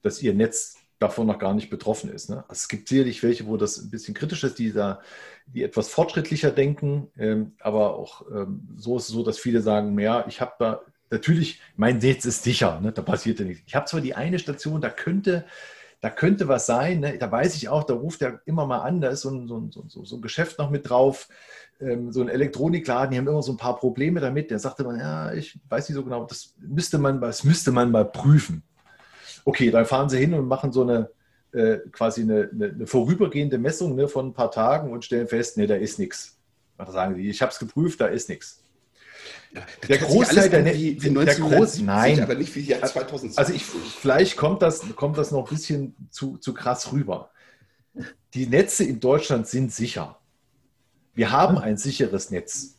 dass 0.03 0.22
ihr 0.22 0.34
Netz 0.34 0.76
davon 0.99 1.26
noch 1.26 1.39
gar 1.39 1.53
nicht 1.53 1.68
betroffen 1.68 2.11
ist. 2.11 2.30
Ne? 2.30 2.45
Also 2.49 2.61
es 2.61 2.68
gibt 2.68 2.89
sicherlich 2.89 3.22
welche, 3.22 3.47
wo 3.47 3.57
das 3.57 3.78
ein 3.78 3.91
bisschen 3.91 4.14
kritisch 4.14 4.45
ist, 4.45 4.59
die 4.59 4.72
da 4.72 5.01
die 5.47 5.62
etwas 5.62 5.89
fortschrittlicher 5.89 6.51
denken. 6.51 7.09
Ähm, 7.18 7.53
aber 7.61 7.97
auch 7.97 8.22
ähm, 8.30 8.68
so 8.76 8.97
ist 8.97 9.05
es 9.05 9.09
so, 9.09 9.22
dass 9.22 9.39
viele 9.39 9.62
sagen, 9.62 9.99
ja, 9.99 10.24
ich 10.28 10.41
habe 10.41 10.53
da 10.59 10.82
natürlich, 11.11 11.61
mein 11.76 11.99
Netz 11.99 12.24
ist 12.24 12.45
sicher, 12.45 12.80
ne? 12.80 12.93
da 12.93 13.03
passiert 13.03 13.39
ja 13.39 13.45
nichts. 13.45 13.62
Ich 13.66 13.74
habe 13.74 13.87
zwar 13.87 14.01
die 14.01 14.14
eine 14.14 14.39
Station, 14.39 14.80
da 14.80 14.91
könnte 14.91 15.45
da 16.01 16.11
könnte 16.11 16.49
was 16.49 16.66
sein. 16.66 17.01
Ne? 17.01 17.18
Da 17.18 17.30
weiß 17.30 17.57
ich 17.57 17.68
auch, 17.68 17.84
da 17.84 17.94
ruft 17.94 18.22
er 18.22 18.40
immer 18.44 18.66
mal 18.66 18.80
an, 18.80 19.01
da 19.01 19.09
ist 19.09 19.22
so 19.22 19.30
ein, 19.30 19.49
so 19.49 19.59
ein, 19.59 19.70
so, 19.70 20.16
ein 20.16 20.22
Geschäft 20.22 20.59
noch 20.59 20.70
mit 20.70 20.88
drauf, 20.88 21.28
ähm, 21.80 22.12
so 22.12 22.20
ein 22.20 22.28
Elektronikladen, 22.28 23.11
die 23.11 23.18
haben 23.18 23.28
immer 23.28 23.42
so 23.42 23.53
ein 23.53 23.59
paar 23.59 23.76
Probleme 23.76 24.20
damit. 24.20 24.51
Der 24.51 24.59
sagte 24.59 24.84
dann, 24.84 24.99
ja, 24.99 25.32
ich 25.32 25.59
weiß 25.68 25.88
nicht 25.88 25.97
so 25.97 26.05
genau, 26.05 26.24
das 26.24 26.55
müsste 26.59 26.99
man, 26.99 27.20
das 27.20 27.44
müsste 27.44 27.72
man 27.72 27.90
mal 27.90 28.05
prüfen. 28.05 28.62
Okay, 29.44 29.70
dann 29.70 29.86
fahren 29.86 30.09
sie 30.09 30.18
hin 30.18 30.34
und 30.34 30.49
machen 30.49 30.72
so 30.72 30.82
eine 30.82 31.11
äh, 31.53 31.78
quasi 31.90 32.22
eine, 32.22 32.51
eine, 32.53 32.66
eine, 32.66 32.86
vorübergehende 32.86 33.59
Messung 33.59 33.94
ne, 33.94 34.09
von 34.09 34.28
ein 34.28 34.34
paar 34.34 34.51
Tagen 34.51 34.92
und 34.92 35.05
stellen 35.05 35.28
fest, 35.28 35.57
nee, 35.57 35.66
da 35.66 35.76
ist 35.76 35.99
nichts. 35.99 36.36
Da 36.76 36.90
sagen 36.90 37.14
sie, 37.14 37.28
ich 37.28 37.40
habe 37.40 37.53
es 37.53 37.59
geprüft, 37.59 38.01
da 38.01 38.07
ist 38.07 38.28
nichts. 38.28 38.62
Der 39.88 39.98
Großteil 39.98 40.50
der, 40.50 40.64
wie, 40.74 41.02
wie 41.02 41.24
der 41.24 41.34
Groß, 41.34 41.80
nein, 41.80 42.20
aber 42.20 42.34
nicht 42.34 42.54
wie 42.54 42.60
Jahr 42.60 42.82
2020. 42.82 43.38
Also 43.38 43.52
ich, 43.52 43.64
vielleicht 43.64 44.36
kommt 44.36 44.62
das, 44.62 44.82
kommt 44.96 45.16
das 45.16 45.30
noch 45.30 45.48
ein 45.48 45.54
bisschen 45.54 45.96
zu, 46.10 46.36
zu 46.38 46.52
krass 46.52 46.92
rüber. 46.92 47.30
Die 48.34 48.46
Netze 48.46 48.84
in 48.84 49.00
Deutschland 49.00 49.46
sind 49.46 49.72
sicher. 49.72 50.18
Wir 51.14 51.32
haben 51.32 51.56
ein 51.56 51.78
sicheres 51.78 52.30
Netz. 52.30 52.78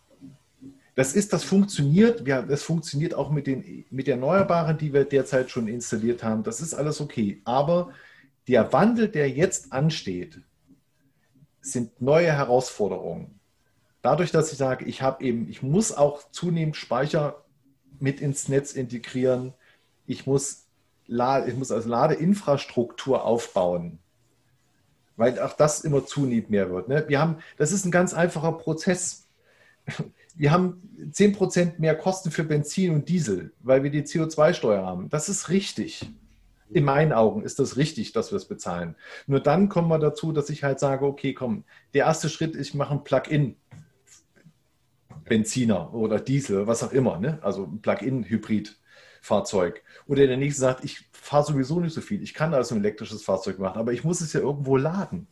Das 0.93 1.13
ist, 1.13 1.33
das 1.33 1.43
funktioniert, 1.43 2.25
wir, 2.25 2.41
das 2.43 2.63
funktioniert 2.63 3.13
auch 3.13 3.31
mit 3.31 3.47
den, 3.47 3.85
mit 3.89 4.07
den 4.07 4.19
Erneuerbaren, 4.19 4.77
die 4.77 4.93
wir 4.93 5.05
derzeit 5.05 5.49
schon 5.49 5.67
installiert 5.67 6.23
haben. 6.23 6.43
Das 6.43 6.61
ist 6.61 6.73
alles 6.73 7.01
okay. 7.01 7.41
Aber 7.45 7.91
der 8.47 8.71
Wandel, 8.73 9.07
der 9.07 9.29
jetzt 9.29 9.73
ansteht, 9.73 10.41
sind 11.61 12.01
neue 12.01 12.31
Herausforderungen 12.31 13.36
dadurch, 14.07 14.31
dass 14.31 14.53
ich 14.53 14.57
sage, 14.57 14.85
ich 14.85 15.01
habe 15.01 15.21
eben, 15.21 15.49
ich 15.49 15.61
muss 15.61 15.91
auch 15.91 16.23
zunehmend 16.31 16.77
Speicher 16.77 17.43
mit 17.99 18.21
ins 18.21 18.47
Netz 18.47 18.71
integrieren, 18.71 19.53
ich 20.05 20.25
muss, 20.25 20.63
ich 21.07 21.55
muss 21.57 21.71
also 21.73 21.89
Ladeinfrastruktur 21.89 23.25
aufbauen, 23.25 23.99
weil 25.17 25.37
auch 25.41 25.51
das 25.51 25.81
immer 25.81 26.05
zunehmend 26.05 26.49
mehr 26.49 26.69
wird. 26.69 26.87
Ne? 26.87 27.03
Wir 27.09 27.19
haben, 27.19 27.39
das 27.57 27.73
ist 27.73 27.83
ein 27.83 27.91
ganz 27.91 28.13
einfacher 28.13 28.53
Prozess. 28.53 29.27
Wir 30.39 30.51
haben 30.51 31.11
10% 31.11 31.79
mehr 31.79 31.95
Kosten 31.97 32.29
für 32.29 32.43
Benzin 32.43 32.93
und 32.93 33.09
Diesel, 33.09 33.53
weil 33.61 33.81
wir 33.81 33.89
die 33.89 34.03
CO2-Steuer 34.03 34.85
haben. 34.85 35.09
Das 35.09 35.29
ist 35.29 35.49
richtig. 35.49 36.11
In 36.69 36.83
meinen 36.85 37.11
Augen 37.11 37.41
ist 37.41 37.57
das 37.57 37.75
richtig, 37.75 38.11
dass 38.11 38.31
wir 38.31 38.35
es 38.35 38.45
bezahlen. 38.45 38.95
Nur 39.25 39.39
dann 39.39 39.67
kommen 39.67 39.87
wir 39.87 39.97
dazu, 39.97 40.31
dass 40.31 40.51
ich 40.51 40.63
halt 40.63 40.79
sage, 40.79 41.07
okay, 41.07 41.33
komm, 41.33 41.63
der 41.95 42.05
erste 42.05 42.29
Schritt 42.29 42.55
ist, 42.55 42.67
ich 42.67 42.73
mache 42.75 42.93
ein 42.93 43.03
Plug-in 43.03 43.55
Benziner 45.25 45.93
oder 45.93 46.19
Diesel, 46.19 46.67
was 46.67 46.83
auch 46.83 46.91
immer, 46.91 47.19
ne? 47.19 47.39
also 47.41 47.63
ein 47.63 47.81
Plug-in-Hybrid-Fahrzeug. 47.81 49.83
Oder 50.07 50.27
der 50.27 50.37
nächste 50.37 50.61
sagt, 50.61 50.83
ich 50.83 51.09
fahre 51.11 51.45
sowieso 51.45 51.79
nicht 51.79 51.93
so 51.93 52.01
viel, 52.01 52.21
ich 52.21 52.33
kann 52.33 52.53
also 52.53 52.75
ein 52.75 52.81
elektrisches 52.81 53.23
Fahrzeug 53.23 53.59
machen, 53.59 53.79
aber 53.79 53.93
ich 53.93 54.03
muss 54.03 54.21
es 54.21 54.33
ja 54.33 54.39
irgendwo 54.39 54.77
laden. 54.77 55.27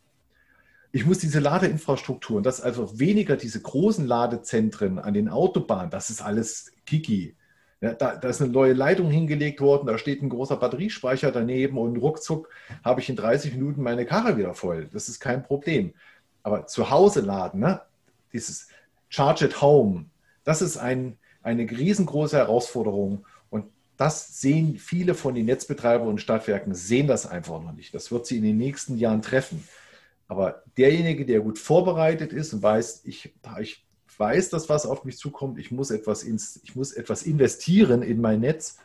Ich 0.92 1.04
muss 1.04 1.18
diese 1.18 1.40
Ladeinfrastruktur, 1.40 2.38
und 2.38 2.46
das 2.46 2.60
also 2.60 2.98
weniger 2.98 3.36
diese 3.36 3.60
großen 3.60 4.06
Ladezentren 4.06 4.98
an 4.98 5.14
den 5.14 5.28
Autobahnen, 5.28 5.90
das 5.90 6.10
ist 6.10 6.22
alles 6.22 6.72
Kiki. 6.86 7.36
Ja, 7.82 7.92
da, 7.92 8.16
da, 8.16 8.30
ist 8.30 8.40
eine 8.40 8.50
neue 8.50 8.72
Leitung 8.72 9.10
hingelegt 9.10 9.60
worden, 9.60 9.86
da 9.86 9.98
steht 9.98 10.22
ein 10.22 10.30
großer 10.30 10.56
Batteriespeicher 10.56 11.30
daneben 11.30 11.76
und 11.76 11.98
ruckzuck 11.98 12.48
habe 12.82 13.00
ich 13.00 13.10
in 13.10 13.16
30 13.16 13.52
Minuten 13.52 13.82
meine 13.82 14.06
Karre 14.06 14.38
wieder 14.38 14.54
voll. 14.54 14.88
Das 14.92 15.10
ist 15.10 15.20
kein 15.20 15.42
Problem. 15.42 15.92
Aber 16.42 16.66
zu 16.66 16.90
Hause 16.90 17.20
laden, 17.20 17.60
ne? 17.60 17.82
dieses 18.32 18.68
Charge 19.16 19.46
at 19.46 19.62
Home, 19.62 20.10
das 20.44 20.60
ist 20.60 20.76
ein, 20.76 21.16
eine 21.42 21.62
riesengroße 21.62 22.36
Herausforderung. 22.36 23.26
Und 23.48 23.64
das 23.96 24.40
sehen 24.42 24.76
viele 24.76 25.14
von 25.14 25.34
den 25.34 25.46
Netzbetreibern 25.46 26.06
und 26.06 26.20
Stadtwerken, 26.20 26.74
sehen 26.74 27.06
das 27.06 27.24
einfach 27.24 27.62
noch 27.62 27.72
nicht. 27.72 27.94
Das 27.94 28.12
wird 28.12 28.26
sie 28.26 28.36
in 28.36 28.42
den 28.42 28.58
nächsten 28.58 28.98
Jahren 28.98 29.22
treffen. 29.22 29.66
Aber 30.28 30.64
derjenige, 30.76 31.24
der 31.24 31.40
gut 31.40 31.58
vorbereitet 31.58 32.34
ist 32.34 32.52
und 32.52 32.62
weiß, 32.62 33.04
ich, 33.06 33.32
ich 33.58 33.86
weiß, 34.18 34.50
dass 34.50 34.68
was 34.68 34.84
auf 34.84 35.04
mich 35.04 35.16
zukommt, 35.16 35.58
ich 35.58 35.70
muss 35.70 35.90
etwas, 35.90 36.22
ins, 36.22 36.60
ich 36.62 36.76
muss 36.76 36.92
etwas 36.92 37.22
investieren 37.22 38.02
in 38.02 38.20
mein 38.20 38.40
Netz, 38.40 38.76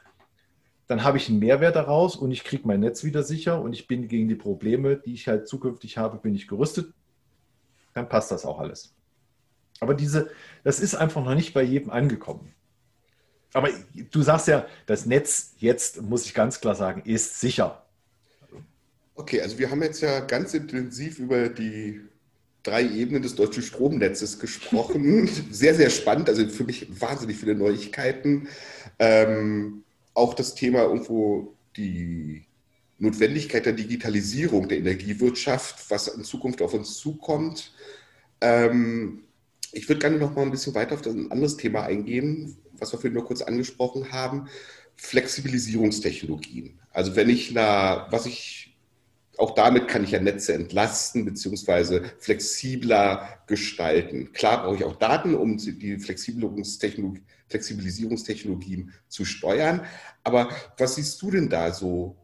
dann 0.87 1.03
habe 1.03 1.17
ich 1.17 1.27
einen 1.27 1.39
Mehrwert 1.39 1.75
daraus 1.75 2.15
und 2.15 2.31
ich 2.31 2.45
kriege 2.45 2.65
mein 2.65 2.79
Netz 2.79 3.03
wieder 3.03 3.23
sicher 3.23 3.61
und 3.61 3.73
ich 3.73 3.85
bin 3.85 4.07
gegen 4.07 4.29
die 4.29 4.35
Probleme, 4.35 4.95
die 4.95 5.13
ich 5.13 5.27
halt 5.27 5.49
zukünftig 5.49 5.97
habe, 5.97 6.19
bin 6.19 6.35
ich 6.35 6.47
gerüstet, 6.47 6.93
dann 7.93 8.07
passt 8.07 8.31
das 8.31 8.45
auch 8.45 8.59
alles. 8.59 8.93
Aber 9.81 9.95
diese, 9.95 10.29
das 10.63 10.79
ist 10.79 10.95
einfach 10.95 11.25
noch 11.25 11.35
nicht 11.35 11.53
bei 11.53 11.63
jedem 11.63 11.89
angekommen. 11.89 12.53
Aber 13.51 13.69
du 14.11 14.21
sagst 14.21 14.47
ja, 14.47 14.65
das 14.85 15.05
Netz 15.05 15.55
jetzt, 15.57 16.01
muss 16.03 16.25
ich 16.25 16.33
ganz 16.33 16.61
klar 16.61 16.75
sagen, 16.75 17.01
ist 17.03 17.41
sicher. 17.41 17.83
Okay, 19.15 19.41
also 19.41 19.57
wir 19.57 19.69
haben 19.69 19.81
jetzt 19.81 20.01
ja 20.01 20.21
ganz 20.21 20.53
intensiv 20.53 21.19
über 21.19 21.49
die 21.49 21.99
drei 22.63 22.83
Ebenen 22.83 23.23
des 23.23 23.35
deutschen 23.35 23.63
Stromnetzes 23.63 24.39
gesprochen. 24.39 25.27
sehr, 25.51 25.73
sehr 25.73 25.89
spannend. 25.89 26.29
Also 26.29 26.47
für 26.47 26.63
mich 26.63 26.87
wahnsinnig 27.01 27.37
viele 27.37 27.55
Neuigkeiten. 27.55 28.47
Ähm, 28.99 29.83
auch 30.13 30.35
das 30.35 30.53
Thema 30.53 30.83
irgendwo 30.83 31.55
die 31.75 32.45
Notwendigkeit 32.99 33.65
der 33.65 33.73
Digitalisierung 33.73 34.67
der 34.67 34.77
Energiewirtschaft, 34.77 35.89
was 35.89 36.07
in 36.07 36.23
Zukunft 36.23 36.61
auf 36.61 36.75
uns 36.75 36.97
zukommt. 36.99 37.73
Ähm, 38.41 39.23
ich 39.71 39.87
würde 39.87 39.99
gerne 39.99 40.17
noch 40.17 40.35
mal 40.35 40.43
ein 40.43 40.51
bisschen 40.51 40.75
weiter 40.75 40.95
auf 40.95 41.05
ein 41.05 41.31
anderes 41.31 41.57
Thema 41.57 41.83
eingehen, 41.83 42.57
was 42.73 42.91
wir 42.91 42.99
vorhin 42.99 43.13
nur 43.13 43.25
kurz 43.25 43.41
angesprochen 43.41 44.11
haben. 44.11 44.47
Flexibilisierungstechnologien. 44.95 46.79
Also 46.91 47.15
wenn 47.15 47.29
ich, 47.29 47.51
na, 47.51 48.07
was 48.11 48.25
ich 48.25 48.67
auch 49.37 49.55
damit 49.55 49.87
kann 49.87 50.03
ich 50.03 50.11
ja 50.11 50.19
Netze 50.19 50.53
entlasten 50.53 51.23
bzw. 51.25 52.01
flexibler 52.19 53.39
gestalten. 53.47 54.33
Klar 54.33 54.63
brauche 54.63 54.75
ich 54.75 54.83
auch 54.83 54.97
Daten, 54.97 55.33
um 55.35 55.57
die 55.57 55.97
Flexibilisierungstechnologien 55.97 58.93
zu 59.07 59.25
steuern. 59.25 59.85
Aber 60.23 60.49
was 60.77 60.95
siehst 60.95 61.21
du 61.21 61.31
denn 61.31 61.49
da 61.49 61.73
so? 61.73 62.15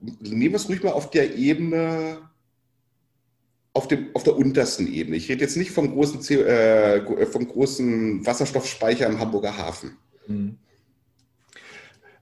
Nehmen 0.00 0.52
wir 0.52 0.56
es 0.56 0.68
ruhig 0.68 0.82
mal 0.82 0.92
auf 0.92 1.10
der 1.10 1.36
Ebene, 1.36 2.18
auf, 3.76 3.88
dem, 3.88 4.08
auf 4.14 4.22
der 4.22 4.36
untersten 4.36 4.92
Ebene. 4.92 5.16
Ich 5.16 5.28
rede 5.28 5.42
jetzt 5.42 5.56
nicht 5.56 5.70
vom 5.70 5.92
großen, 5.92 6.20
äh, 6.46 7.26
vom 7.26 7.46
großen 7.46 8.24
Wasserstoffspeicher 8.24 9.06
im 9.06 9.20
Hamburger 9.20 9.56
Hafen. 9.56 9.98
Mhm. 10.26 10.56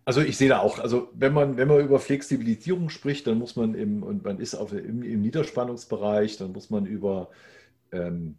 Also 0.05 0.21
ich 0.21 0.37
sehe 0.37 0.49
da 0.49 0.59
auch, 0.59 0.81
also 0.81 1.09
wenn 1.15 1.33
man, 1.33 1.57
wenn 1.57 1.69
man 1.69 1.81
über 1.81 1.99
Flexibilisierung 1.99 2.91
spricht, 2.91 3.27
dann 3.27 3.39
muss 3.39 3.57
man 3.57 3.75
im, 3.75 4.03
und 4.03 4.25
man 4.25 4.39
ist 4.39 4.55
auf, 4.55 4.73
im, 4.73 5.03
im 5.03 5.23
Niederspannungsbereich, 5.23 6.37
dann 6.37 6.53
muss 6.53 6.69
man 6.69 6.85
über, 6.85 7.31
ähm, 7.93 8.35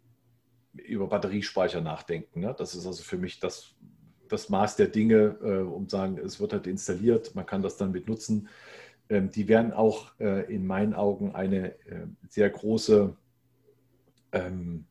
über 0.74 1.08
Batteriespeicher 1.08 1.80
nachdenken. 1.80 2.40
Ne? 2.40 2.54
Das 2.56 2.74
ist 2.74 2.86
also 2.86 3.02
für 3.02 3.16
mich 3.16 3.40
das, 3.40 3.74
das 4.28 4.48
Maß 4.50 4.76
der 4.76 4.88
Dinge, 4.88 5.36
äh, 5.42 5.62
um 5.62 5.88
sagen, 5.88 6.18
es 6.18 6.38
wird 6.38 6.52
halt 6.52 6.66
installiert, 6.66 7.34
man 7.34 7.46
kann 7.46 7.62
das 7.62 7.78
dann 7.78 7.92
mit 7.92 8.06
nutzen. 8.08 8.48
Ähm, 9.08 9.30
die 9.30 9.48
werden 9.48 9.72
auch 9.72 10.12
äh, 10.18 10.52
in 10.52 10.66
meinen 10.66 10.94
Augen 10.94 11.34
eine 11.34 11.72
äh, 11.86 12.06
sehr 12.28 12.50
große 12.50 13.16
ähm, 14.32 14.86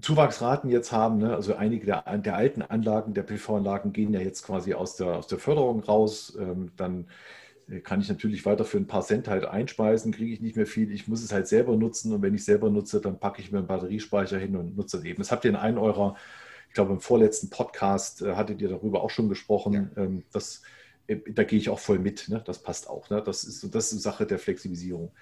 Zuwachsraten 0.00 0.70
jetzt 0.70 0.92
haben. 0.92 1.18
Ne? 1.18 1.34
Also 1.34 1.54
einige 1.54 1.86
der, 1.86 2.18
der, 2.18 2.36
alten 2.36 2.62
Anlagen, 2.62 3.14
der 3.14 3.22
PV-Anlagen 3.22 3.92
gehen 3.92 4.12
ja 4.12 4.20
jetzt 4.20 4.42
quasi 4.42 4.74
aus 4.74 4.96
der, 4.96 5.16
aus 5.16 5.26
der 5.26 5.38
Förderung 5.38 5.80
raus. 5.80 6.36
Ähm, 6.40 6.72
dann 6.76 7.08
äh, 7.68 7.80
kann 7.80 8.00
ich 8.00 8.08
natürlich 8.08 8.46
weiter 8.46 8.64
für 8.64 8.78
ein 8.78 8.86
paar 8.86 9.02
Cent 9.02 9.28
halt 9.28 9.44
einspeisen, 9.44 10.12
kriege 10.12 10.32
ich 10.32 10.40
nicht 10.40 10.56
mehr 10.56 10.66
viel. 10.66 10.90
Ich 10.92 11.08
muss 11.08 11.22
es 11.22 11.32
halt 11.32 11.46
selber 11.46 11.76
nutzen 11.76 12.12
und 12.12 12.22
wenn 12.22 12.34
ich 12.34 12.44
selber 12.44 12.70
nutze, 12.70 13.00
dann 13.00 13.18
packe 13.18 13.42
ich 13.42 13.52
mir 13.52 13.58
einen 13.58 13.66
Batteriespeicher 13.66 14.38
hin 14.38 14.56
und 14.56 14.76
nutze 14.76 14.98
das 14.98 15.04
eben. 15.04 15.18
Das 15.18 15.30
habt 15.30 15.44
ihr 15.44 15.50
in 15.50 15.56
einem 15.56 15.78
eurer, 15.78 16.16
ich 16.68 16.74
glaube 16.74 16.92
im 16.92 17.00
vorletzten 17.00 17.50
Podcast 17.50 18.22
äh, 18.22 18.34
hattet 18.34 18.62
ihr 18.62 18.68
darüber 18.68 19.02
auch 19.02 19.10
schon 19.10 19.28
gesprochen, 19.28 19.90
ja. 19.94 20.06
dass 20.32 20.58
äh, 20.58 20.60
da 21.06 21.44
gehe 21.44 21.58
ich 21.58 21.68
auch 21.68 21.78
voll 21.78 21.98
mit. 21.98 22.28
Ne? 22.28 22.42
Das 22.44 22.62
passt 22.62 22.88
auch. 22.88 23.10
Ne? 23.10 23.22
Das, 23.24 23.44
ist, 23.44 23.74
das 23.74 23.92
ist 23.92 24.02
Sache 24.02 24.26
der 24.26 24.38
Flexibilisierung. 24.38 25.12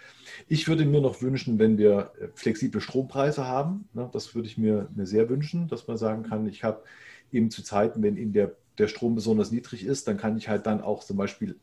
Ich 0.48 0.66
würde 0.66 0.84
mir 0.84 1.00
noch 1.00 1.20
wünschen, 1.20 1.58
wenn 1.58 1.78
wir 1.78 2.12
äh, 2.20 2.28
flexible 2.34 2.80
Strompreise 2.80 3.46
haben. 3.46 3.88
Ne? 3.92 4.08
Das 4.12 4.34
würde 4.34 4.48
ich 4.48 4.56
mir, 4.56 4.88
mir 4.94 5.06
sehr 5.06 5.28
wünschen, 5.28 5.68
dass 5.68 5.86
man 5.86 5.96
sagen 5.96 6.22
kann, 6.22 6.46
ich 6.46 6.64
habe 6.64 6.82
eben 7.32 7.50
zu 7.50 7.62
Zeiten, 7.62 8.02
wenn 8.02 8.16
eben 8.16 8.32
der, 8.32 8.52
der 8.78 8.88
Strom 8.88 9.14
besonders 9.14 9.50
niedrig 9.50 9.84
ist, 9.84 10.08
dann 10.08 10.16
kann 10.16 10.36
ich 10.36 10.48
halt 10.48 10.66
dann 10.66 10.80
auch 10.80 11.04
zum 11.04 11.16
Beispiel, 11.16 11.56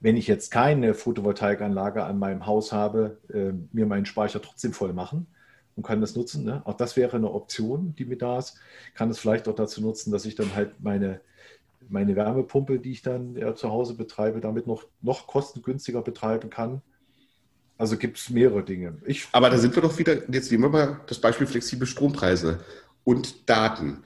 wenn 0.00 0.16
ich 0.16 0.26
jetzt 0.26 0.50
keine 0.50 0.94
Photovoltaikanlage 0.94 2.04
an 2.04 2.18
meinem 2.18 2.46
Haus 2.46 2.72
habe, 2.72 3.18
äh, 3.32 3.52
mir 3.72 3.86
meinen 3.86 4.06
Speicher 4.06 4.40
trotzdem 4.40 4.72
voll 4.72 4.92
machen 4.92 5.26
und 5.74 5.82
kann 5.84 6.00
das 6.00 6.14
nutzen. 6.14 6.44
Ne? 6.44 6.62
Auch 6.64 6.74
das 6.74 6.96
wäre 6.96 7.16
eine 7.16 7.32
Option, 7.32 7.94
die 7.96 8.04
mir 8.04 8.18
da 8.18 8.38
ist. 8.38 8.58
Kann 8.94 9.10
es 9.10 9.18
vielleicht 9.18 9.48
auch 9.48 9.54
dazu 9.54 9.80
nutzen, 9.80 10.12
dass 10.12 10.24
ich 10.24 10.36
dann 10.36 10.54
halt 10.54 10.80
meine 10.80 11.20
meine 11.88 12.16
Wärmepumpe, 12.16 12.78
die 12.78 12.92
ich 12.92 13.02
dann 13.02 13.36
ja, 13.36 13.54
zu 13.54 13.70
Hause 13.70 13.94
betreibe, 13.94 14.40
damit 14.40 14.66
noch, 14.66 14.84
noch 15.02 15.26
kostengünstiger 15.26 16.02
betreiben 16.02 16.50
kann. 16.50 16.82
Also 17.78 17.96
gibt 17.98 18.18
es 18.18 18.30
mehrere 18.30 18.62
Dinge. 18.62 18.98
Ich, 19.04 19.28
Aber 19.32 19.50
da 19.50 19.58
sind 19.58 19.74
wir 19.74 19.82
doch 19.82 19.98
wieder, 19.98 20.30
jetzt 20.30 20.50
nehmen 20.50 20.64
wir 20.64 20.70
mal 20.70 21.00
das 21.06 21.20
Beispiel 21.20 21.46
flexible 21.46 21.86
Strompreise 21.86 22.60
und 23.04 23.48
Daten. 23.48 24.02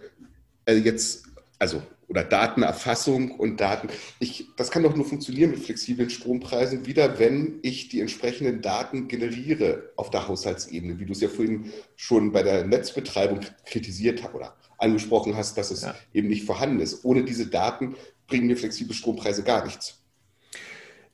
Also 0.66 0.82
jetzt, 0.82 1.24
also 1.58 1.82
oder 2.10 2.24
Datenerfassung 2.24 3.30
und 3.30 3.60
Daten. 3.60 3.88
Ich, 4.18 4.48
das 4.56 4.72
kann 4.72 4.82
doch 4.82 4.96
nur 4.96 5.06
funktionieren 5.06 5.52
mit 5.52 5.60
flexiblen 5.60 6.10
Strompreisen 6.10 6.84
wieder, 6.84 7.20
wenn 7.20 7.60
ich 7.62 7.88
die 7.88 8.00
entsprechenden 8.00 8.60
Daten 8.62 9.06
generiere 9.06 9.92
auf 9.94 10.10
der 10.10 10.26
Haushaltsebene, 10.26 10.98
wie 10.98 11.06
du 11.06 11.12
es 11.12 11.20
ja 11.20 11.28
vorhin 11.28 11.72
schon 11.94 12.32
bei 12.32 12.42
der 12.42 12.66
Netzbetreibung 12.66 13.40
kritisiert 13.64 14.24
hast 14.24 14.34
oder 14.34 14.56
angesprochen 14.80 15.36
hast, 15.36 15.56
dass 15.58 15.70
es 15.70 15.82
ja. 15.82 15.94
eben 16.12 16.28
nicht 16.28 16.44
vorhanden 16.44 16.80
ist. 16.80 17.04
Ohne 17.04 17.24
diese 17.24 17.46
Daten 17.46 17.94
bringen 18.26 18.46
mir 18.46 18.56
flexible 18.56 18.94
Strompreise 18.94 19.42
gar 19.42 19.64
nichts. 19.64 20.00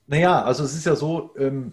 Naja, 0.08 0.42
also 0.42 0.62
es 0.62 0.74
ist 0.74 0.86
ja 0.86 0.94
so, 0.94 1.34
ähm, 1.36 1.72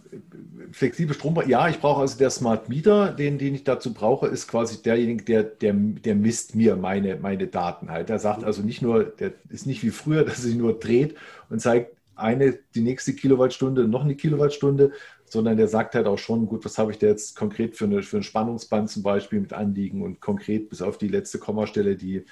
flexible 0.72 1.14
Strom, 1.14 1.40
ja, 1.48 1.70
ich 1.70 1.80
brauche 1.80 2.02
also 2.02 2.18
der 2.18 2.32
Smart 2.32 2.68
Meter, 2.68 3.12
den, 3.12 3.38
den 3.38 3.54
ich 3.54 3.64
dazu 3.64 3.94
brauche, 3.94 4.28
ist 4.28 4.48
quasi 4.48 4.82
derjenige, 4.82 5.24
der, 5.24 5.44
der, 5.44 5.74
der 5.74 6.16
misst 6.16 6.56
mir 6.56 6.76
meine, 6.76 7.18
meine 7.18 7.46
Daten 7.46 7.92
halt. 7.92 8.10
Der 8.10 8.18
sagt 8.18 8.44
also 8.44 8.64
nicht 8.64 8.82
nur, 8.82 9.04
der 9.04 9.34
ist 9.50 9.68
nicht 9.68 9.84
wie 9.84 9.92
früher, 9.92 10.24
dass 10.26 10.40
er 10.40 10.46
sich 10.46 10.56
nur 10.56 10.80
dreht 10.80 11.16
und 11.50 11.60
zeigt 11.60 11.96
eine, 12.16 12.58
die 12.74 12.82
nächste 12.82 13.14
Kilowattstunde, 13.14 13.88
noch 13.88 14.04
eine 14.04 14.16
Kilowattstunde, 14.16 14.94
sondern 15.34 15.58
der 15.58 15.68
sagt 15.68 15.96
halt 15.96 16.06
auch 16.06 16.20
schon, 16.20 16.48
gut, 16.48 16.64
was 16.64 16.78
habe 16.78 16.92
ich 16.92 17.00
da 17.00 17.08
jetzt 17.08 17.36
konkret 17.36 17.76
für, 17.76 17.86
eine, 17.86 18.04
für 18.04 18.18
ein 18.18 18.24
Spannungsband 18.24 18.90
zum 18.90 19.04
Beispiel 19.04 19.42
mit 19.42 19.52
anliegen 19.52 20.04
und 20.04 20.22
konkret 20.22 20.70
bis 20.70 20.82
auf 20.82 20.98
die 20.98 21.08
letzte 21.08 21.40
Kommastelle, 21.40 21.96
die 21.96 22.24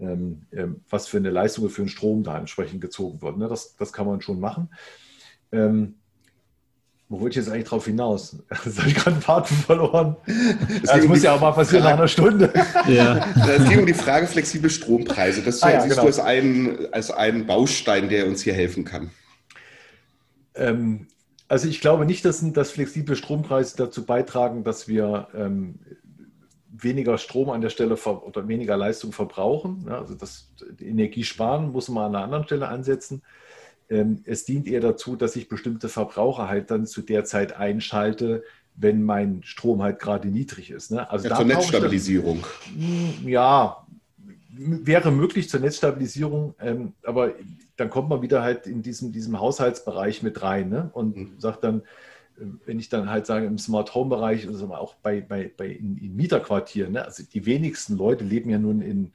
ähm, 0.00 0.46
ähm, 0.50 0.80
was 0.88 1.06
für 1.06 1.18
eine 1.18 1.28
Leistung 1.28 1.68
für 1.68 1.82
den 1.82 1.88
Strom 1.88 2.22
da 2.22 2.38
entsprechend 2.38 2.80
gezogen 2.80 3.20
wird. 3.20 3.36
Ne? 3.36 3.46
Das, 3.46 3.76
das 3.76 3.92
kann 3.92 4.06
man 4.06 4.22
schon 4.22 4.40
machen. 4.40 4.70
Ähm, 5.52 5.96
wo 7.10 7.20
wollte 7.20 7.38
ich 7.38 7.44
jetzt 7.44 7.52
eigentlich 7.52 7.68
drauf 7.68 7.84
hinaus? 7.84 8.36
Jetzt 8.64 8.78
habe 8.78 8.88
ich 8.88 8.94
gerade 8.94 9.16
einen 9.16 9.22
Faden 9.22 9.56
verloren. 9.56 10.16
Das, 10.80 10.92
das 10.92 11.04
muss 11.06 11.22
ja 11.24 11.34
auch 11.34 11.40
mal 11.40 11.50
passieren 11.50 11.82
Frage, 11.82 11.94
nach 11.94 12.00
einer 12.00 12.08
Stunde. 12.08 12.52
Ja. 12.86 13.26
Es 13.48 13.68
ging 13.68 13.80
um 13.80 13.86
die 13.86 13.94
Frage 13.94 14.28
flexible 14.28 14.70
Strompreise. 14.70 15.42
Das 15.42 15.60
ah, 15.62 15.72
ja, 15.72 15.80
siehst 15.80 15.90
genau. 15.90 16.02
du 16.02 16.06
als 16.06 16.20
einen, 16.20 16.92
als 16.92 17.10
einen 17.10 17.46
Baustein, 17.46 18.08
der 18.08 18.28
uns 18.28 18.42
hier 18.42 18.54
helfen 18.54 18.84
kann. 18.84 19.10
Ähm, 20.54 21.08
also 21.50 21.66
ich 21.66 21.80
glaube 21.80 22.06
nicht, 22.06 22.24
dass, 22.24 22.44
dass 22.52 22.70
flexible 22.70 23.16
Strompreise 23.16 23.76
dazu 23.76 24.06
beitragen, 24.06 24.62
dass 24.62 24.86
wir 24.86 25.26
ähm, 25.34 25.80
weniger 26.70 27.18
Strom 27.18 27.50
an 27.50 27.60
der 27.60 27.70
Stelle 27.70 27.96
oder 27.96 28.46
weniger 28.46 28.76
Leistung 28.76 29.10
verbrauchen. 29.10 29.88
Also 29.88 30.14
das 30.14 30.52
Energie 30.80 31.24
sparen 31.24 31.72
muss 31.72 31.88
man 31.88 32.04
an 32.04 32.14
einer 32.14 32.24
anderen 32.24 32.44
Stelle 32.44 32.68
ansetzen. 32.68 33.22
Ähm, 33.88 34.22
es 34.26 34.44
dient 34.44 34.68
eher 34.68 34.80
dazu, 34.80 35.16
dass 35.16 35.34
ich 35.34 35.48
bestimmte 35.48 35.88
Verbraucher 35.88 36.48
halt 36.48 36.70
dann 36.70 36.86
zu 36.86 37.02
der 37.02 37.24
Zeit 37.24 37.56
einschalte, 37.56 38.44
wenn 38.76 39.02
mein 39.02 39.42
Strom 39.42 39.82
halt 39.82 39.98
gerade 39.98 40.28
niedrig 40.28 40.70
ist. 40.70 40.92
Ne? 40.92 41.10
Also 41.10 41.28
ja, 41.28 41.34
zur 41.34 41.46
Netzstabilisierung. 41.46 42.46
Dann, 42.76 43.28
ja, 43.28 43.84
wäre 44.62 45.10
möglich 45.10 45.48
zur 45.48 45.60
Netzstabilisierung, 45.60 46.54
ähm, 46.60 46.92
aber 47.02 47.32
dann 47.76 47.88
kommt 47.88 48.10
man 48.10 48.20
wieder 48.20 48.42
halt 48.42 48.66
in 48.66 48.82
diesem, 48.82 49.10
diesem 49.10 49.40
Haushaltsbereich 49.40 50.22
mit 50.22 50.42
rein 50.42 50.68
ne? 50.68 50.90
und 50.92 51.16
mhm. 51.16 51.32
sagt 51.38 51.64
dann, 51.64 51.80
äh, 52.38 52.44
wenn 52.66 52.78
ich 52.78 52.90
dann 52.90 53.08
halt 53.08 53.26
sage, 53.26 53.46
im 53.46 53.58
Smart 53.58 53.94
Home 53.94 54.10
Bereich, 54.10 54.46
also 54.46 54.66
auch 54.74 54.94
bei, 54.96 55.20
bei, 55.22 55.50
bei 55.56 55.66
in, 55.66 55.96
in 55.96 56.14
Mieterquartieren, 56.14 56.92
ne? 56.92 57.04
also 57.04 57.22
die 57.22 57.46
wenigsten 57.46 57.96
Leute 57.96 58.24
leben 58.24 58.50
ja 58.50 58.58
nun 58.58 58.82
in, 58.82 59.12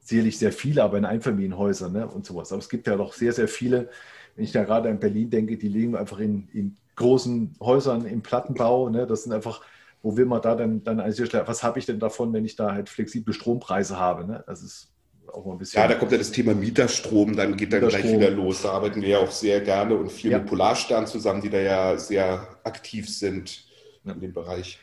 sicherlich 0.00 0.38
sehr 0.38 0.52
viele, 0.52 0.82
aber 0.82 0.98
in 0.98 1.04
Einfamilienhäusern 1.04 1.92
ne? 1.92 2.08
und 2.08 2.26
sowas. 2.26 2.50
Aber 2.50 2.60
es 2.60 2.68
gibt 2.68 2.86
ja 2.86 2.96
doch 2.96 3.12
sehr, 3.12 3.32
sehr 3.32 3.48
viele, 3.48 3.90
wenn 4.34 4.44
ich 4.44 4.52
da 4.52 4.64
gerade 4.64 4.88
an 4.88 4.98
Berlin 4.98 5.30
denke, 5.30 5.56
die 5.56 5.68
leben 5.68 5.94
einfach 5.94 6.18
in, 6.18 6.48
in 6.52 6.76
großen 6.96 7.54
Häusern 7.60 8.04
im 8.06 8.22
Plattenbau. 8.22 8.88
Ne? 8.88 9.06
Das 9.06 9.24
sind 9.24 9.32
einfach, 9.32 9.62
wo 10.02 10.16
will 10.16 10.26
man 10.26 10.40
da 10.42 10.54
dann, 10.54 10.82
dann 10.84 11.00
als 11.00 11.20
was 11.20 11.62
habe 11.62 11.78
ich 11.78 11.86
denn 11.86 11.98
davon, 11.98 12.32
wenn 12.32 12.44
ich 12.44 12.56
da 12.56 12.72
halt 12.72 12.88
flexible 12.88 13.34
Strompreise 13.34 13.98
habe? 13.98 14.26
Ne? 14.26 14.44
Das 14.46 14.62
ist 14.62 14.92
auch 15.32 15.44
mal 15.44 15.52
ein 15.52 15.58
bisschen. 15.58 15.80
Ja, 15.80 15.88
da 15.88 15.94
kommt 15.94 16.12
ja 16.12 16.18
das 16.18 16.30
Thema 16.30 16.54
Mieterstrom, 16.54 17.36
dann 17.36 17.56
geht 17.56 17.72
dann 17.72 17.86
gleich 17.88 18.04
wieder 18.04 18.30
los. 18.30 18.62
Da 18.62 18.72
arbeiten 18.72 19.02
wir 19.02 19.08
ja 19.08 19.18
auch 19.18 19.30
sehr 19.30 19.60
gerne 19.60 19.96
und 19.96 20.10
viel 20.10 20.30
ja. 20.30 20.38
mit 20.38 20.46
Polarstern 20.46 21.06
zusammen, 21.06 21.42
die 21.42 21.50
da 21.50 21.58
ja 21.58 21.96
sehr 21.98 22.46
aktiv 22.64 23.08
sind 23.08 23.64
in 24.04 24.20
dem 24.20 24.32
Bereich. 24.32 24.78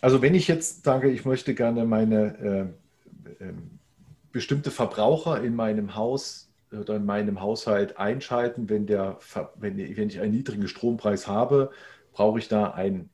Also 0.00 0.22
wenn 0.22 0.34
ich 0.34 0.48
jetzt 0.48 0.84
sage, 0.84 1.10
ich 1.10 1.24
möchte 1.24 1.54
gerne 1.54 1.84
meine 1.84 2.72
äh, 3.38 3.44
äh, 3.44 3.52
bestimmte 4.32 4.70
Verbraucher 4.70 5.42
in 5.42 5.54
meinem 5.54 5.94
Haus 5.94 6.50
oder 6.72 6.96
in 6.96 7.06
meinem 7.06 7.40
Haushalt 7.40 7.96
einschalten, 7.98 8.68
wenn, 8.68 8.86
der, 8.86 9.18
wenn, 9.56 9.78
wenn 9.78 10.08
ich 10.08 10.20
einen 10.20 10.32
niedrigen 10.32 10.68
Strompreis 10.68 11.26
habe, 11.26 11.70
brauche 12.12 12.38
ich 12.38 12.48
da 12.48 12.72
ein, 12.72 13.08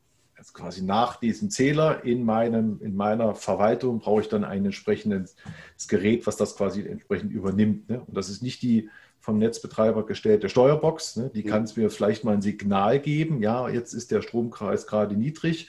also 0.44 0.52
quasi 0.52 0.82
nach 0.82 1.16
diesem 1.16 1.48
Zähler 1.48 2.04
in, 2.04 2.22
meinem, 2.22 2.78
in 2.82 2.94
meiner 2.94 3.34
Verwaltung, 3.34 4.00
brauche 4.00 4.20
ich 4.20 4.28
dann 4.28 4.44
ein 4.44 4.64
entsprechendes 4.66 5.36
Gerät, 5.88 6.26
was 6.26 6.36
das 6.36 6.56
quasi 6.56 6.86
entsprechend 6.86 7.32
übernimmt. 7.32 7.88
Ne? 7.88 8.02
Und 8.06 8.14
das 8.14 8.28
ist 8.28 8.42
nicht 8.42 8.60
die 8.62 8.90
vom 9.20 9.38
Netzbetreiber 9.38 10.04
gestellte 10.04 10.50
Steuerbox. 10.50 11.16
Ne? 11.16 11.30
Die 11.34 11.44
mhm. 11.44 11.48
kann 11.48 11.62
es 11.64 11.76
mir 11.76 11.88
vielleicht 11.88 12.24
mal 12.24 12.34
ein 12.34 12.42
Signal 12.42 13.00
geben. 13.00 13.40
Ja, 13.40 13.70
jetzt 13.70 13.94
ist 13.94 14.10
der 14.10 14.20
Strompreis 14.20 14.86
gerade 14.86 15.16
niedrig. 15.16 15.68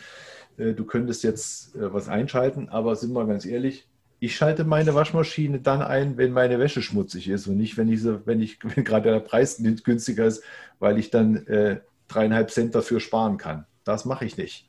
Äh, 0.58 0.74
du 0.74 0.84
könntest 0.84 1.24
jetzt 1.24 1.74
äh, 1.76 1.94
was 1.94 2.10
einschalten, 2.10 2.68
aber 2.68 2.98
sind 2.98 3.14
wir 3.14 3.26
ganz 3.26 3.46
ehrlich, 3.46 3.88
ich 4.20 4.36
schalte 4.36 4.66
meine 4.66 4.94
Waschmaschine 4.94 5.60
dann 5.60 5.82
ein, 5.82 6.18
wenn 6.18 6.32
meine 6.32 6.60
Wäsche 6.60 6.82
schmutzig 6.82 7.30
ist 7.30 7.48
und 7.48 7.58
nicht, 7.58 7.78
wenn, 7.78 7.88
ich, 7.88 8.02
so, 8.02 8.26
wenn, 8.26 8.42
ich, 8.42 8.60
wenn 8.76 8.84
gerade 8.84 9.10
der 9.10 9.20
Preis 9.22 9.62
günstiger 9.84 10.26
ist, 10.26 10.44
weil 10.80 11.00
ich 11.00 11.12
dann 11.12 11.48
äh, 11.48 11.80
dreieinhalb 12.10 12.52
Cent 12.52 12.76
dafür 12.76 13.00
sparen 13.00 13.38
kann. 13.38 13.66
Das 13.86 14.04
mache 14.04 14.26
ich 14.26 14.36
nicht. 14.36 14.68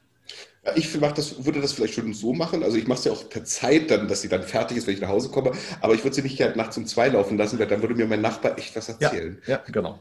Ja, 0.64 0.72
ich 0.74 0.98
das, 0.98 1.44
würde 1.44 1.60
das 1.60 1.72
vielleicht 1.72 1.94
schon 1.94 2.12
so 2.12 2.32
machen. 2.32 2.62
Also 2.62 2.76
ich 2.76 2.86
mache 2.86 2.98
es 2.98 3.04
ja 3.04 3.12
auch 3.12 3.28
per 3.28 3.44
Zeit 3.44 3.90
dann, 3.90 4.08
dass 4.08 4.22
sie 4.22 4.28
dann 4.28 4.42
fertig 4.42 4.76
ist, 4.76 4.86
wenn 4.86 4.94
ich 4.94 5.00
nach 5.00 5.08
Hause 5.08 5.30
komme. 5.30 5.52
Aber 5.80 5.94
ich 5.94 6.04
würde 6.04 6.14
sie 6.14 6.22
nicht 6.22 6.40
halt 6.40 6.56
nachts 6.56 6.76
um 6.76 6.86
zwei 6.86 7.08
laufen 7.08 7.38
lassen, 7.38 7.58
weil 7.58 7.66
dann 7.66 7.82
würde 7.82 7.94
mir 7.94 8.06
mein 8.06 8.20
Nachbar 8.20 8.58
echt 8.58 8.76
was 8.76 8.88
erzählen. 8.88 9.40
Ja, 9.46 9.54
ja 9.54 9.62
genau. 9.70 10.00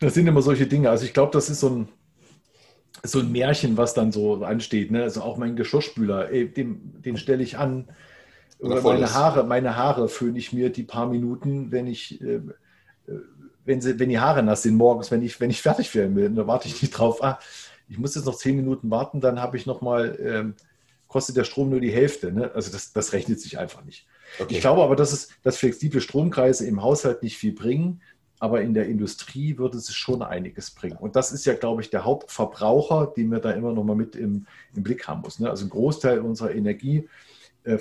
Das 0.00 0.14
sind 0.14 0.26
immer 0.26 0.42
solche 0.42 0.66
Dinge. 0.66 0.90
Also 0.90 1.04
ich 1.04 1.14
glaube, 1.14 1.32
das 1.32 1.50
ist 1.50 1.60
so 1.60 1.70
ein, 1.70 1.88
so 3.04 3.20
ein 3.20 3.30
Märchen, 3.30 3.76
was 3.76 3.94
dann 3.94 4.12
so 4.12 4.44
ansteht. 4.44 4.90
Ne? 4.90 5.02
Also 5.02 5.22
auch 5.22 5.36
mein 5.36 5.56
Geschirrspüler, 5.56 6.30
ey, 6.30 6.48
den, 6.48 7.00
den 7.02 7.16
stelle 7.16 7.42
ich 7.42 7.58
an 7.58 7.88
oder 8.58 8.82
meine 8.82 9.14
Haare, 9.14 9.44
meine 9.44 9.76
Haare 9.76 10.08
föhne 10.08 10.38
ich 10.38 10.52
mir 10.52 10.70
die 10.70 10.82
paar 10.82 11.06
Minuten, 11.06 11.70
wenn 11.70 11.86
ich, 11.86 12.20
äh, 12.20 12.34
äh, 12.34 12.40
wenn, 13.64 13.80
sie, 13.80 13.98
wenn 13.98 14.08
die 14.08 14.18
Haare 14.18 14.42
nass 14.42 14.62
sind 14.62 14.74
morgens, 14.74 15.10
wenn 15.10 15.22
ich, 15.22 15.40
wenn 15.40 15.50
ich 15.50 15.62
fertig 15.62 15.94
werden 15.94 16.16
will. 16.16 16.28
Da 16.30 16.46
warte 16.46 16.66
ich 16.66 16.82
nicht 16.82 16.90
drauf. 16.90 17.22
Ah, 17.22 17.38
ich 17.88 17.98
muss 17.98 18.14
jetzt 18.14 18.24
noch 18.24 18.36
zehn 18.36 18.56
Minuten 18.56 18.90
warten, 18.90 19.20
dann 19.20 19.40
habe 19.40 19.56
ich 19.56 19.66
noch 19.66 19.80
mal, 19.80 20.18
ähm, 20.20 20.54
kostet 21.06 21.36
der 21.36 21.44
Strom 21.44 21.70
nur 21.70 21.80
die 21.80 21.90
Hälfte. 21.90 22.32
Ne? 22.32 22.50
Also 22.54 22.70
das, 22.70 22.92
das 22.92 23.12
rechnet 23.12 23.40
sich 23.40 23.58
einfach 23.58 23.84
nicht. 23.84 24.06
Okay. 24.38 24.54
Ich 24.54 24.60
glaube 24.60 24.82
aber, 24.82 24.94
dass, 24.94 25.12
es, 25.12 25.30
dass 25.42 25.56
flexible 25.56 26.00
Stromkreise 26.00 26.66
im 26.66 26.82
Haushalt 26.82 27.22
nicht 27.22 27.38
viel 27.38 27.52
bringen, 27.52 28.02
aber 28.40 28.60
in 28.60 28.74
der 28.74 28.86
Industrie 28.86 29.58
würde 29.58 29.78
es 29.78 29.92
schon 29.94 30.22
einiges 30.22 30.70
bringen. 30.70 30.96
Und 30.98 31.16
das 31.16 31.32
ist 31.32 31.44
ja, 31.46 31.54
glaube 31.54 31.82
ich, 31.82 31.90
der 31.90 32.04
Hauptverbraucher, 32.04 33.12
den 33.16 33.30
wir 33.30 33.40
da 33.40 33.50
immer 33.50 33.72
noch 33.72 33.84
mal 33.84 33.96
mit 33.96 34.14
im, 34.14 34.46
im 34.74 34.82
Blick 34.82 35.08
haben 35.08 35.22
müssen. 35.22 35.44
Ne? 35.44 35.50
Also 35.50 35.64
ein 35.66 35.70
Großteil 35.70 36.20
unserer 36.20 36.54
Energie 36.54 37.08
äh, 37.64 37.78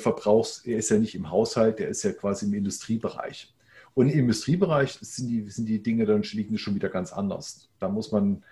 ist 0.65 0.89
ja 0.89 0.97
nicht 0.97 1.15
im 1.15 1.29
Haushalt, 1.29 1.79
der 1.79 1.89
ist 1.89 2.03
ja 2.03 2.11
quasi 2.11 2.45
im 2.45 2.53
Industriebereich. 2.53 3.53
Und 3.93 4.09
im 4.09 4.19
Industriebereich 4.19 4.97
sind 5.01 5.27
die, 5.27 5.49
sind 5.49 5.65
die 5.67 5.81
Dinge 5.81 6.05
dann 6.05 6.21
liegen 6.21 6.57
schon 6.57 6.75
wieder 6.75 6.89
ganz 6.89 7.11
anders. 7.11 7.67
Da 7.79 7.89
muss 7.89 8.11
man, 8.11 8.43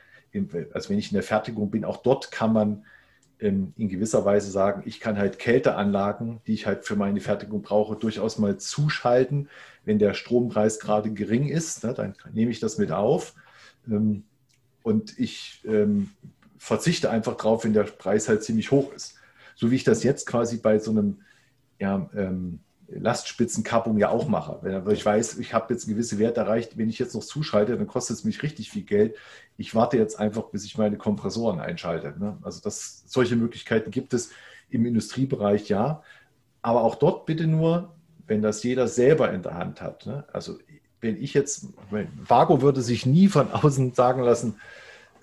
also 0.74 0.90
wenn 0.90 1.00
ich 1.00 1.12
in 1.12 1.16
der 1.16 1.24
Fertigung 1.24 1.72
bin, 1.72 1.86
auch 1.86 1.98
dort 1.98 2.32
kann 2.32 2.54
man 2.54 2.86
ähm, 3.40 3.74
in 3.78 3.90
gewisser 3.90 4.26
Weise 4.26 4.52
sagen, 4.52 4.84
ich 4.86 5.00
kann 5.00 5.18
halt 5.18 5.40
Kälteanlagen, 5.40 6.42
die 6.48 6.54
ich 6.54 6.66
halt 6.66 6.86
für 6.86 6.96
meine 6.96 7.20
Fertigung 7.20 7.62
brauche, 7.62 7.96
durchaus 7.96 8.38
mal 8.38 8.58
zuschalten. 8.58 9.50
Wenn 9.84 10.00
der 10.00 10.14
Strompreis 10.14 10.80
gerade 10.80 11.12
gering 11.12 11.48
ist, 11.48 11.84
ne, 11.84 11.94
dann 11.94 12.16
nehme 12.34 12.52
ich 12.52 12.60
das 12.60 12.78
mit 12.78 12.92
auf. 12.92 13.36
Ähm, 13.88 14.24
und 14.84 15.18
ich 15.20 15.62
ähm, 15.66 16.12
verzichte 16.58 17.10
einfach 17.10 17.38
drauf, 17.38 17.64
wenn 17.64 17.74
der 17.74 17.84
Preis 17.84 18.30
halt 18.30 18.44
ziemlich 18.44 18.72
hoch 18.72 18.94
ist 18.94 19.16
so 19.56 19.72
wie 19.72 19.76
ich 19.76 19.84
das 19.84 20.04
jetzt 20.04 20.28
quasi 20.28 20.58
bei 20.58 20.78
so 20.80 20.92
einem 20.92 21.22
ja, 21.80 22.10
ähm, 22.16 22.60
Lastspitzenkappung 23.00 23.98
ja 23.98 24.10
auch 24.10 24.28
mache. 24.28 24.60
Wenn 24.62 24.90
ich 24.92 25.06
weiß, 25.06 25.40
ich 25.40 25.54
habe 25.54 25.74
jetzt 25.74 25.86
einen 25.86 25.96
gewissen 25.96 26.20
Wert 26.20 26.38
erreicht, 26.38 26.78
wenn 26.78 26.90
ich 26.90 27.00
jetzt 27.00 27.16
noch 27.16 27.24
zuschalte, 27.24 27.78
dann 27.78 27.88
kostet 27.88 28.18
es 28.18 28.24
mich 28.24 28.44
richtig 28.44 28.70
viel 28.70 28.84
Geld. 28.84 29.16
Ich 29.58 29.76
warte 29.76 29.98
jetzt 29.98 30.20
einfach, 30.20 30.44
bis 30.46 30.66
ich 30.66 30.78
meine 30.78 30.98
Kompressoren 30.98 31.60
einschalte. 31.60 32.16
Ne? 32.18 32.38
Also 32.42 32.62
das, 32.62 33.04
solche 33.08 33.36
Möglichkeiten 33.36 33.92
gibt 33.92 34.14
es 34.14 34.32
im 34.70 34.86
Industriebereich 34.86 35.70
ja. 35.70 36.04
Aber 36.62 36.84
auch 36.84 36.96
dort 36.96 37.26
bitte 37.26 37.48
nur, 37.48 37.94
wenn 38.28 38.42
das 38.42 38.64
jeder 38.64 38.88
selber 38.88 39.32
in 39.32 39.44
der 39.44 39.56
Hand 39.56 39.82
hat. 39.82 40.06
Ne? 40.06 40.26
Also 40.32 40.58
wenn 41.02 41.22
ich 41.22 41.34
jetzt, 41.34 41.68
Vago 42.28 42.62
würde 42.62 42.82
sich 42.82 43.06
nie 43.06 43.28
von 43.28 43.52
außen 43.52 43.94
sagen 43.94 44.22
lassen, 44.22 44.56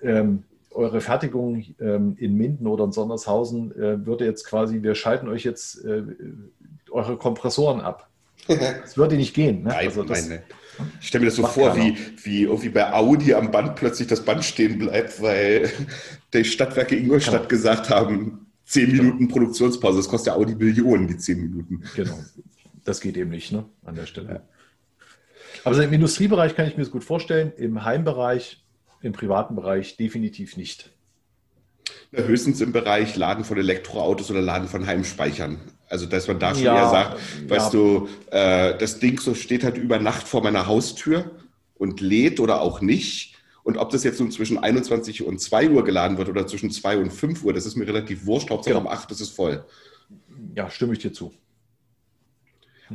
ähm, 0.01 0.43
eure 0.71 1.01
Fertigung 1.01 1.63
ähm, 1.79 2.15
in 2.17 2.35
Minden 2.35 2.67
oder 2.67 2.85
in 2.85 2.91
Sondershausen 2.91 3.71
äh, 3.75 4.05
würde 4.05 4.25
jetzt 4.25 4.45
quasi, 4.45 4.81
wir 4.81 4.95
schalten 4.95 5.27
euch 5.27 5.43
jetzt 5.43 5.83
äh, 5.85 6.03
eure 6.93 7.17
Kompressoren 7.17 7.81
ab. 7.81 8.09
Das 8.47 8.97
würde 8.97 9.15
nicht 9.15 9.33
gehen. 9.33 9.63
Ne? 9.63 9.69
Nein, 9.69 9.87
also 9.87 10.03
das, 10.03 10.27
meine, 10.27 10.43
ich 10.99 11.07
stelle 11.07 11.23
mir 11.23 11.29
das 11.29 11.37
so 11.37 11.45
vor, 11.45 11.75
wie, 11.77 11.97
wie 12.23 12.43
irgendwie 12.43 12.69
bei 12.69 12.91
Audi 12.91 13.33
am 13.33 13.51
Band 13.51 13.75
plötzlich 13.75 14.07
das 14.07 14.25
Band 14.25 14.43
stehen 14.43 14.79
bleibt, 14.79 15.21
weil 15.21 15.71
die 16.33 16.43
Stadtwerke 16.43 16.97
Ingolstadt 16.97 17.47
genau. 17.47 17.47
gesagt 17.47 17.89
haben, 17.89 18.47
zehn 18.65 18.91
Minuten 18.91 19.19
genau. 19.19 19.31
Produktionspause, 19.31 19.99
das 19.99 20.09
kostet 20.09 20.33
ja 20.33 20.39
Audi 20.39 20.55
Millionen, 20.55 21.07
die 21.07 21.17
zehn 21.17 21.39
Minuten. 21.39 21.83
Genau. 21.95 22.19
Das 22.83 22.99
geht 22.99 23.15
eben 23.15 23.29
nicht 23.29 23.51
ne? 23.51 23.65
an 23.85 23.95
der 23.95 24.05
Stelle. 24.05 24.29
Ja. 24.29 24.41
Also 25.63 25.81
im 25.81 25.93
Industriebereich 25.93 26.55
kann 26.55 26.67
ich 26.67 26.75
mir 26.75 26.83
das 26.83 26.91
gut 26.91 27.05
vorstellen. 27.05 27.53
Im 27.55 27.85
Heimbereich 27.85 28.63
im 29.01 29.13
privaten 29.13 29.55
Bereich 29.55 29.97
definitiv 29.97 30.57
nicht. 30.57 30.89
Ja, 32.11 32.23
höchstens 32.23 32.61
im 32.61 32.71
Bereich 32.71 33.15
Laden 33.15 33.43
von 33.43 33.57
Elektroautos 33.57 34.31
oder 34.31 34.41
Laden 34.41 34.67
von 34.67 34.85
Heimspeichern. 34.85 35.59
Also, 35.93 36.07
dass 36.07 36.27
man 36.27 36.39
da 36.39 36.55
schon 36.55 36.63
ja, 36.63 36.75
eher 36.75 36.89
sagt, 36.89 37.19
weißt 37.47 37.71
du, 37.71 38.09
äh, 38.31 38.75
das 38.79 38.97
Ding 38.97 39.19
so 39.19 39.35
steht 39.35 39.63
halt 39.63 39.77
über 39.77 39.99
Nacht 39.99 40.27
vor 40.27 40.41
meiner 40.41 40.65
Haustür 40.65 41.29
und 41.75 42.01
lädt 42.01 42.39
oder 42.39 42.61
auch 42.61 42.81
nicht. 42.81 43.35
Und 43.61 43.77
ob 43.77 43.91
das 43.91 44.03
jetzt 44.03 44.19
nun 44.19 44.31
zwischen 44.31 44.57
21 44.57 45.23
und 45.23 45.39
2 45.39 45.69
Uhr 45.69 45.83
geladen 45.83 46.17
wird 46.17 46.29
oder 46.29 46.47
zwischen 46.47 46.71
2 46.71 46.97
und 46.97 47.13
5 47.13 47.43
Uhr, 47.43 47.53
das 47.53 47.67
ist 47.67 47.75
mir 47.75 47.85
relativ 47.85 48.25
wurscht. 48.25 48.49
Hauptsache 48.49 48.73
genau. 48.73 48.87
um 48.87 48.91
8 48.91 49.11
ist 49.11 49.21
es 49.21 49.29
voll. 49.29 49.63
Ja, 50.55 50.67
stimme 50.71 50.93
ich 50.93 50.99
dir 50.99 51.13
zu. 51.13 51.31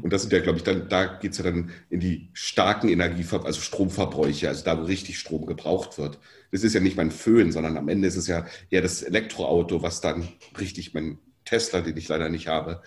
Und 0.03 0.13
das 0.13 0.23
sind 0.23 0.33
ja, 0.33 0.41
glaube 0.41 0.59
ich, 0.59 0.65
dann, 0.65 0.89
da 0.89 1.07
geht 1.07 1.31
es 1.31 1.39
ja 1.39 1.45
dann 1.45 1.71
in 1.91 2.01
die 2.01 2.31
starken 2.33 2.89
Energiever 2.89 3.47
also 3.47 3.61
Stromverbräuche, 3.61 4.49
also 4.49 4.65
da, 4.65 4.77
wo 4.77 4.87
richtig 4.87 5.21
Strom 5.21 5.47
gebraucht 5.47 5.99
wird. 5.99 6.19
Das 6.51 6.65
ist 6.65 6.75
ja 6.75 6.81
nicht 6.81 6.97
mein 6.97 7.13
Föhn, 7.13 7.53
sondern 7.53 7.77
am 7.77 7.89
Ende 7.89 8.09
ist 8.09 8.17
es 8.17 8.27
ja 8.27 8.45
eher 8.71 8.83
das 8.83 9.03
Elektroauto, 9.03 9.83
was 9.83 10.01
dann 10.01 10.27
richtig 10.59 10.95
mein 10.95 11.19
Tesla, 11.49 11.81
den 11.81 11.97
ich 11.97 12.09
leider 12.09 12.29
nicht 12.29 12.49
habe. 12.49 12.83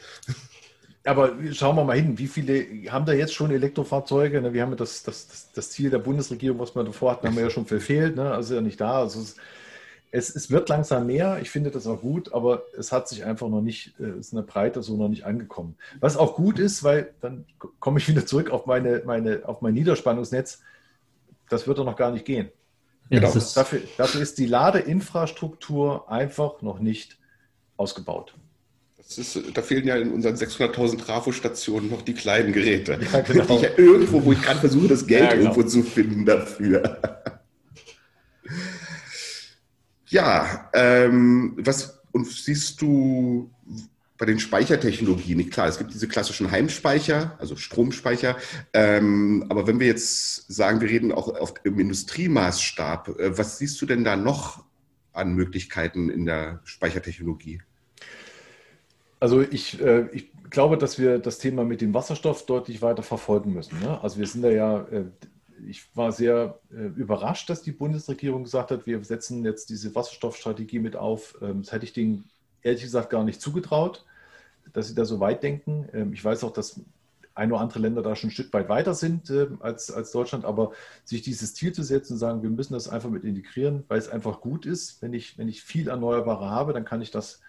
Aber 1.03 1.33
schauen 1.51 1.75
wir 1.75 1.83
mal 1.83 1.97
hin, 1.97 2.19
wie 2.19 2.27
viele 2.27 2.91
haben 2.91 3.05
da 3.05 3.13
jetzt 3.13 3.33
schon 3.33 3.49
Elektrofahrzeuge? 3.49 4.39
Ne, 4.39 4.53
wir 4.53 4.61
haben 4.61 4.77
das, 4.77 5.01
das, 5.01 5.49
das, 5.53 5.71
Ziel 5.71 5.89
der 5.89 5.97
Bundesregierung, 5.97 6.59
was 6.59 6.75
wir 6.75 6.83
davor 6.83 7.11
hatten, 7.11 7.27
haben 7.27 7.35
wir 7.35 7.43
ja 7.43 7.49
schon 7.49 7.65
verfehlt. 7.65 8.15
Ne? 8.15 8.31
Also 8.31 8.53
ja 8.53 8.61
nicht 8.61 8.79
da. 8.79 8.99
Also 8.99 9.19
es, 9.19 9.35
es, 10.11 10.35
es, 10.35 10.51
wird 10.51 10.69
langsam 10.69 11.07
mehr, 11.07 11.39
ich 11.41 11.49
finde 11.49 11.71
das 11.71 11.87
auch 11.87 12.01
gut, 12.01 12.33
aber 12.33 12.63
es 12.77 12.91
hat 12.91 13.07
sich 13.07 13.23
einfach 13.25 13.47
noch 13.47 13.61
nicht, 13.61 13.93
es 13.97 14.05
äh, 14.05 14.19
ist 14.19 14.33
eine 14.33 14.43
Breite 14.43 14.83
so 14.83 14.95
noch 14.95 15.07
nicht 15.07 15.25
angekommen. 15.25 15.75
Was 15.99 16.17
auch 16.17 16.35
gut 16.35 16.59
ist, 16.59 16.83
weil 16.83 17.13
dann 17.21 17.45
komme 17.79 17.97
ich 17.99 18.07
wieder 18.07 18.25
zurück 18.25 18.51
auf, 18.51 18.67
meine, 18.67 19.01
meine, 19.05 19.41
auf 19.45 19.61
mein 19.61 19.73
Niederspannungsnetz, 19.73 20.61
das 21.49 21.65
wird 21.65 21.79
doch 21.79 21.85
noch 21.85 21.95
gar 21.95 22.11
nicht 22.11 22.25
gehen. 22.25 22.51
Ja, 23.09 23.19
genau. 23.19 23.33
Ist 23.33 23.57
dafür, 23.57 23.81
dafür 23.97 24.21
ist 24.21 24.37
die 24.37 24.45
Ladeinfrastruktur 24.45 26.09
einfach 26.11 26.61
noch 26.61 26.79
nicht 26.79 27.17
ausgebaut. 27.75 28.35
Ist, 29.17 29.39
da 29.53 29.61
fehlen 29.61 29.87
ja 29.87 29.95
in 29.97 30.11
unseren 30.11 30.35
600.000 30.35 30.99
Trafo-Stationen 30.99 31.89
noch 31.89 32.01
die 32.01 32.13
kleinen 32.13 32.53
Geräte. 32.53 32.99
Ja, 33.11 33.21
genau. 33.21 33.59
ja 33.59 33.69
irgendwo, 33.77 34.23
wo 34.23 34.31
ich 34.31 34.41
gerade 34.41 34.59
versuche, 34.59 34.87
das 34.87 35.05
Geld 35.05 35.23
ja, 35.23 35.29
genau. 35.31 35.51
irgendwo 35.51 35.63
zu 35.67 35.83
finden 35.83 36.25
dafür. 36.25 37.01
Ja, 40.07 40.69
ähm, 40.73 41.57
was 41.57 42.01
und 42.11 42.27
siehst 42.27 42.81
du 42.81 43.49
bei 44.17 44.25
den 44.25 44.39
Speichertechnologien? 44.39 45.49
Klar, 45.49 45.67
es 45.67 45.77
gibt 45.77 45.93
diese 45.93 46.07
klassischen 46.07 46.51
Heimspeicher, 46.51 47.37
also 47.39 47.55
Stromspeicher. 47.55 48.35
Ähm, 48.73 49.45
aber 49.49 49.67
wenn 49.67 49.79
wir 49.79 49.87
jetzt 49.87 50.51
sagen, 50.51 50.81
wir 50.81 50.89
reden 50.89 51.13
auch 51.13 51.29
auf, 51.29 51.53
im 51.63 51.79
Industriemaßstab, 51.79 53.19
äh, 53.19 53.37
was 53.37 53.57
siehst 53.57 53.81
du 53.81 53.85
denn 53.85 54.03
da 54.03 54.17
noch 54.17 54.65
an 55.13 55.33
Möglichkeiten 55.33 56.09
in 56.09 56.25
der 56.25 56.59
Speichertechnologie? 56.65 57.61
Also 59.21 59.41
ich, 59.41 59.79
äh, 59.79 60.07
ich 60.13 60.31
glaube, 60.49 60.77
dass 60.77 60.97
wir 60.97 61.19
das 61.19 61.37
Thema 61.37 61.63
mit 61.63 61.79
dem 61.79 61.93
Wasserstoff 61.93 62.45
deutlich 62.47 62.81
weiter 62.81 63.03
verfolgen 63.03 63.53
müssen. 63.53 63.79
Ne? 63.79 64.01
Also 64.01 64.17
wir 64.17 64.25
sind 64.25 64.41
da 64.41 64.49
ja, 64.49 64.81
äh, 64.87 65.05
ich 65.67 65.95
war 65.95 66.11
sehr 66.11 66.59
äh, 66.71 66.87
überrascht, 66.87 67.47
dass 67.49 67.61
die 67.61 67.71
Bundesregierung 67.71 68.43
gesagt 68.43 68.71
hat, 68.71 68.87
wir 68.87 69.03
setzen 69.03 69.45
jetzt 69.45 69.69
diese 69.69 69.93
Wasserstoffstrategie 69.93 70.79
mit 70.79 70.95
auf. 70.95 71.37
Ähm, 71.39 71.61
das 71.61 71.71
hätte 71.71 71.85
ich 71.85 71.93
denen 71.93 72.29
ehrlich 72.63 72.81
gesagt 72.81 73.11
gar 73.11 73.23
nicht 73.23 73.41
zugetraut, 73.41 74.05
dass 74.73 74.87
sie 74.87 74.95
da 74.95 75.05
so 75.05 75.19
weit 75.19 75.43
denken. 75.43 75.87
Ähm, 75.93 76.13
ich 76.13 76.25
weiß 76.25 76.43
auch, 76.43 76.51
dass 76.51 76.81
ein 77.35 77.51
oder 77.51 77.61
andere 77.61 77.77
Länder 77.77 78.01
da 78.01 78.15
schon 78.15 78.29
ein 78.29 78.33
Stück 78.33 78.51
weit 78.53 78.69
weiter 78.69 78.95
sind 78.95 79.29
äh, 79.29 79.49
als, 79.59 79.91
als 79.91 80.11
Deutschland, 80.11 80.45
aber 80.45 80.71
sich 81.03 81.21
dieses 81.21 81.53
Ziel 81.53 81.73
zu 81.73 81.83
setzen 81.83 82.13
und 82.13 82.19
sagen, 82.19 82.41
wir 82.41 82.49
müssen 82.49 82.73
das 82.73 82.89
einfach 82.89 83.11
mit 83.11 83.23
integrieren, 83.23 83.83
weil 83.87 83.99
es 83.99 84.09
einfach 84.09 84.41
gut 84.41 84.65
ist. 84.65 84.99
Wenn 85.03 85.13
ich, 85.13 85.37
wenn 85.37 85.47
ich 85.47 85.61
viel 85.61 85.89
Erneuerbare 85.89 86.49
habe, 86.49 86.73
dann 86.73 86.85
kann 86.85 87.03
ich 87.03 87.11
das 87.11 87.41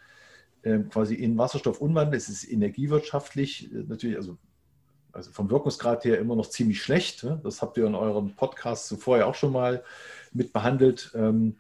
quasi 0.91 1.15
in 1.15 1.37
Wasserstoff 1.39 1.81
umwandeln. 1.81 2.17
Es 2.17 2.29
ist 2.29 2.51
energiewirtschaftlich 2.51 3.73
äh, 3.73 3.85
natürlich, 3.87 4.17
also, 4.17 4.37
also 5.13 5.31
vom 5.31 5.51
Wirkungsgrad 5.51 6.05
her 6.05 6.19
immer 6.19 6.37
noch 6.37 6.49
ziemlich 6.49 6.83
schlecht. 6.83 7.25
Ne? 7.25 7.41
Das 7.43 7.63
habt 7.63 7.77
ihr 7.77 7.87
in 7.87 7.95
euren 7.95 8.35
Podcasts 8.35 8.89
zuvor 8.89 9.19
ja 9.19 9.27
auch 9.27 9.35
schon 9.35 9.53
mal 9.53 9.83
mit 10.33 10.53
behandelt. 10.53 11.13
Ähm, 11.15 11.57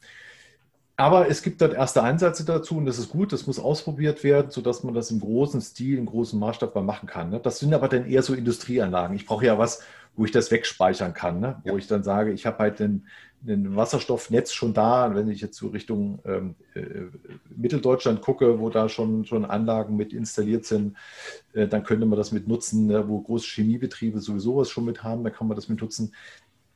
aber 0.96 1.28
es 1.28 1.42
gibt 1.42 1.60
dort 1.60 1.74
erste 1.74 2.02
Ansätze 2.02 2.44
dazu 2.44 2.76
und 2.76 2.86
das 2.86 2.98
ist 2.98 3.10
gut, 3.10 3.32
das 3.32 3.46
muss 3.46 3.58
ausprobiert 3.58 4.22
werden, 4.22 4.50
sodass 4.50 4.84
man 4.84 4.94
das 4.94 5.10
im 5.10 5.20
großen 5.20 5.60
Stil, 5.60 5.98
im 5.98 6.06
großen 6.06 6.38
Maßstab 6.38 6.74
mal 6.74 6.82
machen 6.82 7.08
kann. 7.08 7.30
Ne? 7.30 7.40
Das 7.40 7.58
sind 7.58 7.72
aber 7.74 7.88
dann 7.88 8.06
eher 8.06 8.22
so 8.22 8.34
Industrieanlagen. 8.34 9.16
Ich 9.16 9.26
brauche 9.26 9.46
ja 9.46 9.58
was, 9.58 9.82
wo 10.14 10.24
ich 10.24 10.30
das 10.30 10.50
wegspeichern 10.50 11.14
kann, 11.14 11.40
ne? 11.40 11.60
wo 11.64 11.70
ja. 11.70 11.76
ich 11.76 11.86
dann 11.86 12.04
sage, 12.04 12.32
ich 12.32 12.46
habe 12.46 12.58
halt 12.58 12.80
ein, 12.80 13.06
ein, 13.46 13.76
Wasserstoffnetz 13.76 14.52
schon 14.52 14.74
da. 14.74 15.14
Wenn 15.14 15.28
ich 15.28 15.40
jetzt 15.40 15.56
so 15.56 15.68
Richtung 15.68 16.20
ähm, 16.24 16.54
äh, 16.74 17.06
Mitteldeutschland 17.54 18.20
gucke, 18.20 18.60
wo 18.60 18.70
da 18.70 18.88
schon, 18.88 19.24
schon 19.24 19.44
Anlagen 19.44 19.96
mit 19.96 20.12
installiert 20.12 20.64
sind, 20.64 20.96
äh, 21.52 21.66
dann 21.66 21.84
könnte 21.84 22.06
man 22.06 22.18
das 22.18 22.32
mit 22.32 22.48
nutzen, 22.48 22.86
ne? 22.86 23.08
wo 23.08 23.20
große 23.20 23.46
Chemiebetriebe 23.46 24.20
sowieso 24.20 24.56
was 24.56 24.70
schon 24.70 24.84
mit 24.84 25.02
haben, 25.02 25.24
da 25.24 25.30
kann 25.30 25.48
man 25.48 25.56
das 25.56 25.68
mit 25.68 25.80
nutzen. 25.80 26.14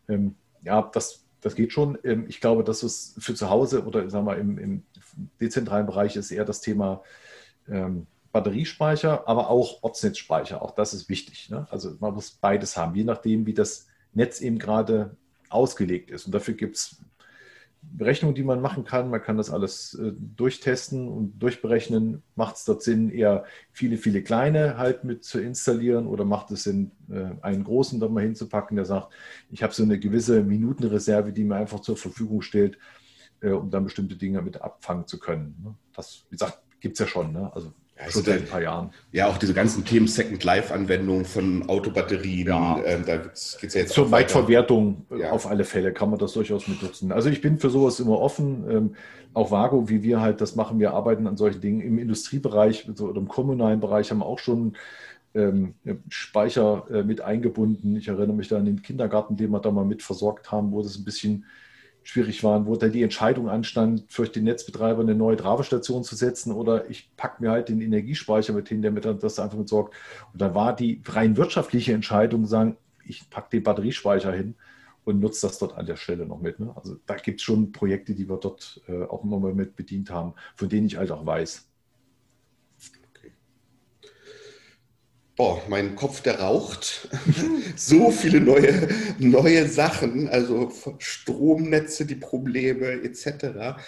Ähm, 0.09 0.35
ja, 0.63 0.83
das 0.93 1.27
das 1.47 1.55
geht 1.55 1.73
schon. 1.73 1.97
Ähm, 2.03 2.27
ich 2.29 2.41
glaube, 2.41 2.65
dass 2.65 2.83
es 2.83 3.15
für 3.19 3.35
zu 3.35 3.51
Hause 3.51 3.85
oder 3.85 4.11
sagen 4.11 4.27
wir, 4.27 4.37
im, 4.37 4.59
im 4.59 4.83
dezentralen 5.41 5.87
Bereich 5.87 6.17
ist 6.17 6.31
eher 6.31 6.45
das 6.45 6.61
Thema 6.61 7.03
ähm, 7.69 8.07
Batteriespeicher, 8.33 9.29
aber 9.29 9.49
auch 9.49 9.83
Ortsnetzspeicher. 9.83 10.61
Auch 10.61 10.73
das 10.73 10.93
ist 10.93 11.09
wichtig. 11.09 11.49
Ne? 11.49 11.67
Also 11.71 11.97
man 12.01 12.15
muss 12.15 12.33
beides 12.33 12.77
haben, 12.77 12.95
je 12.95 13.05
nachdem, 13.05 13.47
wie 13.47 13.55
das 13.55 13.87
Netz 14.13 14.41
eben 14.41 14.59
gerade 14.59 15.17
ausgelegt 15.57 16.11
ist. 16.11 16.27
Und 16.27 16.35
dafür 16.35 16.55
gibt 16.55 16.77
es 16.77 17.03
Berechnungen, 17.93 18.35
die 18.35 18.43
man 18.43 18.61
machen 18.61 18.85
kann. 18.85 19.11
Man 19.11 19.23
kann 19.23 19.37
das 19.37 19.51
alles 19.51 19.95
äh, 19.95 20.13
durchtesten 20.17 21.09
und 21.09 21.39
durchberechnen. 21.39 22.23
Macht 22.35 22.57
es 22.57 22.65
dort 22.65 22.83
Sinn, 22.83 23.11
eher 23.11 23.45
viele, 23.73 23.97
viele 23.97 24.23
kleine 24.23 24.77
halt 24.77 25.05
mit 25.05 25.25
zu 25.25 25.41
installieren 25.41 26.07
oder 26.07 26.25
macht 26.25 26.51
es 26.51 26.65
Sinn, 26.65 26.91
äh, 27.11 27.31
einen 27.43 27.65
großen 27.65 28.01
da 28.01 28.09
mal 28.09 28.23
hinzupacken, 28.23 28.77
der 28.77 28.85
sagt, 28.85 29.13
ich 29.51 29.63
habe 29.63 29.73
so 29.73 29.83
eine 29.83 29.99
gewisse 29.99 30.43
Minutenreserve, 30.43 31.33
die 31.33 31.45
mir 31.45 31.57
einfach 31.57 31.81
zur 31.81 31.97
Verfügung 31.97 32.43
stellt, 32.43 32.79
äh, 33.41 33.51
um 33.51 33.71
dann 33.71 33.85
bestimmte 33.85 34.17
Dinge 34.17 34.43
mit 34.43 34.61
abfangen 34.61 35.07
zu 35.07 35.19
können. 35.19 35.57
Ne? 35.63 35.75
Das, 35.95 36.25
wie 36.29 36.35
gesagt, 36.35 36.63
gibt 36.81 36.95
es 36.95 37.01
ja 37.01 37.07
schon. 37.07 37.33
Ne? 37.33 37.51
Also 37.55 37.73
ja, 37.99 38.11
schon 38.11 38.25
seit 38.25 38.43
ein 38.43 38.47
paar 38.47 38.63
Jahren. 38.63 38.91
Ja, 39.13 39.29
auch 39.29 39.39
diese 39.39 39.55
ganzen 39.55 39.85
Themen 39.85 40.07
Second 40.07 40.43
Life-Anwendungen 40.45 41.25
von 41.25 41.69
Autobatterien, 41.69 42.49
ja. 42.49 42.79
äh, 42.83 43.01
da 43.03 43.17
geht 43.17 43.33
es 43.35 43.75
ja 43.75 43.81
jetzt 43.81 43.95
Zur 43.95 44.11
Weitverwertung 44.11 45.07
ja. 45.17 45.31
auf 45.31 45.47
alle 45.47 45.65
Fälle 45.65 45.93
kann 45.93 46.11
man 46.11 46.19
das 46.19 46.33
durchaus 46.33 46.69
mit 46.69 46.83
nutzen. 46.83 47.13
Also 47.13 47.31
ich 47.31 47.41
bin 47.41 47.59
für 47.59 47.71
sowas 47.71 47.99
immer 48.01 48.19
offen. 48.21 48.71
Ähm, 48.71 48.97
auch 49.33 49.51
Vago, 49.51 49.89
wie 49.89 50.03
wir 50.03 50.21
halt 50.21 50.41
das 50.41 50.57
machen, 50.57 50.79
wir 50.79 50.95
arbeiten 50.95 51.27
an 51.27 51.37
solchen 51.37 51.61
Dingen. 51.61 51.81
Im 51.81 51.99
Industriebereich 51.99 52.89
so, 52.95 53.09
oder 53.09 53.21
im 53.21 53.29
kommunalen 53.29 53.81
Bereich 53.81 54.11
haben 54.11 54.19
wir 54.19 54.27
auch 54.27 54.39
schon 54.39 54.77
ähm, 55.35 55.75
Speicher 56.09 56.87
äh, 56.91 57.03
mit 57.03 57.21
eingebunden. 57.21 57.97
Ich 57.97 58.09
erinnere 58.09 58.35
mich 58.35 58.49
da 58.49 58.57
an 58.57 58.65
den 58.65 58.83
Kindergarten, 58.83 59.37
den 59.37 59.51
wir 59.51 59.61
da 59.61 59.71
mal 59.71 59.85
mit 59.85 60.03
versorgt 60.03 60.51
haben, 60.51 60.73
wo 60.73 60.83
das 60.83 60.97
ein 60.97 61.05
bisschen 61.05 61.45
schwierig 62.07 62.45
waren, 62.45 62.67
wo 62.67 62.77
da 62.77 62.87
die 62.87 63.03
Entscheidung 63.03 63.49
anstand, 63.49 64.05
für 64.09 64.27
den 64.29 64.45
Netzbetreiber 64.45 65.03
eine 65.03 65.17
neue 65.17 65.37
Travestation 65.37 66.05
zu 66.05 66.15
setzen 66.15 66.53
oder 66.53 66.89
ich 66.89 67.11
packe 67.17 67.43
mir 67.43 67.51
halt 67.51 67.69
den 67.69 67.81
Energiespeicher 67.81 68.53
mit 68.53 68.69
hin, 68.69 68.81
der 68.81 68.93
mir 68.93 69.01
dann 69.01 69.19
das 69.19 69.41
einfach 69.41 69.59
mit 69.59 69.69
sorgt. 69.69 69.95
Und 70.33 70.41
da 70.41 70.55
war 70.55 70.75
die 70.77 71.03
rein 71.05 71.37
wirtschaftliche 71.37 71.93
Entscheidung, 71.93 72.47
sagen, 72.47 72.77
ich 73.05 73.29
packe 73.29 73.51
den 73.51 73.65
Batteriespeicher 73.65 74.33
hin 74.33 74.55
und 75.05 75.19
nutze 75.19 75.49
das 75.49 75.59
dort 75.59 75.77
an 75.77 75.87
der 75.87 75.97
Stelle 75.97 76.27
noch 76.27 76.41
mit. 76.41 76.61
Ne? 76.61 76.73
Also 76.77 76.97
da 77.07 77.17
gibt 77.17 77.41
es 77.41 77.45
schon 77.45 77.73
Projekte, 77.73 78.15
die 78.15 78.29
wir 78.29 78.37
dort 78.37 78.81
äh, 78.87 79.03
auch 79.03 79.25
immer 79.25 79.41
mal 79.41 79.55
mit 79.55 79.75
bedient 79.75 80.11
haben, 80.11 80.35
von 80.55 80.69
denen 80.69 80.87
ich 80.87 80.97
halt 80.97 81.11
auch 81.11 81.27
weiß. 81.27 81.69
Boah, 85.37 85.63
mein 85.69 85.95
Kopf, 85.95 86.23
der 86.23 86.41
raucht. 86.41 87.09
so 87.77 88.11
viele 88.11 88.41
neue, 88.41 88.89
neue 89.19 89.69
Sachen, 89.69 90.29
also 90.29 90.73
Stromnetze, 90.99 92.07
die 92.07 92.15
Probleme 92.15 93.03
etc. 93.03 93.79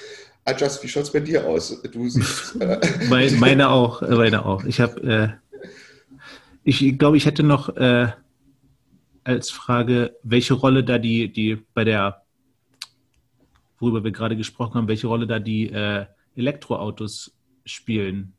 Adjust, 0.44 0.82
wie 0.82 0.88
schaut 0.88 1.04
es 1.04 1.12
bei 1.12 1.20
dir 1.20 1.46
aus? 1.46 1.82
Du 1.82 2.08
siehst. 2.08 2.56
Äh 2.60 2.78
meine 3.40 3.70
auch, 3.70 4.02
meine 4.02 4.44
auch. 4.44 4.64
Ich 4.64 4.80
habe, 4.80 5.40
äh, 5.52 5.58
ich 6.62 6.98
glaube, 6.98 7.16
ich 7.16 7.26
hätte 7.26 7.42
noch 7.42 7.74
äh, 7.76 8.08
als 9.24 9.50
Frage, 9.50 10.16
welche 10.22 10.54
Rolle 10.54 10.84
da 10.84 10.98
die, 10.98 11.32
die 11.32 11.56
bei 11.74 11.84
der, 11.84 12.22
worüber 13.78 14.04
wir 14.04 14.12
gerade 14.12 14.36
gesprochen 14.36 14.74
haben, 14.74 14.88
welche 14.88 15.06
Rolle 15.06 15.26
da 15.26 15.38
die 15.38 15.70
äh, 15.70 16.06
Elektroautos 16.36 17.34
spielen 17.64 18.34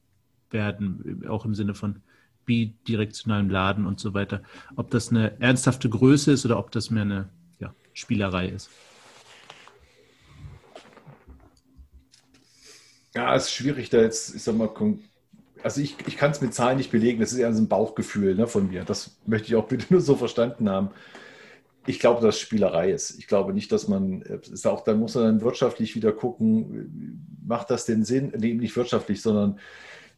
werden, 0.49 1.23
auch 1.27 1.45
im 1.45 1.53
Sinne 1.53 1.75
von 1.75 2.01
bidirektionalem 2.49 3.51
Laden 3.51 3.85
und 3.85 3.99
so 3.99 4.15
weiter. 4.15 4.41
Ob 4.75 4.89
das 4.89 5.11
eine 5.11 5.39
ernsthafte 5.39 5.87
Größe 5.87 6.31
ist 6.31 6.45
oder 6.45 6.57
ob 6.57 6.71
das 6.71 6.89
mehr 6.89 7.03
eine 7.03 7.29
ja, 7.59 7.75
Spielerei 7.93 8.47
ist. 8.47 8.71
Ja, 13.13 13.35
es 13.35 13.45
ist 13.45 13.53
schwierig, 13.53 13.91
da 13.91 14.01
jetzt, 14.01 14.33
ich 14.33 14.41
sag 14.41 14.55
mal, 14.55 14.69
also 15.61 15.79
ich, 15.79 15.95
ich 16.07 16.17
kann 16.17 16.31
es 16.31 16.41
mit 16.41 16.55
Zahlen 16.55 16.77
nicht 16.77 16.91
belegen, 16.91 17.19
das 17.19 17.33
ist 17.33 17.37
eher 17.37 17.53
so 17.53 17.61
ein 17.61 17.67
Bauchgefühl 17.67 18.33
ne, 18.33 18.47
von 18.47 18.69
mir. 18.69 18.83
Das 18.83 19.19
möchte 19.27 19.49
ich 19.49 19.55
auch 19.55 19.67
bitte 19.67 19.85
nur 19.91 20.01
so 20.01 20.15
verstanden 20.15 20.69
haben. 20.69 20.89
Ich 21.85 21.99
glaube, 21.99 22.25
dass 22.25 22.39
Spielerei 22.39 22.91
ist. 22.91 23.19
Ich 23.19 23.27
glaube 23.27 23.53
nicht, 23.53 23.71
dass 23.71 23.87
man, 23.87 24.21
ist 24.21 24.65
auch, 24.65 24.83
dann 24.83 24.99
muss 24.99 25.13
man 25.13 25.25
dann 25.25 25.41
wirtschaftlich 25.41 25.95
wieder 25.95 26.13
gucken, 26.13 27.27
macht 27.45 27.69
das 27.69 27.85
denn 27.85 28.03
Sinn? 28.03 28.33
Nee, 28.35 28.55
nicht 28.55 28.75
wirtschaftlich, 28.75 29.21
sondern 29.21 29.59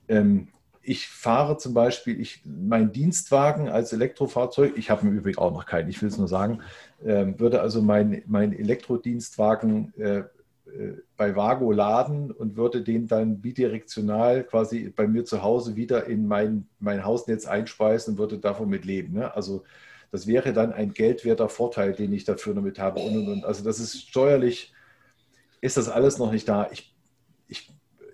ähm, 0.08 0.48
ich 0.84 1.08
fahre 1.08 1.58
zum 1.58 1.74
Beispiel, 1.74 2.20
ich, 2.20 2.42
mein 2.46 2.92
Dienstwagen 2.92 3.70
als 3.70 3.94
Elektrofahrzeug, 3.94 4.78
ich 4.78 4.90
habe 4.90 5.08
im 5.08 5.18
Übrigen 5.18 5.38
auch 5.38 5.54
noch 5.54 5.66
keinen, 5.66 5.90
ich 5.90 6.02
will 6.02 6.10
es 6.10 6.18
nur 6.18 6.28
sagen, 6.28 6.62
äh, 7.04 7.28
würde 7.38 7.62
also 7.62 7.82
mein, 7.82 8.24
mein 8.26 8.54
Elektrodienstwagen 8.54 9.94
äh, 9.98 10.24
äh, 10.72 10.98
bei 11.18 11.36
Vago 11.36 11.72
laden 11.72 12.32
und 12.32 12.56
würde 12.56 12.82
den 12.82 13.08
dann 13.08 13.42
bidirektional 13.42 14.44
quasi 14.44 14.92
bei 14.96 15.08
mir 15.08 15.26
zu 15.26 15.44
Hause 15.44 15.76
wieder 15.76 16.08
in 16.08 16.28
mein, 16.28 16.68
mein 16.80 17.06
Hausnetz 17.06 17.46
einspeisen 17.46 18.14
und 18.14 18.20
würde 18.20 18.40
davon 18.40 18.70
mit 18.70 18.86
leben. 18.86 19.14
Ne? 19.14 19.36
Also 19.36 19.64
das 20.12 20.28
wäre 20.28 20.52
dann 20.52 20.74
ein 20.74 20.94
geldwerter 20.94 21.48
Vorteil, 21.48 21.94
den 21.94 22.12
ich 22.12 22.26
dafür 22.26 22.54
damit 22.54 22.80
habe. 22.80 23.00
Und, 23.00 23.18
und, 23.18 23.28
und. 23.28 23.46
Also 23.46 23.64
das 23.64 23.80
ist 23.80 24.10
steuerlich, 24.10 24.74
ist 25.62 25.78
das 25.78 25.90
alles 25.90 26.18
noch 26.18 26.32
nicht 26.32 26.50
da. 26.50 26.70
Ich, 26.72 26.91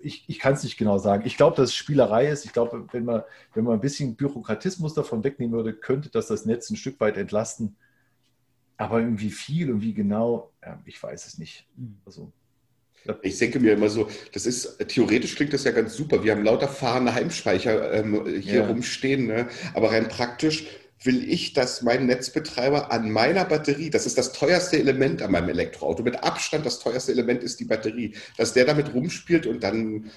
ich 0.02 0.24
ich, 0.28 0.38
kann 0.38 0.54
es 0.54 0.62
nicht 0.62 0.76
genau 0.76 0.98
sagen. 0.98 1.24
Ich 1.26 1.36
glaube, 1.36 1.56
dass 1.56 1.70
es 1.70 1.74
Spielerei 1.74 2.28
ist. 2.28 2.44
Ich 2.44 2.52
glaube, 2.52 2.86
wenn 2.92 3.04
man, 3.04 3.22
wenn 3.54 3.64
man 3.64 3.74
ein 3.74 3.80
bisschen 3.80 4.16
Bürokratismus 4.16 4.94
davon 4.94 5.24
wegnehmen 5.24 5.54
würde, 5.54 5.72
könnte 5.72 6.08
das 6.10 6.28
das 6.28 6.46
Netz 6.46 6.70
ein 6.70 6.76
Stück 6.76 7.00
weit 7.00 7.16
entlasten. 7.16 7.76
Aber 8.76 9.00
irgendwie 9.00 9.30
viel 9.30 9.72
und 9.72 9.82
wie 9.82 9.92
genau, 9.92 10.52
ich 10.84 11.02
weiß 11.02 11.26
es 11.26 11.38
nicht. 11.38 11.66
Also, 12.06 12.32
ich 13.22 13.38
denke 13.38 13.60
mir 13.60 13.72
immer 13.72 13.88
so, 13.88 14.08
das 14.32 14.46
ist, 14.46 14.78
theoretisch 14.88 15.34
klingt 15.34 15.52
das 15.52 15.64
ja 15.64 15.70
ganz 15.70 15.94
super. 15.94 16.22
Wir 16.22 16.32
haben 16.32 16.44
lauter 16.44 16.68
fahrende 16.68 17.14
Heimspeicher 17.14 17.92
ähm, 17.92 18.26
hier 18.40 18.60
ja. 18.60 18.66
rumstehen, 18.66 19.26
ne? 19.26 19.48
aber 19.74 19.90
rein 19.90 20.08
praktisch 20.08 20.66
will 21.02 21.28
ich, 21.30 21.52
dass 21.52 21.82
mein 21.82 22.06
Netzbetreiber 22.06 22.90
an 22.90 23.10
meiner 23.10 23.44
Batterie, 23.44 23.90
das 23.90 24.06
ist 24.06 24.18
das 24.18 24.32
teuerste 24.32 24.78
Element 24.78 25.22
an 25.22 25.30
meinem 25.30 25.50
Elektroauto, 25.50 26.02
mit 26.02 26.22
Abstand 26.22 26.66
das 26.66 26.80
teuerste 26.80 27.12
Element 27.12 27.42
ist 27.42 27.60
die 27.60 27.64
Batterie, 27.64 28.14
dass 28.36 28.52
der 28.52 28.64
damit 28.64 28.94
rumspielt 28.94 29.46
und 29.46 29.62
dann 29.62 30.10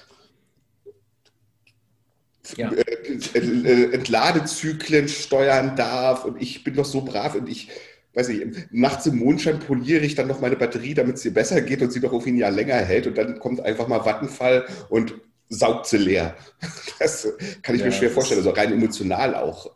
ja. 2.58 2.72
Äh, 2.72 3.38
äh, 3.38 3.94
Entladezyklen 3.94 5.08
steuern 5.08 5.76
darf 5.76 6.26
und 6.26 6.42
ich 6.42 6.64
bin 6.64 6.74
doch 6.74 6.86
so 6.86 7.02
brav 7.02 7.36
und 7.36 7.48
ich 7.48 7.70
weiß 8.14 8.28
nicht, 8.30 8.72
nachts 8.72 9.06
im 9.06 9.20
Mondschein 9.20 9.60
poliere 9.60 10.04
ich 10.04 10.16
dann 10.16 10.28
noch 10.28 10.42
meine 10.42 10.58
Batterie, 10.58 10.94
damit 10.94 11.16
es 11.16 11.26
ihr 11.26 11.34
besser 11.34 11.62
geht 11.62 11.82
und 11.82 11.94
sie 11.94 12.02
doch 12.02 12.12
irgendwie 12.12 12.32
ein 12.32 12.38
Jahr 12.38 12.52
länger 12.52 12.76
hält 12.76 13.08
und 13.08 13.18
dann 13.18 13.40
kommt 13.40 13.62
einfach 13.62 13.88
mal 13.88 14.04
Vattenfall 14.04 14.66
und 14.90 15.14
saugt 15.50 15.88
sie 15.88 15.98
leer. 15.98 16.36
Das 17.00 17.28
kann 17.64 17.74
ich 17.74 17.82
ja, 17.82 17.88
mir 17.88 17.94
schwer 17.94 18.12
vorstellen, 18.12 18.40
also 18.40 18.52
rein 18.52 18.72
emotional 18.72 19.34
auch. 19.34 19.72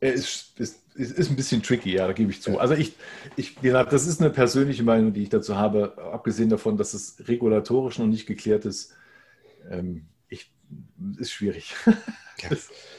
Ist, 0.00 0.52
ist, 0.58 0.80
ist, 0.94 1.30
ein 1.30 1.36
bisschen 1.36 1.62
tricky, 1.62 1.94
ja, 1.94 2.06
da 2.06 2.12
gebe 2.12 2.30
ich 2.30 2.42
zu. 2.42 2.58
Also 2.58 2.74
ich, 2.74 2.94
ich, 3.36 3.56
wie 3.62 3.68
gesagt, 3.68 3.92
das 3.92 4.06
ist 4.06 4.20
eine 4.20 4.30
persönliche 4.30 4.82
Meinung, 4.82 5.12
die 5.12 5.22
ich 5.22 5.30
dazu 5.30 5.56
habe, 5.56 5.96
abgesehen 6.12 6.50
davon, 6.50 6.76
dass 6.76 6.92
es 6.92 7.16
regulatorisch 7.26 7.98
noch 7.98 8.06
nicht 8.06 8.26
geklärt 8.26 8.66
ist. 8.66 8.94
Ähm, 9.70 10.06
ich, 10.28 10.50
ist 11.18 11.32
schwierig. 11.32 11.74
Ja. 12.42 12.50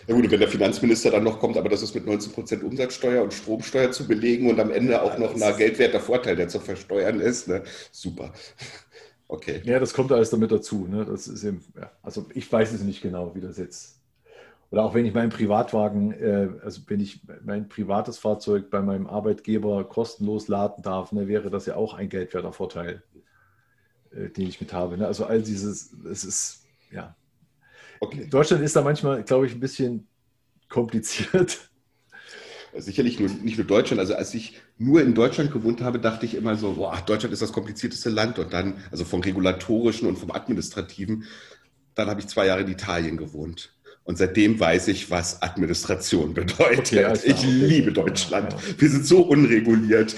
ja. 0.08 0.16
gut, 0.16 0.32
wenn 0.32 0.40
der 0.40 0.50
Finanzminister 0.50 1.12
dann 1.12 1.24
noch 1.24 1.40
kommt, 1.40 1.58
aber 1.58 1.70
das 1.70 1.84
ist 1.84 1.94
mit 1.94 2.08
19 2.08 2.32
Prozent 2.32 2.64
Umsatzsteuer 2.64 3.22
und 3.22 3.36
Stromsteuer 3.36 3.92
zu 3.92 4.08
belegen 4.08 4.50
und 4.50 4.60
am 4.60 4.72
Ende 4.72 5.00
auch 5.00 5.16
noch 5.20 5.40
ein 5.40 5.58
geldwerter 5.58 6.00
Vorteil, 6.00 6.36
der 6.36 6.48
zu 6.48 6.60
versteuern 6.60 7.20
ist, 7.20 7.48
ne? 7.48 7.62
super. 7.92 8.34
Okay. 9.30 9.62
Ja, 9.66 9.78
das 9.78 9.94
kommt 9.94 10.12
alles 10.14 10.30
damit 10.30 10.54
dazu. 10.54 10.88
Ne? 10.88 11.04
Das 11.04 11.28
ist 11.28 11.44
eben, 11.44 11.62
ja. 11.76 11.92
Also 12.02 12.28
ich 12.34 12.50
weiß 12.50 12.72
es 12.72 12.82
nicht 12.82 13.02
genau, 13.02 13.36
wie 13.36 13.42
das 13.42 13.58
jetzt 13.58 13.97
Oder 14.70 14.84
auch 14.84 14.94
wenn 14.94 15.06
ich 15.06 15.14
meinen 15.14 15.30
Privatwagen, 15.30 16.12
äh, 16.12 16.50
also 16.64 16.82
wenn 16.88 17.00
ich 17.00 17.22
mein 17.44 17.70
privates 17.70 18.18
Fahrzeug 18.18 18.70
bei 18.70 18.82
meinem 18.82 19.08
Arbeitgeber 19.08 19.86
kostenlos 19.86 20.48
laden 20.50 20.84
darf, 20.84 21.12
ne, 21.12 21.28
wäre 21.28 21.50
das 21.50 21.66
ja 21.66 21.76
auch 21.76 21.94
ein 21.94 22.10
geldwerter 22.10 22.52
Vorteil, 22.52 23.04
äh, 24.12 24.30
den 24.30 24.48
ich 24.48 24.60
mit 24.60 24.74
habe. 24.74 24.98
Ne? 24.98 25.08
Also 25.08 25.26
all 25.26 25.42
dieses, 25.42 25.94
es 26.04 26.26
ist, 26.26 26.66
ja. 26.92 27.16
Okay. 28.00 28.28
Deutschland 28.30 28.62
ist 28.62 28.76
da 28.76 28.82
manchmal, 28.82 29.24
glaube 29.24 29.48
ich, 29.48 29.54
ein 29.54 29.60
bisschen 29.60 30.08
kompliziert. 30.70 31.70
Sicherlich 32.76 33.20
nur, 33.20 33.30
nicht 33.30 33.58
nur 33.58 33.66
Deutschland. 33.66 34.00
Also 34.00 34.16
als 34.16 34.34
ich 34.34 34.62
nur 34.78 35.02
in 35.02 35.16
Deutschland 35.16 35.52
gewohnt 35.52 35.82
habe, 35.82 36.00
dachte 36.00 36.26
ich 36.26 36.36
immer 36.36 36.56
so, 36.58 36.74
boah, 36.74 37.02
Deutschland 37.06 37.34
ist 37.34 37.42
das 37.42 37.54
komplizierteste 37.54 38.10
Land. 38.10 38.38
Und 38.38 38.54
dann, 38.54 38.84
also 38.92 39.06
vom 39.06 39.22
regulatorischen 39.22 40.08
und 40.08 40.18
vom 40.18 40.32
administrativen, 40.32 41.24
dann 41.96 42.10
habe 42.10 42.20
ich 42.20 42.28
zwei 42.28 42.46
Jahre 42.46 42.62
in 42.62 42.68
Italien 42.68 43.18
gewohnt. 43.18 43.74
Und 44.08 44.18
seitdem 44.18 44.58
weiß 44.58 44.88
ich, 44.88 45.12
was 45.12 45.42
Administration 45.42 46.34
bedeutet. 46.34 46.94
Okay, 46.94 47.04
also 47.04 47.28
ich 47.28 47.44
liebe 47.46 47.92
Deutschland. 47.92 48.56
Wir 48.80 48.90
sind 48.90 49.06
so 49.06 49.20
unreguliert. 49.20 50.16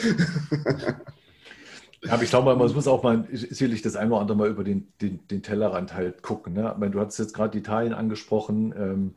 Aber 2.08 2.22
ich 2.22 2.30
glaube, 2.30 2.56
man 2.56 2.72
muss 2.72 2.88
auch 2.88 3.02
mal 3.02 3.28
sicherlich 3.32 3.82
das 3.82 3.96
ein 3.96 4.12
oder 4.12 4.22
andere 4.22 4.38
Mal 4.38 4.50
über 4.50 4.64
den, 4.64 4.90
den, 5.02 5.26
den 5.28 5.42
Tellerrand 5.42 5.96
halt 5.96 6.22
gucken. 6.22 6.54
Ne? 6.54 6.76
Meine, 6.78 6.92
du 6.92 7.00
hast 7.00 7.18
jetzt 7.18 7.34
gerade 7.34 7.58
Italien 7.58 7.94
angesprochen. 7.94 8.76
Ähm, 8.78 9.16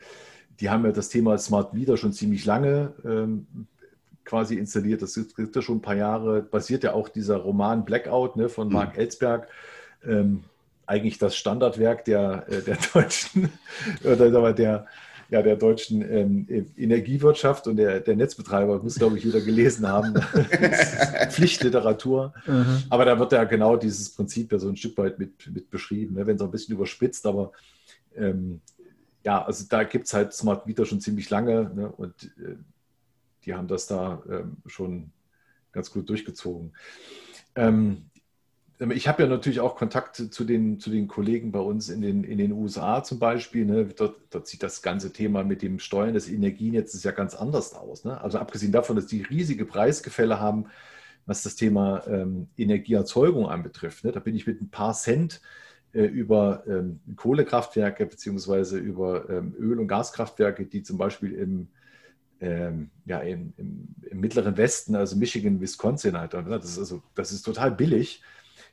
die 0.58 0.70
haben 0.70 0.86
ja 0.86 0.92
das 0.92 1.10
Thema 1.10 1.36
Smart 1.36 1.74
Meter 1.74 1.98
schon 1.98 2.14
ziemlich 2.14 2.46
lange 2.46 2.94
ähm, 3.04 3.46
quasi 4.24 4.54
installiert. 4.54 5.02
Das 5.02 5.20
gibt 5.36 5.54
ja 5.54 5.60
schon 5.60 5.76
ein 5.76 5.82
paar 5.82 5.96
Jahre. 5.96 6.40
Basiert 6.40 6.82
ja 6.82 6.94
auch 6.94 7.10
dieser 7.10 7.36
Roman 7.36 7.84
Blackout 7.84 8.36
ne, 8.36 8.48
von 8.48 8.72
Mark 8.72 8.94
mhm. 8.94 9.00
Ellsberg. 9.00 9.48
Ähm, 10.02 10.44
eigentlich 10.92 11.18
das 11.18 11.34
Standardwerk 11.36 12.04
der, 12.04 12.44
äh, 12.48 12.60
der 12.62 12.76
deutschen 12.92 13.50
oder 14.04 14.52
der, 14.52 14.86
ja, 15.30 15.40
der 15.40 15.56
deutschen 15.56 16.02
ähm, 16.02 16.46
Energiewirtschaft 16.76 17.66
und 17.66 17.76
der, 17.76 18.00
der 18.00 18.16
Netzbetreiber, 18.16 18.82
muss 18.82 18.96
glaube 18.96 19.16
ich 19.16 19.24
jeder 19.24 19.40
gelesen 19.40 19.88
haben. 19.88 20.14
Pflichtliteratur. 21.30 22.34
Mhm. 22.46 22.82
Aber 22.90 23.06
da 23.06 23.18
wird 23.18 23.32
ja 23.32 23.44
genau 23.44 23.76
dieses 23.76 24.10
Prinzip 24.10 24.52
ja 24.52 24.58
so 24.58 24.68
ein 24.68 24.76
Stück 24.76 24.98
weit 24.98 25.18
mit, 25.18 25.50
mit 25.50 25.70
beschrieben, 25.70 26.16
ne? 26.16 26.26
wenn 26.26 26.36
es 26.36 26.42
auch 26.42 26.46
ein 26.46 26.50
bisschen 26.50 26.74
überspitzt, 26.74 27.24
aber 27.26 27.52
ähm, 28.14 28.60
ja, 29.24 29.42
also 29.42 29.64
da 29.70 29.84
gibt 29.84 30.06
es 30.06 30.12
halt 30.12 30.34
Smart 30.34 30.66
Meter 30.66 30.84
schon 30.84 31.00
ziemlich 31.00 31.30
lange 31.30 31.70
ne? 31.74 31.90
und 31.90 32.24
äh, 32.38 32.56
die 33.46 33.54
haben 33.54 33.68
das 33.68 33.86
da 33.86 34.22
ähm, 34.28 34.58
schon 34.66 35.12
ganz 35.72 35.90
gut 35.90 36.10
durchgezogen. 36.10 36.74
Ähm, 37.54 38.10
ich 38.90 39.08
habe 39.08 39.22
ja 39.22 39.28
natürlich 39.28 39.60
auch 39.60 39.76
Kontakt 39.76 40.16
zu 40.16 40.44
den, 40.44 40.80
zu 40.80 40.90
den 40.90 41.06
Kollegen 41.06 41.52
bei 41.52 41.60
uns 41.60 41.88
in 41.88 42.00
den, 42.00 42.24
in 42.24 42.38
den 42.38 42.52
USA 42.52 43.02
zum 43.04 43.18
Beispiel. 43.18 43.64
Ne? 43.64 43.86
Dort, 43.86 44.16
dort, 44.30 44.46
sieht 44.46 44.62
das 44.62 44.82
ganze 44.82 45.12
Thema 45.12 45.44
mit 45.44 45.62
dem 45.62 45.78
Steuern 45.78 46.14
des 46.14 46.28
Energienetzes 46.28 47.04
ja 47.04 47.12
ganz 47.12 47.34
anders 47.34 47.74
aus. 47.74 48.04
Ne? 48.04 48.20
Also 48.20 48.38
abgesehen 48.38 48.72
davon, 48.72 48.96
dass 48.96 49.06
die 49.06 49.22
riesige 49.22 49.66
Preisgefälle 49.66 50.40
haben, 50.40 50.66
was 51.26 51.42
das 51.42 51.54
Thema 51.54 52.02
ähm, 52.06 52.48
Energieerzeugung 52.56 53.48
anbetrifft. 53.48 54.04
Ne? 54.04 54.12
Da 54.12 54.20
bin 54.20 54.34
ich 54.34 54.46
mit 54.46 54.60
ein 54.60 54.70
paar 54.70 54.94
Cent 54.94 55.40
äh, 55.92 56.04
über 56.04 56.64
ähm, 56.66 57.00
Kohlekraftwerke 57.16 58.06
beziehungsweise 58.06 58.78
über 58.78 59.28
ähm, 59.28 59.54
Öl- 59.58 59.78
und 59.78 59.88
Gaskraftwerke, 59.88 60.66
die 60.66 60.82
zum 60.82 60.98
Beispiel 60.98 61.32
im, 61.32 61.68
ähm, 62.40 62.90
ja, 63.04 63.18
im, 63.20 63.52
im, 63.58 63.88
im, 64.10 64.20
mittleren 64.20 64.56
Westen, 64.56 64.96
also 64.96 65.16
Michigan, 65.16 65.60
Wisconsin, 65.60 66.18
halt, 66.18 66.32
ne? 66.32 66.42
das, 66.48 66.64
ist 66.64 66.78
also, 66.78 67.02
das 67.14 67.30
ist 67.30 67.42
total 67.42 67.70
billig, 67.70 68.22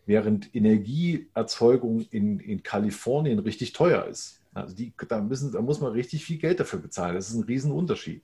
während 0.06 0.54
Energieerzeugung 0.56 2.06
in, 2.12 2.40
in 2.40 2.64
Kalifornien 2.64 3.40
richtig 3.40 3.74
teuer 3.74 4.06
ist. 4.06 4.42
Also 4.54 4.76
die, 4.76 4.94
da, 5.08 5.22
müssen, 5.22 5.52
da 5.52 5.62
muss 5.62 5.80
man 5.80 5.92
richtig 5.92 6.26
viel 6.26 6.38
Geld 6.38 6.60
dafür 6.60 6.80
bezahlen. 6.80 7.16
Das 7.16 7.30
ist 7.30 7.36
ein 7.36 7.44
Riesenunterschied. 7.44 8.24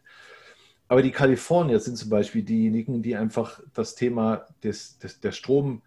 Aber 0.88 1.02
die 1.02 1.11
Kalifornier 1.11 1.80
sind 1.80 1.97
zum 1.97 2.10
Beispiel 2.10 2.43
diejenigen, 2.43 3.02
die 3.02 3.15
einfach 3.15 3.60
das 3.73 3.95
Thema 3.95 4.45
des, 4.64 4.99
des, 4.99 5.19
der 5.19 5.31
Strom, 5.31 5.81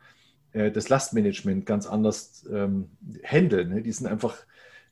äh, 0.53 0.71
das 0.71 0.89
Lastmanagement 0.89 1.67
ganz 1.67 1.87
anders 1.87 2.47
ähm, 2.53 2.89
handeln. 3.23 3.71
Ne? 3.71 3.83
Die 3.83 3.93
sind 3.93 4.07
einfach, 4.07 4.37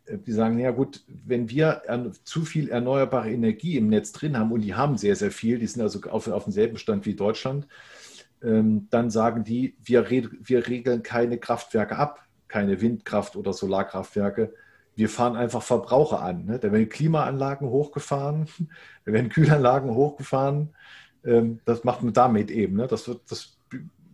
äh, 0.06 0.18
die 0.18 0.32
sagen, 0.32 0.58
ja 0.58 0.70
gut, 0.70 1.02
wenn 1.08 1.50
wir 1.50 1.82
zu 2.24 2.44
viel 2.44 2.68
erneuerbare 2.68 3.32
Energie 3.32 3.76
im 3.76 3.88
Netz 3.88 4.12
drin 4.12 4.38
haben, 4.38 4.52
und 4.52 4.60
die 4.60 4.74
haben 4.74 4.96
sehr, 4.96 5.16
sehr 5.16 5.32
viel, 5.32 5.58
die 5.58 5.66
sind 5.66 5.82
also 5.82 6.00
auf, 6.08 6.28
auf 6.28 6.44
demselben 6.44 6.78
Stand 6.78 7.04
wie 7.04 7.14
Deutschland, 7.14 7.66
dann 8.40 9.10
sagen 9.10 9.44
die, 9.44 9.76
wir, 9.82 10.10
wir 10.10 10.66
regeln 10.66 11.02
keine 11.02 11.38
Kraftwerke 11.38 11.96
ab, 11.96 12.26
keine 12.48 12.80
Windkraft- 12.80 13.36
oder 13.36 13.52
Solarkraftwerke. 13.52 14.54
Wir 14.94 15.08
fahren 15.08 15.36
einfach 15.36 15.62
Verbraucher 15.62 16.22
an. 16.22 16.44
Ne? 16.46 16.58
Da 16.58 16.72
werden 16.72 16.88
Klimaanlagen 16.88 17.68
hochgefahren, 17.68 18.48
da 19.04 19.12
werden 19.12 19.28
Kühlanlagen 19.28 19.94
hochgefahren. 19.94 20.74
Ähm, 21.24 21.60
das 21.64 21.84
macht 21.84 22.02
man 22.02 22.12
damit 22.12 22.50
eben. 22.50 22.76
Ne? 22.76 22.86
Das, 22.86 23.08
wird, 23.08 23.22
das 23.30 23.58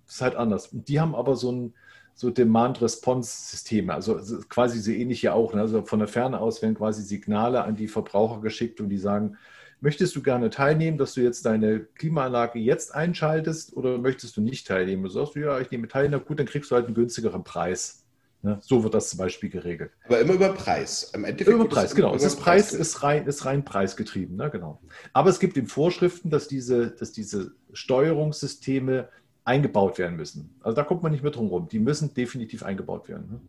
ist 0.08 0.22
halt 0.22 0.36
anders. 0.36 0.68
Und 0.68 0.88
die 0.88 1.00
haben 1.00 1.14
aber 1.14 1.36
so 1.36 1.52
ein 1.52 1.74
so 2.14 2.30
Demand-Response-Systeme, 2.30 3.92
also 3.92 4.20
quasi 4.48 4.80
so 4.80 4.90
ähnlich 4.90 5.22
ja 5.22 5.32
auch. 5.32 5.54
Ne? 5.54 5.62
Also 5.62 5.82
von 5.84 5.98
der 5.98 6.08
Ferne 6.08 6.40
aus 6.40 6.60
werden 6.62 6.74
quasi 6.74 7.02
Signale 7.02 7.64
an 7.64 7.74
die 7.74 7.88
Verbraucher 7.88 8.40
geschickt 8.40 8.80
und 8.80 8.90
die 8.90 8.98
sagen, 8.98 9.38
möchtest 9.82 10.16
du 10.16 10.22
gerne 10.22 10.48
teilnehmen, 10.48 10.96
dass 10.96 11.14
du 11.14 11.20
jetzt 11.20 11.44
deine 11.44 11.80
Klimaanlage 11.80 12.58
jetzt 12.58 12.94
einschaltest 12.94 13.76
oder 13.76 13.98
möchtest 13.98 14.36
du 14.36 14.40
nicht 14.40 14.66
teilnehmen? 14.66 15.02
Du 15.02 15.10
sagst, 15.10 15.34
ja, 15.34 15.60
ich 15.60 15.70
nehme 15.70 15.88
teil, 15.88 16.08
na 16.08 16.18
gut, 16.18 16.38
dann 16.38 16.46
kriegst 16.46 16.70
du 16.70 16.76
halt 16.76 16.86
einen 16.86 16.94
günstigeren 16.94 17.44
Preis. 17.44 18.04
Ne? 18.42 18.58
So 18.60 18.82
wird 18.82 18.94
das 18.94 19.10
zum 19.10 19.18
Beispiel 19.18 19.50
geregelt. 19.50 19.90
Aber 20.06 20.20
immer 20.20 20.34
über 20.34 20.50
Preis. 20.50 21.10
Im 21.14 21.24
Endeffekt 21.24 21.54
über 21.54 21.68
Preis, 21.68 21.94
genau. 21.94 22.16
Das 22.16 22.36
Preis 22.36 22.72
ist 22.72 23.02
rein, 23.02 23.26
ist 23.26 23.44
rein 23.44 23.64
preisgetrieben, 23.64 24.36
ne? 24.36 24.50
genau. 24.50 24.80
Aber 25.12 25.30
es 25.30 25.40
gibt 25.40 25.56
in 25.56 25.66
Vorschriften, 25.66 26.30
dass 26.30 26.48
diese, 26.48 26.92
dass 26.92 27.12
diese 27.12 27.52
Steuerungssysteme 27.72 29.08
eingebaut 29.44 29.98
werden 29.98 30.16
müssen. 30.16 30.54
Also 30.60 30.76
da 30.76 30.84
kommt 30.84 31.02
man 31.02 31.10
nicht 31.10 31.22
mehr 31.22 31.32
drum 31.32 31.48
rum. 31.48 31.68
Die 31.68 31.80
müssen 31.80 32.14
definitiv 32.14 32.62
eingebaut 32.62 33.08
werden. 33.08 33.28
Ne? 33.30 33.40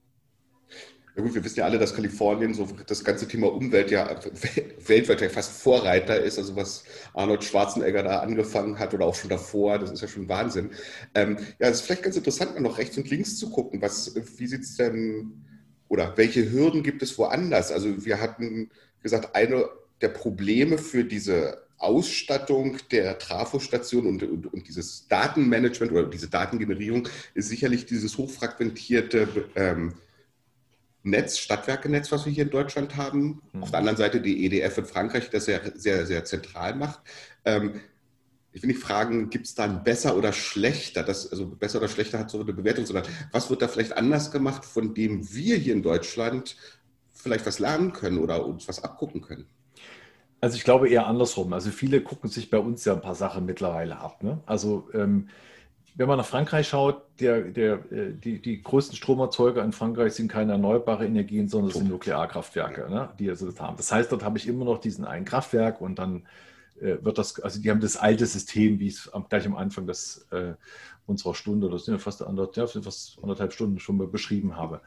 Ja 1.15 1.21
gut, 1.21 1.35
wir 1.35 1.43
wissen 1.43 1.59
ja 1.59 1.65
alle, 1.65 1.77
dass 1.77 1.93
Kalifornien 1.93 2.55
so 2.55 2.67
das 2.87 3.03
ganze 3.03 3.27
Thema 3.27 3.53
Umwelt 3.53 3.91
ja 3.91 4.19
weltweit 4.87 5.21
ja 5.21 5.29
fast 5.29 5.61
Vorreiter 5.61 6.19
ist. 6.19 6.39
Also 6.39 6.55
was 6.55 6.83
Arnold 7.13 7.43
Schwarzenegger 7.43 8.01
da 8.01 8.19
angefangen 8.19 8.79
hat 8.79 8.95
oder 8.95 9.05
auch 9.05 9.13
schon 9.13 9.29
davor, 9.29 9.77
das 9.77 9.91
ist 9.91 10.01
ja 10.01 10.07
schon 10.07 10.27
Wahnsinn. 10.27 10.71
Ähm, 11.13 11.37
ja, 11.59 11.67
es 11.67 11.77
ist 11.77 11.81
vielleicht 11.81 12.03
ganz 12.03 12.15
interessant, 12.15 12.55
mal 12.55 12.61
noch 12.61 12.79
rechts 12.79 12.97
und 12.97 13.09
links 13.11 13.37
zu 13.37 13.51
gucken. 13.51 13.79
Was, 13.81 14.15
wie 14.39 14.47
sieht 14.47 14.63
es 14.63 14.75
denn 14.75 15.43
oder 15.87 16.17
welche 16.17 16.51
Hürden 16.51 16.81
gibt 16.81 17.03
es 17.03 17.15
woanders? 17.19 17.71
Also 17.71 18.03
wir 18.03 18.19
hatten 18.19 18.71
gesagt, 19.03 19.35
eine 19.35 19.69
der 20.01 20.09
Probleme 20.09 20.79
für 20.79 21.03
diese 21.03 21.61
Ausstattung 21.77 22.77
der 22.89 23.19
Trafostation 23.19 24.07
und, 24.07 24.23
und, 24.23 24.51
und, 24.51 24.67
dieses 24.67 25.07
Datenmanagement 25.09 25.91
oder 25.91 26.05
diese 26.05 26.29
Datengenerierung 26.29 27.07
ist 27.35 27.49
sicherlich 27.49 27.85
dieses 27.85 28.17
hochfragmentierte 28.17 29.27
ähm, 29.55 29.93
Netz, 31.03 31.37
Stadtwerkenetz, 31.37 32.11
was 32.11 32.25
wir 32.25 32.31
hier 32.31 32.45
in 32.45 32.49
Deutschland 32.49 32.95
haben. 32.95 33.41
Mhm. 33.51 33.63
Auf 33.63 33.71
der 33.71 33.79
anderen 33.79 33.97
Seite 33.97 34.21
die 34.21 34.45
EDF 34.45 34.77
in 34.77 34.85
Frankreich, 34.85 35.29
das 35.29 35.45
sehr, 35.45 35.61
sehr, 35.75 36.05
sehr 36.05 36.25
zentral 36.25 36.75
macht. 36.75 37.01
Ähm, 37.45 37.81
ich 38.53 38.61
will 38.61 38.69
nicht 38.69 38.81
fragen, 38.81 39.29
gibt 39.29 39.47
es 39.47 39.55
da 39.55 39.63
ein 39.63 39.83
besser 39.83 40.15
oder 40.15 40.31
schlechter? 40.31 41.03
Das, 41.03 41.29
also 41.31 41.47
besser 41.47 41.79
oder 41.79 41.89
schlechter 41.89 42.19
hat 42.19 42.29
so 42.29 42.39
eine 42.39 42.53
Bewertung, 42.53 42.85
sondern 42.85 43.05
was 43.31 43.49
wird 43.49 43.61
da 43.61 43.67
vielleicht 43.67 43.97
anders 43.97 44.31
gemacht, 44.31 44.63
von 44.63 44.93
dem 44.93 45.33
wir 45.33 45.57
hier 45.57 45.73
in 45.73 45.81
Deutschland 45.81 46.55
vielleicht 47.11 47.45
was 47.45 47.59
lernen 47.59 47.93
können 47.93 48.19
oder 48.19 48.45
uns 48.45 48.67
was 48.67 48.83
abgucken 48.83 49.21
können? 49.21 49.47
Also 50.39 50.57
ich 50.57 50.63
glaube 50.63 50.89
eher 50.89 51.07
andersrum. 51.07 51.51
Also 51.53 51.71
viele 51.71 52.01
gucken 52.01 52.29
sich 52.29 52.49
bei 52.49 52.59
uns 52.59 52.85
ja 52.85 52.93
ein 52.93 53.01
paar 53.01 53.15
Sachen 53.15 53.45
mittlerweile 53.45 53.97
ab. 53.97 54.21
Ne? 54.23 54.41
Also 54.45 54.89
ähm, 54.93 55.29
wenn 55.95 56.07
man 56.07 56.17
nach 56.17 56.25
Frankreich 56.25 56.67
schaut, 56.67 57.03
der, 57.19 57.41
der, 57.41 57.73
äh, 57.91 58.13
die, 58.13 58.41
die 58.41 58.63
größten 58.63 58.95
Stromerzeuger 58.95 59.63
in 59.63 59.71
Frankreich 59.71 60.13
sind 60.13 60.27
keine 60.27 60.53
erneuerbare 60.53 61.05
Energien, 61.05 61.47
sondern 61.47 61.69
es 61.69 61.77
sind 61.77 61.89
Nuklearkraftwerke, 61.89 62.89
ne, 62.89 63.09
die 63.19 63.29
also 63.29 63.45
das 63.45 63.59
haben. 63.59 63.77
Das 63.77 63.91
heißt, 63.91 64.11
dort 64.11 64.23
habe 64.23 64.37
ich 64.37 64.47
immer 64.47 64.65
noch 64.65 64.79
diesen 64.79 65.05
einen 65.05 65.25
Kraftwerk 65.25 65.81
und 65.81 65.99
dann 65.99 66.23
äh, 66.81 66.97
wird 67.01 67.17
das, 67.17 67.39
also 67.39 67.61
die 67.61 67.69
haben 67.69 67.81
das 67.81 67.97
alte 67.97 68.25
System, 68.25 68.79
wie 68.79 68.87
es 68.87 69.13
am, 69.13 69.27
gleich 69.29 69.45
am 69.45 69.55
Anfang 69.55 69.85
des, 69.85 70.27
äh, 70.31 70.53
unserer 71.05 71.35
Stunde, 71.35 71.69
das 71.69 71.85
sind 71.85 71.95
ja 71.95 71.99
fast 71.99 72.21
anderthalb, 72.21 72.73
ja, 72.73 72.81
fast 72.81 73.19
anderthalb 73.21 73.53
Stunden 73.53 73.79
schon 73.79 73.97
mal 73.97 74.07
beschrieben 74.07 74.55
habe. 74.55 74.81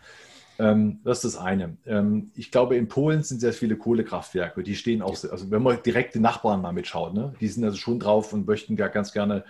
Ähm, 0.58 1.00
das 1.04 1.22
ist 1.22 1.34
das 1.34 1.42
eine. 1.42 1.76
Ähm, 1.86 2.30
ich 2.34 2.50
glaube, 2.50 2.76
in 2.76 2.88
Polen 2.88 3.22
sind 3.22 3.40
sehr 3.40 3.52
viele 3.52 3.76
Kohlekraftwerke, 3.76 4.62
die 4.62 4.74
stehen 4.74 5.02
auch, 5.02 5.10
also 5.10 5.50
wenn 5.50 5.62
man 5.62 5.82
direkt 5.82 6.14
die 6.14 6.20
Nachbarn 6.20 6.62
mal 6.62 6.72
mitschaut, 6.72 7.14
ne, 7.14 7.34
die 7.40 7.48
sind 7.48 7.64
also 7.64 7.76
schon 7.76 8.00
drauf 8.00 8.32
und 8.32 8.46
möchten 8.46 8.76
ja 8.76 8.88
ganz 8.88 9.12
gerne 9.12 9.44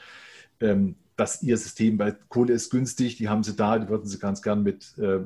ähm, 0.61 0.97
dass 1.17 1.43
ihr 1.43 1.57
System, 1.57 1.99
weil 1.99 2.19
Kohle 2.29 2.53
ist 2.53 2.71
günstig, 2.71 3.17
die 3.17 3.29
haben 3.29 3.43
sie 3.43 3.57
da, 3.57 3.79
die 3.79 3.89
würden 3.89 4.07
sie 4.07 4.19
ganz 4.19 4.43
gern 4.43 4.63
mit, 4.63 4.97
äh, 4.99 5.21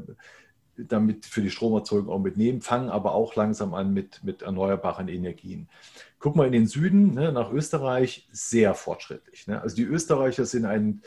damit 0.76 1.26
für 1.26 1.42
die 1.42 1.50
Stromerzeugung 1.50 2.08
auch 2.08 2.20
mitnehmen, 2.20 2.62
fangen 2.62 2.88
aber 2.88 3.14
auch 3.14 3.34
langsam 3.34 3.74
an 3.74 3.92
mit, 3.92 4.22
mit 4.24 4.42
erneuerbaren 4.42 5.08
Energien. 5.08 5.68
Guck 6.18 6.36
mal 6.36 6.46
in 6.46 6.52
den 6.52 6.66
Süden, 6.66 7.14
ne, 7.14 7.32
nach 7.32 7.50
Österreich, 7.50 8.28
sehr 8.30 8.74
fortschrittlich. 8.74 9.46
Ne? 9.46 9.60
Also 9.60 9.76
die 9.76 9.82
Österreicher 9.82 10.46
sind 10.46 10.64
ein, 10.64 11.02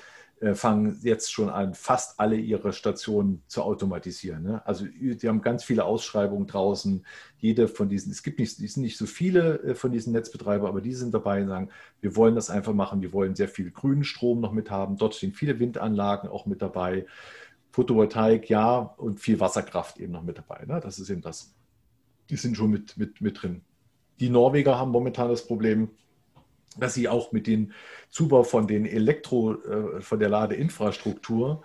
fangen 0.54 1.00
jetzt 1.04 1.32
schon 1.32 1.50
an, 1.50 1.74
fast 1.74 2.20
alle 2.20 2.36
ihre 2.36 2.74
Stationen 2.74 3.44
zu 3.48 3.62
automatisieren. 3.62 4.44
Ne? 4.44 4.66
Also 4.68 4.86
die 4.86 5.28
haben 5.28 5.42
ganz 5.42 5.64
viele 5.64 5.86
Ausschreibungen 5.86 6.48
draußen. 6.48 7.06
Jede 7.38 7.68
von 7.70 7.88
diesen, 7.88 8.12
es 8.12 8.24
gibt 8.24 8.40
nicht, 8.40 8.60
es 8.60 8.74
sind 8.74 8.84
nicht 8.84 8.98
so 8.98 9.06
viele 9.06 9.60
äh, 9.64 9.76
von 9.76 9.92
diesen 9.92 10.12
Netzbetreibern, 10.12 10.68
aber 10.68 10.82
die 10.82 10.94
sind 10.94 11.14
dabei 11.14 11.42
und 11.42 11.48
sagen, 11.48 11.70
wir 12.02 12.16
wollen 12.18 12.36
das 12.36 12.50
einfach 12.50 12.74
machen. 12.74 13.02
Wir 13.02 13.14
wollen 13.14 13.36
sehr 13.36 13.48
viel 13.48 13.72
grünen 13.72 14.04
Strom 14.04 14.42
noch 14.42 14.52
mit 14.52 14.70
haben. 14.70 14.98
Dort 14.98 15.16
stehen 15.16 15.34
viele 15.34 15.60
Windanlagen 15.60 16.30
auch 16.30 16.46
mit 16.46 16.62
dabei. 16.62 17.06
Photovoltaik, 17.72 18.50
ja, 18.50 18.78
und 18.78 19.20
viel 19.20 19.40
Wasserkraft 19.40 19.98
eben 20.00 20.12
noch 20.12 20.24
mit 20.24 20.38
dabei. 20.38 20.66
Ne? 20.66 20.80
Das 20.82 21.00
ist 21.00 21.10
eben 21.10 21.22
das. 21.22 21.56
Die 22.30 22.36
sind 22.36 22.58
schon 22.58 22.70
mit, 22.70 22.98
mit, 22.98 23.22
mit 23.22 23.42
drin. 23.42 23.62
Die 24.20 24.30
Norweger 24.30 24.78
haben 24.78 24.92
momentan 24.92 25.30
das 25.30 25.48
Problem, 25.48 25.90
dass 26.78 26.94
sie 26.94 27.08
auch 27.08 27.32
mit 27.32 27.48
dem 27.48 27.72
Zubau 28.10 28.44
von 28.44 28.68
den 28.68 28.86
Elektro, 28.86 29.54
äh, 29.54 30.02
von 30.02 30.20
der 30.20 30.30
Ladeinfrastruktur 30.30 31.64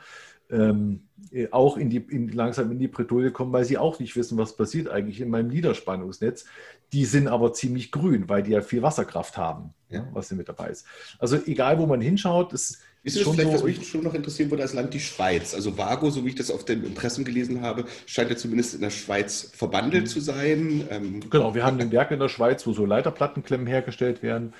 ähm, 0.50 1.02
auch 1.50 1.76
in 1.76 1.90
die, 1.90 1.98
in, 1.98 2.28
langsam 2.28 2.70
in 2.70 2.78
die 2.78 2.88
Bredouille 2.88 3.32
kommen, 3.32 3.52
weil 3.52 3.64
sie 3.64 3.76
auch 3.76 3.98
nicht 3.98 4.16
wissen, 4.16 4.38
was 4.38 4.56
passiert 4.56 4.88
eigentlich 4.88 5.20
in 5.20 5.28
meinem 5.28 5.48
Niederspannungsnetz. 5.48 6.46
Die 6.92 7.04
sind 7.04 7.28
aber 7.28 7.52
ziemlich 7.52 7.92
grün, 7.92 8.28
weil 8.28 8.42
die 8.42 8.52
ja 8.52 8.62
viel 8.62 8.82
Wasserkraft 8.82 9.36
haben, 9.36 9.74
ja. 9.90 10.08
was 10.12 10.30
mit 10.30 10.48
dabei 10.48 10.68
ist. 10.68 10.86
Also 11.18 11.36
egal, 11.44 11.78
wo 11.78 11.86
man 11.86 12.00
hinschaut, 12.00 12.52
es 12.52 12.80
ist 13.02 13.16
das 13.16 13.28
vielleicht, 13.28 13.52
was 13.52 13.62
mich 13.62 13.88
schon 13.88 14.02
noch 14.02 14.14
interessieren 14.14 14.50
würde, 14.50 14.64
als 14.64 14.74
Land 14.74 14.92
die 14.92 15.00
Schweiz. 15.00 15.54
Also 15.54 15.78
Vago, 15.78 16.10
so 16.10 16.24
wie 16.24 16.30
ich 16.30 16.34
das 16.34 16.50
auf 16.50 16.64
den 16.64 16.84
Impressen 16.84 17.24
gelesen 17.24 17.62
habe, 17.62 17.84
scheint 18.06 18.30
ja 18.30 18.36
zumindest 18.36 18.74
in 18.74 18.80
der 18.80 18.90
Schweiz 18.90 19.50
verbandelt 19.54 20.04
mhm. 20.04 20.08
zu 20.08 20.20
sein. 20.20 20.88
Ähm, 20.90 21.20
genau, 21.30 21.54
wir 21.54 21.64
haben 21.64 21.80
ein 21.80 21.92
Werk 21.92 22.10
in 22.10 22.18
der 22.18 22.28
Schweiz, 22.28 22.66
wo 22.66 22.72
so 22.72 22.84
Leiterplattenklemmen 22.84 23.66
hergestellt 23.66 24.22
werden. 24.22 24.52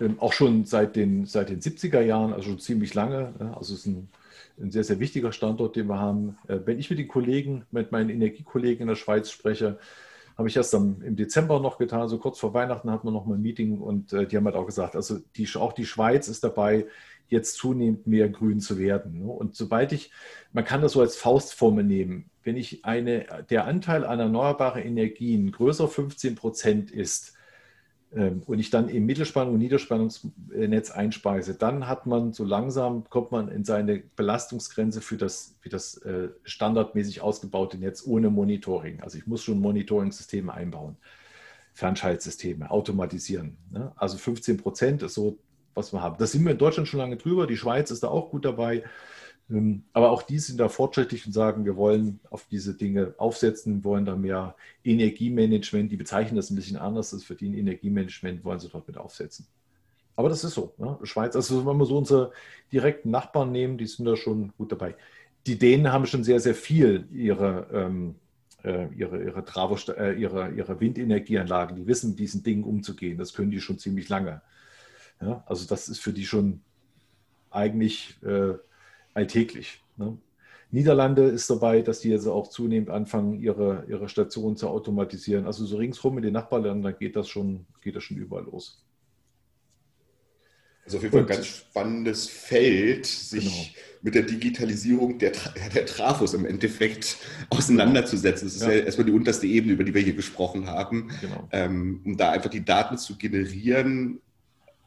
Ähm, 0.00 0.16
auch 0.20 0.32
schon 0.32 0.64
seit 0.64 0.94
den, 0.94 1.26
seit 1.26 1.50
den 1.50 1.60
70er 1.60 2.00
Jahren, 2.00 2.32
also 2.32 2.50
schon 2.50 2.60
ziemlich 2.60 2.94
lange. 2.94 3.34
Also 3.56 3.74
es 3.74 3.80
ist 3.80 3.86
ein, 3.86 4.08
ein 4.60 4.70
sehr, 4.70 4.84
sehr 4.84 5.00
wichtiger 5.00 5.32
Standort, 5.32 5.74
den 5.74 5.88
wir 5.88 5.98
haben. 5.98 6.38
Äh, 6.46 6.58
wenn 6.64 6.78
ich 6.78 6.90
mit 6.90 6.98
den 6.98 7.08
Kollegen, 7.08 7.64
mit 7.72 7.90
meinen 7.90 8.10
Energiekollegen 8.10 8.82
in 8.82 8.88
der 8.88 8.96
Schweiz 8.96 9.30
spreche, 9.30 9.78
habe 10.38 10.48
ich 10.48 10.56
erst 10.56 10.74
am, 10.74 11.02
im 11.02 11.16
Dezember 11.16 11.60
noch 11.60 11.76
getan, 11.76 12.08
so 12.08 12.16
kurz 12.16 12.38
vor 12.38 12.54
Weihnachten 12.54 12.90
hatten 12.90 13.06
wir 13.06 13.12
noch 13.12 13.26
mal 13.26 13.34
ein 13.34 13.42
Meeting 13.42 13.78
und 13.78 14.12
äh, 14.14 14.26
die 14.26 14.36
haben 14.36 14.46
halt 14.46 14.56
auch 14.56 14.64
gesagt, 14.64 14.96
also 14.96 15.18
die, 15.36 15.46
auch 15.56 15.74
die 15.74 15.84
Schweiz 15.84 16.28
ist 16.28 16.42
dabei, 16.42 16.86
jetzt 17.30 17.56
zunehmend 17.56 18.06
mehr 18.06 18.28
grün 18.28 18.60
zu 18.60 18.78
werden. 18.78 19.20
Ne? 19.20 19.26
Und 19.26 19.54
sobald 19.54 19.92
ich, 19.92 20.10
man 20.52 20.64
kann 20.64 20.82
das 20.82 20.92
so 20.92 21.00
als 21.00 21.16
Faustformel 21.16 21.84
nehmen, 21.84 22.30
wenn 22.42 22.56
ich 22.56 22.84
eine, 22.84 23.26
der 23.50 23.66
Anteil 23.66 24.04
an 24.04 24.18
erneuerbaren 24.18 24.82
Energien 24.82 25.52
größer 25.52 25.88
15 25.88 26.34
Prozent 26.34 26.90
ist 26.90 27.34
ähm, 28.14 28.42
und 28.46 28.58
ich 28.58 28.70
dann 28.70 28.88
im 28.88 29.06
Mittelspannung- 29.06 29.54
und 29.54 29.58
Niederspannungsnetz 29.58 30.90
einspeise, 30.90 31.54
dann 31.54 31.86
hat 31.86 32.06
man 32.06 32.32
so 32.32 32.44
langsam, 32.44 33.08
kommt 33.08 33.30
man 33.30 33.48
in 33.48 33.64
seine 33.64 34.02
Belastungsgrenze 34.16 35.00
für 35.00 35.16
das, 35.16 35.56
für 35.60 35.68
das 35.68 35.98
äh, 35.98 36.28
standardmäßig 36.44 37.20
ausgebaute 37.20 37.78
Netz 37.78 38.04
ohne 38.06 38.30
Monitoring. 38.30 39.00
Also 39.00 39.18
ich 39.18 39.26
muss 39.26 39.42
schon 39.42 39.60
Monitoring-Systeme 39.60 40.52
einbauen. 40.52 40.96
Fernschaltsysteme, 41.72 42.70
automatisieren. 42.70 43.56
Ne? 43.70 43.92
Also 43.96 44.18
15 44.18 44.56
Prozent 44.56 45.02
ist 45.02 45.14
so 45.14 45.38
was 45.74 45.92
wir 45.92 46.02
haben. 46.02 46.16
Das 46.18 46.32
sind 46.32 46.44
wir 46.44 46.52
in 46.52 46.58
Deutschland 46.58 46.88
schon 46.88 46.98
lange 46.98 47.16
drüber. 47.16 47.46
Die 47.46 47.56
Schweiz 47.56 47.90
ist 47.90 48.02
da 48.02 48.08
auch 48.08 48.30
gut 48.30 48.44
dabei. 48.44 48.84
Ähm, 49.50 49.84
aber 49.92 50.10
auch 50.10 50.22
die 50.22 50.38
sind 50.38 50.58
da 50.58 50.68
fortschrittlich 50.68 51.26
und 51.26 51.32
sagen, 51.32 51.64
wir 51.64 51.76
wollen 51.76 52.20
auf 52.30 52.46
diese 52.50 52.74
Dinge 52.74 53.14
aufsetzen, 53.18 53.84
wollen 53.84 54.04
da 54.04 54.16
mehr 54.16 54.54
Energiemanagement. 54.84 55.90
Die 55.90 55.96
bezeichnen 55.96 56.36
das 56.36 56.50
ein 56.50 56.56
bisschen 56.56 56.76
anders. 56.76 57.10
Das 57.10 57.24
verdienen 57.24 57.54
Energiemanagement, 57.54 58.44
wollen 58.44 58.60
sie 58.60 58.68
dort 58.68 58.86
mit 58.86 58.96
aufsetzen. 58.96 59.46
Aber 60.16 60.28
das 60.28 60.44
ist 60.44 60.54
so. 60.54 60.74
Ne? 60.78 60.98
Schweiz, 61.04 61.34
also 61.34 61.66
wenn 61.66 61.76
wir 61.76 61.86
so 61.86 61.96
unsere 61.96 62.32
direkten 62.72 63.10
Nachbarn 63.10 63.52
nehmen, 63.52 63.78
die 63.78 63.86
sind 63.86 64.04
da 64.04 64.16
schon 64.16 64.52
gut 64.58 64.70
dabei. 64.72 64.94
Die 65.46 65.58
Dänen 65.58 65.92
haben 65.92 66.06
schon 66.06 66.24
sehr, 66.24 66.40
sehr 66.40 66.54
viel 66.54 67.08
ihre, 67.10 67.68
ähm, 67.72 68.16
äh, 68.62 68.92
ihre, 68.94 69.22
ihre, 69.22 69.44
Travo, 69.44 69.78
äh, 69.92 70.20
ihre, 70.20 70.50
ihre 70.50 70.78
Windenergieanlagen. 70.78 71.76
Die 71.76 71.86
wissen, 71.86 72.10
mit 72.10 72.18
diesen 72.18 72.42
Dingen 72.42 72.64
umzugehen. 72.64 73.16
Das 73.16 73.32
können 73.32 73.50
die 73.50 73.60
schon 73.60 73.78
ziemlich 73.78 74.10
lange. 74.10 74.42
Ja, 75.20 75.44
also 75.46 75.66
das 75.66 75.88
ist 75.88 76.00
für 76.00 76.12
die 76.12 76.24
schon 76.24 76.60
eigentlich 77.50 78.16
äh, 78.22 78.54
alltäglich. 79.12 79.82
Ne? 79.96 80.16
Niederlande 80.72 81.24
ist 81.24 81.50
dabei, 81.50 81.82
dass 81.82 82.00
die 82.00 82.10
jetzt 82.10 82.26
auch 82.26 82.48
zunehmend 82.48 82.90
anfangen, 82.90 83.40
ihre, 83.40 83.84
ihre 83.88 84.08
Stationen 84.08 84.56
zu 84.56 84.68
automatisieren. 84.68 85.46
Also 85.46 85.66
so 85.66 85.76
ringsherum 85.76 86.18
in 86.18 86.22
den 86.22 86.32
Nachbarländern 86.32 86.94
geht 86.98 87.16
das 87.16 87.28
schon, 87.28 87.66
geht 87.80 87.96
das 87.96 88.04
schon 88.04 88.16
überall 88.16 88.44
los. 88.44 88.84
Also 90.84 90.96
auf 90.96 91.02
jeden 91.02 91.12
Fall 91.12 91.22
ein 91.22 91.26
ganz 91.26 91.46
spannendes 91.46 92.26
Feld, 92.28 93.04
sich 93.06 93.44
genau. 93.44 94.00
mit 94.02 94.14
der 94.14 94.22
Digitalisierung 94.22 95.18
der, 95.18 95.32
der 95.74 95.86
Trafos 95.86 96.34
im 96.34 96.46
Endeffekt 96.46 97.16
auseinanderzusetzen. 97.50 98.46
Das 98.46 98.56
ist 98.56 98.62
ja. 98.62 98.70
ja, 98.70 98.84
erstmal 98.84 99.06
die 99.06 99.12
unterste 99.12 99.46
Ebene, 99.46 99.74
über 99.74 99.84
die 99.84 99.92
wir 99.92 100.02
hier 100.02 100.14
gesprochen 100.14 100.66
haben, 100.66 101.10
genau. 101.20 101.48
ähm, 101.50 102.00
um 102.04 102.16
da 102.16 102.30
einfach 102.30 102.50
die 102.50 102.64
Daten 102.64 102.96
zu 102.96 103.18
generieren 103.18 104.20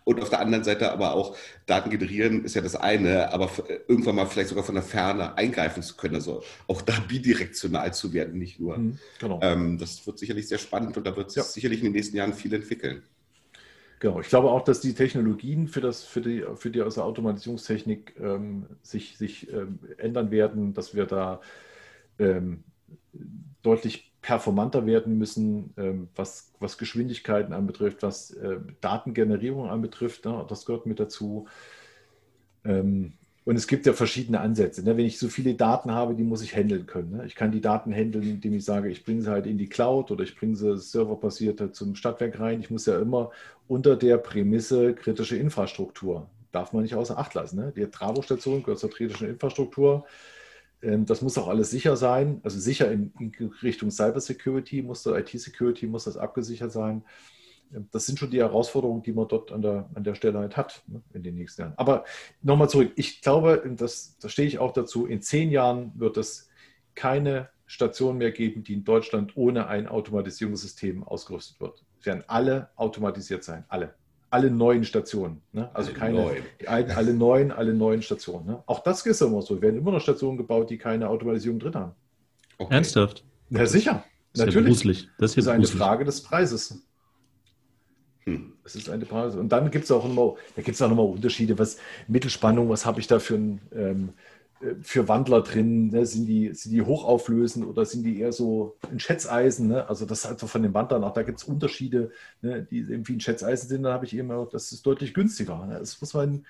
und 0.04 0.22
auf 0.22 0.30
der 0.30 0.40
anderen 0.40 0.64
Seite 0.64 0.92
aber 0.92 1.14
auch 1.14 1.36
Daten 1.66 1.90
generieren 1.90 2.44
ist 2.44 2.56
ja 2.56 2.62
das 2.62 2.76
eine, 2.76 3.32
aber 3.34 3.50
irgendwann 3.88 4.16
mal 4.16 4.26
vielleicht 4.26 4.50
sogar 4.50 4.64
von 4.64 4.76
der 4.76 4.84
Ferne 4.84 5.38
eingreifen 5.38 5.84
zu 5.84 5.96
können, 5.96 6.16
also 6.16 6.44
auch 6.68 6.82
da 6.82 6.94
bidirektional 7.08 7.94
zu 7.94 8.14
werden, 8.14 8.40
nicht 8.40 8.60
nur. 8.60 8.78
Mhm, 8.78 9.00
genau. 9.20 9.40
Ähm, 9.42 9.78
das 9.78 10.06
wird 10.06 10.20
sicherlich 10.20 10.48
sehr 10.48 10.58
spannend 10.58 10.98
und 10.98 11.06
da 11.06 11.16
wird 11.16 11.30
es 11.30 11.36
ja. 11.36 11.44
sicherlich 11.44 11.80
in 11.80 11.86
den 11.86 11.94
nächsten 11.94 12.18
Jahren 12.18 12.34
viel 12.34 12.54
entwickeln. 12.54 13.04
Genau, 14.00 14.20
ich 14.20 14.28
glaube 14.28 14.52
auch, 14.52 14.66
dass 14.66 14.82
die 14.82 14.94
Technologien 14.94 15.70
für, 15.70 15.80
das, 15.80 16.04
für, 16.04 16.20
die, 16.20 16.44
für 16.56 16.70
die 16.70 16.82
also 16.82 17.04
Automatisierungstechnik 17.04 18.16
ähm, 18.20 18.66
sich, 18.82 19.18
sich 19.18 19.50
ähm, 19.50 19.80
ändern 19.98 20.30
werden, 20.30 20.74
dass 20.74 20.94
wir 20.94 21.06
da 21.06 21.40
ähm, 22.20 22.66
deutlich 23.62 24.12
performanter 24.22 24.86
werden 24.86 25.18
müssen, 25.18 25.74
ähm, 25.78 26.08
was, 26.16 26.54
was 26.60 26.78
Geschwindigkeiten 26.78 27.54
anbetrifft, 27.54 28.04
was 28.04 28.32
äh, 28.32 28.58
Datengenerierung 28.82 29.70
anbetrifft. 29.70 30.26
Ne? 30.26 30.46
Das 30.48 30.66
gehört 30.66 30.86
mit 30.86 31.00
dazu. 31.00 31.48
Ähm, 32.64 33.14
und 33.46 33.58
es 33.58 33.68
gibt 33.68 33.86
ja 33.86 33.92
verschiedene 33.92 34.40
Ansätze. 34.40 34.84
Ne? 34.84 34.96
Wenn 34.96 35.06
ich 35.06 35.20
so 35.20 35.28
viele 35.28 35.54
Daten 35.56 35.92
habe, 35.92 36.16
die 36.16 36.24
muss 36.24 36.42
ich 36.42 36.56
handeln 36.56 36.86
können. 36.86 37.18
Ne? 37.18 37.26
Ich 37.26 37.36
kann 37.36 37.52
die 37.52 37.60
Daten 37.60 37.94
handeln, 37.94 38.24
indem 38.24 38.54
ich 38.54 38.64
sage, 38.64 38.90
ich 38.90 39.04
bringe 39.04 39.22
sie 39.22 39.30
halt 39.30 39.46
in 39.46 39.58
die 39.58 39.68
Cloud 39.68 40.10
oder 40.12 40.24
ich 40.24 40.38
bringe 40.38 40.56
sie 40.56 40.78
serverbasiert 40.78 41.60
halt 41.60 41.76
zum 41.76 41.96
Stadtwerk 41.96 42.40
rein. 42.40 42.62
Ich 42.62 42.72
muss 42.72 42.86
ja 42.86 42.98
immer 43.00 43.32
unter 43.68 43.98
der 43.98 44.18
Prämisse 44.18 44.94
kritische 44.94 45.36
Infrastruktur, 45.36 46.28
darf 46.54 46.72
man 46.72 46.84
nicht 46.84 46.96
außer 46.96 47.18
Acht 47.18 47.34
lassen. 47.34 47.74
Die 47.76 47.86
Travo-Station 47.86 48.64
gehört 48.64 48.80
zur 48.80 48.90
kritischen 48.92 49.28
Infrastruktur. 49.28 50.06
Ähm, 50.84 51.06
das 51.06 51.22
muss 51.22 51.38
auch 51.38 51.48
alles 51.48 51.72
sicher 51.72 51.96
sein, 51.96 52.42
also 52.44 52.60
sicher 52.60 52.92
in, 52.92 53.14
Richtung 53.64 53.90
Cybersecurity 53.90 54.82
muss 54.82 55.04
das 55.04 55.18
IT-Security 55.18 55.88
muss 55.88 56.04
das 56.04 56.18
abgesichert 56.18 56.72
sein. 56.72 57.04
Ähm, 57.74 57.88
das 57.92 58.06
sind 58.06 58.20
schon 58.20 58.32
die 58.32 58.40
Herausforderungen, 58.40 59.02
die 59.02 59.14
man 59.14 59.28
dort 59.28 59.52
an 59.52 59.62
der, 59.62 59.90
an 59.94 60.04
der 60.04 60.16
Stelle 60.16 60.40
halt 60.40 60.58
hat 60.58 60.84
ne, 60.88 61.02
in 61.14 61.24
den 61.24 61.36
nächsten 61.36 61.62
Jahren. 61.62 61.74
Aber 61.78 62.04
nochmal 62.42 62.70
zurück, 62.70 62.92
ich 62.96 63.22
glaube, 63.22 63.64
das, 63.78 64.18
da 64.20 64.30
stehe 64.30 64.48
ich 64.48 64.60
auch 64.60 64.74
dazu, 64.74 65.06
in 65.06 65.22
zehn 65.22 65.50
Jahren 65.50 65.94
wird 65.96 66.18
es 66.18 66.50
keine 66.96 67.50
Station 67.66 68.18
mehr 68.18 68.32
geben, 68.32 68.64
die 68.64 68.74
in 68.74 68.84
Deutschland 68.84 69.36
ohne 69.38 69.68
ein 69.68 69.88
Automatisierungssystem 69.88 71.04
ausgerüstet 71.04 71.60
wird. 71.60 71.84
Es 72.00 72.06
werden 72.06 72.24
alle 72.28 72.70
automatisiert 72.76 73.44
sein, 73.44 73.64
alle 73.70 73.96
alle 74.34 74.50
neuen 74.50 74.84
Stationen. 74.84 75.42
Ne? 75.52 75.70
Also 75.76 75.92
alle 75.92 76.00
keine, 76.00 76.22
neuen. 76.22 76.44
die 76.60 76.68
alten, 76.68 76.92
alle 76.92 77.14
neuen, 77.14 77.52
alle 77.52 77.74
neuen 77.74 78.02
Stationen. 78.02 78.48
Ne? 78.48 78.64
Auch 78.66 78.80
das 78.80 79.06
ist 79.06 79.22
immer 79.22 79.44
so. 79.44 79.56
Es 79.56 79.62
werden 79.62 79.78
immer 79.78 79.92
noch 79.92 80.02
Stationen 80.02 80.38
gebaut, 80.38 80.72
die 80.72 80.80
keine 80.80 81.08
Automatisierung 81.08 81.60
drin 81.60 81.76
haben. 81.76 81.92
Okay. 82.58 82.74
Ernsthaft? 82.74 83.24
Ja, 83.52 83.68
sicher. 83.68 84.04
Das 84.34 84.48
ist 84.48 84.56
Natürlich. 84.56 84.84
Ja 84.84 85.10
das 85.20 85.32
ist, 85.32 85.38
das 85.38 85.38
ist 85.38 85.48
eine 85.48 85.68
Frage 85.68 86.04
des 86.04 86.24
Preises. 86.24 86.84
Hm. 88.26 88.54
Das 88.64 88.76
ist 88.76 88.90
eine 88.90 89.06
Frage. 89.06 89.40
Und 89.40 89.50
dann 89.50 89.70
gibt 89.70 89.86
es 89.86 89.92
auch 89.92 90.04
immer, 90.04 90.36
da 90.56 90.64
gibt 90.64 90.74
es 90.74 90.82
auch 90.82 90.90
nochmal 90.90 91.06
Unterschiede, 91.06 91.60
was 91.60 91.78
Mittelspannung, 92.08 92.70
was 92.70 92.88
habe 92.88 93.00
ich 93.00 93.06
da 93.06 93.20
für 93.20 93.36
ein 93.36 93.62
ähm, 93.76 94.10
für 94.82 95.08
Wandler 95.08 95.42
drin? 95.42 95.88
Ne? 95.88 96.06
Sind, 96.06 96.26
die, 96.26 96.54
sind 96.54 96.72
die 96.72 96.82
hochauflösend 96.82 97.66
oder 97.66 97.86
sind 97.86 98.04
die 98.04 98.20
eher 98.20 98.32
so 98.32 98.78
ein 98.92 99.00
Schätzeisen? 99.00 99.68
Ne? 99.68 99.88
Also 99.88 100.06
das 100.06 100.26
ist 100.26 100.40
so 100.40 100.48
von 100.48 100.64
den 100.64 100.74
Wandlern 100.74 101.04
auch, 101.04 101.14
da 101.14 101.24
gibt 101.24 101.40
es 101.40 101.44
Unterschiede, 101.44 102.12
ne? 102.42 102.64
die 102.64 102.80
irgendwie 102.80 103.14
ein 103.14 103.20
Schätzeisen 103.20 103.70
sind, 103.70 103.84
da 103.84 103.94
habe 103.94 104.06
ich 104.06 104.14
immer, 104.14 104.48
das 104.52 104.72
ist 104.72 104.86
deutlich 104.86 105.14
günstiger. 105.14 105.66
Ne? 105.66 105.80
Das 105.80 106.00
muss 106.00 106.14
man, 106.14 106.46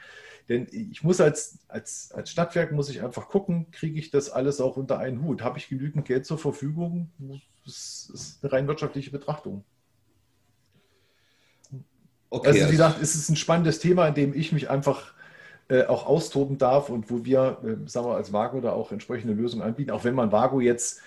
denn 0.50 0.68
ich 0.72 1.04
muss 1.04 1.22
als, 1.22 1.60
als, 1.68 2.12
als 2.14 2.30
Stadtwerk 2.30 2.72
muss 2.72 2.90
ich 2.90 3.02
einfach 3.02 3.30
gucken, 3.30 3.72
kriege 3.72 4.00
ich 4.00 4.12
das 4.12 4.30
alles 4.30 4.62
auch 4.62 4.78
unter 4.78 5.00
einen 5.00 5.22
Hut? 5.24 5.42
Habe 5.42 5.58
ich 5.58 5.70
genügend 5.70 6.06
Geld 6.06 6.26
zur 6.26 6.38
Verfügung? 6.38 7.10
Das 7.66 8.12
ist 8.14 8.44
eine 8.44 8.52
rein 8.54 8.68
wirtschaftliche 8.68 9.12
Betrachtung. 9.12 9.64
Okay, 12.30 12.48
also 12.48 12.60
wie 12.60 12.64
also 12.64 12.72
gesagt, 12.72 13.02
es 13.02 13.16
ist 13.16 13.30
ein 13.30 13.36
spannendes 13.36 13.80
Thema, 13.80 14.08
in 14.08 14.16
dem 14.16 14.34
ich 14.34 14.52
mich 14.52 14.70
einfach 14.70 15.14
äh, 15.70 15.86
auch 15.86 16.06
austoben 16.06 16.58
darf 16.58 16.90
und 16.90 17.10
wo 17.10 17.26
wir, 17.26 17.60
äh, 17.64 17.90
sagen 17.90 18.08
wir 18.08 18.16
als 18.16 18.34
Vago 18.34 18.62
da 18.62 18.74
auch 18.74 18.92
entsprechende 18.92 19.34
Lösungen 19.34 19.64
anbieten, 19.64 19.92
auch 19.92 20.04
wenn 20.04 20.16
man 20.16 20.32
Vago 20.32 20.60
jetzt 20.60 21.02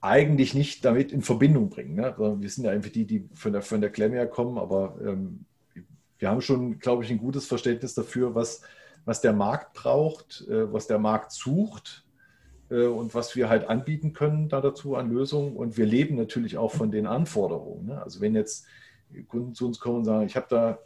eigentlich 0.00 0.54
nicht 0.54 0.84
damit 0.84 1.12
in 1.12 1.22
Verbindung 1.22 1.70
bringen. 1.70 1.94
Ne? 1.94 2.06
Also 2.06 2.40
wir 2.40 2.50
sind 2.50 2.64
ja 2.64 2.70
einfach 2.70 2.90
die, 2.90 3.06
die 3.06 3.28
von 3.34 3.52
der, 3.52 3.62
von 3.62 3.80
der 3.80 3.90
Klemme 3.90 4.16
her 4.16 4.28
kommen, 4.28 4.58
aber 4.58 4.96
ähm, 5.02 5.44
wir 6.18 6.30
haben 6.30 6.40
schon, 6.40 6.78
glaube 6.78 7.04
ich, 7.04 7.10
ein 7.10 7.18
gutes 7.18 7.46
Verständnis 7.46 7.94
dafür, 7.94 8.34
was, 8.34 8.62
was 9.04 9.20
der 9.20 9.32
Markt 9.32 9.74
braucht, 9.74 10.46
äh, 10.48 10.72
was 10.72 10.86
der 10.86 10.98
Markt 10.98 11.32
sucht 11.32 12.04
äh, 12.70 12.84
und 12.84 13.14
was 13.14 13.36
wir 13.36 13.48
halt 13.48 13.68
anbieten 13.68 14.12
können 14.12 14.48
da 14.48 14.60
dazu 14.60 14.96
an 14.96 15.10
Lösungen. 15.10 15.56
Und 15.56 15.76
wir 15.76 15.86
leben 15.86 16.16
natürlich 16.16 16.58
auch 16.58 16.72
von 16.72 16.90
den 16.90 17.06
Anforderungen. 17.06 17.86
Ne? 17.86 18.02
Also 18.02 18.20
wenn 18.20 18.34
jetzt 18.34 18.66
Kunden 19.28 19.54
zu 19.54 19.66
uns 19.66 19.78
kommen 19.78 19.98
und 19.98 20.04
sagen, 20.04 20.26
ich 20.26 20.36
habe 20.36 20.46
da 20.48 20.78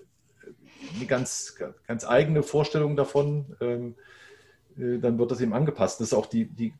eine 0.97 1.07
ganz, 1.07 1.57
ganz 1.86 2.07
eigene 2.07 2.43
Vorstellung 2.43 2.97
davon, 2.97 3.57
ähm, 3.61 3.94
äh, 4.78 4.98
dann 4.98 5.19
wird 5.19 5.31
das 5.31 5.40
eben 5.40 5.52
angepasst. 5.52 6.01
Das 6.01 6.09
ist 6.09 6.15
auch 6.15 6.27
die, 6.27 6.47
die 6.47 6.74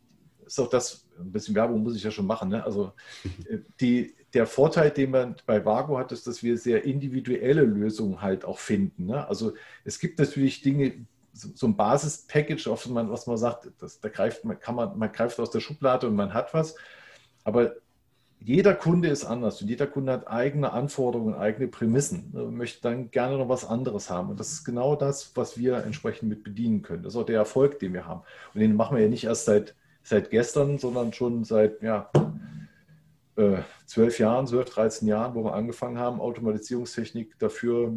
ist 0.47 0.59
auch 0.59 0.69
das, 0.69 1.07
ein 1.19 1.33
bisschen 1.33 1.55
Werbung 1.55 1.83
muss 1.83 1.97
ich 1.97 2.03
ja 2.03 2.11
schon 2.11 2.27
machen. 2.27 2.49
Ne? 2.49 2.65
Also 2.65 2.93
äh, 3.49 3.59
die, 3.81 4.15
der 4.35 4.47
Vorteil, 4.47 4.91
den 4.91 5.11
man 5.11 5.37
bei 5.47 5.65
Vago 5.65 5.99
hat, 5.99 6.13
ist, 6.13 6.27
dass 6.27 6.43
wir 6.43 6.57
sehr 6.59 6.85
individuelle 6.85 7.63
Lösungen 7.63 8.21
halt 8.21 8.45
auch 8.45 8.59
finden. 8.59 9.07
Ne? 9.07 9.27
Also 9.29 9.53
es 9.85 9.99
gibt 9.99 10.19
natürlich 10.19 10.63
Dinge, 10.63 11.07
so 11.33 11.67
ein 11.67 11.77
Basis-Package, 11.77 12.69
was 12.69 12.87
man, 12.89 13.11
was 13.11 13.27
man 13.27 13.37
sagt, 13.37 13.71
das, 13.79 14.01
da 14.01 14.09
greift 14.09 14.45
man, 14.45 14.59
kann 14.59 14.75
man, 14.75 14.99
man 14.99 15.13
greift 15.13 15.39
aus 15.39 15.51
der 15.51 15.61
Schublade 15.61 16.09
und 16.09 16.17
man 16.17 16.35
hat 16.35 16.53
was. 16.53 16.75
Aber 17.45 17.77
jeder 18.43 18.75
Kunde 18.75 19.09
ist 19.09 19.25
anders 19.25 19.61
und 19.61 19.69
jeder 19.69 19.87
Kunde 19.87 20.13
hat 20.13 20.29
eigene 20.29 20.73
Anforderungen, 20.73 21.35
eigene 21.35 21.69
Prämissen 21.69 22.31
und 22.33 22.57
möchte 22.57 22.81
dann 22.81 23.11
gerne 23.11 23.37
noch 23.37 23.49
was 23.51 23.67
anderes 23.67 24.09
haben. 24.09 24.31
Und 24.31 24.41
das 24.41 24.53
ist 24.53 24.65
genau 24.65 24.97
das, 24.97 25.33
was 25.37 25.59
wir 25.59 25.85
entsprechend 25.85 26.31
mit 26.31 26.43
bedienen 26.43 26.81
können. 26.81 27.03
Das 27.03 27.15
ist 27.15 27.21
auch 27.21 27.27
der 27.27 27.37
Erfolg, 27.37 27.79
den 27.79 27.93
wir 27.93 28.07
haben. 28.07 28.23
Und 28.55 28.61
den 28.61 28.75
machen 28.77 28.97
wir 28.97 29.05
ja 29.05 29.11
nicht 29.11 29.25
erst 29.25 29.45
seit, 29.45 29.75
seit 30.03 30.31
gestern, 30.31 30.79
sondern 30.79 31.13
schon 31.13 31.45
seit 31.45 31.83
ja, 31.83 32.11
äh, 33.37 33.59
zwölf 33.85 34.19
Jahren, 34.19 34.47
zwölf, 34.47 34.71
13 34.71 35.07
Jahren, 35.07 35.35
wo 35.35 35.45
wir 35.45 35.55
angefangen 35.55 35.99
haben, 35.99 36.21
Automatisierungstechnik 36.21 37.39
dafür 37.39 37.91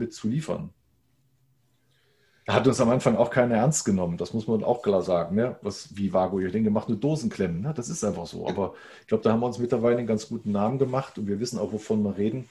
mitzuliefern 2.45 2.55
hat 2.55 2.67
uns 2.67 2.81
am 2.81 2.89
Anfang 2.89 3.15
auch 3.15 3.29
keiner 3.29 3.55
ernst 3.55 3.85
genommen. 3.85 4.17
Das 4.17 4.33
muss 4.33 4.47
man 4.47 4.63
auch 4.63 4.81
klar 4.81 5.01
sagen. 5.01 5.35
Ne? 5.35 5.55
Was, 5.61 5.95
wie 5.95 6.11
Vago, 6.11 6.39
ich 6.39 6.51
denke, 6.51 6.71
macht 6.71 6.89
nur 6.89 6.97
Dosenklemmen. 6.97 7.61
Ne? 7.61 7.73
Das 7.75 7.89
ist 7.89 8.03
einfach 8.03 8.25
so. 8.25 8.47
Aber 8.47 8.73
ich 9.01 9.07
glaube, 9.07 9.23
da 9.23 9.31
haben 9.31 9.39
wir 9.39 9.47
uns 9.47 9.59
mittlerweile 9.59 9.97
einen 9.97 10.07
ganz 10.07 10.27
guten 10.27 10.51
Namen 10.51 10.77
gemacht 10.77 11.17
und 11.17 11.27
wir 11.27 11.39
wissen 11.39 11.59
auch, 11.59 11.71
wovon 11.71 12.03
wir 12.03 12.17
reden. 12.17 12.49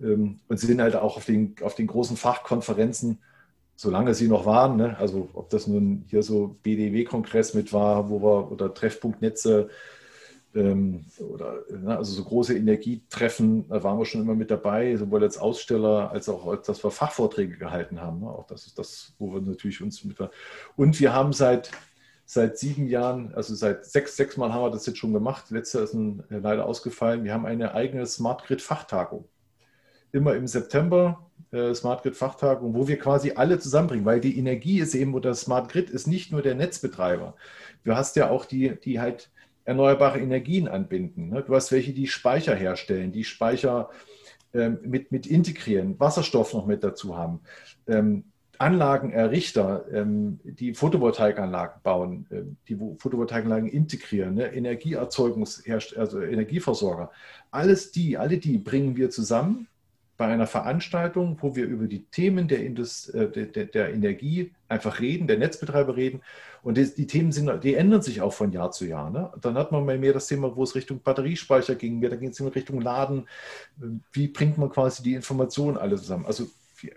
Ähm, 0.00 0.38
und 0.48 0.60
sie 0.60 0.66
sind 0.66 0.80
halt 0.80 0.96
auch 0.96 1.16
auf 1.16 1.24
den, 1.24 1.56
auf 1.62 1.74
den 1.74 1.88
großen 1.88 2.16
Fachkonferenzen, 2.16 3.18
solange 3.74 4.14
sie 4.14 4.28
noch 4.28 4.44
waren, 4.44 4.76
ne? 4.76 4.96
also 4.98 5.28
ob 5.34 5.50
das 5.50 5.68
nun 5.68 6.04
hier 6.08 6.22
so 6.22 6.56
BDW-Kongress 6.64 7.54
mit 7.54 7.72
war, 7.72 8.10
wo 8.10 8.20
wir 8.20 8.50
oder 8.50 8.74
Treffpunkt 8.74 9.22
Netze, 9.22 9.68
ähm, 10.54 11.04
oder 11.18 11.62
ne, 11.70 11.96
also 11.96 12.12
so 12.12 12.24
große 12.24 12.56
Energietreffen, 12.56 13.68
da 13.68 13.82
waren 13.82 13.98
wir 13.98 14.06
schon 14.06 14.22
immer 14.22 14.34
mit 14.34 14.50
dabei, 14.50 14.96
sowohl 14.96 15.22
als 15.22 15.38
Aussteller 15.38 16.10
als 16.10 16.28
auch, 16.28 16.46
als 16.46 16.66
dass 16.66 16.82
wir 16.82 16.90
Fachvorträge 16.90 17.58
gehalten 17.58 18.00
haben. 18.00 18.20
Ne? 18.20 18.28
Auch 18.28 18.46
das 18.46 18.66
ist 18.66 18.78
das, 18.78 19.14
wo 19.18 19.32
wir 19.34 19.40
natürlich 19.40 19.82
uns 19.82 20.04
mit. 20.04 20.16
Und 20.76 20.98
wir 21.00 21.12
haben 21.12 21.32
seit, 21.32 21.70
seit 22.24 22.58
sieben 22.58 22.86
Jahren, 22.86 23.34
also 23.34 23.54
seit 23.54 23.84
sechs, 23.84 24.16
sechs 24.16 24.36
Mal 24.36 24.52
haben 24.52 24.62
wir 24.62 24.70
das 24.70 24.86
jetzt 24.86 24.98
schon 24.98 25.12
gemacht. 25.12 25.50
Letzter 25.50 25.82
ist 25.82 25.94
ein, 25.94 26.24
äh, 26.30 26.38
leider 26.38 26.66
ausgefallen. 26.66 27.24
Wir 27.24 27.34
haben 27.34 27.46
eine 27.46 27.74
eigene 27.74 28.06
Smart 28.06 28.44
Grid 28.44 28.62
Fachtagung. 28.62 29.26
Immer 30.12 30.34
im 30.34 30.46
September 30.46 31.28
äh, 31.52 31.74
Smart 31.74 32.02
Grid 32.02 32.16
Fachtagung, 32.16 32.74
wo 32.74 32.88
wir 32.88 32.98
quasi 32.98 33.32
alle 33.32 33.58
zusammenbringen, 33.58 34.06
weil 34.06 34.20
die 34.20 34.38
Energie 34.38 34.80
ist 34.80 34.94
eben, 34.94 35.14
oder 35.14 35.34
Smart 35.34 35.70
Grid 35.70 35.90
ist 35.90 36.06
nicht 36.06 36.32
nur 36.32 36.40
der 36.40 36.54
Netzbetreiber. 36.54 37.34
Du 37.84 37.94
hast 37.94 38.16
ja 38.16 38.30
auch 38.30 38.46
die, 38.46 38.78
die 38.80 39.00
halt 39.00 39.30
erneuerbare 39.68 40.18
Energien 40.18 40.66
anbinden. 40.66 41.28
Ne? 41.28 41.42
Du 41.42 41.54
hast 41.54 41.70
welche, 41.72 41.92
die 41.92 42.06
Speicher 42.06 42.54
herstellen, 42.54 43.12
die 43.12 43.24
Speicher 43.24 43.90
ähm, 44.54 44.78
mit, 44.82 45.12
mit 45.12 45.26
integrieren, 45.26 46.00
Wasserstoff 46.00 46.54
noch 46.54 46.64
mit 46.64 46.82
dazu 46.82 47.18
haben. 47.18 47.40
Ähm, 47.86 48.24
Anlagenerrichter, 48.56 49.84
ähm, 49.92 50.40
die 50.42 50.74
Photovoltaikanlagen 50.74 51.82
bauen, 51.82 52.26
die 52.66 52.76
Photovoltaikanlagen 52.76 53.68
integrieren, 53.68 54.34
ne? 54.34 54.52
Energieerzeugungs-, 54.52 55.96
also 55.96 56.20
Energieversorger. 56.22 57.12
Alles 57.52 57.92
die, 57.92 58.16
alle 58.16 58.38
die 58.38 58.58
bringen 58.58 58.96
wir 58.96 59.10
zusammen 59.10 59.68
bei 60.18 60.26
einer 60.26 60.48
Veranstaltung, 60.48 61.38
wo 61.40 61.54
wir 61.54 61.64
über 61.64 61.86
die 61.86 62.04
Themen 62.06 62.48
der, 62.48 62.64
Indust 62.64 63.14
äh, 63.14 63.30
der, 63.30 63.66
der, 63.66 63.94
Energie 63.94 64.52
einfach 64.68 65.00
reden, 65.00 65.28
der 65.28 65.38
Netzbetreiber 65.38 65.96
reden. 65.96 66.22
Und 66.64 66.76
die, 66.76 66.92
die, 66.92 67.06
Themen 67.06 67.30
sind, 67.30 67.62
die 67.62 67.76
ändern 67.76 68.02
sich 68.02 68.20
auch 68.20 68.32
von 68.32 68.50
Jahr 68.50 68.72
zu 68.72 68.84
Jahr. 68.84 69.10
Ne? 69.10 69.32
Dann 69.40 69.54
hat 69.54 69.70
man 69.70 69.86
mal 69.86 69.96
mehr 69.96 70.12
das 70.12 70.26
Thema, 70.26 70.56
wo 70.56 70.64
es 70.64 70.74
Richtung 70.74 71.00
Batteriespeicher 71.00 71.76
ging, 71.76 72.00
da 72.02 72.16
ging 72.16 72.30
es 72.30 72.40
in 72.40 72.48
Richtung 72.48 72.80
Laden. 72.80 73.28
Wie 74.12 74.26
bringt 74.26 74.58
man 74.58 74.70
quasi 74.70 75.04
die 75.04 75.14
Informationen 75.14 75.76
alle 75.76 75.96
zusammen? 75.96 76.26
Also 76.26 76.48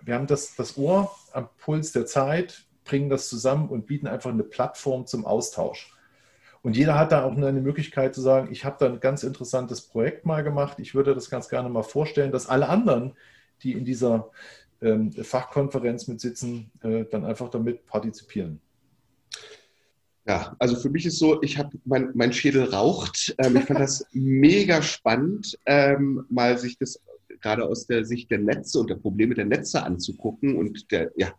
wir 0.03 0.15
haben 0.15 0.27
das, 0.27 0.55
das 0.55 0.75
Ohr 0.75 1.15
am 1.31 1.47
Puls 1.59 1.91
der 1.91 2.07
Zeit, 2.07 2.63
bringen 2.85 3.09
das 3.09 3.29
zusammen 3.29 3.69
und 3.69 3.85
bieten 3.85 4.07
einfach 4.07 4.31
eine 4.31 4.43
Plattform 4.43 5.05
zum 5.05 5.25
Austausch. 5.25 5.90
Und 6.63 6.77
jeder 6.77 6.97
hat 6.97 7.11
da 7.11 7.23
auch 7.23 7.35
eine 7.35 7.61
Möglichkeit 7.61 8.13
zu 8.13 8.21
sagen, 8.21 8.49
ich 8.51 8.65
habe 8.65 8.77
da 8.79 8.85
ein 8.85 8.99
ganz 8.99 9.23
interessantes 9.23 9.81
Projekt 9.81 10.25
mal 10.25 10.43
gemacht, 10.43 10.77
ich 10.79 10.93
würde 10.93 11.15
das 11.15 11.29
ganz 11.29 11.49
gerne 11.49 11.69
mal 11.69 11.83
vorstellen, 11.83 12.31
dass 12.31 12.47
alle 12.47 12.69
anderen, 12.69 13.13
die 13.63 13.73
in 13.73 13.83
dieser 13.83 14.29
ähm, 14.81 15.11
Fachkonferenz 15.11 16.07
mitsitzen, 16.07 16.71
äh, 16.83 17.05
dann 17.05 17.25
einfach 17.25 17.49
damit 17.49 17.85
partizipieren. 17.85 18.61
Ja, 20.27 20.55
also 20.59 20.75
für 20.75 20.89
mich 20.89 21.05
ist 21.07 21.17
so, 21.17 21.41
ich 21.41 21.57
habe 21.57 21.77
mein, 21.83 22.11
mein 22.13 22.31
Schädel 22.31 22.65
raucht. 22.65 23.33
Ähm, 23.39 23.57
ich 23.57 23.63
fand 23.63 23.79
das 23.79 24.05
mega 24.11 24.81
spannend, 24.83 25.57
ähm, 25.65 26.25
mal 26.29 26.57
sich 26.59 26.77
das 26.77 27.01
gerade 27.41 27.65
aus 27.65 27.87
der 27.87 28.05
Sicht 28.05 28.29
der 28.29 28.37
Netze 28.37 28.79
und 28.79 28.89
der 28.89 28.95
Probleme 28.95 29.33
der 29.33 29.45
Netze 29.45 29.81
anzugucken 29.81 30.57
und 30.57 30.91
der, 30.91 31.11
ja, 31.15 31.33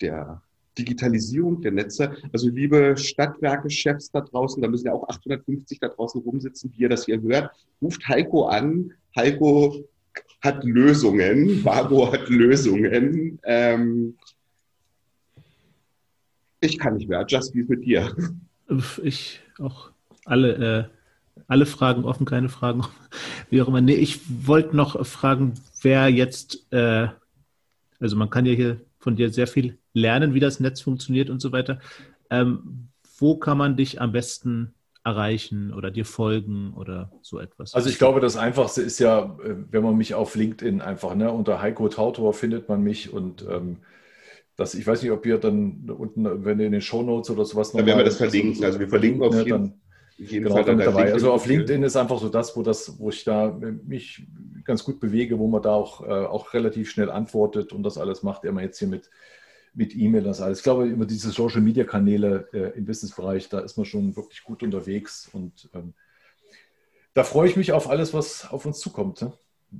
der 0.00 0.42
Digitalisierung 0.78 1.60
der 1.60 1.72
Netze. 1.72 2.16
Also 2.32 2.48
liebe 2.48 2.96
Stadtwerke-Chefs 2.96 4.10
da 4.10 4.20
draußen, 4.20 4.62
da 4.62 4.68
müssen 4.68 4.86
ja 4.86 4.92
auch 4.92 5.08
850 5.08 5.80
da 5.80 5.88
draußen 5.88 6.20
rumsitzen, 6.22 6.72
wie 6.74 6.82
ihr 6.82 6.88
das 6.88 7.06
hier 7.06 7.20
hört, 7.20 7.50
ruft 7.82 8.06
Heiko 8.08 8.46
an. 8.46 8.92
Heiko 9.16 9.84
hat 10.42 10.64
Lösungen, 10.64 11.64
Vago 11.64 12.12
hat 12.12 12.28
Lösungen. 12.28 13.38
Ähm, 13.44 14.16
ich 16.60 16.78
kann 16.78 16.96
nicht 16.96 17.08
mehr. 17.08 17.24
Just 17.26 17.54
wie 17.54 17.64
mit 17.64 17.84
dir. 17.84 18.14
Ich 19.02 19.40
auch 19.58 19.90
alle, 20.24 20.88
äh, 20.88 21.42
alle 21.48 21.66
Fragen 21.66 22.04
offen, 22.04 22.26
keine 22.26 22.48
Fragen, 22.48 22.84
wie 23.48 23.60
auch 23.60 23.68
immer. 23.68 23.80
Nee, 23.80 23.94
ich 23.94 24.20
wollte 24.46 24.76
noch 24.76 25.04
fragen, 25.06 25.54
wer 25.82 26.08
jetzt, 26.08 26.72
äh, 26.72 27.08
also 27.98 28.16
man 28.16 28.30
kann 28.30 28.46
ja 28.46 28.52
hier 28.52 28.80
von 29.00 29.16
dir 29.16 29.30
sehr 29.30 29.46
viel 29.46 29.78
lernen, 29.92 30.34
wie 30.34 30.40
das 30.40 30.60
Netz 30.60 30.80
funktioniert 30.80 31.30
und 31.30 31.40
so 31.40 31.50
weiter. 31.50 31.80
Ähm, 32.30 32.88
wo 33.18 33.36
kann 33.36 33.58
man 33.58 33.76
dich 33.76 34.00
am 34.00 34.12
besten 34.12 34.74
erreichen 35.02 35.72
oder 35.72 35.90
dir 35.90 36.04
folgen 36.04 36.74
oder 36.74 37.10
so 37.22 37.40
etwas? 37.40 37.74
Also 37.74 37.88
ich 37.88 37.98
glaube, 37.98 38.20
das 38.20 38.36
Einfachste 38.36 38.82
ist 38.82 38.98
ja, 38.98 39.36
äh, 39.44 39.56
wenn 39.70 39.82
man 39.82 39.96
mich 39.96 40.14
auf 40.14 40.36
LinkedIn 40.36 40.80
einfach, 40.80 41.14
ne, 41.14 41.32
unter 41.32 41.60
Heiko 41.60 41.88
Tautor 41.88 42.34
findet 42.34 42.68
man 42.68 42.82
mich 42.82 43.12
und 43.12 43.44
ähm, 43.50 43.78
das, 44.56 44.74
ich 44.74 44.86
weiß 44.86 45.02
nicht, 45.02 45.10
ob 45.10 45.24
ihr 45.24 45.38
dann 45.38 45.88
unten, 45.88 46.44
wenn 46.44 46.60
ihr 46.60 46.66
in 46.66 46.72
den 46.72 46.82
Shownotes 46.82 47.30
oder 47.30 47.46
sowas 47.46 47.72
noch. 47.72 47.78
Dann 47.78 47.86
werden 47.86 47.98
wir 47.98 48.04
das 48.04 48.18
verlinken. 48.18 48.54
So, 48.56 48.64
also 48.64 48.78
wir 48.78 48.88
verlinken 48.88 49.22
auf 49.22 49.34
ne, 49.34 49.44
jeden, 49.44 49.50
dann, 49.50 49.74
jeden 50.18 50.44
genau, 50.44 50.56
Fall 50.56 50.64
dann 50.64 50.78
dabei. 50.78 51.12
Also 51.12 51.32
auf 51.32 51.46
LinkedIn 51.46 51.82
ist 51.82 51.96
einfach 51.96 52.18
so 52.18 52.28
das, 52.28 52.54
wo 52.56 52.62
das, 52.62 52.98
wo 52.98 53.08
ich 53.08 53.24
da 53.24 53.58
mich 53.86 54.26
ganz 54.70 54.84
gut 54.84 55.00
bewege, 55.00 55.38
wo 55.38 55.48
man 55.48 55.62
da 55.62 55.72
auch, 55.74 56.06
äh, 56.06 56.26
auch 56.26 56.54
relativ 56.54 56.90
schnell 56.90 57.10
antwortet 57.10 57.72
und 57.72 57.82
das 57.82 57.98
alles 57.98 58.22
macht, 58.22 58.44
immer 58.44 58.62
jetzt 58.62 58.78
hier 58.78 58.88
mit 58.88 59.10
mit 59.72 59.94
E-Mail, 59.94 60.24
das 60.24 60.40
alles. 60.40 60.58
Ich 60.58 60.64
glaube, 60.64 60.86
über 60.86 61.06
diese 61.06 61.30
Social 61.30 61.60
Media 61.60 61.84
Kanäle 61.84 62.48
äh, 62.52 62.76
im 62.76 62.86
Businessbereich, 62.86 63.48
da 63.48 63.60
ist 63.60 63.76
man 63.76 63.86
schon 63.86 64.16
wirklich 64.16 64.42
gut 64.42 64.62
unterwegs 64.62 65.30
und 65.32 65.70
ähm, 65.74 65.94
da 67.14 67.24
freue 67.24 67.48
ich 67.48 67.56
mich 67.56 67.72
auf 67.72 67.88
alles, 67.88 68.14
was 68.14 68.50
auf 68.50 68.66
uns 68.66 68.78
zukommt. 68.80 69.22
Ne? 69.22 69.32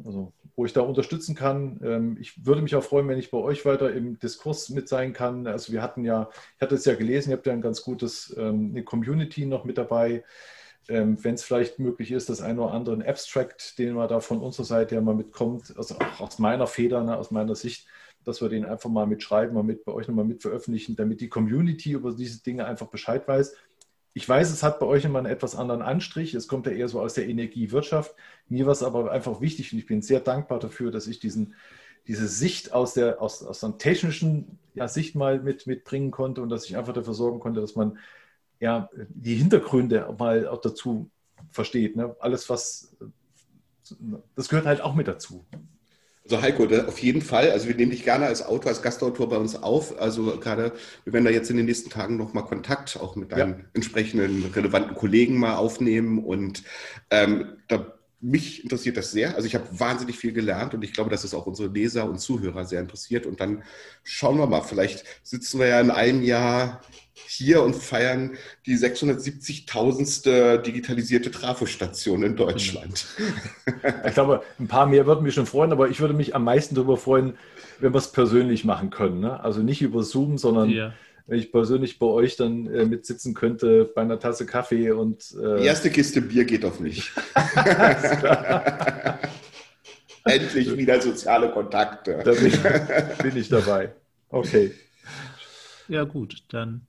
Also, 0.04 0.32
wo 0.56 0.64
ich 0.64 0.72
da 0.72 0.82
unterstützen 0.82 1.34
kann. 1.34 1.80
Ähm, 1.82 2.16
ich 2.20 2.44
würde 2.44 2.62
mich 2.62 2.76
auch 2.76 2.82
freuen, 2.84 3.08
wenn 3.08 3.18
ich 3.18 3.30
bei 3.30 3.38
euch 3.38 3.64
weiter 3.64 3.92
im 3.92 4.18
Diskurs 4.18 4.68
mit 4.68 4.88
sein 4.88 5.12
kann. 5.12 5.46
Also, 5.46 5.72
wir 5.72 5.82
hatten 5.82 6.04
ja, 6.04 6.28
ich 6.56 6.62
hatte 6.62 6.74
es 6.74 6.84
ja 6.84 6.94
gelesen, 6.94 7.30
ihr 7.30 7.36
habt 7.36 7.46
ja 7.46 7.52
ein 7.52 7.62
ganz 7.62 7.82
gutes, 7.82 8.34
ähm, 8.38 8.70
eine 8.70 8.84
Community 8.84 9.46
noch 9.46 9.64
mit 9.64 9.78
dabei. 9.78 10.24
Ähm, 10.88 11.22
wenn 11.22 11.34
es 11.34 11.42
vielleicht 11.42 11.78
möglich 11.78 12.10
ist, 12.10 12.28
das 12.28 12.40
ein 12.40 12.58
oder 12.58 12.72
andere 12.72 13.06
Abstract, 13.06 13.78
den 13.78 13.94
man 13.94 14.08
da 14.08 14.20
von 14.20 14.40
unserer 14.40 14.64
Seite 14.64 14.94
ja 14.96 15.00
mal 15.00 15.14
mitkommt, 15.14 15.74
also 15.76 15.94
auch 15.96 16.20
aus 16.20 16.38
meiner 16.38 16.66
Feder, 16.66 17.02
ne, 17.04 17.16
aus 17.16 17.30
meiner 17.30 17.54
Sicht, 17.54 17.86
dass 18.24 18.40
wir 18.40 18.48
den 18.48 18.64
einfach 18.64 18.90
mal 18.90 19.06
mitschreiben, 19.06 19.54
mal 19.54 19.62
mit 19.62 19.84
bei 19.84 19.92
euch 19.92 20.08
nochmal 20.08 20.24
mit 20.24 20.42
veröffentlichen, 20.42 20.96
damit 20.96 21.20
die 21.20 21.28
Community 21.28 21.92
über 21.92 22.12
diese 22.12 22.42
Dinge 22.42 22.66
einfach 22.66 22.88
Bescheid 22.88 23.26
weiß. 23.26 23.54
Ich 24.12 24.28
weiß, 24.28 24.50
es 24.50 24.62
hat 24.62 24.80
bei 24.80 24.86
euch 24.86 25.04
immer 25.04 25.20
einen 25.20 25.32
etwas 25.32 25.54
anderen 25.54 25.82
Anstrich. 25.82 26.34
Es 26.34 26.48
kommt 26.48 26.66
ja 26.66 26.72
eher 26.72 26.88
so 26.88 27.00
aus 27.00 27.14
der 27.14 27.28
Energiewirtschaft. 27.28 28.14
Mir 28.48 28.66
war 28.66 28.72
es 28.72 28.82
aber 28.82 29.10
einfach 29.12 29.40
wichtig 29.40 29.72
und 29.72 29.78
ich 29.78 29.86
bin 29.86 30.02
sehr 30.02 30.20
dankbar 30.20 30.58
dafür, 30.58 30.90
dass 30.90 31.06
ich 31.06 31.20
diesen, 31.20 31.54
diese 32.08 32.26
Sicht 32.26 32.72
aus 32.72 32.94
der, 32.94 33.22
aus, 33.22 33.44
aus 33.44 33.60
der 33.60 33.78
technischen 33.78 34.58
ja, 34.74 34.88
Sicht 34.88 35.14
mal 35.14 35.40
mit, 35.40 35.66
mitbringen 35.66 36.10
konnte 36.10 36.42
und 36.42 36.48
dass 36.48 36.64
ich 36.64 36.76
einfach 36.76 36.92
dafür 36.92 37.14
sorgen 37.14 37.38
konnte, 37.40 37.60
dass 37.60 37.76
man 37.76 37.98
ja, 38.60 38.88
die 39.08 39.36
Hintergründe 39.36 40.14
mal 40.18 40.46
auch 40.46 40.60
dazu 40.60 41.10
versteht. 41.50 41.96
Ne? 41.96 42.14
Alles, 42.20 42.48
was, 42.48 42.94
das 44.36 44.48
gehört 44.48 44.66
halt 44.66 44.80
auch 44.80 44.94
mit 44.94 45.08
dazu. 45.08 45.44
Also 46.24 46.42
Heiko, 46.42 46.64
auf 46.86 46.98
jeden 46.98 47.22
Fall. 47.22 47.50
Also 47.50 47.66
wir 47.66 47.74
nehmen 47.74 47.90
dich 47.90 48.04
gerne 48.04 48.26
als 48.26 48.46
Autor, 48.46 48.70
als 48.70 48.82
Gastautor 48.82 49.28
bei 49.28 49.36
uns 49.36 49.56
auf. 49.56 50.00
Also 50.00 50.38
gerade, 50.38 50.72
wir 51.04 51.12
werden 51.12 51.24
da 51.24 51.30
jetzt 51.30 51.50
in 51.50 51.56
den 51.56 51.66
nächsten 51.66 51.90
Tagen 51.90 52.16
nochmal 52.16 52.44
Kontakt 52.44 52.98
auch 53.00 53.16
mit 53.16 53.32
deinen 53.32 53.58
ja. 53.58 53.64
entsprechenden 53.72 54.44
relevanten 54.54 54.94
Kollegen 54.94 55.38
mal 55.38 55.56
aufnehmen. 55.56 56.22
Und 56.22 56.62
ähm, 57.10 57.56
da 57.66 57.94
mich 58.20 58.62
interessiert 58.62 58.96
das 58.96 59.12
sehr. 59.12 59.34
Also 59.34 59.46
ich 59.46 59.54
habe 59.54 59.66
wahnsinnig 59.72 60.18
viel 60.18 60.32
gelernt 60.32 60.74
und 60.74 60.84
ich 60.84 60.92
glaube, 60.92 61.10
dass 61.10 61.24
es 61.24 61.34
auch 61.34 61.46
unsere 61.46 61.68
Leser 61.70 62.08
und 62.08 62.20
Zuhörer 62.20 62.66
sehr 62.66 62.80
interessiert. 62.80 63.26
Und 63.26 63.40
dann 63.40 63.64
schauen 64.04 64.38
wir 64.38 64.46
mal, 64.46 64.60
vielleicht 64.60 65.04
sitzen 65.22 65.58
wir 65.58 65.68
ja 65.68 65.80
in 65.80 65.90
einem 65.90 66.22
Jahr 66.22 66.82
hier 67.26 67.62
und 67.62 67.74
feiern 67.76 68.36
die 68.66 68.76
670.000. 68.76 70.58
digitalisierte 70.58 71.30
Trafostation 71.30 72.22
in 72.22 72.36
Deutschland. 72.36 73.06
Ich 74.06 74.14
glaube, 74.14 74.42
ein 74.58 74.68
paar 74.68 74.86
mehr 74.86 75.06
würden 75.06 75.22
mich 75.22 75.34
schon 75.34 75.46
freuen, 75.46 75.72
aber 75.72 75.88
ich 75.88 76.00
würde 76.00 76.14
mich 76.14 76.34
am 76.34 76.44
meisten 76.44 76.74
darüber 76.74 76.96
freuen, 76.96 77.34
wenn 77.78 77.92
wir 77.92 77.98
es 77.98 78.12
persönlich 78.12 78.64
machen 78.64 78.90
können. 78.90 79.20
Ne? 79.20 79.42
Also 79.42 79.62
nicht 79.62 79.82
über 79.82 80.02
Zoom, 80.02 80.38
sondern 80.38 80.70
ja. 80.70 80.92
wenn 81.26 81.38
ich 81.38 81.52
persönlich 81.52 81.98
bei 81.98 82.06
euch 82.06 82.36
dann 82.36 82.66
äh, 82.66 82.84
mitsitzen 82.84 83.34
könnte 83.34 83.84
bei 83.94 84.02
einer 84.02 84.18
Tasse 84.18 84.46
Kaffee 84.46 84.90
und. 84.90 85.34
Äh, 85.42 85.60
die 85.60 85.66
erste 85.66 85.90
Kiste 85.90 86.20
Bier 86.20 86.44
geht 86.44 86.64
auf 86.64 86.80
mich. 86.80 87.10
Endlich 90.24 90.76
wieder 90.76 91.00
soziale 91.00 91.50
Kontakte. 91.50 92.20
Da 92.24 92.32
bin, 92.32 92.52
bin 93.22 93.36
ich 93.36 93.48
dabei. 93.48 93.92
Okay. 94.28 94.72
Ja, 95.88 96.04
gut, 96.04 96.44
dann 96.50 96.86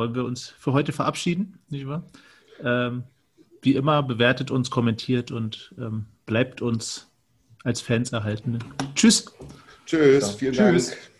wollen 0.00 0.14
wir 0.14 0.24
uns 0.24 0.48
für 0.58 0.72
heute 0.72 0.92
verabschieden, 0.92 1.58
nicht 1.68 1.86
wahr? 1.86 2.02
Ähm, 2.64 3.02
wie 3.60 3.74
immer, 3.74 4.02
bewertet 4.02 4.50
uns, 4.50 4.70
kommentiert 4.70 5.30
und 5.30 5.74
ähm, 5.78 6.06
bleibt 6.24 6.62
uns 6.62 7.10
als 7.64 7.82
Fans 7.82 8.10
erhalten. 8.10 8.60
Tschüss. 8.94 9.26
Tschüss, 9.84 10.30
vielen 10.30 10.54
Tschüss. 10.54 10.88
Dank. 10.88 11.10